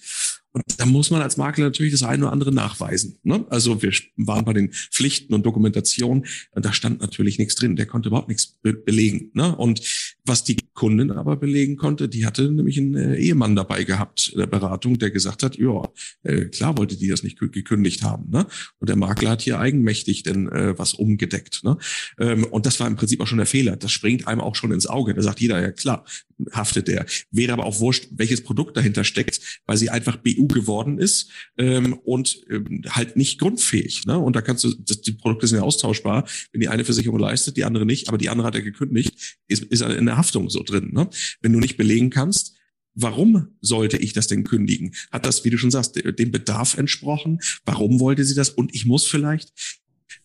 Und 0.54 0.64
da 0.78 0.86
muss 0.86 1.12
man 1.12 1.22
als 1.22 1.38
Makler 1.38 1.66
natürlich 1.66 1.92
das 1.92 2.04
eine 2.04 2.24
oder 2.24 2.32
andere 2.32 2.52
nachweisen. 2.52 3.18
Ne? 3.24 3.46
Also 3.50 3.82
wir 3.82 3.92
waren 4.18 4.46
bei 4.46 4.54
den 4.54 4.72
Pflichten 4.72 5.34
und 5.34 5.46
Dokumentationen 5.46 6.26
da 6.56 6.72
stand 6.72 7.02
natürlich 7.02 7.40
nichts 7.40 7.56
drin. 7.56 7.76
Der 7.76 7.86
konnte 7.86 8.10
überhaupt 8.10 8.30
nichts 8.30 8.58
be 8.62 8.74
belegen. 8.74 9.32
Ne? 9.34 9.56
Und 9.56 9.82
was 10.26 10.44
die 10.44 10.58
Kundin 10.74 11.12
aber 11.12 11.36
belegen 11.36 11.78
konnte, 11.78 12.10
die 12.10 12.26
hatte 12.26 12.50
nämlich 12.52 12.78
einen 12.78 12.96
äh, 12.96 13.16
Ehemann 13.16 13.56
dabei 13.56 13.84
gehabt 13.84 14.30
in 14.30 14.40
der 14.40 14.48
Beratung, 14.48 14.98
der 14.98 15.12
gesagt 15.12 15.44
hat, 15.44 15.58
ja, 15.58 15.84
äh, 16.24 16.46
klar 16.46 16.78
wollte 16.78 16.98
die 16.98 17.08
das 17.08 17.24
nicht 17.24 17.40
gekündigt 17.40 18.04
haben. 18.04 18.30
Ne? 18.30 18.46
Und 18.80 18.90
der 18.90 18.96
Makler 18.96 19.32
hat 19.32 19.42
hier 19.42 19.60
eigenmächtig 19.60 20.24
denn 20.24 20.50
äh, 20.50 20.78
was 20.78 20.94
umgedeckt. 20.94 21.64
Ne? 21.64 21.78
Ähm, 22.20 22.46
und 22.46 22.66
das 22.66 22.80
war 22.80 22.88
im 22.88 22.96
Prinzip 22.96 23.22
auch 23.22 23.28
schon 23.28 23.38
der 23.38 23.48
Fehler. 23.48 23.76
Das 23.76 23.92
springt 23.92 24.28
einem 24.28 24.42
auch 24.42 24.56
schon 24.56 24.72
ins 24.72 24.88
Auge. 24.88 25.14
Da 25.14 25.22
sagt 25.22 25.42
jeder, 25.42 25.62
ja 25.62 25.72
klar, 25.72 26.06
haftet 26.52 26.88
der. 26.88 27.06
Wäre 27.32 27.54
aber 27.54 27.66
auch 27.66 27.80
wurscht, 27.80 28.08
welches 28.12 28.44
Produkt 28.44 28.78
dahinter 28.78 29.04
steckt, 29.04 29.62
weil 29.66 29.78
sie 29.78 29.90
einfach 29.90 30.18
BU 30.18 30.43
geworden 30.48 30.98
ist 30.98 31.30
ähm, 31.58 31.94
und 32.04 32.42
ähm, 32.50 32.84
halt 32.90 33.16
nicht 33.16 33.40
grundfähig. 33.40 34.06
Ne? 34.06 34.18
Und 34.18 34.36
da 34.36 34.42
kannst 34.42 34.64
du, 34.64 34.74
das, 34.74 35.02
die 35.02 35.14
Produkte 35.14 35.48
sind 35.48 35.58
ja 35.58 35.64
austauschbar. 35.64 36.28
Wenn 36.52 36.62
die 36.62 36.70
eine 36.70 36.86
Versicherung 36.86 37.20
leistet, 37.20 37.58
die 37.58 37.64
andere 37.64 37.86
nicht, 37.86 38.10
aber 38.10 38.18
die 38.18 38.30
andere 38.30 38.48
hat 38.48 38.56
er 38.56 38.62
gekündigt, 38.62 39.38
ist, 39.48 39.64
ist 39.64 39.82
in 39.82 40.06
der 40.06 40.18
Haftung 40.18 40.50
so 40.50 40.64
drin. 40.64 40.92
Ne? 40.94 41.10
Wenn 41.42 41.54
du 41.54 41.60
nicht 41.60 41.78
belegen 41.78 42.10
kannst, 42.10 42.56
Warum 42.96 43.48
sollte 43.60 43.98
ich 43.98 44.14
das 44.14 44.28
denn 44.28 44.44
kündigen? 44.44 44.94
Hat 45.12 45.26
das, 45.26 45.44
wie 45.44 45.50
du 45.50 45.58
schon 45.58 45.72
sagst, 45.72 45.96
dem 45.96 46.32
Bedarf 46.32 46.78
entsprochen? 46.78 47.40
Warum 47.66 48.00
wollte 48.00 48.24
sie 48.24 48.36
das? 48.36 48.52
Und 48.52 48.76
ich 48.76 48.86
muss 48.86 49.08
vielleicht 49.08 49.52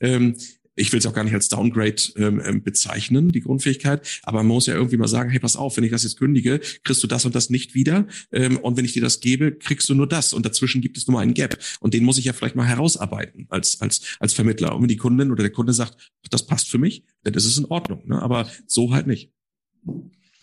ähm, 0.01 0.37
ich 0.79 0.93
will 0.93 0.99
es 0.99 1.07
auch 1.07 1.13
gar 1.13 1.25
nicht 1.25 1.35
als 1.35 1.49
Downgrade 1.49 1.97
ähm, 2.17 2.41
ähm, 2.45 2.63
bezeichnen, 2.63 3.31
die 3.31 3.41
Grundfähigkeit, 3.41 4.21
aber 4.23 4.39
man 4.39 4.47
muss 4.47 4.67
ja 4.67 4.75
irgendwie 4.75 4.97
mal 4.97 5.09
sagen, 5.09 5.31
hey, 5.31 5.41
pass 5.41 5.57
auf, 5.57 5.77
wenn 5.77 5.85
ich 5.85 5.91
das 5.91 6.05
jetzt 6.05 6.19
kündige, 6.19 6.61
kriegst 6.85 7.03
du 7.03 7.07
das 7.07 7.25
und 7.25 7.35
das 7.35 7.51
nicht 7.51 7.75
wieder. 7.75 8.07
Ähm, 8.33 8.59
und 8.59 8.77
wenn 8.77 8.85
ich 8.85 8.93
dir 8.93 9.03
das 9.03 9.21
gebe, 9.21 9.53
kriegst 9.53 9.89
du 9.89 9.95
nur 9.95 10.09
das. 10.09 10.33
Und 10.33 10.47
dazwischen 10.47 10.81
gibt 10.81 10.97
es 10.97 11.07
nur 11.07 11.15
mal 11.15 11.23
einen 11.23 11.35
Gap. 11.35 11.59
Und 11.81 11.95
den 11.95 12.05
muss 12.05 12.19
ich 12.19 12.25
ja 12.25 12.33
vielleicht 12.33 12.57
mal 12.57 12.67
herausarbeiten 12.67 13.47
als, 13.49 13.81
als, 13.81 14.17
als 14.21 14.33
Vermittler. 14.33 14.75
Und 14.75 14.83
wenn 14.83 14.89
die 14.89 14.97
Kundin 14.97 15.31
oder 15.31 15.43
der 15.43 15.53
Kunde 15.53 15.73
sagt, 15.73 16.13
das 16.31 16.47
passt 16.47 16.69
für 16.69 16.79
mich, 16.79 17.05
dann 17.25 17.35
ist 17.35 17.45
es 17.45 17.59
in 17.59 17.65
Ordnung. 17.67 18.07
Ne? 18.07 18.21
Aber 18.21 18.49
so 18.67 18.93
halt 18.93 19.07
nicht. 19.07 19.33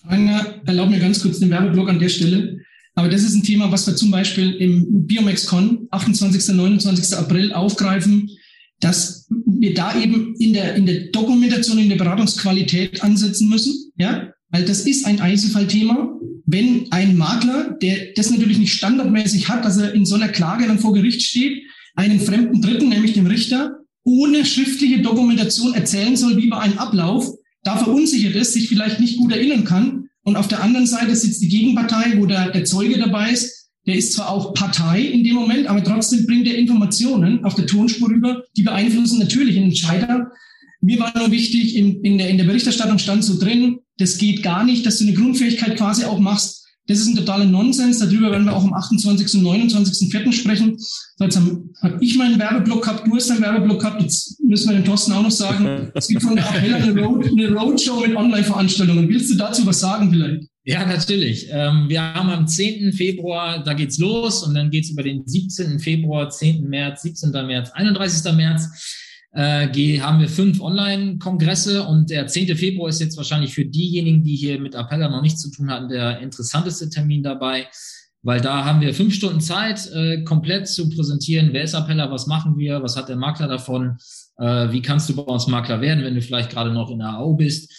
Rainer, 0.05 0.61
erlaub 0.65 0.89
mir 0.89 0.99
ganz 0.99 1.21
kurz 1.21 1.39
den 1.39 1.49
Werbeblock 1.49 1.89
an 1.89 1.99
der 1.99 2.09
Stelle. 2.09 2.61
Aber 2.93 3.09
das 3.09 3.23
ist 3.23 3.35
ein 3.35 3.43
Thema, 3.43 3.71
was 3.71 3.87
wir 3.87 3.95
zum 3.95 4.11
Beispiel 4.11 4.53
im 4.53 5.05
BiomexCon 5.05 5.87
28. 5.91 6.55
29. 6.55 7.17
April 7.17 7.53
aufgreifen 7.53 8.29
dass 8.85 9.27
wir 9.47 9.73
da 9.73 9.99
eben 9.99 10.35
in 10.37 10.53
der, 10.53 10.75
in 10.75 10.85
der 10.85 11.07
Dokumentation, 11.07 11.79
in 11.79 11.89
der 11.89 11.95
Beratungsqualität 11.95 13.01
ansetzen 13.01 13.49
müssen, 13.49 13.91
ja, 13.97 14.31
weil 14.49 14.63
das 14.63 14.81
ist 14.81 15.07
ein 15.07 15.19
Einzelfallthema. 15.19 16.19
Wenn 16.45 16.91
ein 16.91 17.17
Makler, 17.17 17.75
der 17.81 18.13
das 18.15 18.29
natürlich 18.29 18.59
nicht 18.59 18.73
standardmäßig 18.73 19.49
hat, 19.49 19.65
dass 19.65 19.77
er 19.77 19.93
in 19.93 20.05
so 20.05 20.13
einer 20.13 20.27
Klage 20.27 20.67
dann 20.67 20.77
vor 20.77 20.93
Gericht 20.93 21.23
steht, 21.23 21.63
einen 21.95 22.19
fremden 22.19 22.61
Dritten, 22.61 22.89
nämlich 22.89 23.13
dem 23.13 23.25
Richter, 23.25 23.79
ohne 24.03 24.45
schriftliche 24.45 25.01
Dokumentation 25.01 25.73
erzählen 25.73 26.15
soll, 26.15 26.37
wie 26.37 26.51
war 26.51 26.61
ein 26.61 26.77
Ablauf, 26.77 27.27
da 27.63 27.77
verunsichert 27.77 28.35
ist, 28.35 28.53
sich 28.53 28.69
vielleicht 28.69 28.99
nicht 28.99 29.17
gut 29.17 29.31
erinnern 29.31 29.63
kann. 29.63 30.09
Und 30.23 30.35
auf 30.35 30.47
der 30.47 30.61
anderen 30.61 30.85
Seite 30.85 31.15
sitzt 31.15 31.41
die 31.41 31.49
Gegenpartei, 31.49 32.13
wo 32.17 32.27
der, 32.27 32.51
der 32.51 32.65
Zeuge 32.65 32.99
dabei 32.99 33.31
ist, 33.31 33.54
der 33.85 33.95
ist 33.95 34.13
zwar 34.13 34.29
auch 34.29 34.53
Partei 34.53 35.01
in 35.01 35.23
dem 35.23 35.35
Moment, 35.35 35.67
aber 35.67 35.83
trotzdem 35.83 36.25
bringt 36.25 36.47
er 36.47 36.57
Informationen 36.57 37.43
auf 37.43 37.55
der 37.55 37.67
Tonspur 37.67 38.09
rüber, 38.09 38.43
die 38.57 38.63
beeinflussen 38.63 39.19
natürlich 39.19 39.55
den 39.55 39.65
Entscheider. 39.65 40.31
Mir 40.81 40.99
war 40.99 41.13
nur 41.17 41.31
wichtig, 41.31 41.75
in, 41.75 42.01
in, 42.03 42.17
der, 42.17 42.29
in 42.29 42.37
der 42.37 42.45
Berichterstattung 42.45 42.97
stand 42.97 43.23
so 43.23 43.39
drin, 43.39 43.79
das 43.97 44.17
geht 44.17 44.43
gar 44.43 44.63
nicht, 44.63 44.85
dass 44.85 44.97
du 44.97 45.05
eine 45.05 45.13
Grundfähigkeit 45.13 45.77
quasi 45.77 46.03
auch 46.03 46.19
machst, 46.19 46.65
Das 46.87 46.99
ist 46.99 47.07
ein 47.07 47.15
totaler 47.15 47.45
Nonsens. 47.45 47.99
Darüber 47.99 48.29
werden 48.31 48.45
wir 48.45 48.55
auch 48.55 48.63
am 48.63 48.73
28. 48.73 49.35
und 49.35 49.47
29.04. 49.47 50.31
sprechen. 50.31 50.77
Jetzt 51.19 51.35
habe 51.37 51.63
hab 51.81 52.01
ich 52.01 52.15
meinen 52.15 52.37
Werbeblock 52.37 52.83
gehabt, 52.83 53.07
du 53.07 53.15
hast 53.15 53.29
deinen 53.29 53.41
Werbeblock 53.41 53.79
gehabt. 53.79 54.01
Jetzt 54.01 54.39
müssen 54.43 54.69
wir 54.69 54.75
den 54.75 54.85
Thorsten 54.85 55.13
auch 55.13 55.23
noch 55.23 55.31
sagen. 55.31 55.91
Es 55.95 56.07
gibt 56.07 56.21
von 56.21 56.35
der 56.35 56.47
Appella 56.47 56.77
eine, 56.77 57.01
Road, 57.01 57.25
eine 57.27 57.53
Roadshow 57.55 58.01
mit 58.01 58.15
Online-Veranstaltungen. 58.15 59.09
Willst 59.09 59.31
du 59.31 59.35
dazu 59.35 59.65
was 59.65 59.79
sagen 59.79 60.11
vielleicht? 60.11 60.47
Ja, 60.67 60.83
natürlich. 60.83 61.47
Ähm, 61.51 61.89
wir 61.89 62.01
haben 62.01 62.29
am 62.31 62.47
10. 62.47 62.91
Februar, 62.93 63.63
da 63.63 63.73
geht's 63.73 63.99
los 63.99 64.41
und 64.41 64.55
dann 64.55 64.71
geht's 64.71 64.89
über 64.89 65.03
den 65.03 65.21
17. 65.27 65.79
Februar, 65.79 66.27
10. 66.31 66.67
März, 66.67 67.03
17. 67.03 67.29
März, 67.45 67.69
31. 67.69 68.33
März 68.33 69.05
äh, 69.33 69.99
haben 69.99 70.19
wir 70.19 70.27
fünf 70.27 70.59
Online-Kongresse 70.59 71.83
und 71.83 72.09
der 72.09 72.25
10. 72.25 72.57
Februar 72.57 72.89
ist 72.89 72.99
jetzt 72.99 73.15
wahrscheinlich 73.15 73.53
für 73.53 73.63
diejenigen, 73.63 74.23
die 74.23 74.35
hier 74.35 74.59
mit 74.59 74.75
Appella 74.75 75.07
noch 75.07 75.21
nichts 75.21 75.43
zu 75.43 75.51
tun 75.51 75.69
hatten, 75.69 75.87
der 75.87 76.19
interessanteste 76.21 76.89
Termin 76.89 77.21
dabei, 77.21 77.67
weil 78.23 78.41
da 78.41 78.65
haben 78.65 78.81
wir 78.81 78.91
fünf 78.95 79.13
Stunden 79.13 79.41
Zeit, 79.41 79.87
äh, 79.93 80.23
komplett 80.23 80.67
zu 80.67 80.89
präsentieren, 80.89 81.49
wer 81.51 81.63
ist 81.63 81.75
Appella, 81.75 82.09
was 82.09 82.25
machen 82.25 82.57
wir, 82.57 82.81
was 82.81 82.97
hat 82.97 83.07
der 83.07 83.17
Makler 83.17 83.47
davon, 83.47 83.97
äh, 84.39 84.71
wie 84.71 84.81
kannst 84.81 85.09
du 85.09 85.15
bei 85.15 85.21
uns 85.21 85.45
Makler 85.45 85.79
werden, 85.79 86.03
wenn 86.03 86.15
du 86.15 86.23
vielleicht 86.23 86.49
gerade 86.49 86.71
noch 86.71 86.89
in 86.89 86.97
der 86.97 87.09
AO 87.09 87.35
bist. 87.35 87.71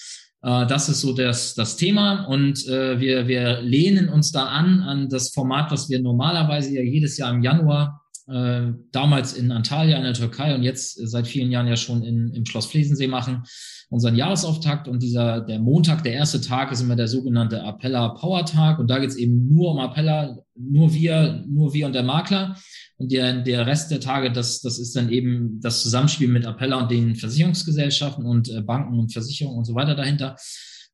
Äh, 0.42 0.66
das 0.66 0.88
ist 0.88 1.00
so 1.00 1.12
das, 1.12 1.54
das 1.54 1.76
Thema 1.76 2.24
und 2.24 2.66
äh, 2.66 3.00
wir, 3.00 3.28
wir 3.28 3.60
lehnen 3.60 4.08
uns 4.08 4.32
da 4.32 4.46
an, 4.46 4.80
an 4.80 5.08
das 5.08 5.30
Format, 5.30 5.70
was 5.70 5.88
wir 5.88 6.00
normalerweise 6.00 6.74
ja 6.74 6.82
jedes 6.82 7.16
Jahr 7.18 7.32
im 7.32 7.42
Januar 7.42 8.02
äh, 8.28 8.72
damals 8.90 9.34
in 9.34 9.52
Antalya 9.52 9.96
in 9.98 10.04
der 10.04 10.14
Türkei 10.14 10.54
und 10.54 10.62
jetzt 10.62 10.94
seit 11.08 11.26
vielen 11.26 11.50
Jahren 11.50 11.68
ja 11.68 11.76
schon 11.76 12.02
in, 12.02 12.32
im 12.34 12.44
Schloss 12.44 12.66
Flesensee 12.66 13.06
machen, 13.06 13.44
unseren 13.88 14.16
Jahresauftakt. 14.16 14.88
Und 14.88 15.02
dieser, 15.02 15.40
der 15.42 15.60
Montag, 15.60 16.02
der 16.02 16.14
erste 16.14 16.40
Tag, 16.40 16.72
ist 16.72 16.80
immer 16.80 16.96
der 16.96 17.08
sogenannte 17.08 17.62
Appella 17.62 18.08
Power 18.10 18.44
Tag. 18.44 18.78
Und 18.78 18.90
da 18.90 18.98
geht 18.98 19.10
es 19.10 19.16
eben 19.16 19.48
nur 19.48 19.70
um 19.72 19.78
Appella, 19.78 20.38
nur 20.56 20.92
wir, 20.92 21.44
nur 21.48 21.72
wir 21.72 21.86
und 21.86 21.94
der 21.94 22.02
Makler. 22.02 22.56
Und 22.98 23.12
der, 23.12 23.42
der 23.42 23.66
Rest 23.66 23.90
der 23.90 24.00
Tage, 24.00 24.32
das, 24.32 24.62
das 24.62 24.78
ist 24.78 24.96
dann 24.96 25.10
eben 25.10 25.60
das 25.60 25.82
Zusammenspiel 25.82 26.28
mit 26.28 26.46
Appella 26.46 26.80
und 26.80 26.90
den 26.90 27.14
Versicherungsgesellschaften 27.14 28.24
und 28.24 28.48
äh, 28.48 28.62
Banken 28.62 28.98
und 28.98 29.12
Versicherungen 29.12 29.58
und 29.58 29.64
so 29.64 29.74
weiter 29.74 29.94
dahinter. 29.94 30.36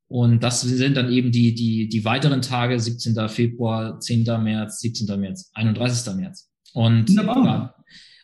Und 0.08 0.42
das 0.42 0.60
sind 0.60 0.96
dann 0.96 1.10
eben 1.10 1.32
die, 1.32 1.54
die, 1.54 1.88
die 1.88 2.04
weiteren 2.04 2.42
Tage, 2.42 2.78
17. 2.78 3.28
Februar, 3.28 3.98
10. 3.98 4.24
März, 4.42 4.80
17. 4.80 5.18
März, 5.18 5.50
31. 5.54 6.14
März. 6.16 6.50
Und 6.74 7.08
ja, 7.10 7.74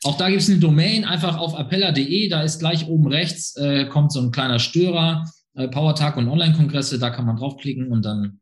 auch 0.05 0.16
da 0.16 0.29
gibt 0.29 0.43
es 0.43 0.51
eine 0.51 0.59
Domain, 0.59 1.05
einfach 1.05 1.39
auf 1.39 1.59
appella.de, 1.59 2.29
da 2.29 2.43
ist 2.43 2.59
gleich 2.59 2.87
oben 2.87 3.09
rechts, 3.09 3.57
äh, 3.57 3.87
kommt 3.87 4.12
so 4.12 4.20
ein 4.20 4.31
kleiner 4.31 4.59
Störer, 4.59 5.24
äh, 5.55 5.68
Powertag 5.68 6.16
und 6.16 6.29
Online-Kongresse, 6.29 6.99
da 6.99 7.11
kann 7.11 7.26
man 7.26 7.37
draufklicken 7.37 7.89
und 7.89 8.05
dann. 8.05 8.41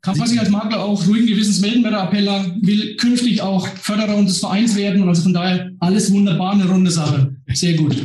Kann 0.00 0.16
man 0.16 0.28
sich 0.28 0.40
als 0.40 0.50
Makler 0.50 0.80
auch 0.80 1.06
ruhigen 1.06 1.26
Gewissens 1.26 1.60
melden 1.60 1.82
bei 1.82 1.90
der 1.90 2.02
Appella, 2.02 2.46
will 2.62 2.96
künftig 2.96 3.42
auch 3.42 3.66
Förderer 3.66 4.16
unseres 4.16 4.40
Vereins 4.40 4.74
werden 4.76 5.06
also 5.08 5.22
von 5.22 5.34
daher 5.34 5.70
alles 5.80 6.10
wunderbar, 6.12 6.52
eine 6.52 6.66
runde 6.66 6.90
Sache. 6.90 7.36
Sehr 7.52 7.74
gut. 7.74 7.96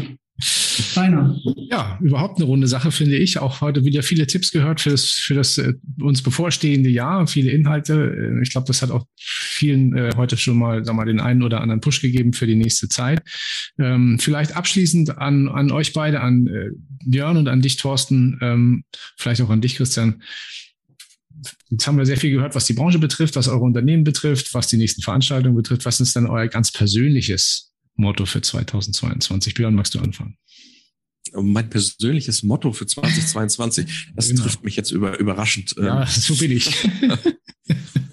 Keiner. 0.96 1.38
Ja, 1.70 2.00
überhaupt 2.02 2.38
eine 2.38 2.46
runde 2.46 2.68
Sache, 2.68 2.92
finde 2.92 3.16
ich. 3.18 3.38
Auch 3.40 3.62
heute 3.62 3.86
wieder 3.86 4.02
viele 4.02 4.26
Tipps 4.26 4.52
gehört 4.52 4.82
für 4.82 4.90
das, 4.90 5.12
für 5.12 5.36
das 5.36 5.58
äh, 5.58 5.74
uns 6.00 6.24
bevorstehende 6.24 6.90
Jahr, 6.90 7.28
viele 7.28 7.52
Inhalte. 7.52 7.94
Äh, 7.94 8.42
ich 8.42 8.50
glaube, 8.50 8.68
das 8.68 8.82
hat 8.82 8.90
auch 8.90 9.06
vielen 9.16 9.96
äh, 9.96 10.12
heute 10.16 10.38
schon 10.38 10.58
mal, 10.58 10.84
sag 10.84 10.96
mal, 10.96 11.06
den 11.06 11.20
einen 11.20 11.44
oder 11.44 11.62
anderen 11.62 11.82
Push 11.82 12.02
gegeben 12.02 12.34
für 12.34 12.48
die 12.48 12.56
nächste 12.56 12.90
Zeit. 12.90 13.22
Ähm, 13.80 14.18
vielleicht 14.20 14.56
abschließend 14.56 15.18
an, 15.20 15.48
an 15.50 15.72
euch 15.72 15.94
beide, 15.94 16.22
an 16.22 16.48
äh, 16.48 16.70
Björn 17.06 17.38
und 17.38 17.48
an 17.48 17.62
dich, 17.62 17.78
Thorsten, 17.78 18.40
ähm, 18.42 18.84
vielleicht 19.18 19.42
auch 19.42 19.50
an 19.50 19.62
dich, 19.62 19.76
Christian. 19.76 20.22
Jetzt 21.70 21.88
haben 21.88 21.98
wir 21.98 22.06
sehr 22.06 22.18
viel 22.18 22.32
gehört, 22.32 22.56
was 22.56 22.66
die 22.66 22.74
Branche 22.74 23.00
betrifft, 23.00 23.36
was 23.36 23.48
eure 23.48 23.64
Unternehmen 23.64 24.04
betrifft, 24.04 24.54
was 24.54 24.68
die 24.68 24.78
nächsten 24.78 25.02
Veranstaltungen 25.02 25.56
betrifft. 25.56 25.86
Was 25.86 26.00
ist 26.00 26.16
denn 26.16 26.28
euer 26.28 26.48
ganz 26.48 26.72
persönliches 26.72 27.72
Motto 27.96 28.26
für 28.26 28.42
2022? 28.42 29.54
Björn, 29.54 29.76
magst 29.76 29.94
du 29.94 30.00
anfangen? 30.00 30.38
Mein 31.34 31.70
persönliches 31.70 32.44
Motto 32.44 32.74
für 32.74 32.86
2022, 32.86 34.12
das 34.16 34.30
genau. 34.30 34.44
trifft 34.44 34.64
mich 34.64 34.76
jetzt 34.76 34.92
über, 34.92 35.18
überraschend. 35.20 35.76
Ja, 35.78 36.02
ähm. 36.02 36.08
so 36.10 36.36
bin 36.36 36.52
ich. 36.52 36.70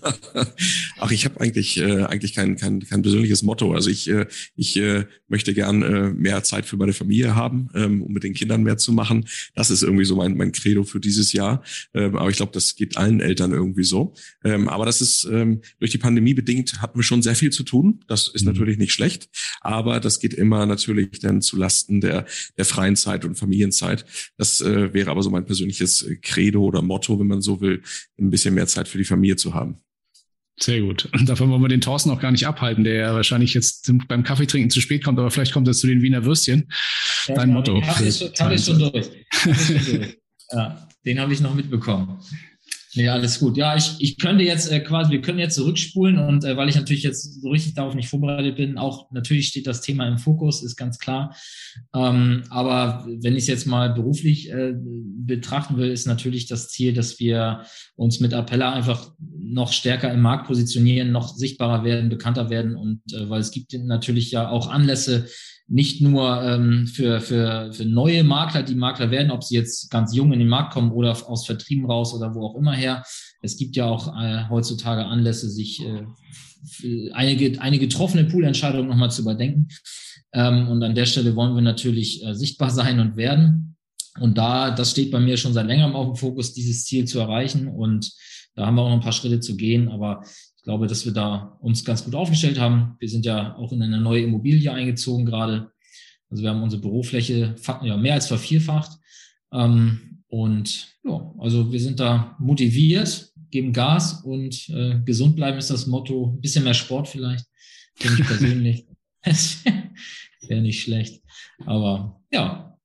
Ach, 1.01 1.13
ich 1.13 1.25
habe 1.25 1.41
eigentlich 1.41 1.79
äh, 1.79 2.03
eigentlich 2.03 2.35
kein, 2.35 2.57
kein 2.57 2.81
kein 2.81 3.03
persönliches 3.03 3.45
Motto. 3.45 3.73
Also 3.73 3.89
ich 3.89 4.09
äh, 4.11 4.27
ich 4.57 4.77
äh, 4.77 5.07
möchte 5.29 5.55
gern 5.55 5.83
äh, 5.83 6.11
mehr 6.11 6.43
Zeit 6.43 6.67
für 6.67 6.77
meine 6.77 6.93
Familie 6.93 7.37
haben, 7.37 7.69
ähm, 7.75 8.03
um 8.03 8.13
mit 8.13 8.25
den 8.25 8.35
Kindern 8.35 8.65
mehr 8.65 8.79
zu 8.79 8.93
machen. 8.93 9.29
Das 9.55 9.71
ist 9.71 9.83
irgendwie 9.83 10.05
so 10.05 10.17
mein 10.17 10.37
mein 10.37 10.51
Credo 10.51 10.83
für 10.83 10.99
dieses 10.99 11.33
Jahr. 11.33 11.63
Ähm, 11.95 12.17
aber 12.17 12.31
ich 12.31 12.37
glaube, 12.37 12.51
das 12.53 12.75
geht 12.75 12.97
allen 12.97 13.21
Eltern 13.21 13.53
irgendwie 13.53 13.85
so. 13.85 14.15
Ähm, 14.43 14.69
aber 14.69 14.87
das 14.87 15.01
ist 15.01 15.25
ähm, 15.31 15.61
durch 15.79 15.93
die 15.93 15.99
Pandemie 15.99 16.35
bedingt 16.35 16.83
hatten 16.83 16.99
wir 16.99 17.05
schon 17.05 17.23
sehr 17.23 17.37
viel 17.37 17.51
zu 17.51 17.63
tun. 17.63 18.01
Das 18.09 18.27
ist 18.29 18.45
mhm. 18.45 18.53
natürlich 18.53 18.79
nicht 18.79 18.93
schlecht, 18.93 19.29
aber 19.61 20.01
das 20.01 20.19
geht 20.19 20.35
immer 20.35 20.67
natürlich 20.67 21.21
dann 21.21 21.43
zu 21.43 21.57
Lasten 21.57 22.01
der 22.01 22.27
der 22.57 22.65
freien 22.65 22.97
Zeit 22.97 23.25
und 23.25 23.37
Familienzeit. 23.37 24.05
Das 24.37 24.61
äh, 24.61 24.93
wäre 24.93 25.13
aber 25.13 25.23
so 25.23 25.31
mein 25.31 25.47
persönliches 25.47 26.07
Credo 26.23 26.65
oder 26.65 26.83
Motto, 26.83 27.21
wenn 27.21 27.29
man 27.29 27.41
so 27.41 27.61
will, 27.61 27.83
ein 28.19 28.31
bisschen 28.31 28.55
mehr 28.55 28.67
Zeit 28.67 28.89
für 28.89 28.99
die 28.99 29.05
Familie 29.05 29.37
zu 29.37 29.55
haben. 29.55 29.77
Sehr 30.61 30.81
gut. 30.81 31.09
Davon 31.27 31.51
wollen 31.51 31.63
wir 31.63 31.69
den 31.69 31.81
Thorsten 31.81 32.11
auch 32.11 32.21
gar 32.21 32.33
nicht 32.33 32.47
abhalten, 32.47 32.85
der 32.85 32.95
ja 32.95 33.15
wahrscheinlich 33.15 33.55
jetzt 33.55 33.93
beim 34.09 34.25
Kaffeetrinken 34.25 34.71
zu 34.71 34.81
spät 34.81 35.05
kommt, 35.05 35.19
aber 35.19 35.31
vielleicht 35.31 35.53
kommt 35.53 35.69
er 35.69 35.75
zu 35.75 35.87
den 35.87 36.03
Wiener 36.03 36.25
Würstchen. 36.25 36.69
Dein 37.29 37.51
Motto. 37.51 37.81
Kaffee 37.81 38.09
ist, 38.09 38.37
Kaffee 38.37 38.55
ist 38.55 38.67
schon 38.67 38.79
durch. 38.79 39.09
Ja, 40.51 40.89
den 41.05 41.21
habe 41.21 41.31
ich 41.35 41.41
noch 41.41 41.55
mitbekommen. 41.55 42.21
Nee, 42.99 43.11
alles 43.11 43.39
gut. 43.39 43.57
Ja, 43.57 43.77
ich, 43.77 43.95
ich 44.01 44.19
könnte 44.19 44.43
jetzt 44.43 44.73
äh, 44.73 44.81
quasi, 44.81 45.13
wir 45.13 45.21
können 45.21 45.39
jetzt 45.39 45.55
zurückspulen 45.55 46.19
und 46.19 46.43
äh, 46.43 46.57
weil 46.57 46.69
ich 46.69 46.75
natürlich 46.75 47.05
jetzt 47.05 47.41
so 47.41 47.49
richtig 47.49 47.75
darauf 47.75 47.95
nicht 47.95 48.09
vorbereitet 48.09 48.57
bin, 48.57 48.77
auch 48.77 49.13
natürlich 49.13 49.47
steht 49.47 49.69
das 49.69 49.83
Thema 49.83 50.09
im 50.09 50.19
Fokus, 50.19 50.65
ist 50.65 50.75
ganz 50.75 50.99
klar. 50.99 51.33
Ähm, 51.95 52.43
aber 52.51 53.07
wenn 53.07 53.35
ich 53.35 53.43
es 53.43 53.47
jetzt 53.47 53.67
mal 53.69 53.95
beruflich 53.95 54.51
äh, 54.51 54.75
betrachten 54.75 55.77
will, 55.77 55.93
ist 55.93 56.09
natürlich 56.09 56.49
das 56.49 56.71
Ziel, 56.71 56.93
dass 56.93 57.21
wir 57.21 57.63
uns 57.95 58.19
mit 58.19 58.35
Appella 58.35 58.73
einfach 58.73 59.13
noch 59.39 59.73
stärker 59.73 60.13
im 60.13 60.21
Markt 60.21 60.49
positionieren, 60.49 61.13
noch 61.13 61.37
sichtbarer 61.37 61.85
werden, 61.85 62.09
bekannter 62.09 62.51
werden 62.51 62.75
und 62.75 63.01
äh, 63.13 63.31
weil 63.31 63.41
es 63.41 63.53
gibt 63.53 63.75
natürlich 63.75 64.33
ja 64.33 64.49
auch 64.49 64.69
Anlässe, 64.69 65.29
nicht 65.69 66.01
nur 66.01 66.43
ähm, 66.43 66.87
für, 66.87 67.21
für, 67.21 67.73
für 67.73 67.85
neue 67.85 68.25
Makler, 68.25 68.63
die 68.63 68.75
Makler 68.75 69.11
werden, 69.11 69.31
ob 69.31 69.45
sie 69.45 69.55
jetzt 69.55 69.91
ganz 69.91 70.15
jung 70.15 70.33
in 70.33 70.39
den 70.39 70.49
Markt 70.49 70.73
kommen 70.73 70.93
oder 70.93 71.11
aus 71.29 71.45
Vertrieben 71.45 71.85
raus 71.85 72.15
oder 72.15 72.35
wo 72.35 72.47
auch 72.47 72.57
immer 72.57 72.73
her. 72.73 73.05
Es 73.43 73.59
gibt 73.59 73.77
ja 73.77 73.85
auch 73.85 74.09
äh, 74.19 74.49
heutzutage 74.49 75.05
Anlässe, 75.05 75.51
sich 75.51 75.83
äh, 75.85 77.13
eine, 77.13 77.61
eine 77.61 77.79
getroffene 77.79 78.25
Poolentscheidung 78.25 78.89
nochmal 78.89 79.11
zu 79.11 79.23
überdenken. 79.23 79.69
Ähm, 80.33 80.69
und 80.69 80.83
an 80.83 80.95
der 80.95 81.07
Stelle 81.07 81.37
wollen 81.37 81.55
wir 81.55 81.63
natürlich 81.63 82.25
äh, 82.25 82.35
sichtbar 82.35 82.71
sein 82.71 82.99
und 82.99 83.17
werden. 83.17 83.77
Und 84.21 84.39
da, 84.39 84.71
das 84.71 84.93
steht 84.93 85.11
bei 85.11 85.21
mir 85.21 85.37
schon 85.37 85.53
seit 85.53 85.67
längerem 85.67 85.95
auf 85.95 86.07
dem 86.07 86.17
Fokus, 86.17 86.55
dieses 86.55 86.85
Ziel 86.85 87.05
zu 87.05 87.21
erreichen. 87.21 87.69
Und 87.69 88.11
da 88.55 88.67
haben 88.67 88.75
wir 88.75 88.83
auch 88.83 88.89
noch 88.89 88.97
ein 88.97 89.03
paar 89.03 89.13
Schritte 89.13 89.41
zu 89.41 89.55
gehen. 89.57 89.89
Aber 89.89 90.25
glaube, 90.69 90.87
dass 90.87 91.07
wir 91.07 91.15
da 91.15 91.57
uns 91.63 91.83
ganz 91.83 92.05
gut 92.05 92.15
aufgestellt 92.15 92.61
haben. 92.61 92.95
Wir 92.99 93.09
sind 93.09 93.25
ja 93.25 93.57
auch 93.57 93.73
in 93.73 93.83
eine 93.83 94.03
neue 94.03 94.25
Immobilie 94.25 94.71
eingezogen 94.71 95.25
gerade. 95.25 95.73
Also 96.29 96.43
wir 96.43 96.51
haben 96.51 96.63
unsere 96.63 96.83
Bürofläche 96.83 97.55
ja, 97.83 97.97
mehr 97.97 98.13
als 98.13 98.27
vervierfacht. 98.27 98.99
Ähm, 99.51 100.23
und 100.27 100.95
ja, 101.05 101.35
also 101.39 101.73
wir 101.73 101.81
sind 101.81 102.01
da 102.01 102.37
motiviert, 102.39 103.33
geben 103.51 103.73
Gas 103.73 104.21
und 104.25 104.69
äh, 104.69 105.01
gesund 105.07 105.37
bleiben 105.37 105.57
ist 105.57 105.71
das 105.71 105.87
Motto. 105.87 106.35
Ein 106.35 106.43
bisschen 106.43 106.65
mehr 106.65 106.75
Sport 106.75 107.09
vielleicht, 107.09 107.47
finde 107.95 108.21
ich 108.21 108.29
persönlich. 108.29 108.87
Wäre 110.43 110.61
nicht 110.61 110.83
schlecht. 110.83 111.23
Aber 111.65 112.21
ja, 112.31 112.79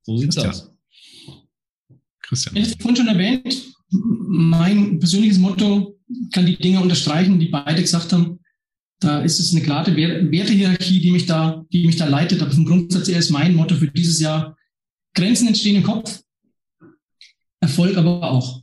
so 0.00 0.16
sieht's 0.16 0.36
Christian. 0.36 0.54
aus. 0.54 0.74
Christian. 2.22 2.56
Ich 2.56 2.70
habe 2.70 2.80
vorhin 2.80 2.96
schon 2.96 3.08
erwähnt, 3.08 3.62
mein 3.90 4.98
persönliches 4.98 5.38
Motto 5.38 5.95
kann 6.32 6.46
die 6.46 6.56
Dinge 6.56 6.80
unterstreichen, 6.80 7.38
die 7.38 7.48
beide 7.48 7.82
gesagt 7.82 8.12
haben. 8.12 8.40
Da 9.00 9.20
ist 9.20 9.38
es 9.40 9.52
eine 9.52 9.62
klare 9.62 9.94
Wertehierarchie, 9.94 11.00
die 11.00 11.10
mich 11.10 11.26
da, 11.26 11.64
die 11.72 11.86
mich 11.86 11.96
da 11.96 12.06
leitet. 12.06 12.40
Aber 12.40 12.52
vom 12.52 12.64
Grundsatz 12.64 13.08
her 13.08 13.18
ist 13.18 13.30
mein 13.30 13.54
Motto 13.54 13.74
für 13.74 13.88
dieses 13.88 14.20
Jahr 14.20 14.56
Grenzen 15.14 15.48
entstehen 15.48 15.76
im 15.76 15.82
Kopf, 15.82 16.22
Erfolg 17.60 17.96
aber 17.96 18.22
auch. 18.22 18.62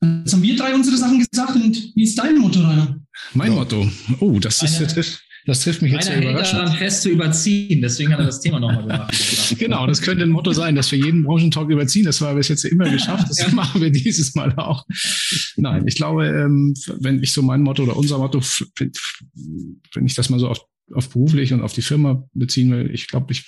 Jetzt 0.00 0.32
haben 0.32 0.42
wir 0.42 0.56
drei 0.56 0.74
unsere 0.74 0.96
Sachen 0.96 1.18
gesagt 1.18 1.56
und 1.56 1.92
wie 1.94 2.04
ist 2.04 2.16
dein 2.18 2.38
Motto, 2.38 2.60
Rainer? 2.60 3.00
Mein 3.34 3.52
Motto. 3.52 3.90
Oh, 4.20 4.38
das 4.38 4.62
ist 4.62 4.78
jetzt 4.78 4.96
das 5.48 5.60
trifft 5.60 5.80
mich 5.80 5.92
jetzt 5.92 6.06
sehr 6.06 6.20
überraschend. 6.20 6.60
daran 6.60 6.76
fest 6.76 7.02
zu 7.02 7.08
überziehen, 7.08 7.80
deswegen 7.80 8.12
hat 8.12 8.18
er 8.18 8.26
das 8.26 8.42
Thema 8.42 8.60
nochmal 8.60 8.82
gemacht. 8.82 9.14
genau, 9.58 9.86
das 9.86 10.02
könnte 10.02 10.22
ein 10.22 10.28
Motto 10.28 10.52
sein, 10.52 10.74
dass 10.74 10.92
wir 10.92 10.98
jeden 10.98 11.24
Branchentalk 11.24 11.70
überziehen. 11.70 12.04
Das 12.04 12.20
war 12.20 12.34
bis 12.34 12.48
jetzt 12.48 12.64
immer 12.66 12.90
geschafft. 12.90 13.30
Das 13.30 13.38
ja. 13.46 13.48
machen 13.48 13.80
wir 13.80 13.90
dieses 13.90 14.34
Mal 14.34 14.52
auch. 14.56 14.84
Nein, 15.56 15.86
ich 15.86 15.96
glaube, 15.96 16.26
ähm, 16.26 16.74
wenn 17.00 17.22
ich 17.22 17.32
so 17.32 17.40
mein 17.40 17.62
Motto 17.62 17.84
oder 17.84 17.96
unser 17.96 18.18
Motto, 18.18 18.42
wenn 18.78 20.06
ich 20.06 20.14
das 20.14 20.28
mal 20.28 20.38
so 20.38 20.48
auf, 20.48 20.60
auf 20.92 21.08
beruflich 21.08 21.54
und 21.54 21.62
auf 21.62 21.72
die 21.72 21.82
Firma 21.82 22.28
beziehen 22.34 22.70
will, 22.70 22.90
ich 22.92 23.06
glaube, 23.08 23.32
ich 23.32 23.46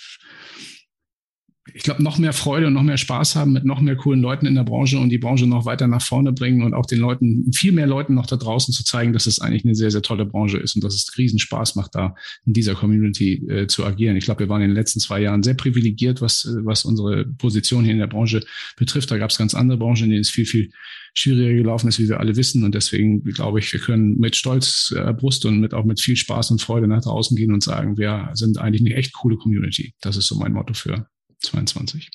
ich 1.73 1.83
glaube, 1.83 2.03
noch 2.03 2.17
mehr 2.17 2.33
Freude 2.33 2.67
und 2.67 2.73
noch 2.73 2.83
mehr 2.83 2.97
Spaß 2.97 3.35
haben 3.35 3.53
mit 3.53 3.65
noch 3.65 3.81
mehr 3.81 3.95
coolen 3.95 4.21
Leuten 4.21 4.45
in 4.45 4.55
der 4.55 4.63
Branche 4.63 4.99
und 4.99 5.09
die 5.09 5.17
Branche 5.17 5.47
noch 5.47 5.65
weiter 5.65 5.87
nach 5.87 6.01
vorne 6.01 6.33
bringen 6.33 6.63
und 6.63 6.73
auch 6.73 6.85
den 6.85 6.99
Leuten, 6.99 7.51
viel 7.53 7.71
mehr 7.71 7.87
Leuten 7.87 8.13
noch 8.13 8.25
da 8.25 8.35
draußen 8.35 8.73
zu 8.73 8.83
zeigen, 8.83 9.13
dass 9.13 9.25
es 9.25 9.39
eigentlich 9.39 9.65
eine 9.65 9.75
sehr, 9.75 9.91
sehr 9.91 10.01
tolle 10.01 10.25
Branche 10.25 10.57
ist 10.57 10.75
und 10.75 10.83
dass 10.83 10.95
es 10.95 11.17
riesen 11.17 11.39
Spaß 11.39 11.75
macht, 11.75 11.95
da 11.95 12.15
in 12.45 12.53
dieser 12.53 12.75
Community 12.75 13.45
äh, 13.47 13.67
zu 13.67 13.85
agieren. 13.85 14.15
Ich 14.15 14.25
glaube, 14.25 14.41
wir 14.41 14.49
waren 14.49 14.61
in 14.61 14.69
den 14.69 14.75
letzten 14.75 14.99
zwei 14.99 15.21
Jahren 15.21 15.43
sehr 15.43 15.53
privilegiert, 15.53 16.21
was, 16.21 16.47
was 16.63 16.85
unsere 16.85 17.25
Position 17.25 17.83
hier 17.83 17.93
in 17.93 17.99
der 17.99 18.07
Branche 18.07 18.41
betrifft. 18.77 19.11
Da 19.11 19.17
gab 19.17 19.29
es 19.29 19.37
ganz 19.37 19.53
andere 19.53 19.77
Branchen, 19.77 20.05
in 20.05 20.11
denen 20.11 20.21
es 20.21 20.29
viel, 20.29 20.45
viel 20.45 20.71
schwieriger 21.13 21.53
gelaufen 21.53 21.87
ist, 21.87 21.99
wie 21.99 22.07
wir 22.07 22.19
alle 22.19 22.35
wissen. 22.35 22.63
Und 22.63 22.75
deswegen 22.75 23.23
glaube 23.23 23.59
ich, 23.59 23.71
wir 23.73 23.79
können 23.79 24.17
mit 24.17 24.35
Stolz 24.35 24.93
äh, 24.95 25.13
Brust 25.13 25.45
und 25.45 25.59
mit 25.59 25.73
auch 25.73 25.85
mit 25.85 25.99
viel 25.99 26.15
Spaß 26.15 26.51
und 26.51 26.61
Freude 26.61 26.87
nach 26.87 27.01
draußen 27.01 27.35
gehen 27.35 27.53
und 27.53 27.63
sagen, 27.63 27.97
wir 27.97 28.29
sind 28.33 28.57
eigentlich 28.57 28.85
eine 28.85 28.95
echt 28.95 29.13
coole 29.13 29.37
Community. 29.37 29.93
Das 30.01 30.17
ist 30.17 30.27
so 30.27 30.35
mein 30.35 30.53
Motto 30.53 30.73
für 30.73 31.07
22. 31.41 32.09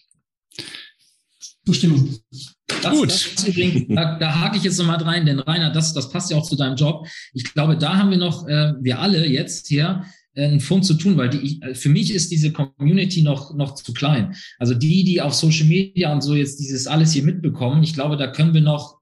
Zustimmung. 1.67 2.17
Das, 2.67 2.93
Gut. 2.93 3.11
Das 3.11 3.49
übrigens, 3.49 3.95
da, 3.95 4.19
da 4.19 4.41
hake 4.41 4.57
ich 4.57 4.63
jetzt 4.63 4.79
nochmal 4.79 5.03
rein, 5.03 5.27
denn 5.27 5.41
Rainer, 5.41 5.71
das, 5.71 5.93
das 5.93 6.11
passt 6.11 6.31
ja 6.31 6.37
auch 6.37 6.49
zu 6.49 6.57
deinem 6.57 6.77
Job. 6.77 7.07
Ich 7.33 7.45
glaube, 7.53 7.77
da 7.77 7.97
haben 7.97 8.11
wir 8.11 8.19
noch, 8.19 8.47
äh, 8.47 8.75
wir 8.81 9.01
alle 9.01 9.27
jetzt 9.27 9.67
hier, 9.67 10.05
äh, 10.35 10.45
einen 10.45 10.61
Fund 10.61 10.85
zu 10.85 10.95
tun, 10.95 11.17
weil 11.17 11.31
die, 11.31 11.61
äh, 11.63 11.75
für 11.75 11.89
mich 11.89 12.15
ist 12.15 12.31
diese 12.31 12.53
Community 12.53 13.23
noch, 13.23 13.55
noch 13.55 13.75
zu 13.75 13.93
klein. 13.93 14.37
Also 14.59 14.75
die, 14.75 15.03
die 15.03 15.21
auf 15.21 15.35
Social 15.35 15.67
Media 15.67 16.13
und 16.13 16.23
so 16.23 16.35
jetzt 16.35 16.61
dieses 16.61 16.87
alles 16.87 17.13
hier 17.13 17.25
mitbekommen, 17.25 17.83
ich 17.83 17.95
glaube, 17.95 18.17
da 18.17 18.29
können 18.29 18.55
wir 18.55 18.61
noch 18.61 18.96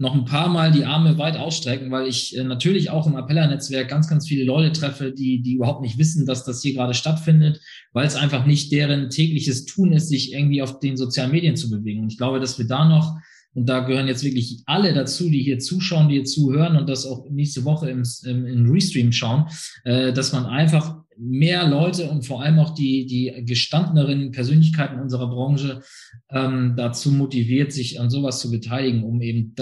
noch 0.00 0.14
ein 0.14 0.24
paar 0.24 0.48
Mal 0.48 0.72
die 0.72 0.86
Arme 0.86 1.18
weit 1.18 1.36
ausstrecken, 1.36 1.90
weil 1.90 2.08
ich 2.08 2.34
äh, 2.36 2.42
natürlich 2.42 2.88
auch 2.88 3.06
im 3.06 3.16
Appella-Netzwerk 3.16 3.86
ganz, 3.88 4.08
ganz 4.08 4.26
viele 4.26 4.44
Leute 4.44 4.72
treffe, 4.72 5.12
die, 5.12 5.42
die 5.42 5.56
überhaupt 5.56 5.82
nicht 5.82 5.98
wissen, 5.98 6.24
dass 6.24 6.42
das 6.42 6.62
hier 6.62 6.72
gerade 6.72 6.94
stattfindet, 6.94 7.60
weil 7.92 8.06
es 8.06 8.16
einfach 8.16 8.46
nicht 8.46 8.72
deren 8.72 9.10
tägliches 9.10 9.66
Tun 9.66 9.92
ist, 9.92 10.08
sich 10.08 10.32
irgendwie 10.32 10.62
auf 10.62 10.80
den 10.80 10.96
sozialen 10.96 11.32
Medien 11.32 11.54
zu 11.54 11.68
bewegen. 11.68 12.00
Und 12.00 12.12
ich 12.12 12.16
glaube, 12.16 12.40
dass 12.40 12.58
wir 12.58 12.66
da 12.66 12.88
noch, 12.88 13.14
und 13.52 13.68
da 13.68 13.80
gehören 13.80 14.08
jetzt 14.08 14.24
wirklich 14.24 14.62
alle 14.64 14.94
dazu, 14.94 15.28
die 15.28 15.42
hier 15.42 15.58
zuschauen, 15.58 16.08
die 16.08 16.14
hier 16.14 16.24
zuhören 16.24 16.76
und 16.76 16.88
das 16.88 17.04
auch 17.04 17.28
nächste 17.28 17.64
Woche 17.64 17.90
im, 17.90 18.02
im, 18.24 18.46
im 18.46 18.70
Restream 18.70 19.12
schauen, 19.12 19.48
äh, 19.84 20.14
dass 20.14 20.32
man 20.32 20.46
einfach 20.46 20.96
mehr 21.18 21.68
Leute 21.68 22.08
und 22.08 22.24
vor 22.24 22.42
allem 22.42 22.58
auch 22.58 22.74
die, 22.74 23.04
die 23.04 23.44
gestandeneren 23.44 24.30
Persönlichkeiten 24.30 24.98
unserer 24.98 25.28
Branche 25.28 25.82
ähm, 26.30 26.72
dazu 26.74 27.12
motiviert, 27.12 27.72
sich 27.72 28.00
an 28.00 28.08
sowas 28.08 28.40
zu 28.40 28.50
beteiligen, 28.50 29.04
um 29.04 29.20
eben 29.20 29.54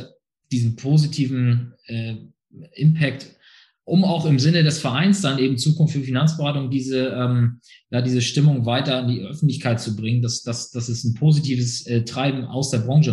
diesen 0.51 0.77
positiven 0.77 1.75
äh, 1.87 2.17
Impact, 2.75 3.27
um 3.85 4.05
auch 4.05 4.27
im 4.27 4.39
Sinne 4.39 4.63
des 4.63 4.79
Vereins 4.79 5.23
dann 5.23 5.39
eben 5.39 5.57
Zukunft 5.57 5.95
für 5.95 6.03
Finanzberatung 6.03 6.71
diese, 6.71 7.09
ähm, 7.09 7.61
ja, 7.91 8.03
diese 8.03 8.21
Stimmung 8.21 8.67
weiter 8.67 9.01
in 9.01 9.09
die 9.09 9.21
Öffentlichkeit 9.21 9.81
zu 9.81 9.97
bringen, 9.97 10.23
dass, 10.23 10.43
dass, 10.43 10.71
dass 10.71 10.89
es 10.89 11.05
ein 11.05 11.15
positives 11.15 11.87
äh, 11.87 12.05
Treiben 12.05 12.45
aus 12.45 12.71
der 12.71 12.79
Branche 12.79 13.13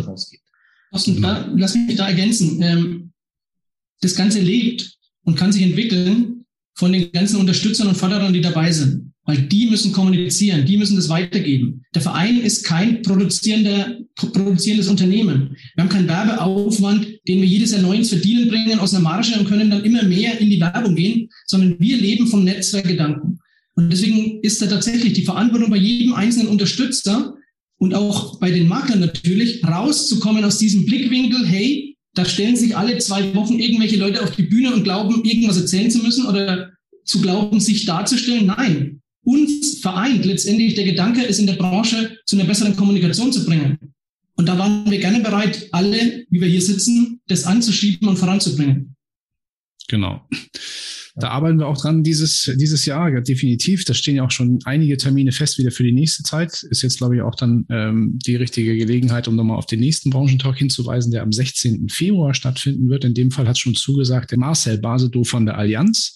da, 1.22 1.50
lass 1.56 1.74
mich 1.74 1.96
da 1.96 2.08
ergänzen. 2.08 2.62
Ähm, 2.62 3.12
das 4.00 4.14
Ganze 4.14 4.40
lebt 4.40 4.96
und 5.22 5.36
kann 5.36 5.52
sich 5.52 5.62
entwickeln 5.62 6.44
von 6.74 6.92
den 6.92 7.10
ganzen 7.10 7.40
Unterstützern 7.40 7.88
und 7.88 7.96
Förderern, 7.96 8.32
die 8.32 8.42
dabei 8.42 8.70
sind. 8.70 9.05
Weil 9.26 9.38
die 9.38 9.66
müssen 9.66 9.92
kommunizieren, 9.92 10.64
die 10.64 10.76
müssen 10.76 10.94
das 10.94 11.08
weitergeben. 11.08 11.84
Der 11.94 12.00
Verein 12.00 12.40
ist 12.40 12.64
kein 12.64 13.02
produzierender, 13.02 13.98
produzierendes 14.14 14.86
Unternehmen. 14.86 15.56
Wir 15.74 15.82
haben 15.82 15.90
keinen 15.90 16.08
Werbeaufwand, 16.08 17.06
den 17.26 17.40
wir 17.40 17.46
jedes 17.46 17.72
Jahr 17.72 17.82
neu 17.82 17.96
ins 17.96 18.10
Verdienen 18.10 18.48
bringen 18.48 18.78
aus 18.78 18.92
der 18.92 19.00
Marge 19.00 19.36
und 19.38 19.48
können 19.48 19.68
dann 19.68 19.84
immer 19.84 20.04
mehr 20.04 20.38
in 20.40 20.48
die 20.48 20.60
Werbung 20.60 20.94
gehen, 20.94 21.28
sondern 21.46 21.74
wir 21.80 21.96
leben 21.96 22.28
vom 22.28 22.44
Netzwerkgedanken. 22.44 23.40
Und 23.74 23.92
deswegen 23.92 24.40
ist 24.42 24.62
da 24.62 24.66
tatsächlich 24.66 25.14
die 25.14 25.24
Verantwortung 25.24 25.70
bei 25.70 25.76
jedem 25.76 26.14
einzelnen 26.14 26.48
Unterstützer 26.48 27.34
und 27.78 27.94
auch 27.94 28.38
bei 28.38 28.50
den 28.52 28.68
Maklern 28.68 29.00
natürlich, 29.00 29.62
rauszukommen 29.64 30.44
aus 30.44 30.58
diesem 30.58 30.86
Blickwinkel, 30.86 31.44
hey, 31.46 31.96
da 32.14 32.24
stellen 32.24 32.56
sich 32.56 32.76
alle 32.76 32.96
zwei 32.98 33.34
Wochen 33.34 33.58
irgendwelche 33.58 33.96
Leute 33.96 34.22
auf 34.22 34.34
die 34.34 34.44
Bühne 34.44 34.72
und 34.72 34.84
glauben, 34.84 35.24
irgendwas 35.24 35.60
erzählen 35.60 35.90
zu 35.90 35.98
müssen 35.98 36.26
oder 36.26 36.70
zu 37.04 37.20
glauben, 37.20 37.60
sich 37.60 37.84
darzustellen. 37.84 38.46
Nein, 38.46 39.02
uns 39.26 39.80
vereint 39.80 40.24
letztendlich 40.24 40.74
der 40.74 40.84
Gedanke, 40.84 41.26
es 41.26 41.38
in 41.38 41.46
der 41.46 41.54
Branche 41.54 42.18
zu 42.24 42.36
einer 42.36 42.46
besseren 42.46 42.76
Kommunikation 42.76 43.32
zu 43.32 43.44
bringen. 43.44 43.78
Und 44.36 44.46
da 44.46 44.56
waren 44.58 44.88
wir 44.90 44.98
gerne 44.98 45.20
bereit, 45.20 45.68
alle, 45.72 46.26
wie 46.30 46.40
wir 46.40 46.48
hier 46.48 46.62
sitzen, 46.62 47.20
das 47.26 47.44
anzuschieben 47.44 48.06
und 48.08 48.18
voranzubringen. 48.18 48.94
Genau. 49.88 50.28
Da 51.18 51.30
arbeiten 51.30 51.58
wir 51.58 51.66
auch 51.66 51.80
dran 51.80 52.02
dieses, 52.02 52.52
dieses 52.56 52.84
Jahr, 52.84 53.08
ja, 53.08 53.20
definitiv. 53.20 53.86
Da 53.86 53.94
stehen 53.94 54.16
ja 54.16 54.24
auch 54.24 54.30
schon 54.30 54.58
einige 54.64 54.98
Termine 54.98 55.32
fest 55.32 55.56
wieder 55.58 55.70
für 55.70 55.82
die 55.82 55.92
nächste 55.92 56.22
Zeit. 56.22 56.62
Ist 56.64 56.82
jetzt, 56.82 56.98
glaube 56.98 57.16
ich, 57.16 57.22
auch 57.22 57.34
dann 57.34 57.64
ähm, 57.70 58.18
die 58.26 58.36
richtige 58.36 58.76
Gelegenheit, 58.76 59.26
um 59.26 59.34
nochmal 59.34 59.56
auf 59.56 59.64
den 59.64 59.80
nächsten 59.80 60.10
Branchentalk 60.10 60.58
hinzuweisen, 60.58 61.12
der 61.12 61.22
am 61.22 61.32
16. 61.32 61.88
Februar 61.88 62.34
stattfinden 62.34 62.90
wird. 62.90 63.04
In 63.04 63.14
dem 63.14 63.30
Fall 63.30 63.48
hat 63.48 63.56
schon 63.56 63.74
zugesagt 63.74 64.30
der 64.30 64.38
Marcel 64.38 64.76
Basedow 64.76 65.24
von 65.24 65.46
der 65.46 65.56
Allianz. 65.56 66.14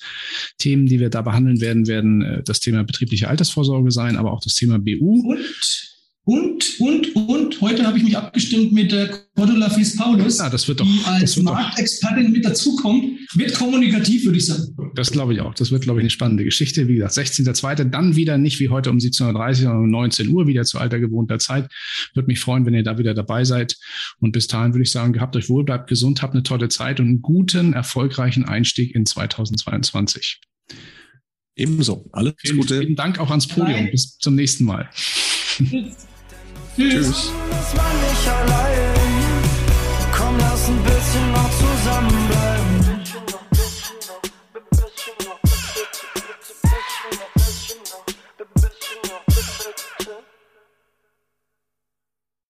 Themen, 0.59 0.85
die 0.85 1.01
wir 1.01 1.09
da 1.09 1.23
behandeln 1.23 1.63
werden, 1.63 1.87
werden 1.87 2.21
äh, 2.21 2.43
das 2.45 2.61
Thema 2.61 2.85
betriebliche 2.85 3.29
Altersvorsorge 3.29 3.91
sein, 3.91 4.17
aber 4.17 4.33
auch 4.33 4.41
das 4.41 4.55
Thema 4.55 4.79
BU. 4.79 5.33
Und 5.33 6.00
und, 6.31 6.79
und, 6.79 7.17
und, 7.17 7.61
heute 7.61 7.85
habe 7.85 7.99
ich 7.99 8.05
mich 8.05 8.17
abgestimmt 8.17 8.71
mit 8.71 8.93
der 8.93 9.09
Cordula 9.35 9.69
Fies 9.69 9.97
Paulus, 9.97 10.39
ja, 10.39 10.49
das 10.49 10.69
wird 10.69 10.79
doch, 10.79 10.87
die 10.87 11.01
als 11.05 11.37
Marktexpertin 11.37 12.31
mit 12.31 12.45
dazukommt. 12.45 13.19
Wird 13.35 13.53
kommunikativ, 13.55 14.25
würde 14.27 14.39
ich 14.39 14.47
sagen. 14.47 14.77
Das 14.95 15.11
glaube 15.11 15.35
ich 15.35 15.41
auch. 15.41 15.55
Das 15.55 15.73
wird, 15.73 15.83
glaube 15.83 15.99
ich, 15.99 16.05
eine 16.05 16.11
spannende 16.11 16.45
Geschichte. 16.45 16.87
Wie 16.87 16.95
gesagt, 16.95 17.15
16.02. 17.15 17.83
Dann 17.87 18.15
wieder 18.15 18.39
nicht 18.39 18.61
wie 18.61 18.69
heute 18.69 18.91
um 18.91 18.99
17.30 18.99 19.49
Uhr, 19.49 19.55
sondern 19.55 19.79
um 19.79 19.91
19 19.91 20.29
Uhr 20.29 20.47
wieder 20.47 20.63
zu 20.63 20.79
alter 20.79 21.01
gewohnter 21.01 21.41
Zeit. 21.41 21.69
Würde 22.15 22.29
mich 22.29 22.39
freuen, 22.39 22.65
wenn 22.65 22.75
ihr 22.75 22.85
da 22.85 22.97
wieder 22.97 23.15
dabei 23.15 23.45
seid. 23.45 23.77
Und 24.21 24.31
bis 24.31 24.47
dahin 24.47 24.73
würde 24.73 24.85
ich 24.85 24.93
sagen, 24.93 25.13
gehabt 25.13 25.35
euch 25.35 25.49
wohl, 25.49 25.65
bleibt 25.65 25.89
gesund, 25.89 26.23
habt 26.23 26.35
eine 26.35 26.45
tolle 26.45 26.69
Zeit 26.69 27.01
und 27.01 27.07
einen 27.07 27.23
guten, 27.23 27.73
erfolgreichen 27.73 28.45
Einstieg 28.45 28.95
in 28.95 29.05
2022. 29.05 30.39
Ebenso. 31.57 32.09
Alles 32.13 32.35
vielen, 32.39 32.59
Gute. 32.59 32.79
Vielen 32.79 32.95
Dank 32.95 33.19
auch 33.19 33.31
ans 33.31 33.49
Podium. 33.49 33.81
Bye. 33.81 33.91
Bis 33.91 34.17
zum 34.19 34.37
nächsten 34.37 34.63
Mal. 34.63 34.89
Tschüss. 34.95 36.07
Tschüss. 36.81 37.31
Komm, 40.17 40.39
lass 40.39 40.69
ein 40.69 40.83
bisschen 40.83 41.33
noch 41.33 41.51
zusammen 41.51 42.60